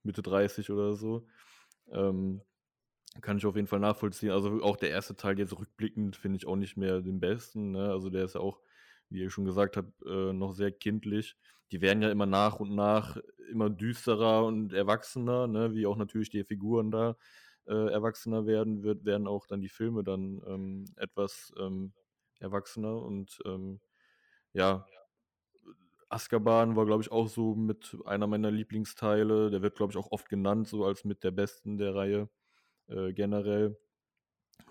Mitte 0.04 0.22
30 0.22 0.70
oder 0.70 0.94
so. 0.94 1.26
Ähm, 1.90 2.42
kann 3.20 3.38
ich 3.38 3.46
auf 3.46 3.56
jeden 3.56 3.68
Fall 3.68 3.80
nachvollziehen. 3.80 4.30
Also 4.30 4.62
auch 4.62 4.76
der 4.76 4.90
erste 4.90 5.16
Teil 5.16 5.38
jetzt 5.38 5.58
rückblickend 5.58 6.16
finde 6.16 6.36
ich 6.38 6.46
auch 6.46 6.56
nicht 6.56 6.76
mehr 6.76 7.00
den 7.00 7.20
besten. 7.20 7.72
Ne? 7.72 7.90
Also 7.90 8.10
der 8.10 8.24
ist 8.24 8.34
ja 8.34 8.40
auch, 8.40 8.60
wie 9.10 9.20
ihr 9.20 9.30
schon 9.30 9.44
gesagt 9.44 9.76
habt, 9.76 9.92
äh, 10.06 10.32
noch 10.32 10.52
sehr 10.52 10.72
kindlich. 10.72 11.36
Die 11.72 11.80
werden 11.80 12.02
ja 12.02 12.10
immer 12.10 12.26
nach 12.26 12.60
und 12.60 12.74
nach 12.74 13.18
immer 13.50 13.70
düsterer 13.70 14.44
und 14.44 14.72
erwachsener, 14.72 15.46
ne? 15.46 15.74
wie 15.74 15.86
auch 15.86 15.96
natürlich 15.96 16.30
die 16.30 16.44
Figuren 16.44 16.90
da 16.90 17.16
äh, 17.66 17.90
erwachsener 17.92 18.46
werden, 18.46 18.82
wird, 18.82 19.04
werden 19.04 19.26
auch 19.26 19.46
dann 19.46 19.60
die 19.60 19.68
Filme 19.68 20.04
dann 20.04 20.42
ähm, 20.46 20.84
etwas 20.96 21.52
ähm, 21.58 21.92
erwachsener 22.40 23.02
und 23.02 23.38
ähm, 23.46 23.80
ja, 24.54 24.86
Azkaban 26.10 26.74
war, 26.76 26.86
glaube 26.86 27.02
ich, 27.02 27.10
auch 27.12 27.28
so 27.28 27.54
mit 27.54 27.96
einer 28.06 28.26
meiner 28.26 28.50
Lieblingsteile. 28.50 29.50
Der 29.50 29.62
wird, 29.62 29.76
glaube 29.76 29.92
ich, 29.92 29.96
auch 29.98 30.10
oft 30.10 30.28
genannt, 30.28 30.68
so 30.68 30.84
als 30.84 31.04
mit 31.04 31.22
der 31.22 31.30
besten 31.32 31.76
der 31.76 31.94
Reihe 31.94 32.28
äh, 32.88 33.12
generell. 33.12 33.78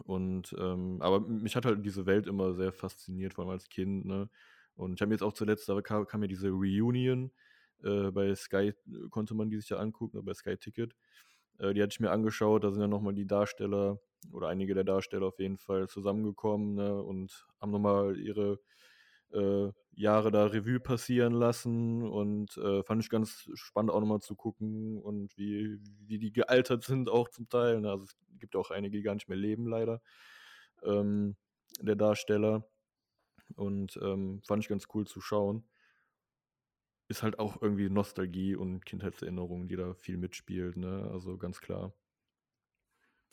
Und 0.06 0.56
ähm, 0.60 0.98
aber 1.02 1.20
mich 1.22 1.56
hat 1.56 1.66
halt 1.66 1.86
diese 1.86 2.06
Welt 2.06 2.28
immer 2.28 2.54
sehr 2.54 2.72
fasziniert, 2.72 3.34
vor 3.34 3.44
allem 3.46 3.52
als 3.54 3.70
Kind, 3.70 4.06
ne? 4.06 4.30
Und 4.76 4.94
ich 4.94 5.02
habe 5.02 5.10
mir 5.10 5.16
jetzt 5.16 5.24
auch 5.24 5.34
zuletzt, 5.34 5.68
da 5.70 5.82
kam, 5.82 6.06
kam 6.06 6.20
mir 6.22 6.28
diese 6.28 6.50
Reunion, 6.50 7.32
äh, 7.84 8.12
bei 8.12 8.34
Sky 8.36 8.70
äh, 8.70 9.10
konnte 9.10 9.34
man 9.34 9.50
die 9.50 9.58
sich 9.58 9.70
ja 9.70 9.78
angucken, 9.78 10.24
bei 10.24 10.34
Sky 10.34 10.58
Ticket. 10.58 10.96
Äh, 11.60 11.74
die 11.74 11.82
hatte 11.82 11.94
ich 11.94 12.00
mir 12.00 12.12
angeschaut, 12.12 12.64
da 12.64 12.72
sind 12.72 12.82
ja 12.82 12.88
nochmal 12.88 13.14
die 13.14 13.26
Darsteller 13.28 14.00
oder 14.32 14.48
einige 14.50 14.74
der 14.76 14.84
Darsteller 14.84 15.28
auf 15.28 15.40
jeden 15.40 15.58
Fall 15.58 15.88
zusammengekommen, 15.90 16.76
ne? 16.76 17.02
Und 17.02 17.48
haben 17.60 17.72
nochmal 17.72 18.18
ihre 18.20 18.60
äh, 19.32 19.72
Jahre 19.92 20.32
da 20.32 20.46
Revue 20.46 20.80
passieren 20.80 21.34
lassen 21.34 22.04
und 22.04 22.56
äh, 22.58 22.84
fand 22.84 23.04
ich 23.04 23.10
ganz 23.10 23.50
spannend 23.56 23.92
auch 23.92 24.00
nochmal 24.00 24.22
zu 24.22 24.36
gucken 24.36 25.02
und 25.02 25.36
wie, 25.38 25.80
wie 26.06 26.20
die 26.20 26.32
gealtert 26.32 26.84
sind 26.84 27.10
auch 27.10 27.30
zum 27.30 27.50
Teil. 27.50 27.82
Ne? 27.82 27.92
Also 27.92 28.06
es 28.06 28.16
gibt 28.40 28.56
auch 28.56 28.72
einige, 28.72 28.98
die 28.98 29.04
gar 29.04 29.16
nicht 29.16 29.28
mehr 29.28 29.38
leben, 29.38 29.68
leider, 29.68 30.02
ähm, 30.84 31.36
der 31.82 31.96
Darsteller. 31.96 32.68
Und 33.56 33.98
ähm, 34.04 34.42
fand 34.46 34.64
ich 34.64 34.70
ganz 34.70 34.88
cool 34.94 35.08
zu 35.08 35.22
schauen. 35.22 35.68
Ist 37.08 37.24
halt 37.24 37.40
auch 37.40 37.62
irgendwie 37.62 37.90
Nostalgie 37.90 38.56
und 38.56 38.86
Kindheitserinnerungen, 38.86 39.70
die 39.70 39.78
da 39.78 39.94
viel 39.94 40.18
mitspielt, 40.18 40.76
ne? 40.76 41.10
Also 41.12 41.38
ganz 41.38 41.62
klar. 41.62 41.94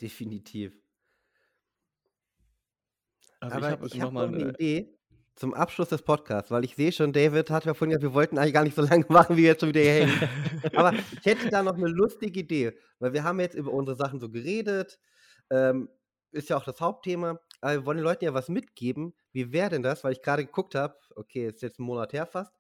Definitiv. 0.01 0.81
Also 3.41 3.57
Aber 3.57 3.85
ich 3.87 4.01
habe 4.01 4.07
nochmal 4.07 4.31
noch 4.31 4.35
eine 4.35 4.45
eine, 4.45 4.55
Idee 4.55 4.94
zum 5.37 5.53
Abschluss 5.55 5.89
des 5.89 6.03
Podcasts, 6.03 6.51
weil 6.51 6.65
ich 6.65 6.77
sehe 6.77 6.93
schon, 6.93 7.13
David 7.13 7.51
hat 7.51 7.65
ja 7.65 7.75
vorhin 7.75 7.91
gesagt, 7.91 8.03
wir 8.03 8.15
wollten 8.15 8.39
eigentlich 8.39 8.55
gar 8.55 8.65
nicht 8.65 8.77
so 8.77 8.83
lange 8.83 9.05
machen, 9.09 9.37
wie 9.37 9.43
wir 9.43 9.51
jetzt 9.51 9.61
schon 9.61 9.71
wieder 9.71 9.81
hier 9.81 10.07
hängen. 10.07 10.29
Aber 10.75 10.93
ich 10.93 11.25
hätte 11.25 11.49
da 11.51 11.63
noch 11.63 11.75
eine 11.75 11.89
lustige 11.89 12.41
Idee, 12.41 12.79
weil 13.01 13.13
wir 13.13 13.25
haben 13.25 13.41
jetzt 13.41 13.55
über 13.55 13.73
unsere 13.73 13.97
Sachen 13.97 14.21
so 14.21 14.31
geredet, 14.31 14.99
ähm, 15.51 15.89
ist 16.31 16.49
ja 16.49 16.57
auch 16.57 16.65
das 16.65 16.81
Hauptthema, 16.81 17.39
aber 17.61 17.73
wir 17.75 17.87
wollen 17.87 17.99
den 17.99 18.05
Leuten 18.05 18.25
ja 18.25 18.35
was 18.35 18.49
mitgeben. 18.49 19.15
Wie 19.33 19.53
wäre 19.53 19.71
denn 19.71 19.85
das, 19.85 20.03
weil 20.03 20.13
ich 20.13 20.21
gerade 20.21 20.45
geguckt 20.45 20.75
habe, 20.75 20.97
okay, 21.15 21.47
ist 21.47 21.63
jetzt 21.63 21.79
ein 21.79 21.85
Monat 21.85 22.13
her 22.13 22.27
fast. 22.27 22.53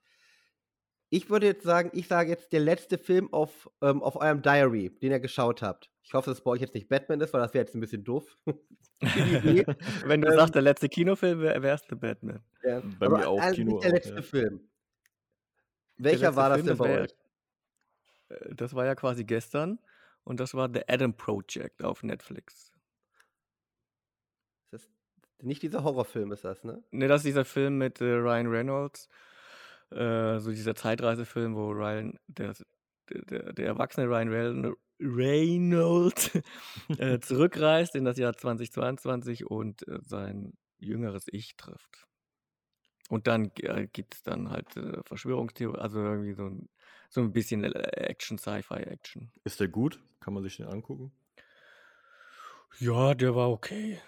Ich 1.11 1.31
würde 1.31 1.47
jetzt 1.47 1.63
sagen, 1.65 1.91
ich 1.95 2.09
sage 2.09 2.31
jetzt 2.31 2.53
der 2.53 2.61
letzte 2.61 2.99
Film 2.99 3.33
auf, 3.33 3.71
ähm, 3.83 4.03
auf 4.03 4.17
eurem 4.17 4.43
Diary, 4.43 4.91
den 5.01 5.13
ihr 5.13 5.21
geschaut 5.21 5.63
habt. 5.63 5.91
Ich 6.03 6.13
hoffe, 6.15 6.31
dass 6.31 6.39
es 6.39 6.45
bei 6.45 6.51
euch 6.51 6.61
jetzt 6.61 6.75
nicht 6.75 6.89
Batman 6.89 7.21
ist, 7.21 7.33
weil 7.33 7.41
das 7.41 7.55
wäre 7.55 7.65
jetzt 7.65 7.75
ein 7.75 7.81
bisschen 7.81 8.05
doof. 8.05 8.37
Wenn 9.01 10.23
du 10.23 10.29
Ähm, 10.29 10.35
sagst, 10.35 10.55
der 10.55 10.63
letzte 10.63 10.89
Kinofilm 10.89 11.41
wäre 11.41 11.63
wär's 11.63 11.85
The 11.89 11.95
Batman. 11.97 12.43
Ja, 12.63 12.83
Bei 12.99 13.07
aber 13.07 13.19
mir 13.19 13.29
auch, 13.29 13.41
also 13.41 13.55
Kino 13.55 13.73
nicht 13.73 13.83
der 13.83 13.91
auch, 13.91 13.93
letzte 13.93 14.15
ja. 14.17 14.23
Film. 14.23 14.69
Welcher 15.97 16.33
letzte 16.33 16.37
war 16.37 16.49
das 16.51 16.63
Film, 16.63 16.67
denn 16.67 16.77
das 16.77 16.79
bei 16.79 16.89
wär, 16.89 17.01
euch? 17.03 17.11
äh, 18.29 18.55
das 18.55 18.75
war 18.75 18.85
ja 18.87 18.95
quasi 18.95 19.25
gestern 19.25 19.79
und 20.25 20.41
das 20.41 20.55
war 20.55 20.69
The 20.73 20.83
Adam 20.89 21.17
Project 21.17 21.83
auf 21.83 22.03
Netflix. 22.03 22.73
Das 24.71 24.83
ist 24.83 24.93
nicht 25.43 25.63
dieser 25.63 25.85
Horrorfilm 25.85 26.33
ist 26.33 26.45
das, 26.45 26.65
ne? 26.65 26.83
Ne, 26.91 27.09
das 27.09 27.21
ist 27.21 27.27
dieser 27.27 27.45
Film 27.45 27.79
mit 27.79 28.01
äh, 28.01 28.05
Ryan 28.05 28.47
Reynolds, 28.49 29.09
äh, 29.90 30.39
so 30.40 30.51
dieser 30.51 30.74
Zeitreisefilm, 30.74 31.55
wo 31.55 31.70
Ryan, 31.70 32.19
der, 32.27 32.55
der, 33.11 33.52
der 33.52 33.66
erwachsene 33.66 34.06
Ryan 34.06 34.28
Reyn- 34.28 34.74
Reynolds 35.01 36.31
äh, 36.98 37.19
zurückreist 37.20 37.94
in 37.94 38.05
das 38.05 38.16
Jahr 38.16 38.36
2022 38.36 39.47
und 39.47 39.86
äh, 39.89 39.98
sein 40.02 40.55
jüngeres 40.78 41.24
Ich 41.31 41.56
trifft. 41.56 42.06
Und 43.11 43.27
dann 43.27 43.51
äh, 43.56 43.86
gibt 43.93 44.15
es 44.15 44.23
dann 44.23 44.51
halt 44.51 44.77
äh, 44.77 45.02
Verschwörungstheorie, 45.05 45.78
also 45.78 46.01
irgendwie 46.01 46.35
so 46.35 46.47
ein, 46.47 46.69
so 47.11 47.20
ein 47.20 47.32
bisschen 47.32 47.65
Action, 47.65 48.39
Sci-Fi-Action. 48.39 49.31
Ist 49.44 49.61
der 49.61 49.69
gut? 49.69 50.01
Kann 50.20 50.35
man 50.35 50.43
sich 50.43 50.56
den 50.56 50.66
angucken? 50.66 51.12
Ja, 52.78 53.15
der 53.15 53.35
war 53.35 53.51
okay. 53.51 54.01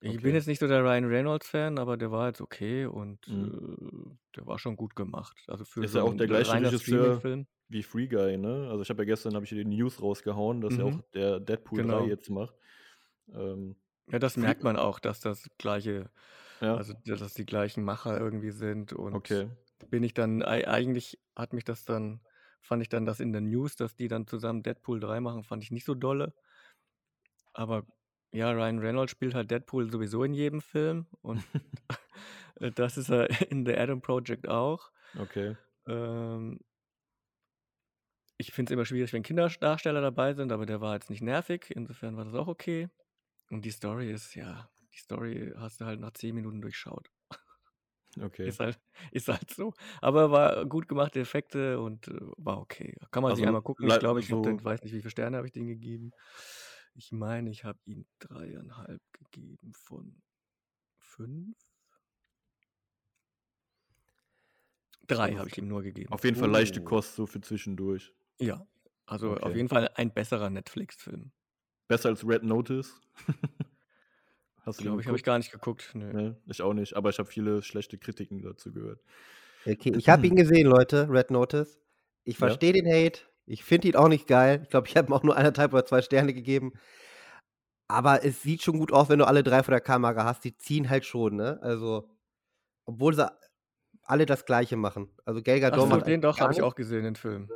Ich 0.00 0.20
bin 0.20 0.34
Okay. 0.34 0.34
jetzt 0.34 0.46
nicht 0.46 0.60
so 0.60 0.68
der 0.68 0.82
Ryan 0.84 1.06
Reynolds-Fan, 1.06 1.78
aber 1.78 1.96
der 1.96 2.10
war 2.12 2.28
jetzt 2.28 2.40
okay 2.40 2.86
und 2.86 3.26
Mhm. 3.26 3.58
äh, 3.58 4.16
der 4.36 4.46
war 4.46 4.58
schon 4.58 4.76
gut 4.76 4.94
gemacht. 4.96 5.42
Also 5.48 5.64
für 5.64 5.86
Ist 5.86 5.94
so 5.94 5.96
ja 5.96 6.02
auch 6.02 6.14
der 6.14 6.26
gleiche 6.28 6.60
Regisseur 6.60 7.24
wie 7.68 7.82
Free 7.82 8.08
Guy, 8.08 8.36
ne? 8.38 8.68
Also 8.70 8.82
ich 8.82 8.90
habe 8.90 9.02
ja 9.02 9.06
gestern 9.06 9.34
habe 9.34 9.44
ich 9.44 9.50
die 9.50 9.64
News 9.64 10.00
rausgehauen, 10.02 10.60
dass 10.60 10.78
er 10.78 10.84
Mhm. 10.84 10.86
auch 10.86 11.02
der 11.14 11.38
Deadpool 11.40 11.82
3 11.82 12.02
Genau. 12.02 12.02
jetzt 12.02 12.30
macht. 12.30 12.54
Ähm, 13.32 13.76
Ja, 14.10 14.18
das 14.18 14.36
Free 14.36 14.36
merkt 14.36 14.62
man 14.64 14.76
auch, 14.76 14.98
dass 15.00 15.20
das 15.20 15.48
gleiche, 15.58 16.10
ja, 16.60 16.74
also 16.74 16.94
dass 17.04 17.20
das 17.20 17.34
die 17.34 17.44
gleichen 17.46 17.84
Macher 17.84 18.18
irgendwie 18.18 18.50
sind 18.50 18.92
und 18.92 19.12
okay. 19.12 19.48
bin 19.90 20.02
ich 20.02 20.14
dann, 20.14 20.42
ei- 20.42 20.66
eigentlich 20.68 21.20
hat 21.36 21.52
mich 21.52 21.64
das 21.64 21.84
dann, 21.84 22.22
fand 22.62 22.82
ich 22.82 22.88
dann 22.88 23.04
das 23.06 23.20
in 23.20 23.32
der 23.32 23.42
News, 23.42 23.76
dass 23.76 23.96
die 23.96 24.08
dann 24.08 24.26
zusammen 24.26 24.62
Deadpool 24.62 25.00
3 25.00 25.20
machen, 25.20 25.44
fand 25.44 25.62
ich 25.62 25.70
nicht 25.70 25.84
so 25.84 25.94
dolle. 25.94 26.34
Aber 27.52 27.84
ja, 28.32 28.50
Ryan 28.50 28.78
Reynolds 28.78 29.12
spielt 29.12 29.34
halt 29.34 29.50
Deadpool 29.50 29.90
sowieso 29.90 30.24
in 30.24 30.34
jedem 30.34 30.60
Film 30.60 31.06
und 31.22 31.42
äh, 32.60 32.70
das 32.70 32.96
ist 32.96 33.10
er 33.10 33.28
in 33.50 33.66
The 33.66 33.76
Adam 33.76 34.00
Project 34.00 34.48
auch. 34.48 34.90
Okay. 35.18 35.56
Ähm, 35.86 36.60
ich 38.36 38.52
finde 38.52 38.70
es 38.70 38.74
immer 38.74 38.84
schwierig, 38.84 39.12
wenn 39.12 39.22
Kinderdarsteller 39.22 40.00
dabei 40.00 40.34
sind, 40.34 40.52
aber 40.52 40.64
der 40.64 40.80
war 40.80 40.94
jetzt 40.94 41.10
nicht 41.10 41.22
nervig, 41.22 41.72
insofern 41.74 42.16
war 42.16 42.24
das 42.24 42.34
auch 42.34 42.46
okay. 42.46 42.88
Und 43.50 43.64
die 43.64 43.70
Story 43.70 44.12
ist, 44.12 44.34
ja, 44.34 44.70
die 44.92 44.98
Story 44.98 45.52
hast 45.56 45.80
du 45.80 45.86
halt 45.86 46.00
nach 46.00 46.12
zehn 46.12 46.34
Minuten 46.34 46.60
durchschaut. 46.60 47.10
Okay. 48.20 48.48
Ist 48.48 48.60
halt, 48.60 48.80
ist 49.12 49.28
halt 49.28 49.50
so. 49.50 49.74
Aber 50.00 50.30
war 50.30 50.64
gut 50.66 50.88
gemachte 50.88 51.20
Effekte 51.20 51.80
und 51.80 52.08
äh, 52.08 52.20
war 52.36 52.58
okay. 52.58 52.96
Kann 53.10 53.22
man 53.22 53.34
sich 53.34 53.42
Also 53.42 53.48
einmal 53.48 53.62
gucken. 53.62 53.88
Ich 53.88 53.98
glaube, 53.98 54.20
ich 54.20 54.32
hab 54.32 54.42
den, 54.42 54.58
so 54.58 54.64
weiß 54.64 54.82
nicht, 54.82 54.92
wie 54.92 55.00
viele 55.00 55.10
Sterne 55.10 55.36
habe 55.36 55.46
ich 55.46 55.52
den 55.52 55.66
gegeben. 55.66 56.12
Ich 56.98 57.12
meine, 57.12 57.48
ich 57.50 57.62
habe 57.62 57.78
ihm 57.84 58.06
dreieinhalb 58.18 59.00
gegeben 59.12 59.72
von 59.72 60.20
fünf. 60.98 61.56
Drei 65.06 65.32
habe 65.36 65.48
ich 65.48 65.56
ihm 65.58 65.68
nur 65.68 65.82
gegeben. 65.82 66.12
auf 66.12 66.24
jeden 66.24 66.36
Fall 66.36 66.50
leichte 66.50 66.80
Oh. 66.80 66.84
Kost 66.84 67.14
so 67.14 67.26
für 67.26 67.40
zwischendurch. 67.40 68.12
Ja, 68.40 68.66
also 69.06 69.30
auf 69.34 69.42
Okay. 69.44 69.56
jeden 69.58 69.68
Fall 69.68 69.88
ein 69.94 70.12
besserer 70.12 70.50
Netflix-Film. 70.50 71.30
Besser 71.86 72.08
als 72.08 72.26
Red 72.26 72.42
Notice. 72.42 73.00
Hast 74.66 74.80
du 74.80 74.84
Glaube 74.84 75.00
ich, 75.00 75.06
habe 75.06 75.16
ich 75.16 75.22
gar 75.22 75.38
nicht 75.38 75.52
geguckt. 75.52 75.92
Nö. 75.94 76.12
Ne, 76.12 76.36
ich 76.46 76.62
auch 76.62 76.74
nicht, 76.74 76.94
aber 76.94 77.10
ich 77.10 77.20
habe 77.20 77.28
viele 77.30 77.62
schlechte 77.62 77.96
Kritiken 77.96 78.42
dazu 78.42 78.72
gehört. 78.72 79.00
Okay, 79.64 79.92
ich 79.96 80.08
habe 80.08 80.26
ihn 80.26 80.34
gesehen, 80.34 80.66
Leute, 80.66 81.08
Red 81.08 81.30
Notice. 81.30 81.78
Ich 82.24 82.38
Ja? 82.38 82.48
verstehe 82.48 82.72
den 82.72 82.86
Hate. 82.86 83.20
Ich 83.48 83.64
finde 83.64 83.88
ihn 83.88 83.96
auch 83.96 84.08
nicht 84.08 84.26
geil. 84.26 84.60
Ich 84.62 84.68
glaube, 84.68 84.88
ich 84.88 84.96
habe 84.96 85.08
ihm 85.08 85.14
auch 85.14 85.22
nur 85.22 85.36
anderthalb 85.36 85.72
oder 85.72 85.84
zwei 85.86 86.02
Sterne 86.02 86.34
gegeben. 86.34 86.72
Aber 87.88 88.24
es 88.24 88.42
sieht 88.42 88.62
schon 88.62 88.78
gut 88.78 88.92
aus, 88.92 89.08
wenn 89.08 89.18
du 89.18 89.26
alle 89.26 89.42
drei 89.42 89.62
vor 89.62 89.72
der 89.72 89.80
Kamera 89.80 90.24
hast. 90.24 90.44
Die 90.44 90.56
ziehen 90.56 90.90
halt 90.90 91.06
schon, 91.06 91.36
ne? 91.36 91.58
Also, 91.62 92.10
obwohl 92.84 93.14
sie 93.14 93.30
alle 94.02 94.26
das 94.26 94.44
Gleiche 94.44 94.76
machen. 94.76 95.10
Also, 95.24 95.42
Gadot 95.42 95.72
Achso, 95.72 95.86
macht 95.86 96.06
den 96.06 96.20
doch, 96.20 96.38
habe 96.40 96.52
ich 96.52 96.60
auch 96.62 96.74
gesehen, 96.74 97.04
den 97.04 97.16
Film. 97.16 97.48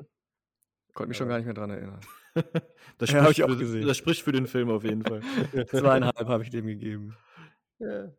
Konnte 0.94 1.09
mich 1.09 1.16
schon 1.19 1.27
Ja. 1.27 1.32
gar 1.32 1.36
nicht 1.39 1.47
mehr 1.47 1.55
dran 1.55 1.70
erinnern. 1.70 2.01
Das 2.97 3.10
Ja, 3.10 3.23
spricht, 3.24 3.39
ich 3.40 3.44
auch 3.44 3.48
für, 3.51 3.56
gesehen. 3.59 3.86
das 3.86 3.97
spricht 3.98 4.23
für 4.23 4.32
den 4.32 4.47
Film 4.47 4.70
auf 4.70 4.85
jeden 4.85 5.02
Fall. 5.02 5.20
Zweieinhalb 5.66 6.28
habe 6.28 6.43
ich 6.43 6.48
dem 6.51 6.66
gegeben. 6.66 7.14
Ja. 7.78 8.10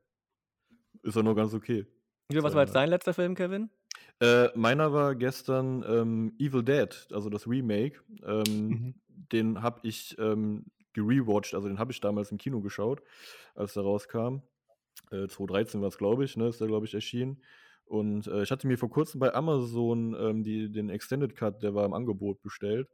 Ist 1.02 1.18
auch 1.18 1.24
noch 1.24 1.34
ganz 1.34 1.54
okay. 1.56 1.88
Ja, 2.32 2.44
was 2.44 2.54
war 2.54 2.62
jetzt 2.64 2.76
dein 2.76 2.90
letzter 2.90 3.14
Film, 3.16 3.34
Kevin? 3.34 3.72
Äh, 4.20 4.50
meiner 4.56 4.94
war 4.94 5.16
gestern 5.16 5.84
ähm, 5.88 6.34
Evil 6.40 6.64
Dead, 6.64 7.08
also 7.12 7.30
das 7.30 7.48
Remake. 7.48 8.00
Ähm, 8.26 8.44
Mhm. 8.48 8.94
Den 9.32 9.62
habe 9.62 9.80
ich 9.84 10.16
ähm, 10.20 10.66
gerewatcht, 10.94 11.56
also 11.56 11.68
den 11.68 11.80
habe 11.80 11.92
ich 11.92 12.02
damals 12.02 12.32
im 12.32 12.38
Kino 12.38 12.62
geschaut, 12.62 13.02
als 13.56 13.74
der 13.74 13.84
rauskam. 13.84 14.42
Äh, 15.12 15.28
2013 15.28 15.82
war 15.82 15.88
es, 15.88 15.98
glaube 15.98 16.26
ich, 16.26 16.38
ne, 16.38 16.48
ist 16.48 16.62
der, 16.62 16.68
glaube 16.68 16.86
ich, 16.86 16.94
erschienen. 16.94 17.44
Und 17.86 18.28
äh, 18.28 18.44
ich 18.44 18.52
hatte 18.52 18.68
mir 18.68 18.78
vor 18.78 18.90
kurzem 18.90 19.20
bei 19.20 19.34
Amazon 19.34 20.16
ähm, 20.20 20.44
die, 20.44 20.72
den 20.72 20.90
Extended 20.90 21.36
Cut, 21.36 21.64
der 21.64 21.74
war 21.74 21.86
im 21.86 21.94
Angebot 21.94 22.42
bestellt, 22.42 22.90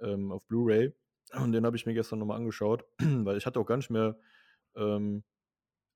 ähm, 0.00 0.32
auf 0.32 0.46
Blu-ray. 0.46 0.92
Und 1.34 1.52
den 1.52 1.66
habe 1.66 1.76
ich 1.76 1.86
mir 1.86 1.94
gestern 1.94 2.20
nochmal 2.20 2.38
angeschaut, 2.38 2.84
weil 2.98 3.36
ich 3.36 3.46
hatte 3.46 3.60
auch 3.60 3.66
gar 3.66 3.76
nicht 3.76 3.90
mehr 3.90 4.18
ähm, 4.76 5.24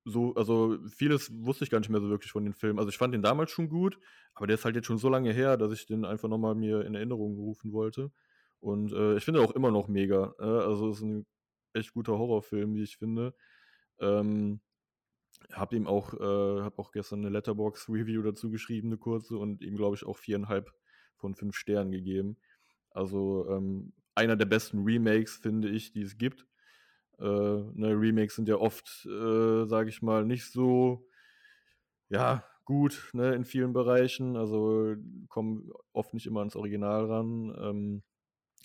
so, 0.05 0.35
also 0.35 0.79
vieles 0.89 1.31
wusste 1.45 1.65
ich 1.65 1.71
gar 1.71 1.79
nicht 1.79 1.91
mehr 1.91 2.01
so 2.01 2.09
wirklich 2.09 2.33
von 2.33 2.45
den 2.45 2.55
Filmen. 2.55 2.79
Also 2.79 2.89
ich 2.89 2.99
fand 2.99 3.15
den 3.15 3.23
damals 3.23 3.51
schon 3.51 3.69
gut, 3.69 3.99
aber 4.35 4.47
der 4.47 4.55
ist 4.55 4.65
halt 4.65 4.77
jetzt 4.77 4.87
schon 4.87 4.99
so 4.99 5.09
lange 5.09 5.33
her, 5.33 5.57
dass 5.57 5.73
ich 5.73 5.87
den 5.87 6.05
einfach 6.05 6.29
nochmal 6.29 6.55
mir 6.55 6.85
in 6.85 6.95
Erinnerung 6.95 7.37
rufen 7.37 7.73
wollte. 7.73 8.11
Und 8.61 8.93
äh, 8.93 9.17
ich 9.17 9.25
finde 9.25 9.43
auch 9.43 9.53
immer 9.53 9.71
noch 9.71 9.89
mega. 9.89 10.35
Äh, 10.39 10.45
also 10.45 10.91
es 10.91 10.99
ist 10.99 11.03
ein 11.03 11.27
echt 11.75 11.93
guter 11.93 12.19
Horrorfilm, 12.19 12.75
wie 12.75 12.83
ich 12.83 12.97
finde. 12.97 13.35
Ähm, 13.99 14.61
hab 15.53 15.73
ihm 15.73 15.87
auch, 15.87 16.15
äh, 16.15 16.63
hab 16.63 16.79
auch 16.79 16.93
gestern 16.93 17.21
eine 17.21 17.31
Letterbox-Review 17.31 18.23
dazu 18.23 18.51
geschrieben, 18.51 18.89
eine 18.89 18.99
kurze, 18.99 19.37
und 19.37 19.63
ihm, 19.63 19.77
glaube 19.77 19.97
ich, 19.97 20.05
auch 20.05 20.19
viereinhalb 20.19 20.73
von 21.17 21.35
fünf 21.35 21.57
Sternen 21.57 21.93
gegeben. 21.93 22.37
Also 22.91 23.49
ähm, 23.51 23.93
einer 24.15 24.37
der 24.37 24.47
besten 24.47 24.83
Remakes, 24.85 25.37
finde 25.37 25.69
ich, 25.69 25.93
die 25.93 26.03
es 26.03 26.19
gibt. 26.19 26.47
Äh, 27.21 27.25
ne, 27.75 27.89
Remakes 28.01 28.37
sind 28.37 28.49
ja 28.49 28.57
oft, 28.57 29.07
äh, 29.07 29.67
sage 29.67 29.89
ich 29.91 30.03
mal, 30.03 30.25
nicht 30.25 30.47
so, 30.47 31.07
ja, 32.09 32.45
gut, 32.65 33.11
ne, 33.13 33.35
in 33.35 33.45
vielen 33.45 33.73
Bereichen. 33.73 34.37
Also 34.37 34.95
kommen 35.29 35.71
oft 35.93 36.15
nicht 36.15 36.27
immer 36.27 36.41
ans 36.41 36.57
Original 36.57 37.07
ran. 37.07 37.55
Ähm, 37.61 38.03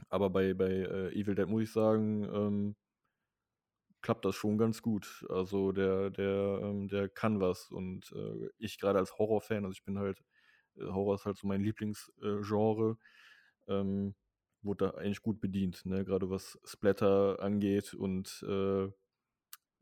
aber 0.10 0.30
bei, 0.30 0.54
bei 0.54 0.70
äh, 0.72 1.10
Evil 1.20 1.36
Dead 1.36 1.48
muss 1.48 1.64
ich 1.64 1.72
sagen, 1.72 2.24
ähm, 2.26 2.76
klappt 4.02 4.26
das 4.26 4.36
schon 4.36 4.58
ganz 4.58 4.82
gut. 4.82 5.26
Also 5.30 5.72
der, 5.72 6.10
der, 6.12 6.60
ähm, 6.64 6.88
der 6.88 7.10
kann 7.10 7.40
was. 7.42 7.72
Und 7.72 8.12
äh, 8.16 8.50
ich 8.58 8.80
gerade 8.80 9.00
als 9.00 9.18
Horrorfan, 9.18 9.66
also 9.66 9.72
ich 9.74 9.84
bin 9.84 9.98
halt, 10.00 10.24
äh, 10.78 10.86
Horror 10.86 11.16
ist 11.16 11.26
halt 11.26 11.38
so 11.38 11.48
mein 11.48 11.62
Lieblingsgenre, 11.62 12.98
äh, 13.68 13.74
ähm, 13.74 14.16
wurde 14.66 14.86
da 14.86 14.98
eigentlich 14.98 15.22
gut 15.22 15.40
bedient, 15.40 15.86
ne? 15.86 16.04
Gerade 16.04 16.30
was 16.30 16.60
Splatter 16.66 17.38
angeht 17.40 17.94
und 17.94 18.44
äh, 18.48 18.88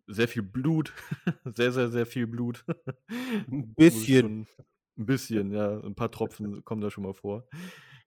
sehr 0.07 0.27
viel 0.27 0.43
Blut. 0.43 0.93
sehr, 1.55 1.72
sehr, 1.72 1.89
sehr 1.89 2.05
viel 2.05 2.27
Blut. 2.27 2.65
Ein 3.47 3.73
bisschen. 3.76 4.47
Ein 4.97 5.05
bisschen, 5.05 5.51
ja. 5.51 5.80
Ein 5.80 5.95
paar 5.95 6.11
Tropfen 6.11 6.64
kommen 6.65 6.81
da 6.81 6.91
schon 6.91 7.03
mal 7.03 7.14
vor. 7.14 7.47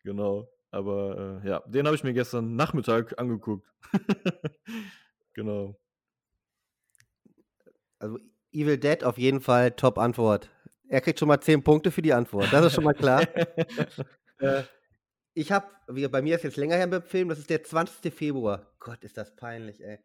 Genau. 0.04 0.48
Aber 0.70 1.40
äh, 1.42 1.48
ja, 1.48 1.60
den 1.66 1.86
habe 1.86 1.96
ich 1.96 2.04
mir 2.04 2.12
gestern 2.12 2.54
Nachmittag 2.54 3.18
angeguckt. 3.18 3.72
genau. 5.32 5.78
Also, 7.98 8.18
Evil 8.52 8.78
Dead 8.78 9.02
auf 9.04 9.18
jeden 9.18 9.40
Fall 9.40 9.72
Top-Antwort. 9.72 10.50
Er 10.88 11.00
kriegt 11.00 11.18
schon 11.18 11.28
mal 11.28 11.40
10 11.40 11.64
Punkte 11.64 11.90
für 11.90 12.02
die 12.02 12.12
Antwort. 12.12 12.52
Das 12.52 12.64
ist 12.64 12.74
schon 12.74 12.84
mal 12.84 12.94
klar. 12.94 13.22
äh, 14.38 14.62
ich 15.36 15.52
habe, 15.52 15.66
bei 15.86 16.22
mir 16.22 16.34
ist 16.34 16.44
jetzt 16.44 16.56
länger 16.56 16.76
her 16.76 16.86
mit 16.86 17.02
dem 17.02 17.06
Film, 17.06 17.28
das 17.28 17.38
ist 17.38 17.50
der 17.50 17.62
20. 17.62 18.12
Februar. 18.12 18.72
Gott, 18.78 19.04
ist 19.04 19.18
das 19.18 19.36
peinlich, 19.36 19.84
ey. 19.84 19.98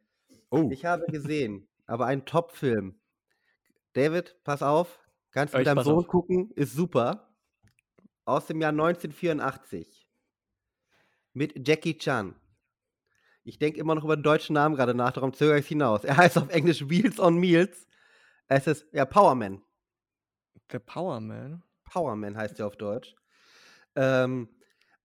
oh, 0.50 0.70
Ich 0.70 0.84
habe 0.84 1.06
gesehen, 1.06 1.70
aber 1.86 2.06
ein 2.06 2.26
Top-Film. 2.26 3.00
David, 3.94 4.36
pass 4.44 4.62
auf, 4.62 5.00
kannst 5.32 5.54
du 5.54 5.60
mit 5.60 5.68
deinem 5.68 5.86
Sohn 5.86 6.00
auf. 6.00 6.08
gucken, 6.08 6.52
ist 6.56 6.74
super. 6.74 7.34
Aus 8.26 8.48
dem 8.48 8.60
Jahr 8.60 8.72
1984. 8.72 10.06
Mit 11.32 11.66
Jackie 11.66 11.98
Chan. 11.98 12.36
Ich 13.44 13.58
denke 13.58 13.80
immer 13.80 13.96
noch 13.96 14.04
über 14.04 14.18
den 14.18 14.24
deutschen 14.24 14.54
Namen 14.54 14.76
gerade 14.76 14.94
nach, 14.94 15.14
darum 15.14 15.34
zögere 15.34 15.60
ich 15.60 15.68
hinaus. 15.68 16.04
Er 16.04 16.18
heißt 16.18 16.38
auf 16.38 16.50
Englisch 16.50 16.90
Wheels 16.90 17.22
on 17.22 17.38
Meals. 17.38 17.88
Es 18.48 18.68
ist, 18.68 18.86
ja, 18.92 19.06
Powerman. 19.06 19.62
Der 20.74 20.80
Power 20.80 21.22
Man. 21.22 21.64
Powerman 21.86 22.36
heißt 22.36 22.60
er 22.60 22.68
auf 22.68 22.76
Deutsch. 22.76 23.16
Ähm, 23.96 24.50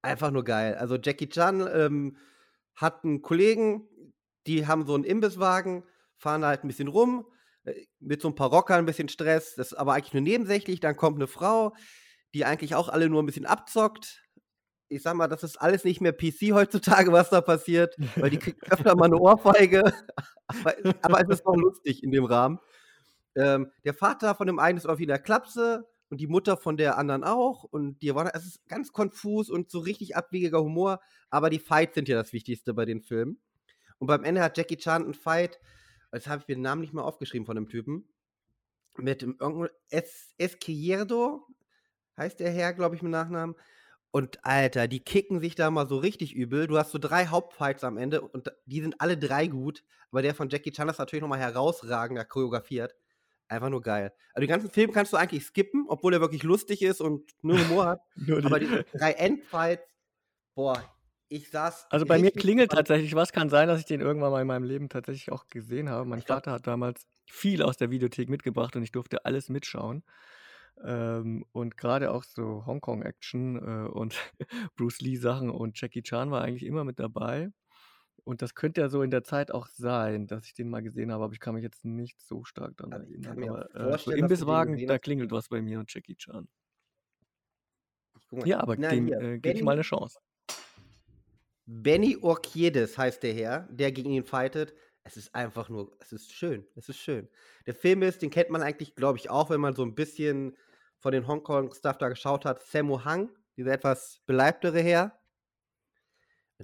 einfach 0.06 0.30
nur 0.30 0.44
geil. 0.44 0.74
Also 0.76 0.96
Jackie 0.96 1.28
Chan 1.28 1.68
ähm, 1.72 2.16
hat 2.74 3.04
einen 3.04 3.22
Kollegen, 3.22 3.88
die 4.46 4.66
haben 4.66 4.86
so 4.86 4.94
einen 4.94 5.04
Imbisswagen, 5.04 5.84
fahren 6.16 6.44
halt 6.44 6.64
ein 6.64 6.68
bisschen 6.68 6.88
rum, 6.88 7.26
äh, 7.64 7.86
mit 8.00 8.22
so 8.22 8.28
ein 8.28 8.34
paar 8.34 8.50
Rockern, 8.50 8.80
ein 8.80 8.86
bisschen 8.86 9.08
Stress, 9.08 9.54
das 9.56 9.72
ist 9.72 9.78
aber 9.78 9.94
eigentlich 9.94 10.14
nur 10.14 10.22
nebensächlich. 10.22 10.80
Dann 10.80 10.96
kommt 10.96 11.16
eine 11.16 11.26
Frau, 11.26 11.74
die 12.34 12.44
eigentlich 12.44 12.74
auch 12.74 12.88
alle 12.88 13.08
nur 13.08 13.22
ein 13.22 13.26
bisschen 13.26 13.46
abzockt. 13.46 14.22
Ich 14.88 15.02
sag 15.02 15.14
mal, 15.14 15.26
das 15.26 15.42
ist 15.42 15.60
alles 15.60 15.84
nicht 15.84 16.00
mehr 16.00 16.12
PC 16.12 16.52
heutzutage, 16.52 17.12
was 17.12 17.30
da 17.30 17.40
passiert, 17.40 17.96
weil 18.16 18.30
die 18.30 18.38
kriegt 18.38 18.70
öfter 18.70 18.94
mal 18.94 19.06
eine 19.06 19.18
Ohrfeige. 19.18 19.82
aber, 20.46 20.74
aber 21.02 21.20
es 21.22 21.38
ist 21.38 21.44
noch 21.44 21.56
lustig 21.56 22.04
in 22.04 22.12
dem 22.12 22.24
Rahmen. 22.24 22.60
Ähm, 23.34 23.70
der 23.84 23.94
Vater 23.94 24.34
von 24.34 24.46
dem 24.46 24.58
einen 24.58 24.78
ist 24.78 24.84
irgendwie 24.84 25.02
in 25.02 25.08
der 25.08 25.18
Klapse 25.18 25.86
und 26.08 26.20
die 26.20 26.26
Mutter 26.26 26.56
von 26.56 26.76
der 26.76 26.98
anderen 26.98 27.24
auch. 27.24 27.64
Und 27.64 28.00
die 28.02 28.14
waren, 28.14 28.30
es 28.32 28.46
ist 28.46 28.68
ganz 28.68 28.92
konfus 28.92 29.50
und 29.50 29.70
so 29.70 29.80
richtig 29.80 30.16
abwegiger 30.16 30.62
Humor. 30.62 31.00
Aber 31.30 31.50
die 31.50 31.58
Fights 31.58 31.94
sind 31.94 32.08
ja 32.08 32.16
das 32.16 32.32
Wichtigste 32.32 32.74
bei 32.74 32.84
den 32.84 33.02
Filmen. 33.02 33.40
Und 33.98 34.06
beim 34.06 34.24
Ende 34.24 34.42
hat 34.42 34.56
Jackie 34.56 34.76
Chan 34.76 35.04
einen 35.04 35.14
Fight, 35.14 35.58
jetzt 36.12 36.28
habe 36.28 36.42
ich 36.42 36.48
mir 36.48 36.54
den 36.54 36.62
Namen 36.62 36.82
nicht 36.82 36.92
mehr 36.92 37.04
aufgeschrieben 37.04 37.46
von 37.46 37.56
dem 37.56 37.68
Typen, 37.68 38.08
mit 38.96 39.22
dem 39.22 39.36
irgendeinem 39.40 39.70
es 39.90 40.34
Esquierdo, 40.38 41.46
heißt 42.16 42.40
der 42.40 42.50
Herr, 42.50 42.72
glaube 42.74 42.96
ich, 42.96 43.02
mit 43.02 43.12
Nachnamen. 43.12 43.56
Und 44.10 44.44
Alter, 44.44 44.88
die 44.88 45.00
kicken 45.00 45.40
sich 45.40 45.56
da 45.56 45.70
mal 45.70 45.86
so 45.86 45.98
richtig 45.98 46.34
übel. 46.34 46.66
Du 46.66 46.78
hast 46.78 46.90
so 46.90 46.98
drei 46.98 47.26
Hauptfights 47.26 47.84
am 47.84 47.98
Ende 47.98 48.22
und 48.22 48.50
die 48.64 48.80
sind 48.80 49.00
alle 49.00 49.18
drei 49.18 49.46
gut. 49.46 49.84
Aber 50.10 50.22
der 50.22 50.34
von 50.34 50.48
Jackie 50.48 50.72
Chan 50.72 50.88
ist 50.88 50.98
natürlich 50.98 51.20
nochmal 51.20 51.40
herausragender 51.40 52.24
choreografiert. 52.24 52.94
Einfach 53.48 53.68
nur 53.68 53.80
geil. 53.82 54.12
Also 54.34 54.46
den 54.46 54.48
ganzen 54.50 54.70
Film 54.70 54.92
kannst 54.92 55.12
du 55.12 55.16
eigentlich 55.16 55.44
skippen, 55.44 55.84
obwohl 55.88 56.12
er 56.14 56.20
wirklich 56.20 56.42
lustig 56.42 56.82
ist 56.82 57.00
und 57.00 57.30
nur 57.42 57.58
Humor 57.58 57.86
hat. 57.86 58.00
Nur 58.16 58.40
die- 58.40 58.46
Aber 58.46 58.58
die 58.60 58.66
drei 58.98 59.12
Endfights, 59.12 59.84
boah, 60.54 60.82
ich 61.28 61.48
saß. 61.50 61.86
Also 61.90 62.06
bei 62.06 62.18
mir 62.18 62.30
klingelt 62.30 62.70
tatsächlich 62.72 63.14
was. 63.14 63.32
Kann 63.32 63.48
sein, 63.50 63.68
dass 63.68 63.80
ich 63.80 63.86
den 63.86 64.00
irgendwann 64.00 64.30
mal 64.32 64.40
in 64.40 64.46
meinem 64.46 64.64
Leben 64.64 64.88
tatsächlich 64.88 65.30
auch 65.32 65.46
gesehen 65.48 65.88
habe. 65.88 66.08
Mein 66.08 66.22
Vater 66.22 66.52
hat 66.52 66.66
damals 66.66 67.06
viel 67.28 67.62
aus 67.62 67.76
der 67.76 67.90
Videothek 67.90 68.28
mitgebracht 68.28 68.76
und 68.76 68.82
ich 68.82 68.92
durfte 68.92 69.24
alles 69.24 69.48
mitschauen. 69.48 70.04
Ähm, 70.84 71.44
und 71.52 71.76
gerade 71.76 72.10
auch 72.10 72.22
so 72.22 72.64
Hongkong-Action 72.66 73.56
äh, 73.56 73.88
und 73.88 74.16
Bruce 74.76 75.00
Lee-Sachen 75.00 75.50
und 75.50 75.80
Jackie 75.80 76.02
Chan 76.02 76.30
war 76.30 76.42
eigentlich 76.42 76.64
immer 76.64 76.84
mit 76.84 76.98
dabei. 76.98 77.50
Und 78.26 78.42
das 78.42 78.56
könnte 78.56 78.80
ja 78.80 78.88
so 78.88 79.02
in 79.02 79.12
der 79.12 79.22
Zeit 79.22 79.52
auch 79.52 79.68
sein, 79.68 80.26
dass 80.26 80.46
ich 80.46 80.54
den 80.54 80.68
mal 80.68 80.82
gesehen 80.82 81.12
habe, 81.12 81.22
aber 81.22 81.32
ich 81.32 81.38
kann 81.38 81.54
mich 81.54 81.62
jetzt 81.62 81.84
nicht 81.84 82.20
so 82.20 82.42
stark 82.42 82.76
daran 82.76 82.92
Also 82.92 83.06
ich 83.14 83.24
erinnern. 83.24 83.68
Aber 83.72 83.92
äh, 83.92 83.98
so 83.98 84.10
Imbisswagen, 84.10 84.84
da 84.84 84.98
klingelt 84.98 85.30
was 85.30 85.48
bei 85.48 85.62
mir 85.62 85.78
und 85.78 85.94
Jackie 85.94 86.16
Chan. 86.16 86.48
Mal. 88.32 88.48
Ja, 88.48 88.58
aber 88.58 88.76
dem 88.76 89.12
äh, 89.12 89.38
gebe 89.38 89.56
ich 89.56 89.62
mal 89.62 89.74
eine 89.74 89.82
Chance. 89.82 90.18
Benny 91.66 92.16
Orkiedes 92.20 92.98
heißt 92.98 93.22
der 93.22 93.32
Herr, 93.32 93.68
der 93.70 93.92
gegen 93.92 94.10
ihn 94.10 94.24
fightet. 94.24 94.74
Es 95.04 95.16
ist 95.16 95.32
einfach 95.32 95.68
nur, 95.68 95.96
es 96.00 96.12
ist 96.12 96.32
schön, 96.32 96.66
es 96.74 96.88
ist 96.88 96.98
schön. 96.98 97.28
Der 97.66 97.76
Film 97.76 98.02
ist, 98.02 98.22
den 98.22 98.30
kennt 98.30 98.50
man 98.50 98.60
eigentlich, 98.60 98.96
glaube 98.96 99.18
ich, 99.18 99.30
auch, 99.30 99.50
wenn 99.50 99.60
man 99.60 99.76
so 99.76 99.84
ein 99.84 99.94
bisschen 99.94 100.56
von 100.98 101.12
den 101.12 101.28
Hongkong-Stuff 101.28 101.98
da 101.98 102.08
geschaut 102.08 102.44
hat. 102.44 102.60
Sammo 102.60 103.04
Hang, 103.04 103.30
dieser 103.56 103.70
etwas 103.70 104.20
beleibtere 104.26 104.80
Herr. 104.80 105.16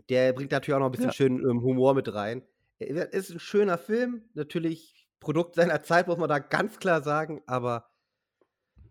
Der 0.08 0.32
bringt 0.32 0.50
natürlich 0.52 0.74
auch 0.74 0.80
noch 0.80 0.86
ein 0.86 0.92
bisschen 0.92 1.08
Ja. 1.08 1.12
schönen 1.12 1.48
ähm, 1.48 1.62
Humor 1.62 1.94
mit 1.94 2.12
rein. 2.12 2.42
Er 2.78 3.12
ist 3.12 3.30
ein 3.30 3.38
schöner 3.38 3.78
Film, 3.78 4.24
natürlich 4.34 5.08
Produkt 5.20 5.54
seiner 5.54 5.82
Zeit, 5.82 6.08
muss 6.08 6.18
man 6.18 6.28
da 6.28 6.40
ganz 6.40 6.78
klar 6.80 7.02
sagen, 7.02 7.42
aber 7.46 7.88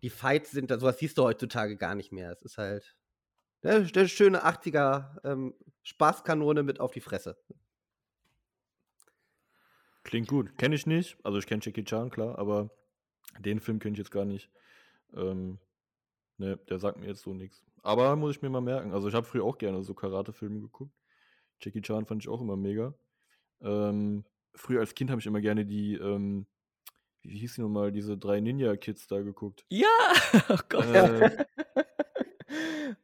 die 0.02 0.10
Fights 0.10 0.52
sind, 0.52 0.72
sowas 0.72 0.98
siehst 0.98 1.18
du 1.18 1.23
heutzutage 1.23 1.76
gar 1.78 1.95
nicht 1.95 2.11
mehr. 2.11 2.32
Es 2.32 2.41
ist 2.41 2.57
halt 2.57 2.95
eine, 3.64 3.88
eine 3.94 4.07
schöne 4.07 4.45
80er 4.45 5.18
ähm, 5.26 5.56
Spaßkanone 5.84 6.64
mit 6.64 6.80
auf 6.80 6.91
die 6.91 7.02
Fresse. 7.02 7.38
Klingt 10.03 10.28
gut. 10.28 10.57
Kenne 10.57 10.76
ich 10.76 10.88
nicht. 10.88 11.18
Also 11.23 11.38
ich 11.38 11.45
kenne 11.45 11.61
Jackie 11.64 11.84
Chan, 11.84 12.10
klar, 12.10 12.40
aber 12.40 12.72
den 13.40 13.60
Film 13.60 13.80
kenne 13.80 13.94
ich 13.94 13.99
jetzt 13.99 14.11
gar 14.11 14.26
nicht. 14.26 14.49
Ähm, 15.14 15.60
ne, 16.38 16.57
der 16.69 16.80
sagt 16.80 16.98
mir 16.98 17.07
jetzt 17.07 17.22
so 17.22 17.34
nichts. 17.34 17.64
Aber 17.82 18.16
muss 18.16 18.36
ich 18.36 18.41
mir 18.41 18.49
mal 18.49 18.62
merken. 18.62 18.94
Also 18.94 19.08
ich 19.08 19.16
habe 19.16 19.26
früher 19.26 19.44
auch 19.44 19.58
gerne 19.58 19.84
so 19.84 19.94
Karate-Filme 19.94 20.60
geguckt. 20.62 20.94
Jackie 21.62 21.82
Chan 21.82 22.06
fand 22.06 22.24
ich 22.24 22.30
auch 22.30 22.41
immer 22.41 22.56
mega. 22.56 22.94
Ähm, 23.62 24.26
früher 24.53 24.80
als 24.80 24.94
Kind 24.94 25.10
habe 25.10 25.20
ich 25.20 25.28
immer 25.28 25.41
gerne 25.41 25.66
die, 25.66 25.95
ähm, 25.95 26.45
wie 27.24 27.40
hieß 27.40 27.56
die 27.56 27.62
nochmal, 27.62 27.91
diese 27.91 28.18
drei 28.18 28.40
Ninja-Kids 28.40 29.08
da 29.08 29.22
geguckt. 29.22 29.66
Ja! 29.70 29.88
Oh 30.49 30.58
Gott. 30.70 30.86
Äh, 30.86 31.45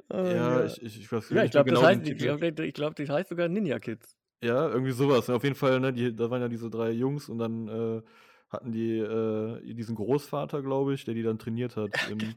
Oh, 0.10 0.18
ja, 0.18 0.66
ich, 0.66 0.82
ich, 0.82 1.00
ich 1.02 1.12
weiß 1.12 1.30
Ja, 1.30 1.38
ich 1.38 1.44
nicht 1.44 1.52
glaube, 1.52 1.70
das 1.70 1.80
genau 1.80 1.88
heißt, 1.88 2.06
den 2.06 2.14
ich 2.14 2.18
glaube, 2.20 2.66
ich 2.66 2.74
glaub, 2.74 2.96
das 2.96 3.10
heißt 3.10 3.30
sogar 3.30 3.48
Ninja 3.50 3.80
Kids. 3.80 4.18
Ja, 4.42 4.70
irgendwie 4.70 4.92
sowas. 4.92 5.30
Auf 5.30 5.44
jeden 5.44 5.56
Fall, 5.56 5.80
ne, 5.80 5.92
die, 5.92 6.16
da 6.16 6.30
waren 6.30 6.42
ja 6.42 6.48
diese 6.48 6.70
drei 6.70 6.92
Jungs 6.92 7.28
und 7.28 7.40
dann 7.40 7.68
äh, 7.68 8.02
hatten 8.50 8.72
die 8.72 9.00
äh, 9.00 9.74
diesen 9.74 9.96
Großvater, 9.96 10.62
glaube 10.62 10.94
ich, 10.94 11.04
der 11.06 11.14
die 11.14 11.24
dann 11.24 11.40
trainiert 11.40 11.76
hat 11.76 11.92
im, 12.12 12.18
genau. 12.20 12.34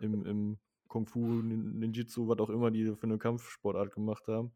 im, 0.00 0.26
im 0.26 0.58
Kung 0.92 1.06
Fu, 1.06 1.20
Nin- 1.40 1.78
Ninjitsu, 1.78 2.28
was 2.28 2.38
auch 2.38 2.50
immer 2.50 2.70
die 2.70 2.84
für 2.94 3.04
eine 3.04 3.16
Kampfsportart 3.16 3.94
gemacht 3.94 4.28
haben. 4.28 4.52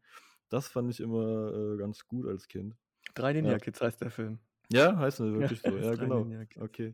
Das 0.49 0.67
fand 0.67 0.87
ich 0.91 0.99
immer 0.99 1.51
äh, 1.51 1.77
ganz 1.77 2.05
gut 2.05 2.27
als 2.27 2.47
Kind. 2.47 2.75
Drei 3.15 3.33
Ninja 3.33 3.53
Ja. 3.53 3.57
Kids 3.57 3.81
heißt 3.81 3.99
der 4.01 4.11
Film. 4.11 4.37
Ja, 4.71 4.95
heißt 4.97 5.19
das 5.19 5.33
wirklich 5.33 5.61
so. 5.61 5.71
heißt 5.71 5.83
Ja, 5.83 5.95
genau. 5.95 6.27
Okay. 6.59 6.93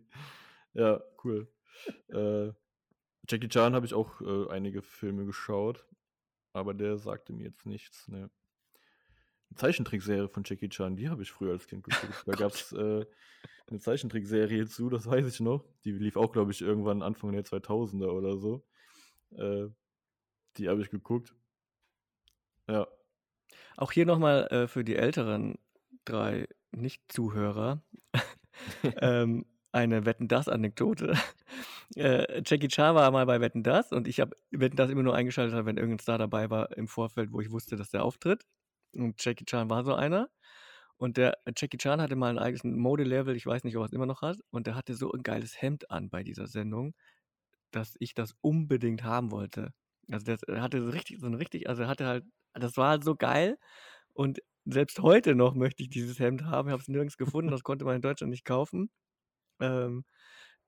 Ja, 0.73 1.01
cool. 1.25 1.51
äh, 2.07 2.53
Jackie 3.29 3.49
Chan 3.49 3.75
habe 3.75 3.85
ich 3.85 3.93
auch 3.93 4.21
äh, 4.21 4.49
einige 4.49 4.81
Filme 4.81 5.25
geschaut, 5.25 5.85
aber 6.53 6.73
der 6.73 6.97
sagte 6.97 7.33
mir 7.33 7.43
jetzt 7.43 7.65
nichts. 7.65 8.07
Ne. 8.07 8.29
Eine 9.49 9.57
Zeichentrickserie 9.57 10.29
von 10.29 10.43
Jackie 10.45 10.69
Chan, 10.69 10.95
die 10.95 11.09
habe 11.09 11.21
ich 11.21 11.31
früher 11.33 11.51
als 11.51 11.67
Kind 11.67 11.83
geguckt. 11.83 12.23
Da 12.25 12.31
gab 12.47 12.53
es 12.53 12.71
äh, 12.71 13.05
eine 13.67 13.79
Zeichentrickserie 13.79 14.67
zu, 14.67 14.89
das 14.89 15.05
weiß 15.05 15.27
ich 15.27 15.41
noch. 15.41 15.65
Die 15.83 15.91
lief 15.91 16.15
auch, 16.15 16.31
glaube 16.31 16.51
ich, 16.51 16.61
irgendwann 16.61 17.01
Anfang 17.01 17.33
der 17.33 17.43
2000er 17.43 18.09
oder 18.11 18.37
so. 18.37 18.65
Äh, 19.37 19.69
die 20.57 20.69
habe 20.69 20.81
ich 20.81 20.89
geguckt. 20.89 21.33
Ja. 22.67 22.87
Auch 23.77 23.91
hier 23.91 24.05
nochmal 24.05 24.47
äh, 24.47 24.67
für 24.67 24.83
die 24.83 24.95
älteren 24.95 25.57
drei 26.05 26.47
Nicht-Zuhörer 26.71 27.81
ähm, 29.01 29.45
eine 29.71 30.05
Wetten 30.05 30.27
das 30.27 30.47
Anekdote. 30.47 31.13
Äh, 31.95 32.41
Jackie 32.45 32.69
Chan 32.69 32.95
war 32.95 33.11
mal 33.11 33.25
bei 33.25 33.39
Wetten 33.39 33.61
das 33.61 33.91
und 33.91 34.07
ich 34.07 34.19
habe 34.19 34.35
Wetten 34.49 34.77
das 34.77 34.89
immer 34.89 35.03
nur 35.03 35.15
eingeschaltet, 35.15 35.65
wenn 35.65 35.77
irgendein 35.77 35.99
Star 35.99 36.17
dabei 36.17 36.49
war 36.49 36.75
im 36.75 36.87
Vorfeld, 36.87 37.31
wo 37.31 37.39
ich 37.39 37.51
wusste, 37.51 37.75
dass 37.75 37.91
der 37.91 38.03
auftritt. 38.03 38.45
Und 38.95 39.23
Jackie 39.23 39.45
Chan 39.45 39.69
war 39.69 39.83
so 39.83 39.93
einer. 39.93 40.29
Und 40.97 41.17
der 41.17 41.37
Jackie 41.57 41.77
Chan 41.77 42.01
hatte 42.01 42.15
mal 42.15 42.29
ein 42.29 42.39
eigenes 42.39 42.63
Modelevel, 42.63 43.35
ich 43.35 43.45
weiß 43.45 43.63
nicht, 43.63 43.75
ob 43.77 43.83
er 43.83 43.85
es 43.87 43.93
immer 43.93 44.05
noch 44.05 44.21
hat. 44.21 44.37
Und 44.51 44.67
der 44.67 44.75
hatte 44.75 44.95
so 44.95 45.11
ein 45.11 45.23
geiles 45.23 45.61
Hemd 45.61 45.91
an 45.91 46.09
bei 46.09 46.23
dieser 46.23 46.47
Sendung, 46.47 46.95
dass 47.75 47.95
ich 47.99 48.13
das 48.15 48.35
unbedingt 48.41 49.03
haben 49.03 49.31
wollte. 49.31 49.73
Also 50.11 50.25
das 50.25 50.43
er 50.43 50.61
hatte 50.61 50.83
so 50.83 50.89
richtig, 50.91 51.19
so 51.19 51.27
ein 51.27 51.33
richtig, 51.35 51.69
also 51.69 51.83
er 51.83 51.87
hatte 51.89 52.05
halt, 52.07 52.25
das 52.53 52.77
war 52.77 52.89
halt 52.91 53.03
so 53.03 53.15
geil. 53.15 53.57
Und 54.13 54.39
selbst 54.65 54.99
heute 55.01 55.35
noch 55.35 55.55
möchte 55.55 55.83
ich 55.83 55.89
dieses 55.89 56.19
Hemd 56.19 56.45
haben. 56.45 56.69
Ich 56.69 56.73
habe 56.73 56.81
es 56.81 56.87
nirgends 56.89 57.17
gefunden, 57.17 57.51
das 57.51 57.63
konnte 57.63 57.85
man 57.85 57.95
in 57.97 58.01
Deutschland 58.01 58.31
nicht 58.31 58.45
kaufen. 58.45 58.89
Ähm, 59.61 60.05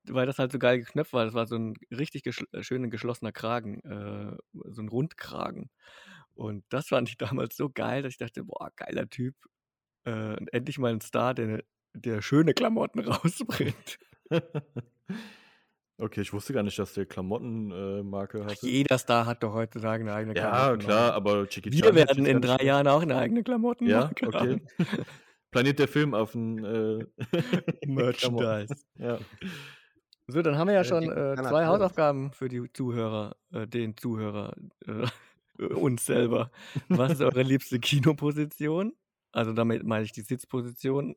weil 0.07 0.25
das 0.27 0.39
halt 0.39 0.51
so 0.51 0.59
geil 0.59 0.79
geknöpft 0.79 1.13
war. 1.13 1.25
Das 1.25 1.33
war 1.33 1.47
so 1.47 1.55
ein 1.57 1.75
richtig 1.91 2.23
geschl 2.23 2.45
äh, 2.53 2.63
schöner 2.63 2.89
geschlossener 2.89 3.31
Kragen, 3.31 3.81
äh, 3.81 4.37
so 4.71 4.81
ein 4.81 4.89
Rundkragen. 4.89 5.69
Und 6.35 6.65
das 6.69 6.87
fand 6.89 7.09
ich 7.09 7.17
damals 7.19 7.57
so 7.57 7.69
geil, 7.69 8.03
dass 8.03 8.13
ich 8.13 8.17
dachte, 8.19 8.43
boah, 8.45 8.71
geiler 8.75 9.09
Typ. 9.09 9.35
Äh, 10.05 10.37
und 10.37 10.53
endlich 10.53 10.79
mal 10.79 10.93
ein 10.93 11.01
Star, 11.01 11.33
der, 11.35 11.63
der 11.93 12.21
schöne 12.21 12.53
Klamotten 12.53 12.99
rausbringt. 13.07 13.99
Okay, 15.97 16.21
ich 16.21 16.33
wusste 16.33 16.53
gar 16.53 16.63
nicht, 16.63 16.77
dass 16.79 16.93
der 16.93 17.05
Klamottenmarke 17.05 18.45
Ach, 18.47 18.51
hatte. 18.51 18.67
jeder 18.67 18.97
Star 18.97 19.25
hat 19.25 19.43
doch 19.43 19.53
heutzutage 19.53 20.03
eine 20.03 20.13
eigene 20.13 20.35
Ja, 20.35 20.75
Klamottenmarke. 20.77 20.77
klar, 20.77 21.13
aber 21.13 21.47
Chan 21.47 21.63
Wir 21.65 21.95
werden 21.95 22.25
in 22.25 22.41
drei 22.41 22.63
Jahren 22.63 22.87
auch 22.87 23.01
eine 23.01 23.17
eigene 23.17 23.39
Ja, 23.39 23.43
Klamottenmarke 23.43 24.27
okay. 24.27 24.37
haben. 24.39 24.67
Planet 25.51 25.79
der 25.79 25.87
Filmaffen. 25.87 26.63
Äh, 26.65 27.05
Merchandise. 27.85 28.75
ja. 28.97 29.19
So, 30.27 30.41
dann 30.41 30.57
haben 30.57 30.67
wir 30.67 30.73
ja 30.75 30.81
Äh, 30.81 30.85
schon 30.85 31.03
äh, 31.11 31.35
hat 31.37 31.47
zwei. 31.49 31.65
Hausaufgaben 31.67 32.31
für 32.33 32.49
die 32.49 32.71
Zuhörer, 32.73 33.35
äh, 33.51 33.67
den 33.67 33.95
Zuhörer, 33.95 34.55
äh, 34.87 35.07
uns 35.65 36.05
selber. 36.05 36.51
Was 36.89 37.13
ist 37.13 37.21
eure 37.21 37.43
liebste 37.43 37.79
Kinoposition? 37.79 38.93
Also 39.31 39.53
damit 39.53 39.83
meine 39.83 40.05
ich 40.05 40.11
die 40.13 40.21
Sitzposition, 40.21 41.15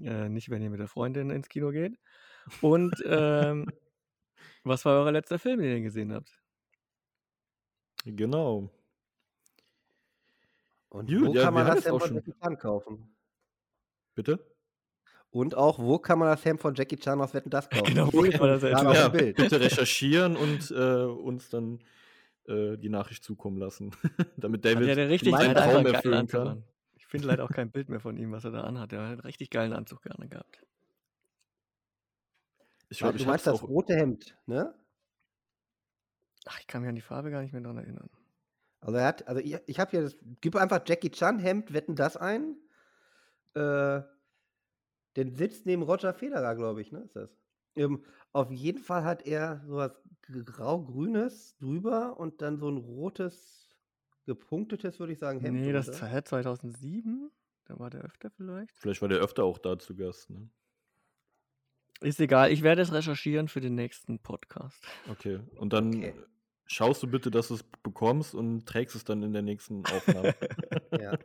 äh, 0.00 0.28
nicht 0.28 0.50
wenn 0.50 0.62
ihr 0.62 0.70
mit 0.70 0.80
der 0.80 0.88
Freundin 0.88 1.30
ins 1.30 1.48
Kino 1.48 1.70
geht. 1.70 1.98
Und 2.60 2.94
ähm, 3.06 3.66
was 4.64 4.84
war 4.84 5.02
euer 5.04 5.12
letzter 5.12 5.38
Film, 5.38 5.60
den 5.60 5.76
ihr 5.76 5.82
gesehen 5.82 6.12
habt? 6.12 6.30
Genau. 8.04 8.70
Und 10.88 11.08
Gut, 11.08 11.28
wo 11.28 11.34
ja, 11.34 11.44
kann 11.44 11.54
man 11.54 11.66
das 11.66 11.84
Hemd 11.84 12.00
von 12.02 12.14
Jackie 12.14 12.34
Chan 12.40 12.58
kaufen? 12.58 13.16
Bitte? 14.14 14.38
Und 15.30 15.54
auch, 15.54 15.78
wo 15.78 15.98
kann 15.98 16.18
man 16.18 16.28
das 16.28 16.44
Hemd 16.44 16.60
von 16.60 16.74
Jackie 16.74 16.96
Chan 16.98 17.18
aus 17.20 17.32
Wetten 17.32 17.48
das 17.50 17.70
kaufen? 17.70 17.84
Genau, 17.94 18.12
wo 18.12 18.24
Ich 18.24 18.32
kann 18.32 18.40
man 18.40 18.60
das 18.60 18.62
Hemd- 18.62 18.94
Ja, 18.94 19.08
Bild. 19.08 19.36
bitte 19.36 19.60
recherchieren 19.60 20.36
und 20.36 20.70
äh, 20.70 21.04
uns 21.04 21.48
dann 21.48 21.80
äh, 22.46 22.76
die 22.76 22.90
Nachricht 22.90 23.24
zukommen 23.24 23.56
lassen, 23.56 23.92
damit 24.36 24.64
David 24.64 24.88
ja 24.88 24.94
seinen 25.30 25.54
Traum 25.54 25.86
erfüllen 25.86 26.14
Anzug 26.14 26.40
kann. 26.40 26.48
an. 26.48 26.64
Ich 26.96 27.06
finde 27.06 27.28
leider 27.28 27.44
auch 27.44 27.50
kein 27.50 27.70
Bild 27.70 27.88
mehr 27.88 28.00
von 28.00 28.16
ihm, 28.16 28.32
was 28.32 28.44
er 28.44 28.50
da 28.50 28.62
anhat. 28.62 28.92
Der 28.92 29.00
hat 29.02 29.08
einen 29.10 29.20
richtig 29.20 29.48
geilen 29.50 29.72
Anzug 29.72 30.02
gerne 30.02 30.28
gehabt. 30.28 30.62
Ich 32.92 33.02
Ah, 33.02 33.06
glaube, 33.06 33.18
du 33.18 33.22
ich 33.22 33.26
meinst 33.26 33.46
das 33.46 33.62
rote 33.62 33.94
Hemd, 33.96 34.36
ne? 34.46 34.74
Ach, 36.46 36.58
ich 36.60 36.66
kann 36.66 36.82
mich 36.82 36.88
an 36.88 36.94
die 36.94 37.00
Farbe 37.00 37.30
gar 37.30 37.42
nicht 37.42 37.52
mehr 37.52 37.62
dran 37.62 37.78
erinnern. 37.78 38.10
Also 38.80 38.96
er 38.98 39.06
hat, 39.06 39.28
also 39.28 39.40
ich, 39.40 39.56
ich 39.66 39.78
habe 39.78 39.90
hier, 39.92 40.02
das, 40.02 40.16
gib 40.40 40.56
einfach 40.56 40.80
Jackie 40.86 41.10
Chan 41.10 41.38
Hemd, 41.38 41.72
wetten 41.72 41.94
das 41.94 42.16
ein. 42.16 42.56
Äh, 43.54 44.02
den 45.16 45.34
sitzt 45.34 45.66
neben 45.66 45.82
Roger 45.82 46.12
Federer, 46.12 46.54
glaube 46.56 46.80
ich, 46.82 46.92
ne? 46.92 47.00
Ist 47.00 47.16
das? 47.16 47.30
Ähm, 47.76 48.04
auf 48.32 48.50
jeden 48.50 48.78
Fall 48.78 49.04
hat 49.04 49.26
er 49.26 49.62
sowas 49.66 50.00
grau-grünes 50.44 51.56
drüber 51.58 52.18
und 52.18 52.42
dann 52.42 52.58
so 52.58 52.68
ein 52.70 52.76
rotes, 52.76 53.68
gepunktetes, 54.26 54.98
würde 55.00 55.12
ich 55.12 55.18
sagen, 55.18 55.40
Hemd. 55.40 55.60
nee, 55.60 55.72
das 55.72 56.02
hä, 56.02 56.22
2007? 56.22 57.30
Da 57.64 57.78
war 57.78 57.90
der 57.90 58.02
öfter 58.02 58.30
vielleicht. 58.30 58.76
Vielleicht 58.76 59.00
war 59.02 59.08
der 59.08 59.18
öfter 59.20 59.44
auch 59.44 59.58
da 59.58 59.78
zu 59.78 59.94
Gast. 59.96 60.30
Ne? 60.30 60.50
Ist 62.02 62.20
egal, 62.20 62.50
ich 62.52 62.62
werde 62.62 62.82
es 62.82 62.92
recherchieren 62.92 63.48
für 63.48 63.60
den 63.60 63.74
nächsten 63.74 64.18
Podcast. 64.18 64.82
Okay. 65.10 65.40
Und 65.56 65.72
dann 65.72 65.88
Okay. 65.88 66.14
schaust 66.66 67.02
du 67.02 67.06
bitte, 67.06 67.30
dass 67.30 67.48
du 67.48 67.54
es 67.54 67.64
bekommst 67.82 68.34
und 68.34 68.66
trägst 68.66 68.96
es 68.96 69.04
dann 69.04 69.22
in 69.22 69.32
der 69.32 69.42
nächsten 69.42 69.84
Aufnahme. 69.86 70.34
Ja. 71.00 71.16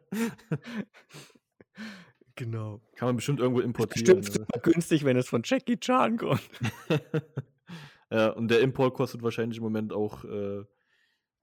Genau. 2.36 2.82
Kann 2.96 3.10
man 3.10 3.16
bestimmt 3.18 3.40
irgendwo 3.40 3.62
importieren. 3.62 4.22
Bestimmt 4.22 4.48
super 4.48 4.60
günstig, 4.60 5.04
wenn 5.04 5.18
es 5.18 5.28
von 5.28 5.42
Jackie 5.44 5.78
Chan 5.80 6.18
kommt. 6.18 6.42
ja, 8.12 8.30
und 8.30 8.50
der 8.50 8.62
Import 8.62 8.94
kostet 8.94 9.24
wahrscheinlich 9.24 9.58
im 9.58 9.64
Moment 9.64 9.92
auch 9.92 10.24
äh, 10.24 10.64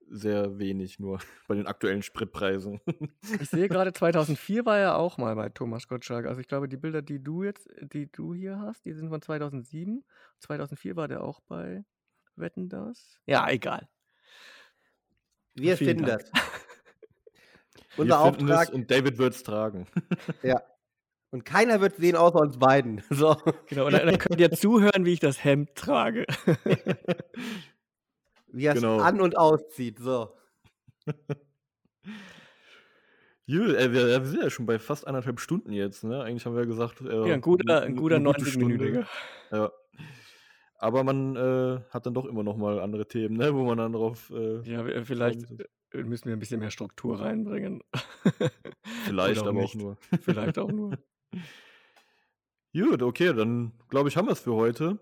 sehr 0.09 0.57
wenig, 0.59 0.99
nur 0.99 1.19
bei 1.47 1.55
den 1.55 1.67
aktuellen 1.67 2.03
Spritpreisen. 2.03 2.79
Ich 3.41 3.49
sehe 3.49 3.67
gerade, 3.67 3.91
2004 3.93 4.65
war 4.65 4.77
er 4.77 4.97
auch 4.97 5.17
mal 5.17 5.35
bei 5.35 5.49
Thomas 5.49 5.87
Gottschalk. 5.87 6.25
Also 6.25 6.41
ich 6.41 6.47
glaube, 6.47 6.69
die 6.69 6.77
Bilder, 6.77 7.01
die 7.01 7.23
du 7.23 7.43
jetzt, 7.43 7.67
die 7.81 8.11
du 8.11 8.33
hier 8.33 8.59
hast, 8.59 8.85
die 8.85 8.93
sind 8.93 9.09
von 9.09 9.21
2007. 9.21 10.03
2004 10.39 10.95
war 10.95 11.07
der 11.07 11.23
auch 11.23 11.39
bei 11.41 11.83
Wetten 12.35 12.69
das? 12.69 13.19
Ja, 13.25 13.49
egal. 13.49 13.87
Wir 15.53 15.77
Vielen 15.77 15.89
finden 15.97 16.05
Dank. 16.05 16.21
das. 16.21 16.31
Wir 17.95 18.03
Unser 18.03 18.23
finden 18.25 18.49
es 18.49 18.51
Auftrag, 18.57 18.73
und 18.73 18.91
David 18.91 19.17
wird 19.17 19.35
es 19.35 19.43
tragen. 19.43 19.87
ja. 20.43 20.61
Und 21.31 21.43
keiner 21.43 21.81
wird 21.81 21.95
sehen, 21.97 22.15
außer 22.15 22.39
uns 22.39 22.57
beiden. 22.57 23.03
So. 23.09 23.35
Genau, 23.67 23.85
und 23.87 23.93
dann, 23.93 24.05
dann 24.05 24.17
könnt 24.17 24.39
ihr 24.39 24.51
zuhören, 24.51 25.05
wie 25.05 25.13
ich 25.13 25.19
das 25.19 25.43
Hemd 25.43 25.75
trage. 25.75 26.25
Wie 28.55 28.65
er 28.65 28.73
es 28.73 28.81
Genau. 28.81 28.99
an- 28.99 29.19
und 29.21 29.37
auszieht. 29.37 29.99
So. 29.99 30.33
Jö, 33.47 33.75
äh, 33.75 33.91
wir, 33.91 34.07
wir 34.07 34.25
sind 34.25 34.41
ja 34.41 34.49
schon 34.49 34.65
bei 34.65 34.79
fast 34.79 35.05
anderthalb 35.05 35.39
Stunden 35.39 35.71
jetzt, 35.71 36.03
ne? 36.03 36.23
Eigentlich 36.23 36.45
haben 36.45 36.55
wir 36.55 36.61
ja 36.61 36.67
gesagt, 36.67 37.01
äh, 37.01 37.27
Ja, 37.27 37.33
ein 37.35 37.41
guter, 37.41 37.81
ein 37.83 37.95
guter 37.95 38.15
eine 38.15 38.25
gute 38.25 38.41
90-Minütiger. 38.41 39.05
Ja. 39.51 39.71
Aber 40.77 41.03
man 41.03 41.35
äh, 41.35 41.79
hat 41.91 42.05
dann 42.05 42.13
doch 42.15 42.25
immer 42.25 42.43
noch 42.43 42.57
mal 42.57 42.79
andere 42.79 43.07
Themen, 43.07 43.37
ne? 43.37 43.53
Wo 43.53 43.63
man 43.65 43.77
dann 43.77 43.93
drauf. 43.93 44.31
Äh, 44.35 44.61
Ja, 44.69 44.85
wir- 44.85 45.05
vielleicht 45.05 45.47
kommt. 45.47 45.61
äh, 45.93 46.03
müssen 46.03 46.25
wir 46.25 46.33
ein 46.33 46.39
bisschen 46.39 46.59
mehr 46.59 46.71
Struktur 46.71 47.19
reinbringen. 47.19 47.81
Vielleicht, 49.05 49.41
auch 49.41 49.47
aber 49.47 49.61
nicht. 49.61 49.75
auch 49.75 49.79
nur. 49.79 49.97
Vielleicht 50.21 50.57
auch 50.57 50.71
nur. 50.71 50.97
Gut, 52.73 53.01
okay, 53.03 53.31
dann 53.33 53.73
glaube 53.89 54.09
ich, 54.09 54.17
haben 54.17 54.27
wir 54.27 54.33
es 54.33 54.41
für 54.41 54.53
heute. 54.55 54.97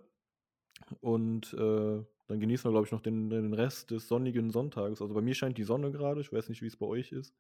Und 1.00 1.54
äh, 1.54 2.04
dann 2.28 2.40
genießen 2.40 2.66
wir, 2.66 2.72
glaube 2.72 2.86
ich, 2.88 2.92
noch 2.92 3.02
den, 3.02 3.30
den 3.30 3.54
Rest 3.54 3.92
des 3.92 4.08
sonnigen 4.08 4.52
Sonntages. 4.52 5.02
Also 5.02 5.14
bei 5.14 5.22
mir 5.22 5.36
scheint 5.36 5.58
die 5.58 5.64
Sonne 5.64 5.92
gerade. 5.92 6.22
Ich 6.22 6.32
weiß 6.34 6.50
nicht, 6.50 6.62
wie 6.62 6.68
es 6.68 6.78
bei 6.78 6.86
euch 6.86 7.12
ist. 7.12 7.36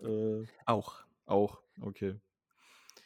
Äh, 0.00 0.46
Auch. 0.66 1.04
auch, 1.26 1.62
okay. 1.80 2.16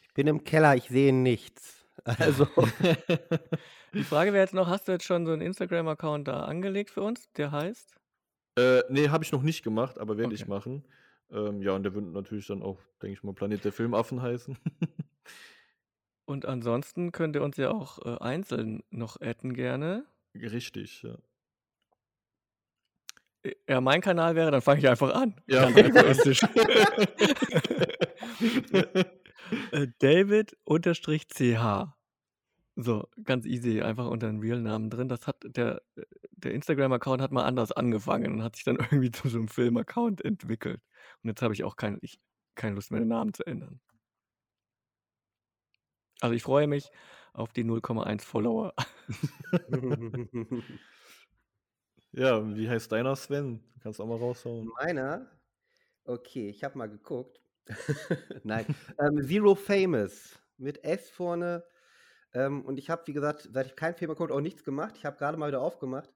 Ich 0.01 0.13
bin 0.13 0.27
im 0.27 0.43
Keller, 0.43 0.75
ich 0.75 0.85
sehe 0.89 1.13
nichts. 1.13 1.85
Also, 2.17 2.47
Die 3.93 4.03
Frage 4.05 4.31
wäre 4.31 4.43
jetzt 4.43 4.53
noch, 4.53 4.67
hast 4.67 4.87
du 4.87 4.93
jetzt 4.93 5.03
schon 5.05 5.25
so 5.25 5.33
einen 5.33 5.41
Instagram-Account 5.41 6.27
da 6.27 6.45
angelegt 6.45 6.89
für 6.89 7.01
uns? 7.01 7.31
Der 7.33 7.51
heißt? 7.51 7.97
äh, 8.57 8.83
nee, 8.89 9.09
habe 9.09 9.23
ich 9.23 9.31
noch 9.31 9.43
nicht 9.43 9.63
gemacht, 9.63 9.97
aber 9.99 10.17
werde 10.17 10.33
ich 10.35 10.47
Okay. 10.47 10.47
machen. 10.47 10.83
Ähm, 11.29 11.61
ja, 11.61 11.73
und 11.73 11.83
der 11.83 11.93
wird 11.93 12.05
natürlich 12.05 12.47
dann 12.47 12.63
auch, 12.63 12.79
denke 13.01 13.13
ich 13.13 13.23
mal, 13.23 13.33
Planet 13.33 13.65
der 13.65 13.71
Filmaffen 13.73 14.21
heißen. 14.21 14.57
Und 16.25 16.45
ansonsten 16.45 17.11
könnt 17.11 17.35
ihr 17.35 17.43
uns 17.43 17.57
ja 17.57 17.71
auch 17.71 17.99
äh, 18.05 18.17
einzeln 18.19 18.83
noch 18.89 19.19
adden 19.21 19.53
gerne. 19.53 20.05
Richtig, 20.35 21.01
ja. 21.03 21.17
Ja, 23.67 23.81
mein 23.81 24.01
Kanal 24.01 24.35
wäre, 24.35 24.51
dann 24.51 24.61
fange 24.61 24.79
ich 24.79 24.87
einfach 24.87 25.13
an. 25.13 25.35
Ja, 25.47 25.69
egoistisch. 25.69 26.41
Äh, 29.71 29.87
David 29.99 30.57
unterstrich 30.65 31.27
CH. 31.29 31.93
So, 32.75 33.07
ganz 33.23 33.45
easy, 33.45 33.81
einfach 33.81 34.07
unter 34.07 34.27
den 34.27 34.39
Real-Namen 34.39 34.89
drin. 34.89 35.07
Das 35.07 35.25
hat 35.25 35.37
der, 35.45 35.81
der 36.31 36.53
Instagram-Account 36.53 37.21
hat 37.21 37.31
mal 37.31 37.45
anders 37.45 37.71
angefangen 37.71 38.33
und 38.33 38.43
hat 38.43 38.55
sich 38.55 38.65
dann 38.65 38.77
irgendwie 38.91 39.11
zu 39.11 39.29
so 39.29 39.37
einem 39.37 39.47
Film-Account 39.47 40.23
entwickelt. 40.23 40.81
Und 41.23 41.29
jetzt 41.29 41.41
habe 41.41 41.53
ich 41.53 41.63
auch 41.63 41.77
keine, 41.77 41.97
ich, 42.01 42.19
keine 42.55 42.75
Lust 42.75 42.91
mehr, 42.91 42.99
den 42.99 43.07
Namen 43.07 43.33
zu 43.33 43.45
ändern. 43.47 43.79
Also 46.21 46.35
ich 46.35 46.43
freue 46.43 46.67
mich 46.67 46.89
auf 47.33 47.53
die 47.53 47.63
0,1 47.63 48.21
Follower. 48.21 48.73
Ja, 52.11 52.55
wie 52.55 52.69
heißt 52.69 52.91
deiner 52.91 53.15
Sven? 53.15 53.63
Du 53.73 53.79
kannst 53.81 54.01
auch 54.01 54.07
mal 54.07 54.17
raushauen. 54.17 54.69
meiner? 54.79 55.29
Okay, 56.03 56.49
ich 56.49 56.63
habe 56.63 56.77
mal 56.77 56.89
geguckt. 56.89 57.41
Nein. 58.43 58.65
ähm, 58.99 59.21
Zero 59.27 59.55
Famous 59.55 60.39
mit 60.57 60.83
S 60.83 61.09
vorne. 61.09 61.63
Ähm, 62.33 62.63
und 62.65 62.77
ich 62.77 62.89
habe, 62.89 63.03
wie 63.05 63.13
gesagt, 63.13 63.49
seit 63.51 63.67
ich 63.67 63.75
keinen 63.75 63.95
Film 63.95 64.09
geguckt 64.09 64.31
auch 64.31 64.41
nichts 64.41 64.63
gemacht. 64.63 64.95
Ich 64.97 65.05
habe 65.05 65.17
gerade 65.17 65.37
mal 65.37 65.47
wieder 65.47 65.61
aufgemacht. 65.61 66.09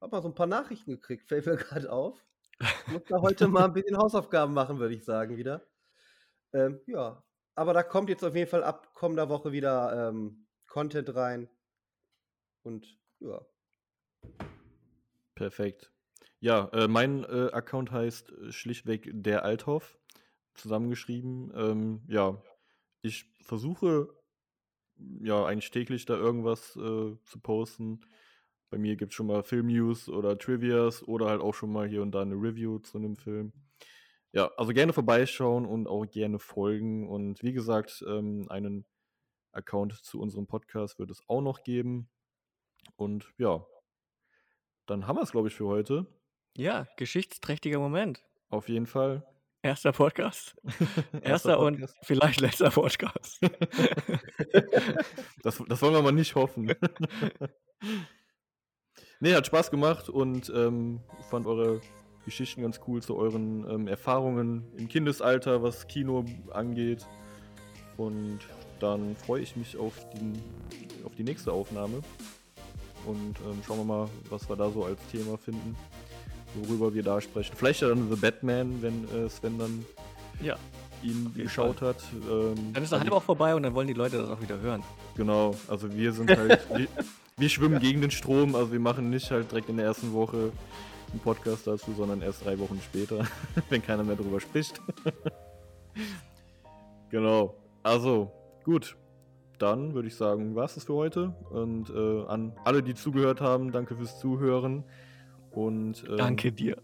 Habe 0.00 0.16
mal 0.16 0.22
so 0.22 0.28
ein 0.28 0.34
paar 0.34 0.46
Nachrichten 0.46 0.92
gekriegt, 0.92 1.28
fällt 1.28 1.46
mir 1.46 1.56
gerade 1.56 1.90
auf. 1.90 2.24
Ich 2.58 2.92
muss 2.92 3.02
da 3.08 3.20
heute 3.20 3.48
mal 3.48 3.64
ein 3.64 3.72
bisschen 3.72 3.98
Hausaufgaben 3.98 4.54
machen, 4.54 4.78
würde 4.78 4.94
ich 4.94 5.04
sagen, 5.04 5.36
wieder. 5.36 5.66
Ähm, 6.52 6.80
ja, 6.86 7.22
aber 7.54 7.74
da 7.74 7.82
kommt 7.82 8.08
jetzt 8.08 8.24
auf 8.24 8.34
jeden 8.34 8.48
Fall 8.50 8.64
ab 8.64 8.94
kommender 8.94 9.28
Woche 9.28 9.52
wieder 9.52 10.08
ähm, 10.08 10.46
Content 10.66 11.14
rein. 11.14 11.48
Und 12.66 12.98
ja. 13.20 13.40
Perfekt. 15.36 15.92
Ja, 16.40 16.68
äh, 16.72 16.88
mein 16.88 17.22
äh, 17.22 17.50
Account 17.52 17.92
heißt 17.92 18.32
äh, 18.32 18.50
schlichtweg 18.50 19.08
der 19.12 19.44
Althoff, 19.44 20.00
zusammengeschrieben. 20.54 21.52
Ähm, 21.54 22.02
ja, 22.08 22.42
ich 23.02 23.32
versuche 23.40 24.08
ja 25.20 25.46
eigentlich 25.46 25.70
täglich 25.70 26.06
da 26.06 26.16
irgendwas 26.16 26.74
äh, 26.74 27.16
zu 27.22 27.40
posten. 27.40 28.00
Bei 28.68 28.78
mir 28.78 28.96
gibt 28.96 29.12
es 29.12 29.16
schon 29.16 29.28
mal 29.28 29.44
Film-News 29.44 30.08
oder 30.08 30.36
Trivias 30.36 31.06
oder 31.06 31.26
halt 31.26 31.42
auch 31.42 31.54
schon 31.54 31.70
mal 31.70 31.86
hier 31.86 32.02
und 32.02 32.10
da 32.10 32.22
eine 32.22 32.34
Review 32.34 32.80
zu 32.80 32.98
einem 32.98 33.14
Film. 33.14 33.52
Ja, 34.32 34.50
also 34.56 34.72
gerne 34.72 34.92
vorbeischauen 34.92 35.66
und 35.66 35.86
auch 35.86 36.04
gerne 36.04 36.40
folgen. 36.40 37.08
Und 37.08 37.44
wie 37.44 37.52
gesagt, 37.52 38.04
ähm, 38.08 38.46
einen 38.48 38.86
Account 39.52 39.92
zu 40.02 40.20
unserem 40.20 40.48
Podcast 40.48 40.98
wird 40.98 41.12
es 41.12 41.22
auch 41.28 41.42
noch 41.42 41.62
geben. 41.62 42.10
Und 42.96 43.32
ja, 43.38 43.64
dann 44.86 45.06
haben 45.06 45.16
wir 45.16 45.22
es, 45.22 45.32
glaube 45.32 45.48
ich, 45.48 45.54
für 45.54 45.66
heute. 45.66 46.06
Ja, 46.56 46.86
geschichtsträchtiger 46.96 47.78
Moment. 47.78 48.22
Auf 48.48 48.68
jeden 48.68 48.86
Fall. 48.86 49.26
Erster 49.62 49.92
Podcast. 49.92 50.56
Erster, 51.22 51.58
und 51.58 51.80
Podcast. 51.80 51.98
vielleicht 52.02 52.40
letzter 52.40 52.70
Podcast. 52.70 53.40
Das, 55.42 55.62
das 55.68 55.82
wollen 55.82 55.94
wir 55.94 56.02
mal 56.02 56.10
nicht 56.10 56.34
hoffen. 56.34 56.72
nee, 59.20 59.34
hat 59.34 59.46
Spaß 59.46 59.70
gemacht 59.70 60.08
und 60.08 60.50
ähm, 60.54 61.00
fand 61.30 61.46
eure 61.46 61.80
Geschichten 62.24 62.62
ganz 62.62 62.80
cool 62.88 63.00
zu 63.00 63.16
euren 63.16 63.68
ähm, 63.70 63.86
Erfahrungen 63.86 64.64
im 64.76 64.88
Kindesalter, 64.88 65.62
was 65.62 65.86
Kino 65.86 66.24
angeht. 66.50 67.06
Und 67.96 68.40
dann 68.80 69.14
freue 69.14 69.42
ich 69.42 69.54
mich 69.54 69.76
auf, 69.76 69.94
den, 70.10 70.42
auf 71.04 71.14
die 71.14 71.22
nächste 71.22 71.52
Aufnahme. 71.52 72.00
Und 73.06 73.36
ähm, 73.48 73.62
schauen 73.66 73.78
wir 73.78 73.84
mal, 73.84 74.08
was 74.30 74.48
wir 74.48 74.56
da 74.56 74.70
so 74.70 74.84
als 74.84 74.98
Thema 75.10 75.38
finden, 75.38 75.76
worüber 76.54 76.92
wir 76.92 77.02
da 77.02 77.20
sprechen. 77.20 77.54
Vielleicht 77.56 77.80
ja 77.80 77.88
dann 77.88 78.10
The 78.10 78.16
Batman, 78.16 78.82
wenn 78.82 79.04
äh, 79.10 79.28
Sven 79.28 79.58
dann 79.58 79.84
ja, 80.42 80.56
ihn 81.02 81.32
geschaut 81.34 81.82
hat. 81.82 82.02
Ähm, 82.12 82.72
dann 82.72 82.82
ist 82.82 82.92
der 82.92 82.98
also 82.98 83.10
Hype 83.10 83.12
auch 83.12 83.22
vorbei 83.22 83.54
und 83.54 83.62
dann 83.62 83.74
wollen 83.74 83.88
die 83.88 83.94
Leute 83.94 84.18
das 84.18 84.28
auch 84.28 84.40
wieder 84.40 84.60
hören. 84.60 84.82
Genau, 85.16 85.54
also 85.68 85.94
wir 85.94 86.12
sind 86.12 86.30
halt, 86.30 86.66
wir, 86.74 86.88
wir 87.36 87.48
schwimmen 87.48 87.80
gegen 87.80 88.00
den 88.00 88.10
Strom, 88.10 88.54
also 88.54 88.72
wir 88.72 88.80
machen 88.80 89.10
nicht 89.10 89.30
halt 89.30 89.50
direkt 89.50 89.68
in 89.68 89.76
der 89.76 89.86
ersten 89.86 90.12
Woche 90.12 90.52
einen 91.10 91.20
Podcast 91.20 91.66
dazu, 91.66 91.92
sondern 91.96 92.22
erst 92.22 92.44
drei 92.44 92.58
Wochen 92.58 92.80
später, 92.82 93.26
wenn 93.70 93.82
keiner 93.82 94.04
mehr 94.04 94.16
drüber 94.16 94.40
spricht. 94.40 94.80
genau, 97.10 97.54
also 97.82 98.32
gut, 98.64 98.96
dann 99.58 99.94
würde 99.94 100.08
ich 100.08 100.16
sagen, 100.16 100.54
war 100.54 100.64
es 100.64 100.74
das 100.74 100.84
für 100.84 100.94
heute 100.94 101.34
und 101.50 101.90
äh, 101.90 102.24
an 102.26 102.52
alle, 102.64 102.82
die 102.82 102.94
zugehört 102.94 103.40
haben, 103.40 103.72
danke 103.72 103.96
fürs 103.96 104.18
Zuhören 104.18 104.84
und 105.50 106.04
ähm, 106.08 106.16
Danke 106.16 106.52
dir. 106.52 106.76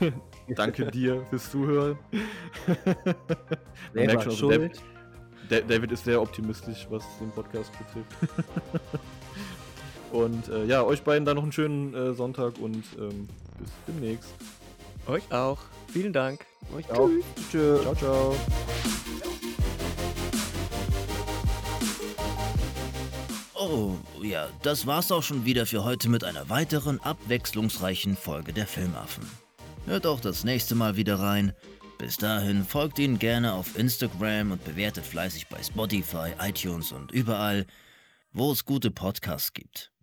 danke 0.56 0.86
dir 0.86 1.26
fürs 1.30 1.50
Zuhören. 1.50 1.98
Man 2.84 2.94
Selber 3.92 4.06
merkt 4.06 4.22
schon, 4.22 4.32
also 4.32 4.48
der- 4.48 4.58
schuld. 4.60 4.82
Da- 5.50 5.60
David 5.60 5.92
ist 5.92 6.04
sehr 6.04 6.22
optimistisch, 6.22 6.86
was 6.90 7.04
den 7.18 7.30
Podcast 7.30 7.70
betrifft. 7.72 8.38
und 10.12 10.48
äh, 10.48 10.64
ja, 10.64 10.82
euch 10.84 11.02
beiden 11.02 11.24
dann 11.26 11.36
noch 11.36 11.42
einen 11.42 11.52
schönen 11.52 11.92
äh, 11.92 12.14
Sonntag 12.14 12.58
und 12.58 12.84
ähm, 12.98 13.28
bis 13.58 13.70
demnächst. 13.86 14.32
Euch 15.06 15.30
auch. 15.30 15.58
Vielen 15.88 16.14
Dank. 16.14 16.46
Euch 16.74 16.90
auch. 16.90 17.10
Tschüss. 17.50 17.82
Ciao, 17.82 17.94
ciao. 17.94 18.34
Oh, 23.66 23.96
ja, 24.20 24.50
das 24.62 24.86
war's 24.86 25.10
auch 25.10 25.22
schon 25.22 25.46
wieder 25.46 25.64
für 25.64 25.84
heute 25.84 26.10
mit 26.10 26.22
einer 26.22 26.50
weiteren 26.50 27.00
abwechslungsreichen 27.00 28.14
Folge 28.14 28.52
der 28.52 28.66
Filmaffen. 28.66 29.26
Hört 29.86 30.06
auch 30.06 30.20
das 30.20 30.44
nächste 30.44 30.74
Mal 30.74 30.96
wieder 30.96 31.18
rein. 31.18 31.54
Bis 31.96 32.18
dahin 32.18 32.66
folgt 32.66 32.98
ihnen 32.98 33.18
gerne 33.18 33.54
auf 33.54 33.78
Instagram 33.78 34.52
und 34.52 34.62
bewertet 34.66 35.06
fleißig 35.06 35.48
bei 35.48 35.62
Spotify, 35.62 36.32
iTunes 36.40 36.92
und 36.92 37.10
überall, 37.10 37.64
wo 38.34 38.52
es 38.52 38.66
gute 38.66 38.90
Podcasts 38.90 39.54
gibt. 39.54 39.93